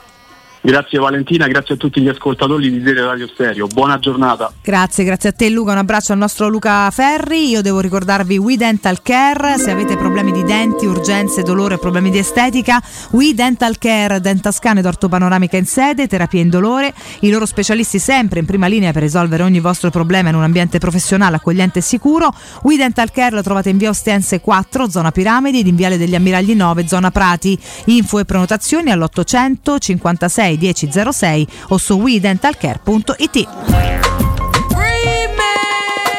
Grazie 0.65 1.01
Valentina, 1.01 1.49
grazie 1.49 1.75
a 1.75 1.77
tutti 1.77 2.01
gli 2.01 2.07
ascoltatori 2.07 2.71
di 2.71 2.81
Tele 2.81 3.05
Radio 3.05 3.27
Stereo. 3.27 3.67
Buona 3.67 3.99
giornata. 3.99 4.53
Grazie, 4.63 5.03
grazie 5.03 5.31
a 5.31 5.33
te 5.33 5.51
Luca, 5.51 5.73
un 5.73 5.79
abbraccio 5.79 6.13
al 6.13 6.19
nostro 6.19 6.47
Luca 6.47 6.89
Ferri. 6.93 7.49
Io 7.49 7.63
devo 7.63 7.81
ricordarvi 7.81 8.39
We 8.39 8.57
Dental 8.57 9.03
Care, 9.03 9.59
se 9.59 9.73
avete 9.73 9.97
problemi 9.97 10.31
di 10.31 10.45
denti, 10.45 10.87
urgenze, 10.87 11.43
dolore, 11.43 11.79
problemi 11.79 12.11
di 12.11 12.19
estetica, 12.19 12.81
We 13.11 13.35
Dental 13.35 13.77
Care, 13.77 14.21
dentascan 14.21 14.79
ed 14.79 14.87
ortopanoramica 14.87 15.57
in 15.57 15.67
sede, 15.67 16.07
terapia 16.07 16.41
in 16.41 16.49
dolore, 16.49 16.95
i 17.23 17.31
loro 17.31 17.45
specialisti 17.45 17.99
sempre 17.99 18.39
in 18.39 18.47
prima 18.47 18.69
linea 18.69 18.93
per 18.93 19.03
risolvere 19.03 19.43
ogni 19.43 19.59
vostro 19.59 19.91
problema 19.91 20.29
in 20.29 20.37
un 20.37 20.45
ambiente 20.45 20.79
professionale, 20.79 21.37
accogliente 21.37 21.81
e 21.81 21.83
sicuro. 21.83 22.33
We 22.63 22.77
Dental 22.77 23.11
Care 23.11 23.35
lo 23.35 23.43
trovate 23.43 23.71
in 23.71 23.79
via 23.79 23.89
Ostense 23.91 24.41
4, 24.41 24.89
zona 24.89 25.11
Piramidi, 25.11 25.59
ed 25.59 25.67
in 25.67 25.75
viale 25.75 25.99
degli 25.99 26.15
Ammiragli 26.15 26.55
9, 26.55 26.87
zona 26.87 27.11
Prati. 27.11 27.59
Info 27.87 28.21
e 28.21 28.25
prenotazioni 28.25 28.93
all'800 28.93 29.79
56 29.81 30.52
1006 30.61 31.47
o 31.69 31.79
su 31.79 31.95
WeDentalCare.it. 31.95 33.49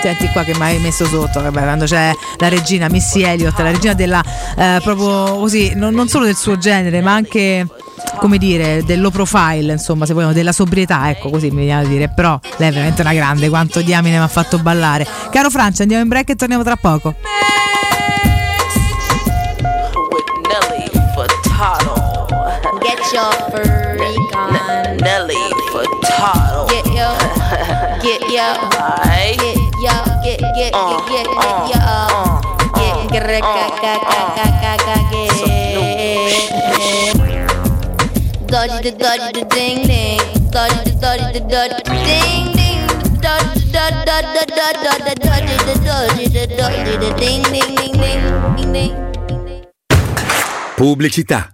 Senti 0.01 0.27
qua 0.33 0.43
che 0.43 0.53
mi 0.55 0.61
hai 0.63 0.79
messo 0.79 1.05
sotto, 1.05 1.41
vabbè, 1.41 1.61
quando 1.61 1.85
c'è 1.85 2.11
la 2.37 2.49
regina 2.49 2.89
Missy 2.89 3.23
Elliott, 3.23 3.57
la 3.57 3.71
regina 3.71 3.93
della 3.93 4.21
eh, 4.57 4.79
proprio 4.83 5.37
così, 5.37 5.71
non, 5.75 5.93
non 5.93 6.09
solo 6.09 6.25
del 6.25 6.35
suo 6.35 6.57
genere, 6.57 6.99
ma 7.01 7.13
anche 7.13 7.65
come 8.17 8.37
dire, 8.37 8.83
del 8.83 9.01
low 9.01 9.11
profile, 9.11 9.73
insomma, 9.73 10.05
se 10.05 10.13
vogliamo, 10.13 10.33
della 10.33 10.51
sobrietà, 10.51 11.09
ecco 11.09 11.29
così 11.29 11.51
mi 11.51 11.63
viene 11.63 11.85
a 11.85 11.87
dire. 11.87 12.09
Però 12.09 12.39
lei 12.57 12.69
è 12.69 12.71
veramente 12.71 13.01
una 13.01 13.13
grande, 13.13 13.49
quanto 13.49 13.81
diamine 13.81 14.17
mi 14.17 14.23
ha 14.23 14.27
fatto 14.27 14.59
ballare. 14.59 15.07
Caro 15.31 15.49
Francia, 15.49 15.83
andiamo 15.83 16.03
in 16.03 16.09
break 16.09 16.29
e 16.31 16.35
torniamo 16.35 16.63
tra 16.63 16.75
poco. 16.75 17.15
Get 22.81 23.13
your 23.13 23.31
freak 23.51 23.92
Furtado. 27.03 28.03
Get 28.03 28.21
your, 28.21 28.31
get 28.31 28.31
your, 28.31 28.79
Aight. 29.03 29.39
get 29.39 29.57
your, 29.83 29.99
get, 30.23 30.39
get, 30.55 30.71
Uh, 30.73 31.03
get, 31.07 31.25
get, 31.25 31.37
uh, 31.43 32.39
get 32.75 32.95
your, 32.99 33.13
get, 33.13 33.13
get, 33.13 33.23
get, 33.23 33.99
get, 34.03 34.31
get, 34.35 34.51
get, 34.63 35.01
get. 35.03 35.53
Dodgy 38.47 38.77
the 38.83 38.97
dodgy 38.97 39.31
the 39.33 39.45
ding 39.49 39.87
ding, 39.87 40.21
dodgy 40.51 40.77
the 40.85 40.95
dodgy 41.01 41.25
the 41.33 41.39
dodgy 41.49 41.83
ding 42.05 42.53
ding, 42.53 42.85
dodgy 43.19 43.59
the 43.59 43.81
dodgy 44.05 44.29
the 44.37 44.45
dodgy 44.53 45.01
the 45.03 45.15
dodgy 45.23 45.57
the 45.65 45.75
dodgy 45.83 46.25
the 46.29 46.43
dodgy 46.55 46.93
the 46.97 47.09
ding 47.17 47.41
ding 47.43 47.75
ding 47.75 47.93
ding 47.97 48.55
ding 48.55 48.71
ding. 48.71 48.93
Pubblicità. 50.75 51.53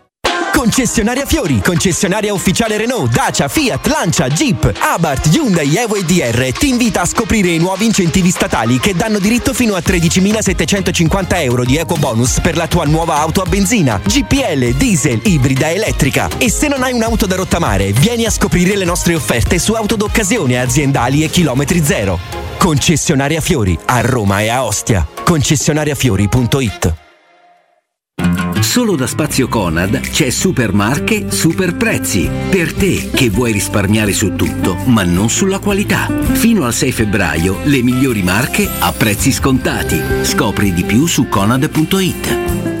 Concessionaria 0.61 1.25
Fiori, 1.25 1.59
concessionaria 1.59 2.31
ufficiale 2.31 2.77
Renault, 2.77 3.11
Dacia, 3.11 3.47
Fiat, 3.47 3.87
Lancia, 3.87 4.27
Jeep, 4.27 4.71
Abarth, 4.79 5.33
Hyundai, 5.33 5.75
Evo 5.75 5.95
e 5.95 6.03
DR 6.03 6.51
ti 6.51 6.69
invita 6.69 7.01
a 7.01 7.05
scoprire 7.07 7.49
i 7.49 7.57
nuovi 7.57 7.85
incentivi 7.85 8.29
statali 8.29 8.79
che 8.79 8.93
danno 8.93 9.17
diritto 9.17 9.55
fino 9.55 9.73
a 9.73 9.79
13.750 9.79 11.41
euro 11.41 11.65
di 11.65 11.77
eco 11.77 11.95
bonus 11.95 12.39
per 12.41 12.57
la 12.57 12.67
tua 12.67 12.85
nuova 12.85 13.15
auto 13.15 13.41
a 13.41 13.45
benzina, 13.47 13.99
GPL, 14.05 14.75
diesel, 14.75 15.21
ibrida 15.23 15.71
elettrica. 15.71 16.29
E 16.37 16.51
se 16.51 16.67
non 16.67 16.83
hai 16.83 16.93
un'auto 16.93 17.25
da 17.25 17.37
rottamare, 17.37 17.91
vieni 17.91 18.25
a 18.25 18.29
scoprire 18.29 18.75
le 18.75 18.85
nostre 18.85 19.15
offerte 19.15 19.57
su 19.57 19.73
auto 19.73 19.95
d'occasione 19.95 20.61
aziendali 20.61 21.23
e 21.23 21.29
chilometri 21.31 21.83
zero. 21.83 22.19
Concessionaria 22.59 23.41
Fiori 23.41 23.75
a 23.85 24.01
Roma 24.01 24.41
e 24.41 24.49
a 24.49 24.63
Ostia. 24.63 25.07
Concessionariafiori.it 25.23 27.10
Solo 28.61 28.95
da 28.95 29.07
Spazio 29.07 29.47
Conad 29.47 29.99
c'è 29.99 30.29
Super 30.29 30.71
Marche, 30.71 31.31
Super 31.31 31.75
Prezzi. 31.75 32.29
Per 32.49 32.73
te 32.73 33.09
che 33.13 33.29
vuoi 33.29 33.51
risparmiare 33.51 34.13
su 34.13 34.35
tutto, 34.35 34.75
ma 34.85 35.03
non 35.03 35.29
sulla 35.29 35.59
qualità. 35.59 36.07
Fino 36.33 36.65
al 36.65 36.73
6 36.73 36.91
febbraio 36.91 37.57
le 37.63 37.81
migliori 37.81 38.23
marche 38.23 38.69
a 38.79 38.91
prezzi 38.93 39.31
scontati. 39.31 39.99
Scopri 40.21 40.73
di 40.73 40.83
più 40.83 41.05
su 41.07 41.27
conad.it. 41.27 42.80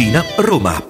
Tiburtina, 0.00 0.24
Roma. 0.38 0.89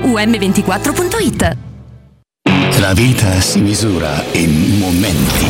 um24.it. 0.03 1.57
La 2.79 2.93
vita 2.93 3.39
si 3.39 3.59
misura 3.59 4.23
in 4.33 4.79
momenti. 4.79 5.45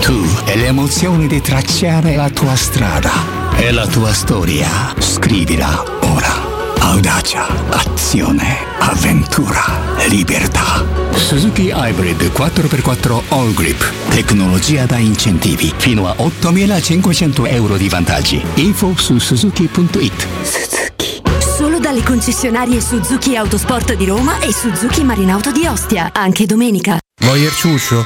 Tu 0.00 0.24
e 0.44 0.56
le 0.56 0.66
emozioni 0.66 1.26
di 1.26 1.40
tracciare 1.40 2.16
la 2.16 2.30
tua 2.30 2.54
strada 2.56 3.10
e 3.56 3.70
la 3.72 3.86
tua 3.86 4.12
storia. 4.12 4.94
Scrivila 4.98 5.82
ora. 6.00 6.50
Audacia, 6.78 7.46
azione, 7.70 8.58
avventura, 8.78 9.62
libertà. 10.08 10.84
Suzuki 11.14 11.72
Hybrid 11.74 12.30
4x4 12.34 13.22
All 13.28 13.54
Grip. 13.54 13.82
Tecnologia 14.10 14.84
da 14.84 14.98
incentivi. 14.98 15.72
Fino 15.76 16.08
a 16.08 16.14
8.500 16.18 17.52
euro 17.52 17.76
di 17.76 17.88
vantaggi. 17.88 18.44
Info 18.54 18.94
su 18.96 19.18
suzuki.it. 19.18 20.26
Solo 20.42 20.72
dalle 21.82 22.04
concessionarie 22.04 22.80
Suzuki 22.80 23.34
Autosport 23.36 23.94
di 23.94 24.06
Roma 24.06 24.38
e 24.38 24.52
Suzuki 24.52 25.02
Marinauto 25.02 25.50
di 25.50 25.66
Ostia, 25.66 26.10
anche 26.14 26.46
domenica. 26.46 26.98
Voyer 27.22 27.52
ciuscio? 27.52 28.04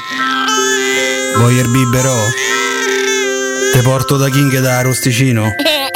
Voyer 1.37 1.69
biberò? 1.69 2.17
Te 3.75 3.83
porto 3.83 4.17
da 4.17 4.31
King 4.31 4.59
da 4.61 4.81
Rosticino? 4.81 5.51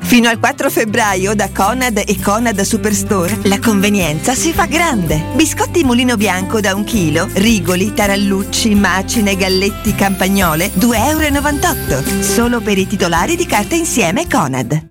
Fino 0.00 0.28
al 0.28 0.38
4 0.38 0.70
febbraio 0.70 1.34
da 1.34 1.50
Conad 1.52 2.02
e 2.06 2.20
Conad 2.20 2.60
Superstore 2.60 3.38
la 3.42 3.58
convenienza 3.58 4.34
si 4.34 4.52
fa 4.52 4.66
grande. 4.66 5.22
Biscotti 5.34 5.84
mulino 5.84 6.16
bianco 6.16 6.60
da 6.60 6.74
un 6.74 6.84
chilo, 6.84 7.28
rigoli, 7.34 7.92
tarallucci, 7.92 8.74
macine, 8.74 9.36
galletti, 9.36 9.94
campagnole, 9.94 10.70
2,98 10.74 11.90
euro. 11.90 12.22
Solo 12.22 12.60
per 12.60 12.78
i 12.78 12.86
titolari 12.86 13.36
di 13.36 13.46
carta 13.46 13.74
insieme 13.74 14.26
Conad. 14.26 14.88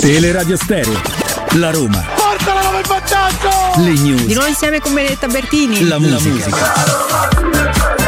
Teleradio 0.00 0.56
Stereo. 0.56 1.00
La 1.52 1.70
Roma. 1.70 2.04
Portala 2.14 2.60
come 2.60 2.80
il 2.80 2.86
vantaggio! 2.86 3.80
Le 3.80 3.92
news. 3.92 4.24
Di 4.24 4.34
nuovo 4.34 4.48
insieme 4.48 4.80
con 4.80 4.92
Benedetta 4.92 5.26
Bertini. 5.26 5.86
La 5.86 5.98
musica. 5.98 6.48
I 7.98 8.05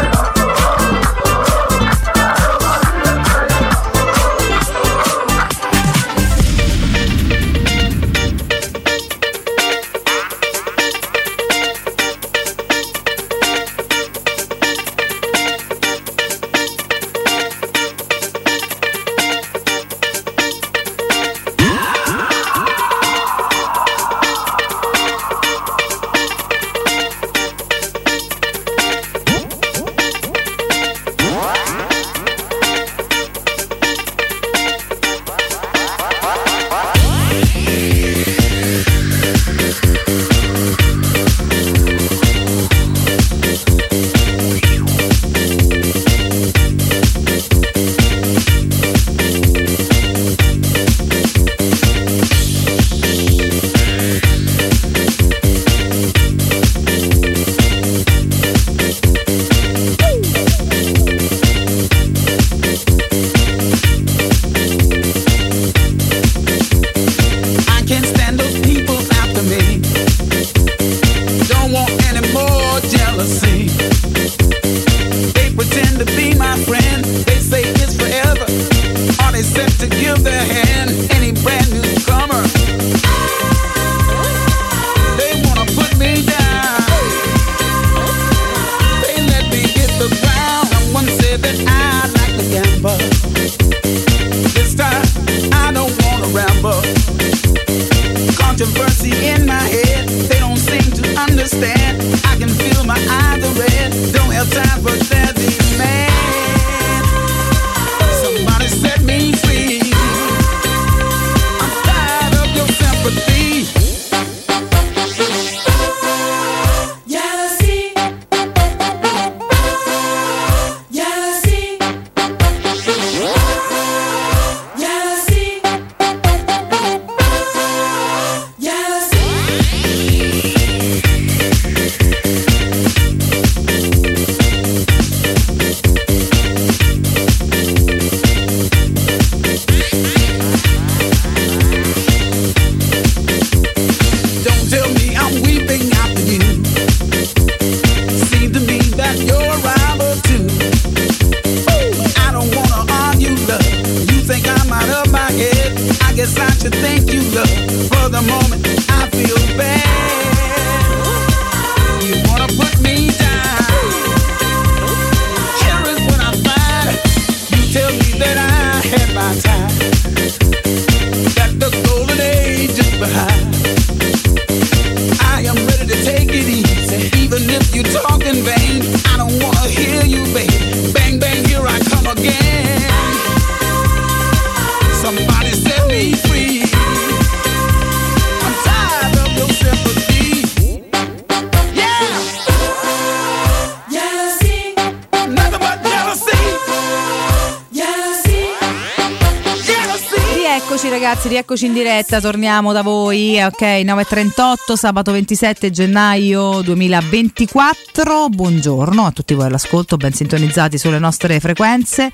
rieccoci 201.48 201.64
in 201.64 201.72
diretta, 201.72 202.20
torniamo 202.20 202.74
da 202.74 202.82
voi, 202.82 203.40
ok, 203.42 203.62
9.38, 203.62 204.74
sabato 204.74 205.12
27 205.12 205.70
gennaio 205.70 206.60
2024, 206.60 208.28
buongiorno 208.28 209.06
a 209.06 209.12
tutti 209.12 209.32
voi 209.32 209.46
all'ascolto, 209.46 209.96
ben 209.96 210.12
sintonizzati 210.12 210.76
sulle 210.76 210.98
nostre 210.98 211.40
frequenze, 211.40 212.12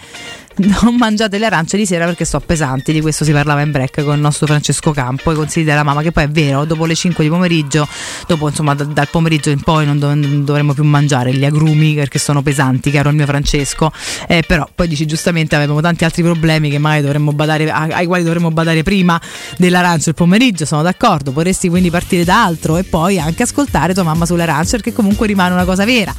non 0.82 0.94
mangiate 0.96 1.38
le 1.38 1.46
arance 1.46 1.76
di 1.76 1.84
sera 1.84 2.04
perché 2.04 2.24
sono 2.24 2.44
pesanti, 2.46 2.92
di 2.92 3.00
questo 3.00 3.24
si 3.24 3.32
parlava 3.32 3.62
in 3.62 3.72
break 3.72 4.04
con 4.04 4.14
il 4.14 4.20
nostro 4.20 4.46
Francesco 4.46 4.92
Campo, 4.92 5.32
i 5.32 5.34
consigli 5.34 5.64
della 5.64 5.82
mamma, 5.82 6.02
che 6.02 6.12
poi 6.12 6.24
è 6.24 6.28
vero, 6.28 6.64
dopo 6.64 6.84
le 6.84 6.94
5 6.94 7.24
di 7.24 7.30
pomeriggio, 7.30 7.88
dopo 8.28 8.48
insomma 8.48 8.74
da- 8.74 8.84
dal 8.84 9.08
pomeriggio 9.08 9.50
in 9.50 9.60
poi 9.60 9.84
non, 9.84 9.98
dov- 9.98 10.14
non 10.14 10.44
dovremmo 10.44 10.72
più 10.72 10.84
mangiare 10.84 11.34
gli 11.34 11.44
agrumi 11.44 11.94
perché 11.94 12.18
sono 12.18 12.42
pesanti, 12.42 12.90
caro 12.92 13.08
il 13.08 13.16
mio 13.16 13.26
Francesco, 13.26 13.90
eh, 14.28 14.44
però 14.46 14.68
poi 14.72 14.86
dici 14.86 15.06
giustamente 15.06 15.56
avevamo 15.56 15.80
tanti 15.80 16.04
altri 16.04 16.22
problemi 16.22 16.70
che 16.70 16.78
magari 16.78 17.02
dovremmo 17.02 17.32
badare, 17.32 17.70
ai 17.70 18.06
quali 18.06 18.22
dovremmo 18.22 18.50
badare 18.50 18.82
prima 18.84 19.20
dell'arancio 19.56 20.10
il 20.10 20.14
pomeriggio, 20.14 20.64
sono 20.66 20.82
d'accordo, 20.82 21.32
potresti 21.32 21.68
quindi 21.68 21.90
partire 21.90 22.22
da 22.22 22.44
altro 22.44 22.76
e 22.76 22.84
poi 22.84 23.18
anche 23.18 23.42
ascoltare 23.42 23.92
tua 23.92 24.04
mamma 24.04 24.24
sull'arancio 24.24 24.72
perché 24.72 24.92
comunque 24.92 25.26
rimane 25.26 25.52
una 25.52 25.64
cosa 25.64 25.84
vera. 25.84 26.14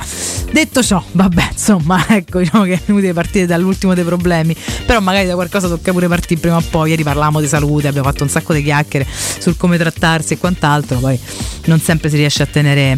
Detto 0.51 0.83
ciò, 0.83 1.01
vabbè, 1.11 1.49
insomma, 1.53 2.05
ecco, 2.09 2.39
diciamo 2.39 2.65
che 2.65 2.73
è 2.73 2.81
inutile 2.87 3.13
partire 3.13 3.45
dall'ultimo 3.45 3.93
dei 3.93 4.03
problemi 4.03 4.23
problemi. 4.25 4.55
Però 4.85 4.99
magari 4.99 5.27
da 5.27 5.35
qualcosa 5.35 5.67
tocca 5.67 5.91
pure 5.91 6.07
partire 6.07 6.39
prima 6.39 6.57
o 6.57 6.63
poi. 6.67 6.89
Ieri 6.89 7.03
parlavamo 7.03 7.39
di 7.39 7.47
salute, 7.47 7.87
abbiamo 7.87 8.09
fatto 8.09 8.23
un 8.23 8.29
sacco 8.29 8.53
di 8.53 8.63
chiacchiere 8.63 9.05
sul 9.07 9.55
come 9.55 9.77
trattarsi 9.77 10.33
e 10.33 10.37
quant'altro. 10.39 10.97
Poi 10.97 11.19
non 11.65 11.79
sempre 11.79 12.09
si 12.09 12.15
riesce 12.15 12.43
a 12.43 12.47
tenere, 12.47 12.97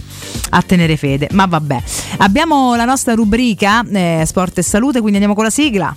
a 0.51 0.61
tenere 0.61 0.95
fede. 0.95 1.27
Ma 1.31 1.45
vabbè. 1.45 1.83
Abbiamo 2.17 2.75
la 2.75 2.85
nostra 2.85 3.13
rubrica 3.13 3.83
eh, 3.91 4.23
Sport 4.25 4.59
e 4.59 4.61
Salute, 4.61 4.99
quindi 4.99 5.17
andiamo 5.17 5.35
con 5.35 5.43
la 5.43 5.49
sigla. 5.49 5.95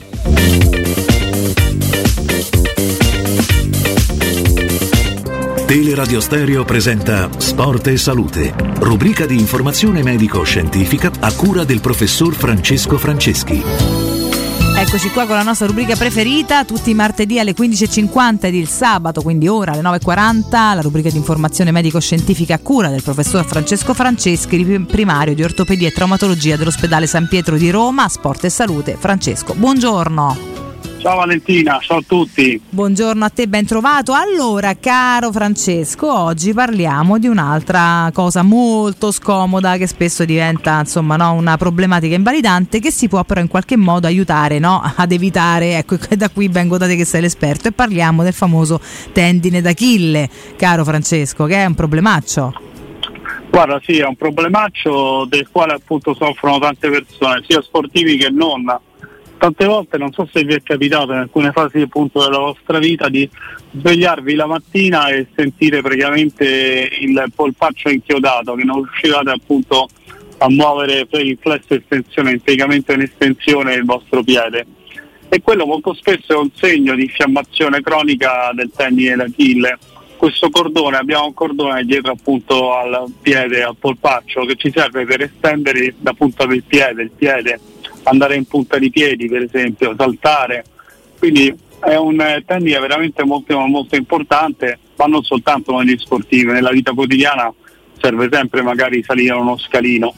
Teleradio 5.67 6.21
Stereo 6.21 6.65
presenta 6.65 7.29
Sport 7.37 7.87
e 7.87 7.97
Salute, 7.97 8.53
rubrica 8.81 9.25
di 9.25 9.39
informazione 9.39 10.03
medico-scientifica 10.03 11.13
a 11.21 11.33
cura 11.33 11.63
del 11.63 11.81
professor 11.81 12.35
Francesco 12.35 12.99
Franceschi. 12.99 14.10
Eccoci 14.81 15.11
qua 15.11 15.27
con 15.27 15.37
la 15.37 15.43
nostra 15.43 15.67
rubrica 15.67 15.95
preferita, 15.95 16.65
tutti 16.65 16.89
i 16.89 16.95
martedì 16.95 17.39
alle 17.39 17.53
15.50 17.53 18.47
ed 18.47 18.55
il 18.55 18.67
sabato, 18.67 19.21
quindi 19.21 19.47
ora 19.47 19.73
alle 19.73 19.83
9.40, 19.83 20.51
la 20.51 20.81
rubrica 20.81 21.11
di 21.11 21.19
informazione 21.19 21.71
medico-scientifica 21.71 22.55
a 22.55 22.59
cura 22.61 22.89
del 22.89 23.03
professor 23.03 23.45
Francesco 23.45 23.93
Franceschi, 23.93 24.87
primario 24.89 25.35
di 25.35 25.43
ortopedia 25.43 25.87
e 25.87 25.93
traumatologia 25.93 26.57
dell'ospedale 26.57 27.07
San 27.07 27.29
Pietro 27.29 27.59
di 27.59 27.71
Roma, 27.71 28.09
Sport 28.09 28.45
e 28.45 28.49
Salute. 28.49 28.97
Francesco, 28.99 29.53
buongiorno. 29.53 30.60
Ciao 31.01 31.17
Valentina, 31.17 31.79
ciao 31.81 31.99
a 31.99 32.03
tutti. 32.07 32.61
Buongiorno 32.69 33.25
a 33.25 33.31
te, 33.31 33.49
ben 33.49 33.65
trovato. 33.65 34.13
Allora, 34.13 34.75
caro 34.79 35.33
Francesco, 35.33 36.13
oggi 36.13 36.53
parliamo 36.53 37.19
di 37.19 37.27
un'altra 37.27 38.11
cosa 38.13 38.43
molto 38.43 39.11
scomoda 39.11 39.79
che 39.79 39.87
spesso 39.87 40.27
diventa 40.27 40.81
insomma 40.81 41.17
no, 41.17 41.33
una 41.33 41.57
problematica 41.57 42.15
invalidante 42.15 42.81
che 42.81 42.91
si 42.91 43.09
può 43.09 43.25
però 43.25 43.41
in 43.41 43.49
qualche 43.49 43.79
modo 43.79 44.07
aiutare 44.09 44.59
no, 44.59 44.83
ad 44.95 45.11
evitare. 45.11 45.79
Ecco, 45.79 45.97
da 46.15 46.29
qui 46.29 46.49
vengo 46.49 46.77
da 46.77 46.87
te 46.87 46.97
che 46.97 47.07
sei 47.07 47.23
l'esperto 47.23 47.69
e 47.69 47.73
parliamo 47.73 48.23
del 48.23 48.35
famoso 48.35 48.79
tendine 49.13 49.63
d'Achille, 49.63 50.29
caro 50.57 50.85
Francesco, 50.85 51.47
che 51.47 51.63
è 51.63 51.65
un 51.65 51.75
problemaccio. 51.75 52.53
Guarda, 53.49 53.81
sì, 53.83 53.97
è 53.97 54.05
un 54.05 54.17
problemaccio 54.17 55.25
del 55.25 55.49
quale 55.51 55.73
appunto 55.73 56.15
soffrono 56.15 56.59
tante 56.59 56.91
persone, 56.91 57.43
sia 57.49 57.63
sportivi 57.63 58.19
che 58.19 58.29
non 58.29 58.81
tante 59.41 59.65
volte 59.65 59.97
non 59.97 60.13
so 60.13 60.29
se 60.31 60.45
vi 60.45 60.53
è 60.53 60.63
capitato 60.63 61.13
in 61.13 61.19
alcune 61.19 61.51
fasi 61.51 61.81
appunto 61.81 62.23
della 62.23 62.39
vostra 62.39 62.79
vita 62.79 63.09
di 63.09 63.27
svegliarvi 63.73 64.35
la 64.35 64.45
mattina 64.45 65.09
e 65.09 65.29
sentire 65.35 65.81
praticamente 65.81 66.91
il 67.01 67.25
polpaccio 67.35 67.89
inchiodato 67.89 68.55
che 68.55 68.65
non 68.65 68.83
riuscivate 68.83 69.31
appunto 69.31 69.89
a 70.43 70.49
muovere 70.51 71.07
il 71.11 71.39
flesso 71.41 71.75
estensione, 71.75 72.33
il 72.33 72.43
piegamento 72.43 72.93
in 72.93 73.01
estensione 73.01 73.75
del 73.75 73.85
vostro 73.87 74.23
piede 74.23 74.67
e 75.31 75.41
quello 75.41 75.65
molto 75.65 75.95
spesso 75.95 76.35
è 76.35 76.37
un 76.37 76.51
segno 76.53 76.95
di 76.95 77.05
infiammazione 77.05 77.81
cronica 77.81 78.51
del 78.53 78.71
tendine 78.75 79.17
d'Achille. 79.17 79.79
Questo 80.17 80.51
cordone, 80.51 80.99
abbiamo 80.99 81.27
un 81.27 81.35
cordone 81.35 81.85
dietro 81.85 82.13
appunto 82.13 82.75
al 82.75 83.11
piede, 83.23 83.63
al 83.63 83.77
polpaccio 83.79 84.45
che 84.45 84.57
ci 84.57 84.71
serve 84.75 85.07
per 85.07 85.23
estendere 85.23 85.95
la 86.03 86.13
punta 86.13 86.45
del 86.45 86.63
piede, 86.63 87.05
il 87.05 87.11
piede 87.17 87.59
andare 88.05 88.37
in 88.37 88.45
punta 88.45 88.79
di 88.79 88.91
piedi 88.91 89.29
per 89.29 89.43
esempio, 89.43 89.95
saltare. 89.97 90.65
Quindi 91.19 91.55
è 91.81 91.97
un 91.97 92.21
eh, 92.21 92.43
tendine 92.47 92.79
veramente 92.79 93.25
molto, 93.25 93.59
molto 93.67 93.97
importante, 93.97 94.79
ma 94.97 95.07
non 95.07 95.23
soltanto 95.23 95.79
negli 95.79 95.97
sportivi, 95.99 96.51
nella 96.51 96.71
vita 96.71 96.93
quotidiana 96.93 97.53
serve 98.01 98.29
sempre 98.31 98.63
magari 98.63 99.03
salire 99.03 99.35
uno 99.35 99.57
scalino. 99.59 100.15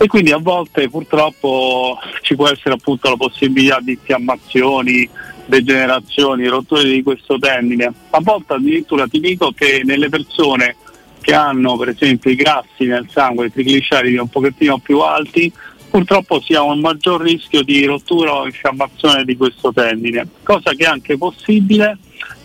E 0.00 0.06
quindi 0.06 0.30
a 0.30 0.38
volte 0.38 0.88
purtroppo 0.88 1.98
ci 2.22 2.36
può 2.36 2.48
essere 2.48 2.74
appunto 2.74 3.08
la 3.08 3.16
possibilità 3.16 3.80
di 3.80 3.92
infiammazioni, 3.92 5.08
degenerazioni, 5.44 6.46
rotture 6.46 6.84
di 6.84 7.02
questo 7.02 7.36
tendine. 7.38 7.92
A 8.10 8.20
volte 8.20 8.54
addirittura 8.54 9.08
ti 9.08 9.18
dico 9.18 9.50
che 9.50 9.82
nelle 9.84 10.08
persone 10.08 10.76
che 11.20 11.34
hanno 11.34 11.76
per 11.76 11.88
esempio 11.88 12.30
i 12.30 12.36
grassi 12.36 12.84
nel 12.84 13.08
sangue, 13.10 13.46
i 13.46 13.52
trigliceridi 13.52 14.16
un 14.18 14.28
pochettino 14.28 14.78
più 14.78 15.00
alti, 15.00 15.52
purtroppo 15.90 16.40
si 16.40 16.54
ha 16.54 16.62
un 16.62 16.80
maggior 16.80 17.20
rischio 17.20 17.62
di 17.62 17.84
rottura 17.84 18.34
o 18.34 18.46
infiammazione 18.46 19.24
di 19.24 19.36
questo 19.36 19.72
tendine, 19.72 20.26
cosa 20.42 20.72
che 20.72 20.84
è 20.84 20.88
anche 20.88 21.16
possibile 21.16 21.98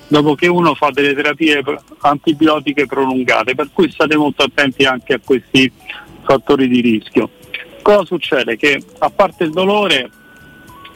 dopo 0.08 0.36
che 0.36 0.48
uno 0.48 0.76
fa 0.76 0.92
delle 0.92 1.14
terapie 1.16 1.64
antibiotiche 2.02 2.86
prolungate, 2.86 3.56
per 3.56 3.70
cui 3.74 3.90
state 3.92 4.16
molto 4.16 4.44
attenti 4.44 4.86
anche 4.86 5.14
a 5.14 5.20
questi 5.24 5.72
fattori 6.22 6.68
di 6.68 6.82
rischio. 6.82 7.30
Cosa 7.82 8.06
succede? 8.06 8.56
Che 8.56 8.82
a 9.00 9.10
parte 9.10 9.44
il 9.44 9.52
dolore, 9.52 10.10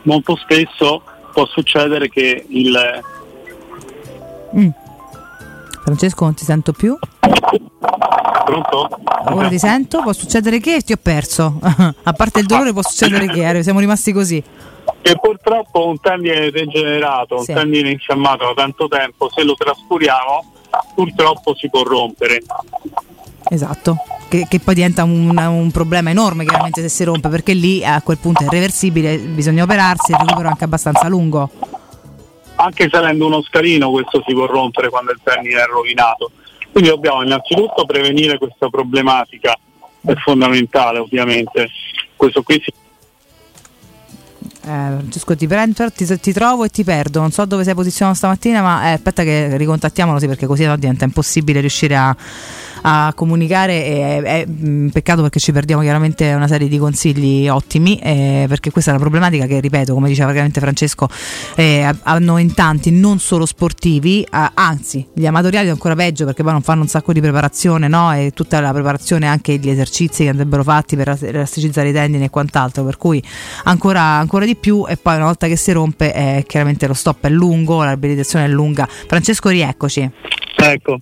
molto 0.03 0.35
spesso 0.35 1.03
può 1.33 1.45
succedere 1.47 2.09
che 2.09 2.45
il... 2.47 3.03
Mm. 4.55 4.69
Francesco 5.87 6.25
non 6.25 6.33
ti 6.33 6.43
sento 6.43 6.73
più. 6.73 6.97
Pronto? 8.43 8.89
Ora 9.29 9.47
ti 9.47 9.57
sento, 9.57 10.01
può 10.01 10.11
succedere 10.11 10.59
che 10.59 10.81
ti 10.81 10.91
ho 10.91 10.97
perso. 11.01 11.59
A 12.03 12.11
parte 12.11 12.41
il 12.41 12.45
dolore 12.45 12.73
può 12.73 12.81
succedere 12.81 13.27
che 13.27 13.63
siamo 13.63 13.79
rimasti 13.79 14.11
così. 14.11 14.43
Che 15.01 15.17
purtroppo 15.17 15.87
un 15.87 15.97
tendine 16.01 16.51
degenerato, 16.51 17.41
Sì. 17.41 17.51
un 17.51 17.57
tendine 17.57 17.91
infiammato 17.91 18.47
da 18.47 18.53
tanto 18.53 18.89
tempo, 18.89 19.29
se 19.33 19.43
lo 19.43 19.53
trascuriamo, 19.53 20.51
purtroppo 20.93 21.55
si 21.55 21.69
può 21.69 21.83
rompere. 21.83 22.41
Esatto, 23.49 23.95
che, 24.27 24.45
che 24.49 24.59
poi 24.59 24.75
diventa 24.75 25.05
un, 25.05 25.37
un 25.37 25.71
problema 25.71 26.09
enorme 26.09 26.43
chiaramente 26.43 26.81
se 26.81 26.89
si 26.89 27.05
rompe, 27.05 27.29
perché 27.29 27.53
lì 27.53 27.85
a 27.85 28.01
quel 28.01 28.17
punto 28.17 28.43
è 28.43 28.45
irreversibile, 28.47 29.17
bisogna 29.19 29.63
operarsi, 29.63 30.11
il 30.11 30.17
recupero 30.17 30.47
è 30.49 30.51
anche 30.51 30.65
abbastanza 30.65 31.07
lungo. 31.07 31.49
Anche 32.59 32.89
salendo 32.91 33.25
uno 33.27 33.41
scalino 33.41 33.89
questo 33.91 34.23
si 34.25 34.33
può 34.33 34.45
rompere 34.45 34.89
quando 34.89 35.11
il 35.11 35.19
tendine 35.23 35.61
è 35.61 35.65
rovinato. 35.65 36.31
Quindi 36.71 36.89
dobbiamo 36.89 37.23
innanzitutto 37.23 37.85
prevenire 37.85 38.37
questa 38.37 38.69
problematica, 38.69 39.57
è 40.05 40.13
fondamentale 40.15 40.99
ovviamente. 40.99 41.69
Questo 42.15 42.43
qui 42.43 42.61
si 42.63 42.71
Eh, 44.67 44.97
Francesco 44.97 45.35
ti, 45.35 45.47
prendo, 45.47 45.89
ti, 45.91 46.19
ti 46.19 46.33
trovo 46.33 46.65
e 46.65 46.69
ti 46.69 46.83
perdo, 46.83 47.21
non 47.21 47.31
so 47.31 47.45
dove 47.45 47.63
sei 47.63 47.73
posizionato 47.73 48.17
stamattina, 48.17 48.61
ma 48.61 48.89
eh, 48.89 48.93
aspetta 48.93 49.23
che 49.23 49.55
ricontattiamolo 49.55 50.19
sì, 50.19 50.27
perché 50.27 50.45
così 50.45 50.65
no, 50.65 50.75
diventa 50.75 51.05
impossibile 51.05 51.61
riuscire 51.61 51.95
a, 51.95 52.13
a 52.87 53.11
comunicare. 53.13 53.85
E, 53.85 54.21
è 54.21 54.45
un 54.47 54.89
peccato 54.91 55.21
perché 55.21 55.39
ci 55.39 55.51
perdiamo 55.51 55.81
chiaramente 55.81 56.33
una 56.33 56.47
serie 56.47 56.69
di 56.69 56.77
consigli 56.77 57.47
ottimi, 57.49 57.99
eh, 57.99 58.45
perché 58.47 58.71
questa 58.71 58.91
è 58.91 58.93
una 58.93 59.01
problematica 59.01 59.45
che, 59.45 59.59
ripeto, 59.59 59.93
come 59.93 60.07
diceva 60.07 60.31
veramente 60.31 60.59
Francesco, 60.61 61.09
eh, 61.55 61.93
hanno 62.03 62.37
in 62.37 62.53
tanti, 62.53 62.91
non 62.91 63.19
solo 63.19 63.45
sportivi, 63.45 64.21
eh, 64.23 64.49
anzi, 64.53 65.05
gli 65.13 65.25
amatoriali 65.25 65.69
ancora 65.69 65.95
peggio 65.95 66.25
perché 66.25 66.43
poi 66.43 66.53
non 66.53 66.61
fanno 66.61 66.81
un 66.81 66.87
sacco 66.87 67.11
di 67.11 67.19
preparazione 67.19 67.87
no? 67.87 68.13
e 68.13 68.31
tutta 68.33 68.59
la 68.61 68.71
preparazione 68.71 69.27
anche 69.27 69.57
gli 69.57 69.69
esercizi 69.69 70.23
che 70.23 70.29
andrebbero 70.29 70.63
fatti 70.63 70.95
per 70.95 71.17
elasticizzare 71.21 71.89
i 71.89 71.93
tendini 71.93 72.23
e 72.25 72.29
quant'altro, 72.29 72.83
per 72.83 72.97
cui 72.97 73.21
ancora, 73.63 74.01
ancora 74.01 74.45
di 74.45 74.55
più 74.55 74.85
e 74.87 74.95
poi 74.95 75.15
una 75.15 75.25
volta 75.25 75.47
che 75.47 75.57
si 75.57 75.71
rompe 75.71 76.13
eh, 76.13 76.43
chiaramente 76.47 76.87
lo 76.87 76.93
stop 76.93 77.25
è 77.25 77.29
lungo, 77.29 77.79
la 77.79 77.87
riabilitazione 77.87 78.45
è 78.45 78.47
lunga. 78.47 78.87
Francesco 78.87 79.49
rieccoci. 79.49 80.11
Ecco, 80.59 80.99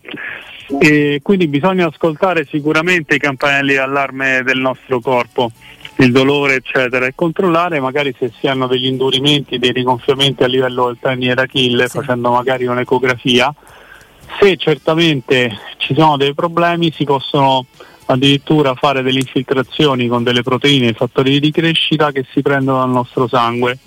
e 0.80 1.20
quindi 1.24 1.48
bisogna 1.48 1.88
ascoltare 1.88 2.46
sicuramente 2.46 3.16
i 3.16 3.20
campanelli 3.20 3.76
d'allarme 3.76 4.42
del 4.44 4.60
nostro 4.60 5.00
corpo, 5.00 5.52
il 5.98 6.12
dolore 6.12 6.56
eccetera, 6.56 7.06
e 7.06 7.14
controllare 7.16 7.80
magari 7.80 8.14
se 8.18 8.32
si 8.38 8.48
hanno 8.48 8.68
degli 8.68 8.86
indurimenti, 8.86 9.58
dei 9.58 9.72
rigonfiamenti 9.72 10.44
a 10.44 10.48
livello 10.48 10.88
del 10.88 10.98
tendine 11.00 11.34
d'Achille, 11.34 11.88
facendo 11.88 12.32
magari 12.32 12.66
un'ecografia. 12.66 13.54
Se 14.40 14.58
certamente 14.58 15.58
ci 15.78 15.94
sono 15.96 16.18
dei 16.18 16.34
problemi 16.34 16.92
si 16.92 17.06
possono 17.06 17.66
addirittura 18.08 18.76
fare 18.76 19.02
delle 19.02 19.20
infiltrazioni 19.20 20.08
con 20.08 20.24
delle 20.24 20.44
proteine 20.44 20.90
e 20.90 20.94
fattori 20.94 21.40
di 21.40 21.52
crescita 21.52 22.12
che 22.12 22.26
si 22.32 22.42
prendono 22.42 22.80
dal 22.80 22.90
nostro 22.90 23.28
sangue 23.28 23.78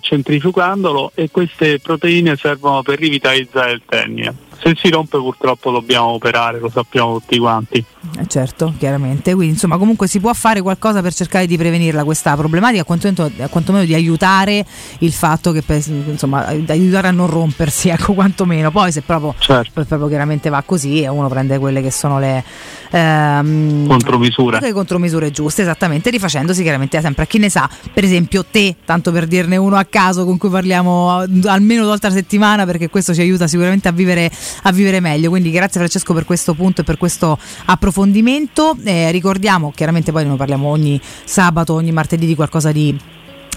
centrifugandolo 0.00 1.12
e 1.14 1.30
queste 1.30 1.78
proteine 1.80 2.36
servono 2.36 2.82
per 2.82 2.98
rivitalizzare 2.98 3.72
il 3.72 3.82
tendine. 3.86 4.50
Se 4.62 4.74
si 4.76 4.90
rompe 4.90 5.18
purtroppo 5.18 5.72
dobbiamo 5.72 6.06
operare, 6.08 6.60
lo 6.60 6.70
sappiamo 6.70 7.18
tutti 7.18 7.36
quanti. 7.38 7.84
Eh, 8.18 8.26
certo, 8.28 8.72
chiaramente. 8.78 9.34
Quindi 9.34 9.54
insomma 9.54 9.76
comunque 9.76 10.06
si 10.06 10.20
può 10.20 10.32
fare 10.34 10.60
qualcosa 10.60 11.02
per 11.02 11.12
cercare 11.12 11.46
di 11.46 11.56
prevenirla 11.56 12.04
questa 12.04 12.36
problematica, 12.36 12.84
quantomeno, 12.84 13.48
quantomeno 13.50 13.84
di 13.84 13.94
aiutare 13.94 14.64
il 14.98 15.12
fatto 15.12 15.50
che 15.50 15.64
insomma 16.06 16.52
di 16.52 16.70
aiutare 16.70 17.08
a 17.08 17.10
non 17.10 17.26
rompersi, 17.28 17.88
ecco 17.90 18.12
quantomeno. 18.14 18.70
Poi 18.70 18.92
se 18.92 19.00
proprio, 19.02 19.34
Certo. 19.38 19.84
proprio 19.84 20.06
chiaramente 20.06 20.48
va 20.48 20.62
così 20.64 21.02
e 21.02 21.08
uno 21.08 21.26
prende 21.28 21.58
quelle 21.58 21.82
che 21.82 21.90
sono 21.90 22.20
le 22.20 22.44
ehm, 22.90 23.86
Contromisure. 23.88 24.60
le 24.60 24.72
contromisure 24.72 25.30
giuste, 25.32 25.62
esattamente, 25.62 26.10
rifacendosi 26.10 26.62
chiaramente 26.62 27.00
sempre 27.00 27.24
a 27.24 27.26
chi 27.26 27.38
ne 27.38 27.48
sa. 27.48 27.68
Per 27.92 28.04
esempio 28.04 28.44
te, 28.48 28.76
tanto 28.84 29.10
per 29.10 29.26
dirne 29.26 29.56
uno 29.56 29.76
a 29.76 29.84
caso 29.84 30.24
con 30.24 30.38
cui 30.38 30.50
parliamo 30.50 31.22
eh, 31.22 31.48
almeno 31.48 31.80
due 31.80 31.90
volte 31.90 32.06
alla 32.06 32.14
settimana 32.14 32.64
perché 32.64 32.88
questo 32.90 33.12
ci 33.14 33.20
aiuta 33.20 33.46
sicuramente 33.48 33.88
a 33.88 33.92
vivere, 33.92 34.30
a 34.62 34.72
vivere 34.72 35.00
meglio. 35.00 35.30
Quindi 35.30 35.50
grazie 35.50 35.80
Francesco 35.80 36.14
per 36.14 36.24
questo 36.24 36.54
punto 36.54 36.82
e 36.82 36.84
per 36.84 36.96
questo 36.96 37.38
approfondimento. 37.66 38.76
Eh, 38.84 39.10
ricordiamo, 39.10 39.72
chiaramente 39.74 40.12
poi 40.12 40.26
noi 40.26 40.36
parliamo 40.36 40.68
ogni 40.68 41.00
sabato, 41.24 41.74
ogni 41.74 41.92
martedì 41.92 42.26
di 42.26 42.34
qualcosa 42.34 42.72
di 42.72 42.96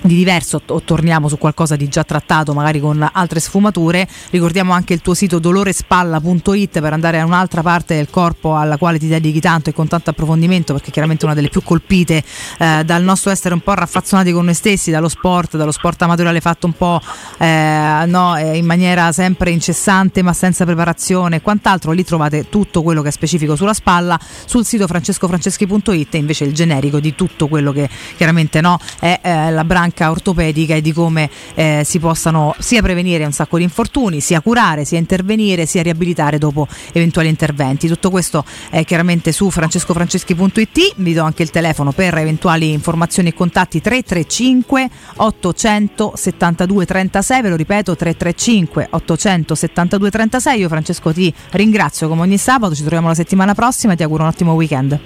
di 0.02 0.16
diverso 0.16 0.62
o 0.66 0.82
torniamo 0.82 1.28
su 1.28 1.38
qualcosa 1.38 1.76
di 1.76 1.88
già 1.88 2.04
trattato 2.04 2.54
magari 2.54 2.80
con 2.80 3.08
altre 3.12 3.40
sfumature. 3.40 4.08
Ricordiamo 4.30 4.74
anche 4.74 4.94
il 4.94 5.02
tuo 5.02 5.14
sito 5.14 5.40
dolorespalla.it 5.40 6.80
per 6.80 6.94
andare 6.94 7.20
a 7.20 7.26
un'altra 7.26 7.62
parte 7.62 7.96
del 7.96 8.10
corpo 8.10 8.56
alla 8.56 8.78
quale 8.78 9.00
ti 9.00 9.08
dedichi 9.08 9.40
tanto 9.40 9.70
e 9.70 9.74
con 9.74 9.88
tanto 9.88 10.10
approfondimento 10.12 10.74
perché 10.74 10.92
chiaramente 10.92 11.26
una 11.26 11.34
delle 11.34 11.50
più 11.50 11.64
colpite 11.64 12.24
eh, 12.60 12.84
dal 12.84 13.04
nostro 13.04 13.32
essere 13.32 13.54
un 13.54 13.62
po' 13.62 13.74
raffazzonati 13.74 14.32
con 14.32 14.46
noi 14.46 14.54
stessi 14.54 14.92
dallo 14.92 15.10
sport 15.10 15.58
dallo 15.58 15.72
sport 15.72 16.02
amatoriale 16.02 16.40
fatto 16.40 16.68
un 16.68 16.74
po' 16.74 17.02
eh, 17.38 18.04
no, 18.06 18.38
eh, 18.38 18.58
in 18.58 18.66
maniera 18.66 19.12
sempre 19.12 19.52
incessante 19.52 20.22
ma 20.22 20.34
senza 20.34 20.66
preparazione 20.66 21.38
e 21.38 21.42
quant'altro. 21.42 21.92
Lì 21.92 22.04
trovate 22.04 22.50
tutto 22.50 22.84
quello 22.84 23.02
che 23.02 23.08
è 23.08 23.12
specifico 23.12 23.56
sulla 23.56 23.74
spalla. 23.74 24.20
Sul 24.46 24.66
sito 24.66 24.88
francescofranceschi.it 24.88 26.14
e 26.14 26.18
invece 26.18 26.44
il 26.44 26.54
generico 26.54 27.00
di 27.00 27.16
tutto 27.16 27.48
quello 27.48 27.72
che 27.72 27.90
chiaramente 28.16 28.62
no, 28.62 28.80
è 29.00 29.20
eh, 29.22 29.52
la 29.52 29.64
branca 29.64 29.85
ortopedica 30.10 30.76
e 30.76 30.82
di 30.82 30.94
come 30.94 31.30
eh, 31.54 31.82
si 31.86 32.00
possano 32.00 32.56
sia 32.60 32.82
prevenire 32.82 33.26
un 33.26 33.32
sacco 33.32 33.58
di 33.58 33.64
infortuni, 33.64 34.20
sia 34.20 34.42
curare, 34.42 34.86
sia 34.86 34.98
intervenire, 34.98 35.66
sia 35.66 35.82
riabilitare 35.82 36.38
dopo 36.38 36.68
eventuali 36.92 37.30
interventi. 37.30 37.88
Tutto 37.88 38.10
questo 38.10 38.44
è 38.70 38.84
chiaramente 38.84 39.32
su 39.32 39.50
francescofranceschi.it, 39.50 40.94
vi 40.98 41.14
do 41.14 41.24
anche 41.24 41.44
il 41.44 41.50
telefono 41.50 41.92
per 41.92 42.18
eventuali 42.18 42.72
informazioni 42.72 43.30
e 43.30 43.34
contatti 43.34 43.82
335 43.82 44.90
872 45.18 46.86
36, 46.86 47.42
ve 47.42 47.50
lo 47.50 47.56
ripeto 47.56 47.96
335 47.96 48.88
872 48.92 50.12
36. 50.12 50.60
Io 50.60 50.68
Francesco 50.68 51.14
ti 51.14 51.34
ringrazio 51.52 52.08
come 52.08 52.22
ogni 52.22 52.38
sabato, 52.38 52.76
ci 52.76 52.82
troviamo 52.82 53.08
la 53.08 53.16
settimana 53.16 53.54
prossima 53.54 53.94
e 53.94 53.96
ti 53.96 54.04
auguro 54.04 54.24
un 54.24 54.30
ottimo 54.30 54.54
weekend. 54.54 55.00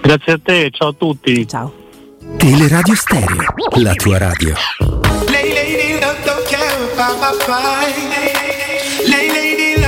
Grazie 0.00 0.32
a 0.32 0.40
te, 0.42 0.70
ciao 0.70 0.88
a 0.88 0.92
tutti. 0.92 1.46
Ciao. 1.46 1.77
Teleradio 2.36 2.94
Stereo, 2.94 3.54
la 3.76 3.94
tua 3.94 4.18
radio. 4.18 4.54
Lady 9.06 9.78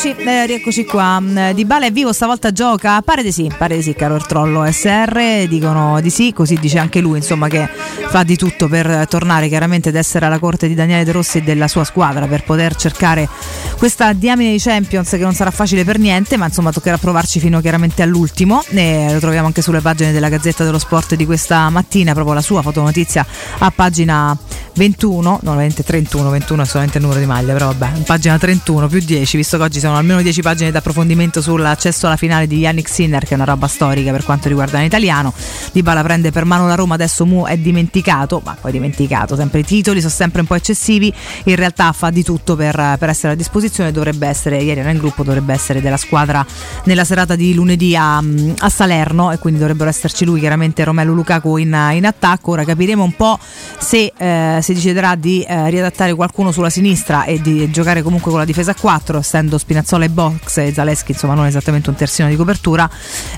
Rieccoci, 0.00 0.28
eh, 0.28 0.46
rieccoci 0.46 0.84
qua. 0.84 1.18
Mm, 1.18 1.50
Di 1.50 1.64
Bala 1.64 1.86
è 1.86 1.90
vivo, 1.90 2.12
stavolta 2.12 2.52
gioca? 2.52 3.02
Pare 3.02 3.24
di 3.24 3.32
sì, 3.32 3.50
pare 3.58 3.74
di 3.74 3.82
sì, 3.82 3.94
caro 3.94 4.14
il 4.14 4.24
trollo 4.26 4.64
SR. 4.64 5.46
Dicono 5.48 6.00
di 6.00 6.08
sì, 6.08 6.32
così 6.32 6.54
dice 6.54 6.78
anche 6.78 7.00
lui, 7.00 7.16
insomma, 7.18 7.48
che 7.48 7.68
fa 8.06 8.22
di 8.22 8.36
tutto 8.36 8.68
per 8.68 9.08
tornare 9.08 9.48
chiaramente 9.48 9.88
ad 9.88 9.96
essere 9.96 10.26
alla 10.26 10.38
corte 10.38 10.68
di 10.68 10.74
Daniele 10.74 11.02
De 11.02 11.10
Rossi 11.10 11.38
e 11.38 11.42
della 11.42 11.66
sua 11.66 11.82
squadra 11.82 12.28
per 12.28 12.44
poter 12.44 12.76
cercare 12.76 13.28
questa 13.76 14.12
diamine 14.12 14.52
di 14.52 14.58
Champions 14.60 15.10
che 15.10 15.18
non 15.18 15.34
sarà 15.34 15.50
facile 15.50 15.82
per 15.82 15.98
niente, 15.98 16.36
ma 16.36 16.46
insomma 16.46 16.70
toccherà 16.70 16.96
provarci 16.96 17.40
fino 17.40 17.60
chiaramente 17.60 18.02
all'ultimo. 18.02 18.62
E 18.68 19.08
lo 19.12 19.18
troviamo 19.18 19.48
anche 19.48 19.62
sulle 19.62 19.80
pagine 19.80 20.12
della 20.12 20.28
Gazzetta 20.28 20.62
dello 20.62 20.78
Sport 20.78 21.16
di 21.16 21.26
questa 21.26 21.68
mattina, 21.70 22.12
proprio 22.12 22.34
la 22.34 22.42
sua 22.42 22.62
fotonotizia 22.62 23.26
a 23.58 23.72
pagina 23.74 24.36
21, 24.78 25.40
no, 25.42 25.56
20, 25.56 25.82
31, 25.82 26.30
21 26.30 26.62
è 26.62 26.64
solamente 26.64 26.98
il 26.98 27.02
numero 27.02 27.18
di 27.18 27.26
maglia, 27.26 27.52
però 27.52 27.74
vabbè, 27.74 28.02
pagina 28.02 28.38
31 28.38 28.86
più 28.86 29.00
10, 29.00 29.36
visto 29.36 29.56
che 29.56 29.64
oggi 29.64 29.80
sono 29.80 29.96
almeno 29.96 30.22
10 30.22 30.40
pagine 30.40 30.70
di 30.70 30.76
approfondimento 30.76 31.42
sull'accesso 31.42 32.06
alla 32.06 32.16
finale 32.16 32.46
di 32.46 32.58
Yannick 32.58 32.88
Sinner, 32.88 33.24
che 33.24 33.30
è 33.30 33.34
una 33.34 33.44
roba 33.44 33.66
storica 33.66 34.12
per 34.12 34.22
quanto 34.22 34.46
riguarda 34.46 34.78
l'italiano. 34.78 35.34
Di 35.72 35.82
Bala 35.82 36.04
prende 36.04 36.30
per 36.30 36.44
mano 36.44 36.68
la 36.68 36.76
Roma, 36.76 36.94
adesso 36.94 37.26
Mu 37.26 37.44
è 37.46 37.56
dimenticato, 37.56 38.40
ma 38.44 38.56
poi 38.58 38.70
dimenticato, 38.70 39.34
sempre 39.34 39.58
i 39.58 39.64
titoli 39.64 39.98
sono 39.98 40.12
sempre 40.12 40.42
un 40.42 40.46
po' 40.46 40.54
eccessivi, 40.54 41.12
in 41.44 41.56
realtà 41.56 41.90
fa 41.90 42.10
di 42.10 42.22
tutto 42.22 42.54
per, 42.54 42.96
per 43.00 43.08
essere 43.08 43.32
a 43.32 43.36
disposizione, 43.36 43.90
dovrebbe 43.90 44.28
essere, 44.28 44.58
ieri 44.58 44.78
era 44.78 44.90
in 44.90 44.98
gruppo, 44.98 45.24
dovrebbe 45.24 45.52
essere 45.52 45.80
della 45.80 45.96
squadra 45.96 46.46
nella 46.84 47.04
serata 47.04 47.34
di 47.34 47.52
lunedì 47.52 47.96
a, 47.96 48.18
a 48.18 48.68
Salerno 48.68 49.32
e 49.32 49.38
quindi 49.38 49.58
dovrebbero 49.58 49.90
esserci 49.90 50.24
lui, 50.24 50.38
chiaramente 50.38 50.84
Romelu 50.84 51.14
Lukaku 51.14 51.56
in, 51.56 51.76
in 51.94 52.06
attacco, 52.06 52.52
ora 52.52 52.62
capiremo 52.62 53.02
un 53.02 53.16
po' 53.16 53.40
se 53.76 54.12
eh, 54.16 54.66
si 54.68 54.74
deciderà 54.74 55.14
di 55.14 55.42
eh, 55.42 55.70
riadattare 55.70 56.14
qualcuno 56.14 56.52
sulla 56.52 56.68
sinistra 56.68 57.24
e 57.24 57.40
di 57.40 57.70
giocare 57.70 58.02
comunque 58.02 58.30
con 58.30 58.38
la 58.38 58.44
difesa 58.44 58.72
a 58.72 58.74
4, 58.74 59.18
essendo 59.18 59.56
Spinazzola 59.56 60.04
e 60.04 60.10
Box 60.10 60.58
e 60.58 60.72
Zaleschi, 60.74 61.12
insomma 61.12 61.32
non 61.32 61.46
esattamente 61.46 61.88
un 61.88 61.96
terzino 61.96 62.28
di 62.28 62.36
copertura, 62.36 62.88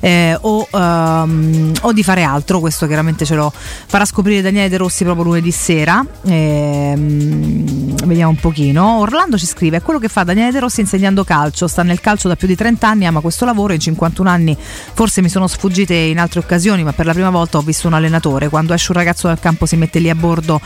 eh, 0.00 0.36
o, 0.40 0.66
ehm, 0.68 1.72
o 1.82 1.92
di 1.92 2.02
fare 2.02 2.24
altro, 2.24 2.58
questo 2.58 2.88
chiaramente 2.88 3.24
ce 3.24 3.36
lo 3.36 3.52
farà 3.54 4.04
scoprire 4.04 4.42
Daniele 4.42 4.68
De 4.68 4.76
Rossi 4.78 5.04
proprio 5.04 5.24
lunedì 5.24 5.52
sera. 5.52 6.04
Ehm, 6.24 7.94
vediamo 8.06 8.30
un 8.30 8.36
pochino. 8.36 8.98
Orlando 8.98 9.38
ci 9.38 9.46
scrive: 9.46 9.76
è 9.76 9.82
quello 9.82 10.00
che 10.00 10.08
fa 10.08 10.24
Daniele 10.24 10.50
De 10.50 10.58
Rossi 10.58 10.80
insegnando 10.80 11.22
calcio. 11.22 11.68
Sta 11.68 11.84
nel 11.84 12.00
calcio 12.00 12.26
da 12.26 12.34
più 12.34 12.48
di 12.48 12.56
30 12.56 12.88
anni, 12.88 13.06
ama 13.06 13.20
questo 13.20 13.44
lavoro. 13.44 13.72
In 13.72 13.78
51 13.80 14.28
anni 14.28 14.56
forse 14.58 15.22
mi 15.22 15.28
sono 15.28 15.46
sfuggite 15.46 15.94
in 15.94 16.18
altre 16.18 16.40
occasioni, 16.40 16.82
ma 16.82 16.92
per 16.92 17.06
la 17.06 17.12
prima 17.12 17.30
volta 17.30 17.58
ho 17.58 17.62
visto 17.62 17.86
un 17.86 17.94
allenatore. 17.94 18.48
Quando 18.48 18.74
esce 18.74 18.90
un 18.90 18.98
ragazzo 18.98 19.28
dal 19.28 19.38
campo 19.38 19.66
si 19.66 19.76
mette 19.76 20.00
lì 20.00 20.10
a 20.10 20.16
bordo 20.16 20.60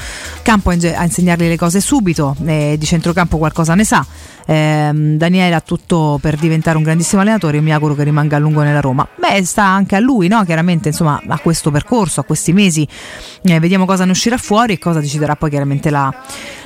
campo 0.54 0.70
a, 0.70 1.04
insegnargli 1.04 1.48
le 1.48 1.56
cose 1.56 1.80
subito. 1.80 2.36
Eh, 2.44 2.76
di 2.78 2.86
centrocampo 2.86 3.38
qualcosa 3.38 3.74
ne 3.74 3.84
sa. 3.84 4.06
Ehm, 4.46 5.16
Daniele 5.16 5.54
ha 5.54 5.60
tutto 5.60 6.18
per 6.20 6.36
diventare 6.36 6.76
un 6.76 6.82
grandissimo 6.82 7.22
allenatore. 7.22 7.56
Io 7.56 7.62
mi 7.62 7.72
auguro 7.72 7.94
che 7.94 8.04
rimanga 8.04 8.36
a 8.36 8.38
lungo 8.38 8.62
nella 8.62 8.80
Roma. 8.80 9.06
Beh, 9.16 9.44
sta 9.44 9.64
anche 9.64 9.96
a 9.96 10.00
lui, 10.00 10.28
no? 10.28 10.44
Chiaramente, 10.44 10.88
insomma, 10.88 11.20
a 11.26 11.38
questo 11.38 11.70
percorso, 11.70 12.20
a 12.20 12.24
questi 12.24 12.52
mesi. 12.52 12.86
Eh, 13.42 13.58
vediamo 13.58 13.84
cosa 13.84 14.04
ne 14.04 14.12
uscirà 14.12 14.36
fuori 14.36 14.74
e 14.74 14.78
cosa 14.78 15.00
deciderà 15.00 15.34
poi 15.34 15.50
chiaramente 15.50 15.90
la, 15.90 16.12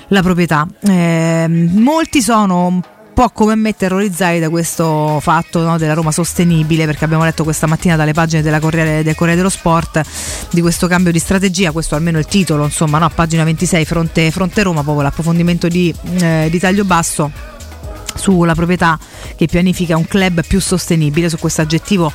la 0.08 0.22
proprietà. 0.22 0.66
Ehm, 0.82 1.70
molti 1.80 2.20
sono 2.20 2.82
po' 3.18 3.30
come 3.30 3.56
me 3.56 3.74
terrorizzati 3.74 4.38
da 4.38 4.48
questo 4.48 5.18
fatto 5.20 5.58
no, 5.64 5.76
della 5.76 5.94
Roma 5.94 6.12
sostenibile 6.12 6.86
perché 6.86 7.04
abbiamo 7.04 7.24
letto 7.24 7.42
questa 7.42 7.66
mattina 7.66 7.96
dalle 7.96 8.12
pagine 8.12 8.42
della 8.42 8.60
Corriere, 8.60 9.02
del 9.02 9.16
Corriere 9.16 9.36
dello 9.36 9.48
Sport 9.48 10.02
di 10.52 10.60
questo 10.60 10.86
cambio 10.86 11.10
di 11.10 11.18
strategia, 11.18 11.72
questo 11.72 11.96
almeno 11.96 12.20
il 12.20 12.26
titolo, 12.26 12.62
insomma, 12.62 12.98
no, 12.98 13.08
pagina 13.08 13.42
26 13.42 13.84
fronte, 13.84 14.30
fronte 14.30 14.62
Roma, 14.62 14.84
proprio 14.84 15.02
l'approfondimento 15.02 15.66
di, 15.66 15.92
eh, 16.20 16.46
di 16.48 16.60
taglio 16.60 16.84
basso 16.84 17.56
sulla 18.18 18.54
proprietà 18.54 18.98
che 19.36 19.46
pianifica 19.46 19.96
un 19.96 20.06
club 20.06 20.42
più 20.46 20.60
sostenibile. 20.60 21.28
Su 21.28 21.38
questo 21.38 21.62
aggettivo 21.62 22.12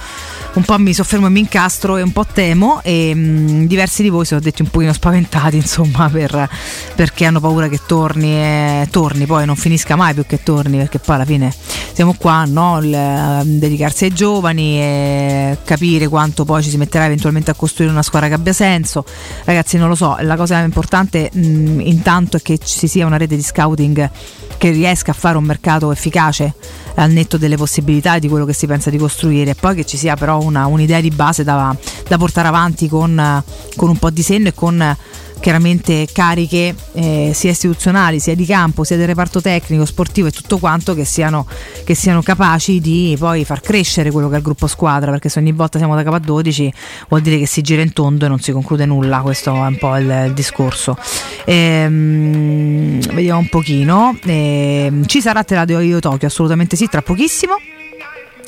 un 0.54 0.64
po' 0.64 0.78
mi 0.78 0.94
soffermo 0.94 1.28
e 1.28 1.30
mi 1.30 1.40
incastro 1.40 1.98
e 1.98 2.04
un 2.04 2.12
po' 2.12 2.26
temo 2.32 2.82
e 2.84 3.16
mh, 3.16 3.66
diversi 3.66 4.04
di 4.04 4.10
voi 4.10 4.26
sono 4.26 4.40
detti 4.40 4.62
un 4.62 4.70
pochino 4.70 4.94
spaventati 4.94 5.56
insomma 5.58 6.10
per, 6.10 6.48
perché 6.96 7.26
hanno 7.26 7.40
paura 7.40 7.68
che 7.68 7.80
torni 7.88 8.36
e 8.36 8.88
torni, 8.92 9.26
poi 9.26 9.46
non 9.46 9.56
finisca 9.56 9.96
mai 9.96 10.14
più 10.14 10.26
che 10.28 10.44
torni 10.44 10.78
perché 10.78 11.00
poi 11.00 11.16
alla 11.16 11.26
fine 11.26 11.52
siamo 11.94 12.14
qua 12.18 12.44
no? 12.46 12.80
Il, 12.82 12.94
ehm, 12.94 13.58
dedicarsi 13.58 14.06
ai 14.06 14.14
giovani 14.14 14.80
e 14.80 15.58
capire 15.64 16.08
quanto 16.08 16.46
poi 16.46 16.62
ci 16.62 16.70
si 16.70 16.78
metterà 16.78 17.06
eventualmente 17.06 17.52
a 17.52 17.56
costruire 17.56 17.92
una 17.92 18.04
squadra 18.04 18.28
che 18.28 18.36
abbia 18.36 18.54
senso. 18.54 19.06
Ragazzi 19.46 19.78
non 19.78 19.90
lo 19.90 19.96
so, 19.96 20.18
la 20.20 20.36
cosa 20.36 20.60
importante 20.60 21.30
mh, 21.34 21.80
intanto 21.82 22.38
è 22.38 22.42
che 22.42 22.60
ci 22.60 22.88
sia 22.88 23.06
una 23.06 23.18
rete 23.18 23.36
di 23.36 23.44
scouting 23.44 24.10
che 24.58 24.70
riesca 24.70 25.12
a 25.12 25.14
fare 25.14 25.38
un 25.38 25.44
mercato 25.44 25.93
efficace 25.94 26.54
al 26.96 27.12
netto 27.12 27.38
delle 27.38 27.56
possibilità 27.56 28.20
di 28.20 28.28
quello 28.28 28.46
che 28.46 28.54
si 28.54 28.68
pensa 28.68 28.90
di 28.90 28.98
costruire. 28.98 29.52
E 29.52 29.56
poi 29.56 29.76
che 29.76 29.86
ci 29.86 29.98
sia 29.98 30.16
però 30.16 30.42
una, 30.42 30.66
un'idea 30.66 31.00
di 31.00 31.10
base 31.10 31.44
da, 31.44 31.76
da 32.08 32.18
portare 32.18 32.48
avanti 32.48 32.90
con, 32.90 33.44
con, 33.76 33.90
un 33.90 33.98
po' 33.98 34.10
di 34.10 34.22
senno 34.22 34.50
e 34.50 34.54
con 34.54 34.96
chiaramente 35.44 36.08
cariche 36.10 36.74
eh, 36.94 37.32
sia 37.34 37.52
istituzionali 37.52 38.22
sia 38.22 38.34
di 38.34 38.46
campo 38.46 38.86
sia 38.86 38.96
del 38.96 39.08
reparto 39.08 39.42
tecnico 39.42 39.84
sportivo 39.84 40.28
e 40.30 40.32
tutto 40.32 40.58
quanto 40.58 40.96
che 40.96 41.04
siano, 41.04 41.46
che 41.84 41.96
siano 41.96 42.22
capaci 42.22 42.80
di 42.80 43.14
poi 43.20 43.44
far 43.44 43.60
crescere 43.60 44.10
quello 44.10 44.30
che 44.30 44.36
è 44.36 44.38
il 44.38 44.44
gruppo 44.44 44.68
squadra 44.68 45.12
perché 45.12 45.28
se 45.28 45.40
ogni 45.40 45.52
volta 45.52 45.78
siamo 45.80 45.96
da 45.96 46.04
capo 46.04 46.16
a 46.16 46.20
12 46.20 46.74
vuol 47.10 47.20
dire 47.20 47.38
che 47.40 47.46
si 47.46 47.62
gira 47.62 47.82
in 47.82 47.92
tondo 47.92 48.24
e 48.24 48.30
non 48.30 48.40
si 48.40 48.54
conclude 48.54 48.86
nulla. 48.86 49.20
Questo 49.20 49.54
è 49.54 49.60
un 49.60 49.78
po' 49.78 49.98
il, 49.98 50.24
il 50.28 50.34
discorso. 50.34 50.98
Ehm, 51.44 53.02
vediamo 53.14 53.40
un 53.40 53.50
pochino. 53.50 54.18
Ehm, 54.24 55.06
ci 55.06 55.20
sarà 55.20 55.44
Teladio 55.44 56.00
Tokyo 56.00 56.28
assolutamente 56.30 56.78
sì 56.78 56.88
tra 56.88 57.02
pochissimo 57.02 57.56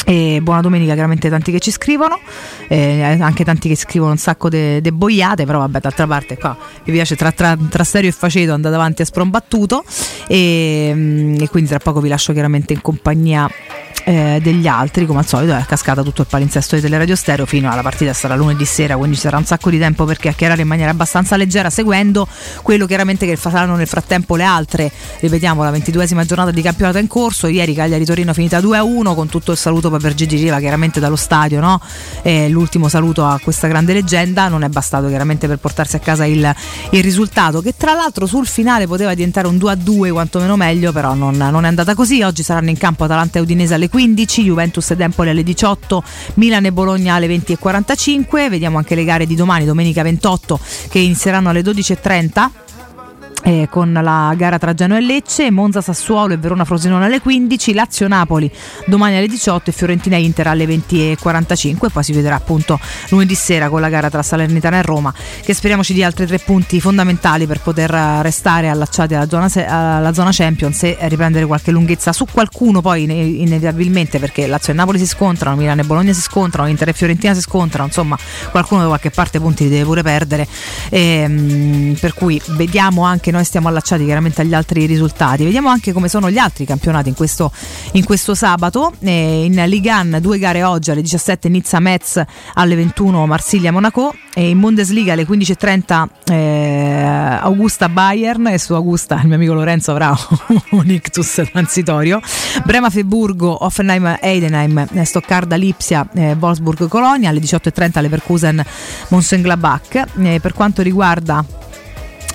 e 0.06 0.40
buona 0.42 0.62
domenica, 0.62 0.94
chiaramente 0.94 1.30
tanti 1.30 1.52
che 1.52 1.60
ci 1.60 1.72
scrivono, 1.72 2.20
eh, 2.68 3.02
anche 3.02 3.44
tanti 3.44 3.68
che 3.68 3.76
scrivono 3.76 4.12
un 4.12 4.18
sacco 4.18 4.50
di 4.50 4.92
boiate, 4.92 5.46
però 5.46 5.60
vabbè 5.60 5.80
d'altra 5.80 6.06
parte 6.06 6.38
qua 6.38 6.56
mi 6.84 6.94
piace 6.94 7.16
tra, 7.16 7.32
tra, 7.32 7.58
tra 7.70 7.84
serio 7.84 8.10
e 8.10 8.14
faceto 8.14 8.54
andate 8.54 8.76
avanti 8.76 9.02
a 9.02 9.06
sprombattuto. 9.06 9.84
E, 10.28 10.92
mm, 10.94 11.42
e 11.42 11.50
quindi 11.50 11.70
tra 11.70 11.80
poco 11.80 12.00
vi 12.00 12.10
lascio 12.10 12.34
chiaramente 12.34 12.74
in 12.74 12.82
compagnia 12.82 13.50
eh, 14.06 14.40
degli 14.42 14.68
altri, 14.68 15.08
come 15.08 15.20
al 15.20 15.26
solito 15.26 15.56
è 15.56 15.66
cascata 15.66 16.04
tutto 16.04 16.22
il 16.22 16.28
palinsesto 16.30 16.76
di 16.76 16.82
Teleradio 16.82 17.16
Stereo 17.16 17.48
fino 17.48 17.72
alla 17.72 17.82
partita 17.82 18.14
sarà 18.14 18.36
lunedì 18.36 18.64
sera, 18.64 18.96
quindi 18.96 19.16
ci 19.16 19.24
sarà 19.24 19.38
un 19.38 19.46
sacco 19.46 19.72
di 19.72 19.80
tempo 19.80 20.06
per 20.06 20.18
chiacchierare 20.18 20.62
in 20.62 20.68
maniera 20.68 20.92
abbastanza 20.92 21.36
leggera, 21.36 21.72
seguendo 21.72 22.28
quello 22.62 22.86
chiaramente 22.86 23.26
che 23.26 23.36
faranno 23.36 23.76
nel 23.76 23.88
frattempo 23.88 24.36
le 24.36 24.44
altre. 24.44 24.92
Ripetiamo, 25.20 25.64
la 25.64 25.72
ventiduesima 25.72 26.24
giornata 26.24 26.52
di 26.52 26.62
campionato 26.62 27.00
in 27.00 27.08
corso, 27.08 27.48
ieri 27.48 27.74
Cagliari-Torino 27.74 28.32
finita 28.34 28.60
2-1 28.60 29.16
con 29.16 29.28
tutto 29.28 29.52
il 29.52 29.58
saluto 29.58 29.90
per 29.90 30.14
Gigi 30.14 30.38
Riva 30.38 30.60
chiaramente 30.60 31.00
dallo 31.00 31.16
stadio, 31.16 31.60
no? 31.60 31.82
eh, 32.22 32.48
l'ultimo 32.50 32.88
saluto 32.88 33.26
a 33.26 33.40
questa 33.42 33.68
grande 33.68 33.94
leggenda, 33.94 34.48
non 34.50 34.64
è 34.64 34.70
bastato 34.70 35.08
chiaramente 35.08 35.48
per 35.48 35.58
portarsi 35.58 35.96
a 35.96 36.00
casa 36.00 36.26
il, 36.26 36.54
il 36.92 37.04
risultato 37.04 37.60
che 37.62 37.74
tra 37.76 37.94
l'altro 37.94 38.28
sul 38.28 38.46
finale 38.46 38.86
poteva 38.86 39.16
diventare 39.16 39.48
un 39.48 39.56
2-2 39.56 40.12
quantomeno 40.12 40.56
meglio, 40.56 40.92
però 40.92 41.16
non, 41.16 41.36
non 41.36 41.66
è 41.66 41.68
andata 41.68 41.96
così, 41.96 42.22
oggi 42.22 42.44
saranno 42.44 42.70
in 42.70 42.78
campo 42.78 43.06
Atalanta 43.06 43.40
e 43.40 43.42
Udinese 43.42 43.74
alle 43.74 43.90
15, 43.96 44.44
Juventus 44.44 44.92
ed 44.92 45.00
Empoli 45.00 45.30
alle 45.30 45.42
18, 45.42 46.04
Milan 46.34 46.66
e 46.66 46.74
Bologna 46.74 47.16
alle 47.16 47.28
20.45. 47.28 48.50
Vediamo 48.50 48.78
anche 48.78 48.94
le 48.94 49.06
gare 49.06 49.26
di 49.26 49.36
domani, 49.36 49.64
domenica 49.64 50.04
28, 50.04 50.60
che 50.90 51.00
inizieranno 51.00 51.48
alle 51.48 51.62
12.30 51.62 52.50
eh, 53.46 53.68
con 53.70 53.94
la 53.94 54.34
gara 54.36 54.58
tra 54.58 54.74
Genoa 54.74 54.98
e 54.98 55.02
Lecce, 55.02 55.52
Monza 55.52 55.80
Sassuolo 55.80 56.34
e 56.34 56.38
Verona 56.38 56.66
Frosinone 56.66 57.06
alle 57.06 57.22
15, 57.22 57.74
Lazio 57.74 58.08
Napoli 58.08 58.52
domani 58.88 59.18
alle 59.18 59.28
18 59.28 59.70
e 59.70 59.74
Fiorentina 59.74 60.18
Inter 60.18 60.48
alle 60.48 60.66
20.45 60.66 61.92
poi 61.92 62.04
si 62.04 62.12
vedrà 62.12 62.34
appunto 62.34 62.80
lunedì 63.10 63.36
sera 63.36 63.70
con 63.70 63.82
la 63.82 63.90
gara 63.90 64.10
tra 64.10 64.24
Salernitana 64.24 64.80
e 64.80 64.82
Roma 64.82 65.14
che 65.44 65.54
speriamo 65.54 65.84
ci 65.84 65.94
dia 65.94 66.08
altri 66.08 66.26
tre 66.26 66.40
punti 66.40 66.82
fondamentali 66.82 67.46
per 67.46 67.62
poter 67.62 67.92
restare 68.24 68.68
allacciati 68.68 69.14
alla 69.14 69.28
zona, 69.28 69.48
alla 69.68 70.14
zona 70.14 70.32
Champions 70.32 70.82
e 70.82 70.98
riprendere 71.02 71.46
qualche 71.46 71.70
lunghezza 71.70 72.14
su 72.14 72.26
qualcuno 72.26 72.82
poi 72.82 73.04
inevitabilmente 73.04 74.18
perché 74.18 74.48
Lazio 74.48 74.74
e 74.74 74.76
Napoli 74.76 74.98
si 74.98 75.06
scontrano, 75.06 75.56
Milano 75.56 75.82
e 75.82 75.84
Bologna 75.84 76.14
si 76.14 76.22
scontrano, 76.22 76.68
Inter 76.68 76.90
e 76.90 76.94
Fiorentina 76.94 77.36
si 77.36 77.42
scontrano, 77.42 77.86
insomma 77.86 78.18
qualcuno 78.50 78.82
da 78.82 78.88
qualche 78.88 79.12
parte 79.12 79.40
punti 79.40 79.66
li 79.66 79.70
deve 79.70 79.84
pure 79.84 80.02
perdere. 80.02 80.48
E, 80.90 81.28
mh, 81.28 81.98
per 82.00 82.14
cui 82.16 82.42
vediamo 82.48 83.04
anche 83.04 83.32
noi 83.36 83.44
stiamo 83.44 83.68
allacciati 83.68 84.06
chiaramente 84.06 84.42
agli 84.42 84.54
altri 84.54 84.86
risultati. 84.86 85.44
Vediamo 85.44 85.70
anche 85.70 85.92
come 85.92 86.08
sono 86.08 86.32
gli 86.32 86.38
altri 86.38 86.66
campionati 86.66 87.10
in 87.10 87.16
questo, 87.16 87.52
in 87.94 88.06
questo 88.06 88.34
sabato. 88.34 88.94
Eh, 89.02 89.46
in 89.46 89.64
Ligue 89.68 89.92
1 89.92 90.20
due 90.22 90.40
gare 90.40 90.64
oggi 90.64 90.92
alle 90.92 91.02
17 91.02 91.50
Nizza 91.50 91.80
Metz 91.80 92.24
alle 92.54 92.76
21 92.76 93.26
Marsiglia 93.26 93.72
Monaco 93.72 94.16
e 94.34 94.50
in 94.50 94.60
Bundesliga 94.60 95.14
alle 95.14 95.26
15.30 95.28 96.08
eh, 96.32 97.38
Augusta 97.42 97.90
Bayern 97.90 98.48
e 98.48 98.58
su 98.58 98.74
Augusta 98.74 99.20
il 99.22 99.28
mio 99.28 99.36
amico 99.36 99.54
Lorenzo 99.54 99.92
avrà 99.92 100.16
un 100.72 100.90
ictus 100.90 101.42
transitorio. 101.52 102.22
Brema 102.64 102.90
Friburgo, 102.90 103.66
Offenheim 103.66 104.18
Heidenheim, 104.22 105.04
Stoccarda 105.04 105.56
Lipsia, 105.56 106.08
eh, 106.14 106.36
Wolfsburg 106.40 106.88
Colonia 106.88 107.30
alle 107.30 107.40
18.30 107.40 108.02
Leverkusen 108.02 108.64
Mönchengladbach. 109.10 110.06
Eh, 110.22 110.40
per 110.40 110.54
quanto 110.54 110.82
riguarda 110.82 111.44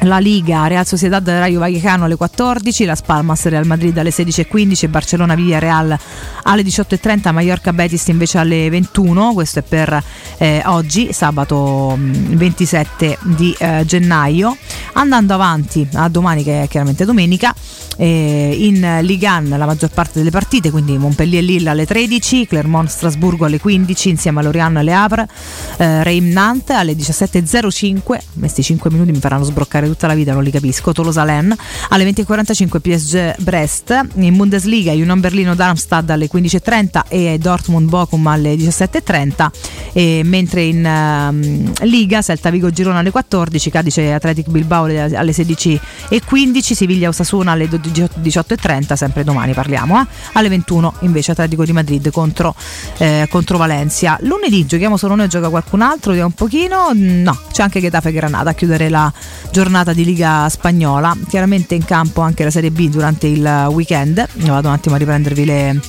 la 0.01 0.19
Liga, 0.19 0.67
Real 0.67 0.87
Sociedad 0.87 1.27
Rayo 1.29 1.59
Vallecano 1.59 2.05
alle 2.05 2.17
14, 2.17 2.85
Las 2.85 3.03
Palmas 3.03 3.45
Real 3.47 3.67
Madrid 3.67 3.97
alle 3.99 4.11
16.15, 4.11 4.89
Barcellona 4.89 5.35
Via 5.35 5.59
Real 5.59 5.97
alle 6.43 6.63
18.30, 6.63 7.33
Mallorca 7.33 7.73
Betis 7.73 8.07
invece 8.09 8.39
alle 8.39 8.71
21, 8.71 9.33
questo 9.33 9.59
è 9.59 9.63
per 9.63 10.03
eh, 10.39 10.63
oggi, 10.67 11.13
sabato 11.13 11.99
27 11.99 13.19
mm, 13.23 13.35
di 13.35 13.55
eh, 13.59 13.85
gennaio. 13.85 14.57
Andando 14.95 15.35
avanti 15.35 15.87
a 15.95 16.09
domani 16.09 16.43
che 16.43 16.63
è 16.63 16.69
chiaramente 16.69 17.05
domenica, 17.05 17.55
eh, 18.01 18.57
in 18.59 19.01
Ligan 19.03 19.49
la 19.51 19.67
maggior 19.67 19.91
parte 19.91 20.19
delle 20.19 20.31
partite, 20.31 20.71
quindi 20.71 20.97
Montpellier 20.97 21.43
Lille 21.43 21.69
alle 21.69 21.85
13, 21.85 22.47
Clermont 22.47 22.89
Strasburgo 22.89 23.45
alle 23.45 23.61
15 23.61 24.09
insieme 24.09 24.41
a 24.41 24.43
Lorient 24.43 24.79
e 24.79 24.83
Le 24.83 24.95
Havre, 24.95 25.29
eh, 25.77 26.03
Reim 26.03 26.31
Nantes 26.31 26.75
alle 26.75 26.95
17.05, 26.95 28.19
questi 28.39 28.63
5 28.63 28.91
minuti 28.91 29.13
mi 29.13 29.19
faranno 29.19 29.45
sbroccare 29.45 29.87
tutta 29.87 30.07
la 30.07 30.15
vita, 30.15 30.33
non 30.33 30.43
li 30.43 30.51
capisco, 30.51 30.93
Tolosa-Len 30.93 31.55
alle 31.91 32.11
20.45 32.11 32.81
PSG 32.81 33.43
Brest, 33.43 34.07
in 34.15 34.35
Bundesliga 34.35 34.93
Union 34.93 35.21
Berlino 35.21 35.55
Darmstadt 35.55 36.09
alle 36.09 36.29
15.30 36.33 37.03
e 37.09 37.37
Dortmund 37.39 37.89
Bochum 37.91 38.27
alle 38.27 38.55
17.30 38.55 39.49
e 39.93 40.23
mentre 40.25 40.63
in 40.63 40.85
um, 40.85 41.73
Liga 41.83 42.23
Celta 42.23 42.49
Vigo 42.49 42.71
Girona 42.71 43.01
alle 43.01 43.11
14, 43.11 43.71
Cadice 43.71 44.13
Athletic 44.13 44.49
Bilbao 44.49 44.85
alle 44.85 45.33
16.15, 45.33 46.73
Siviglia 46.73 47.09
Osasuna 47.09 47.53
alle 47.53 47.69
18.30, 47.93 48.95
sempre 48.95 49.25
domani 49.25 49.53
parliamo, 49.53 50.01
eh? 50.01 50.07
alle 50.33 50.49
21 50.49 50.95
invece 51.01 51.33
Atletico 51.33 51.65
di 51.65 51.73
Madrid 51.73 52.11
contro, 52.11 52.55
eh, 52.99 53.27
contro 53.31 53.59
Valencia. 53.59 54.19
Lunedì 54.23 54.67
giochiamo 54.67 54.97
solo 54.97 55.15
noi, 55.15 55.29
gioca 55.29 55.49
qualcun 55.49 55.83
altro, 55.83 56.11
vediamo 56.11 56.29
un 56.29 56.35
pochino, 56.35 56.91
no, 56.93 57.39
c'è 57.53 57.63
anche 57.63 57.81
Getafe 57.81 58.13
Granada 58.13 58.51
a 58.51 58.55
chiudere 58.55 58.89
la 58.89 59.13
giornata 59.51 59.93
di 59.93 60.05
Liga 60.05 60.49
Spagnola, 60.49 61.17
chiaramente 61.29 61.75
in 61.75 61.85
campo 61.85 62.21
anche 62.21 62.45
la 62.45 62.51
Serie 62.51 62.71
B 62.71 62.89
durante 62.89 63.27
il 63.27 63.69
weekend, 63.71 64.27
vado 64.35 64.69
un 64.69 64.75
attimo 64.75 64.95
a 64.95 64.99
riprendervi 64.99 65.45
le 65.45 65.81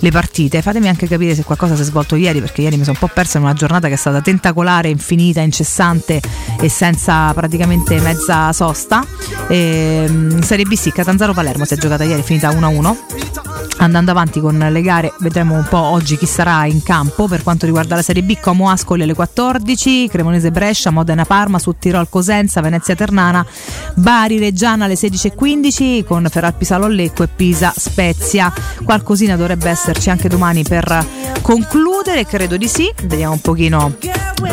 le 0.00 0.10
partite. 0.10 0.62
Fatemi 0.62 0.88
anche 0.88 1.06
capire 1.06 1.34
se 1.34 1.44
qualcosa 1.44 1.74
si 1.74 1.82
è 1.82 1.84
svolto 1.84 2.16
ieri, 2.16 2.40
perché 2.40 2.62
ieri 2.62 2.76
mi 2.76 2.84
sono 2.84 2.98
un 3.00 3.08
po' 3.08 3.12
persa 3.12 3.38
in 3.38 3.44
una 3.44 3.54
giornata 3.54 3.88
che 3.88 3.94
è 3.94 3.96
stata 3.96 4.20
tentacolare, 4.20 4.88
infinita, 4.88 5.40
incessante 5.40 6.20
e 6.60 6.68
senza 6.68 7.32
praticamente 7.34 8.00
mezza 8.00 8.52
sosta. 8.52 9.04
E, 9.48 10.04
ehm, 10.06 10.40
Serie 10.40 10.64
B 10.64 10.74
sì, 10.74 10.92
Catanzaro 10.92 11.32
Palermo 11.32 11.64
si 11.64 11.74
è 11.74 11.76
giocata 11.76 12.04
ieri, 12.04 12.22
finita 12.22 12.50
1-1. 12.50 13.47
Andando 13.80 14.10
avanti 14.10 14.40
con 14.40 14.58
le 14.58 14.82
gare, 14.82 15.12
vedremo 15.20 15.54
un 15.54 15.64
po' 15.68 15.78
oggi 15.78 16.16
chi 16.16 16.26
sarà 16.26 16.66
in 16.66 16.82
campo 16.82 17.28
per 17.28 17.42
quanto 17.42 17.64
riguarda 17.64 17.94
la 17.94 18.02
Serie 18.02 18.22
B. 18.22 18.38
Como 18.40 18.68
Ascoli 18.68 19.02
alle 19.02 19.14
14, 19.14 20.08
Cremonese 20.08 20.50
Brescia, 20.50 20.90
Modena 20.90 21.24
Parma, 21.24 21.58
su 21.58 21.74
Tirol 21.78 22.08
Cosenza, 22.08 22.60
Venezia 22.60 22.96
Ternana, 22.96 23.46
Bari 23.94 24.38
Reggiana 24.38 24.86
alle 24.86 24.94
16.15 24.94 26.04
con 26.04 26.26
Ferral 26.28 26.54
Pisalo 26.54 26.88
Lecco 26.88 27.22
e 27.22 27.28
Pisa 27.28 27.72
Spezia. 27.76 28.52
Qualcosina 28.82 29.36
dovrebbe 29.36 29.70
esserci 29.70 30.10
anche 30.10 30.28
domani 30.28 30.64
per 30.64 31.06
concludere, 31.40 32.26
credo 32.26 32.56
di 32.56 32.66
sì. 32.66 32.92
Vediamo 33.04 33.34
un 33.34 33.40
pochino 33.40 33.94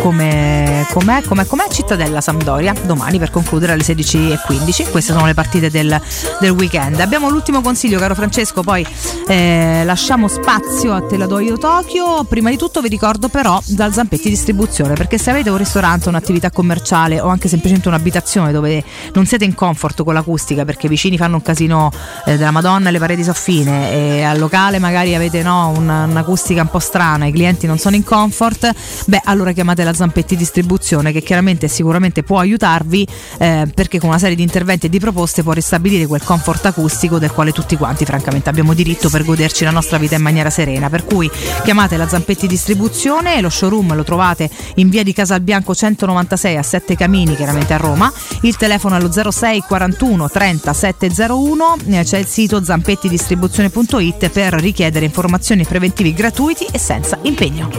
come 0.01 0.85
com'è, 0.91 1.21
com'è, 1.23 1.45
com'è 1.45 1.67
Cittadella 1.69 2.21
Sampdoria 2.21 2.73
domani 2.85 3.19
per 3.19 3.31
concludere 3.31 3.73
alle 3.73 3.83
16.15. 3.83 4.91
Queste 4.91 5.13
sono 5.13 5.25
le 5.25 5.33
partite 5.33 5.69
del, 5.69 5.99
del 6.39 6.51
weekend. 6.51 6.99
Abbiamo 6.99 7.29
l'ultimo 7.29 7.61
consiglio, 7.61 7.99
caro 7.99 8.15
Francesco, 8.15 8.61
poi 8.61 8.85
eh, 9.27 9.83
lasciamo 9.85 10.27
spazio 10.27 10.93
a 10.93 11.01
Te 11.01 11.17
la 11.17 11.25
do 11.25 11.39
io 11.39 11.57
Tokyo. 11.57 12.23
Prima 12.23 12.49
di 12.49 12.57
tutto 12.57 12.81
vi 12.81 12.89
ricordo 12.89 13.27
però 13.27 13.59
dal 13.65 13.93
Zampetti 13.93 14.29
Distribuzione, 14.29 14.93
perché 14.93 15.17
se 15.17 15.31
avete 15.31 15.49
un 15.49 15.57
ristorante, 15.57 16.09
un'attività 16.09 16.51
commerciale 16.51 17.19
o 17.19 17.27
anche 17.27 17.47
semplicemente 17.47 17.87
un'abitazione 17.87 18.51
dove 18.51 18.83
non 19.13 19.25
siete 19.25 19.45
in 19.45 19.55
comfort 19.55 20.03
con 20.03 20.13
l'acustica 20.13 20.65
perché 20.65 20.85
i 20.85 20.89
vicini 20.89 21.17
fanno 21.17 21.35
un 21.35 21.41
casino 21.41 21.91
eh, 22.25 22.37
della 22.37 22.51
Madonna 22.51 22.89
e 22.89 22.91
le 22.91 22.99
pareti 22.99 23.23
soffine 23.23 23.91
e 23.91 24.21
al 24.23 24.37
locale 24.37 24.79
magari 24.79 25.15
avete 25.15 25.41
no, 25.41 25.69
un'acustica 25.75 26.61
un 26.61 26.69
po' 26.69 26.79
strana, 26.79 27.25
i 27.25 27.31
clienti 27.31 27.65
non 27.67 27.77
sono 27.77 27.95
in 27.95 28.03
comfort, 28.03 28.71
beh 29.05 29.21
allora 29.25 29.51
chiamate 29.51 29.83
la 29.83 29.93
Zampetti 29.93 30.35
Distribuzione 30.35 31.11
che 31.11 31.21
chiaramente 31.21 31.67
sicuramente 31.67 32.23
può 32.23 32.39
aiutarvi 32.39 33.07
eh, 33.37 33.67
perché 33.73 33.99
con 33.99 34.09
una 34.09 34.19
serie 34.19 34.35
di 34.35 34.43
interventi 34.43 34.85
e 34.85 34.89
di 34.89 34.99
proposte 34.99 35.43
può 35.43 35.53
ristabilire 35.53 36.05
quel 36.05 36.23
comfort 36.23 36.65
acustico 36.65 37.17
del 37.17 37.31
quale 37.31 37.51
tutti 37.51 37.75
quanti 37.75 38.05
francamente 38.05 38.49
abbiamo 38.49 38.73
diritto 38.73 39.04
per 39.09 39.23
goderci 39.23 39.63
la 39.63 39.71
nostra 39.71 39.97
vita 39.97 40.15
in 40.15 40.21
maniera 40.21 40.49
serena. 40.49 40.89
Per 40.89 41.05
cui 41.05 41.29
chiamate 41.63 41.97
la 41.97 42.07
Zampetti 42.07 42.47
Distribuzione, 42.47 43.41
lo 43.41 43.49
showroom 43.49 43.95
lo 43.95 44.03
trovate 44.03 44.49
in 44.75 44.89
via 44.89 45.03
di 45.03 45.13
Casalbianco 45.13 45.73
196 45.73 46.57
a 46.57 46.63
7 46.63 46.95
Camini, 46.95 47.35
chiaramente 47.35 47.73
a 47.73 47.77
Roma. 47.77 48.11
Il 48.41 48.55
telefono 48.57 48.95
è 48.97 49.01
lo 49.01 49.11
06 49.11 49.61
41 49.61 50.29
30 50.29 50.73
701, 50.73 51.75
c'è 52.03 52.17
il 52.17 52.25
sito 52.25 52.63
zampettidistribuzione.it 52.63 54.29
per 54.29 54.53
richiedere 54.53 55.05
informazioni 55.05 55.65
preventivi 55.65 56.13
gratuiti 56.13 56.65
e 56.71 56.77
senza 56.77 57.17
impegno 57.23 57.69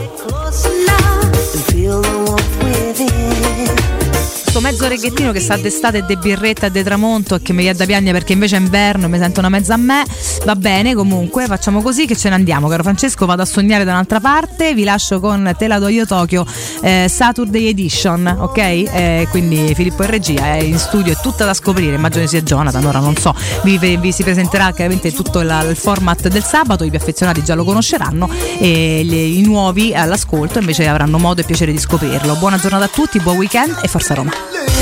questo 4.56 4.60
mezzo 4.60 4.88
reggettino 4.88 5.32
che 5.32 5.40
sa 5.40 5.56
d'estate 5.56 5.98
e 5.98 6.02
de 6.02 6.16
birretta 6.16 6.66
e 6.66 6.70
de 6.70 6.82
tramonto 6.82 7.34
e 7.34 7.42
che 7.42 7.52
mi 7.52 7.60
viene 7.60 7.76
da 7.76 7.84
piangere 7.84 8.16
perché 8.16 8.32
invece 8.32 8.56
è 8.56 8.60
inverno 8.60 9.04
e 9.04 9.08
mi 9.08 9.18
sento 9.18 9.40
una 9.40 9.50
mezza 9.50 9.74
a 9.74 9.76
me. 9.76 10.02
Va 10.44 10.56
bene, 10.56 10.94
comunque 10.94 11.44
facciamo 11.46 11.82
così 11.82 12.06
che 12.06 12.16
ce 12.16 12.30
ne 12.30 12.36
andiamo, 12.36 12.66
caro 12.68 12.82
Francesco. 12.82 13.26
Vado 13.26 13.42
a 13.42 13.44
sognare 13.44 13.84
da 13.84 13.92
un'altra 13.92 14.18
parte. 14.18 14.72
Vi 14.72 14.84
lascio 14.84 15.20
con 15.20 15.54
Te 15.58 15.66
la 15.66 15.78
do 15.78 15.88
io 15.88 16.06
Tokyo 16.06 16.46
eh, 16.80 17.06
Saturday 17.06 17.66
Edition, 17.66 18.26
ok? 18.26 18.56
Eh, 18.56 19.26
quindi 19.30 19.74
Filippo 19.74 20.04
in 20.04 20.10
regia 20.10 20.54
è 20.54 20.62
in 20.62 20.78
studio, 20.78 21.12
è 21.12 21.16
tutta 21.16 21.44
da 21.44 21.52
scoprire. 21.52 21.96
Immagino 21.96 22.26
sia 22.26 22.40
Jonathan, 22.40 22.84
ora 22.84 23.00
non 23.00 23.16
so. 23.16 23.34
Vi, 23.62 23.76
vi 23.76 24.12
si 24.12 24.22
presenterà 24.22 24.72
chiaramente 24.72 25.12
tutto 25.12 25.40
il, 25.40 25.66
il, 25.68 25.76
format 25.76 26.28
del 26.28 26.44
sabato. 26.44 26.84
I 26.84 26.88
più 26.88 26.98
affezionati 26.98 27.42
già 27.42 27.54
lo 27.54 27.64
conosceranno 27.64 28.30
e 28.58 29.02
gli, 29.04 29.38
i 29.38 29.42
nuovi 29.42 29.94
all'ascolto 29.94 30.60
invece 30.60 30.86
avranno 30.86 31.18
modo 31.18 31.42
e 31.42 31.44
piacere 31.44 31.72
di 31.72 31.78
scoprirlo. 31.78 32.36
Buona 32.36 32.56
giornata 32.56 32.84
a 32.84 32.88
tutti, 32.88 33.20
buon 33.20 33.36
weekend 33.36 33.80
e 33.82 33.88
forza 33.88 34.14
Roma. 34.14 34.45
absolute. 34.46 34.75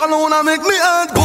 I 0.00 0.06
wanna 0.06 0.44
make 0.44 0.62
me 0.62 0.76
angry. 0.76 1.17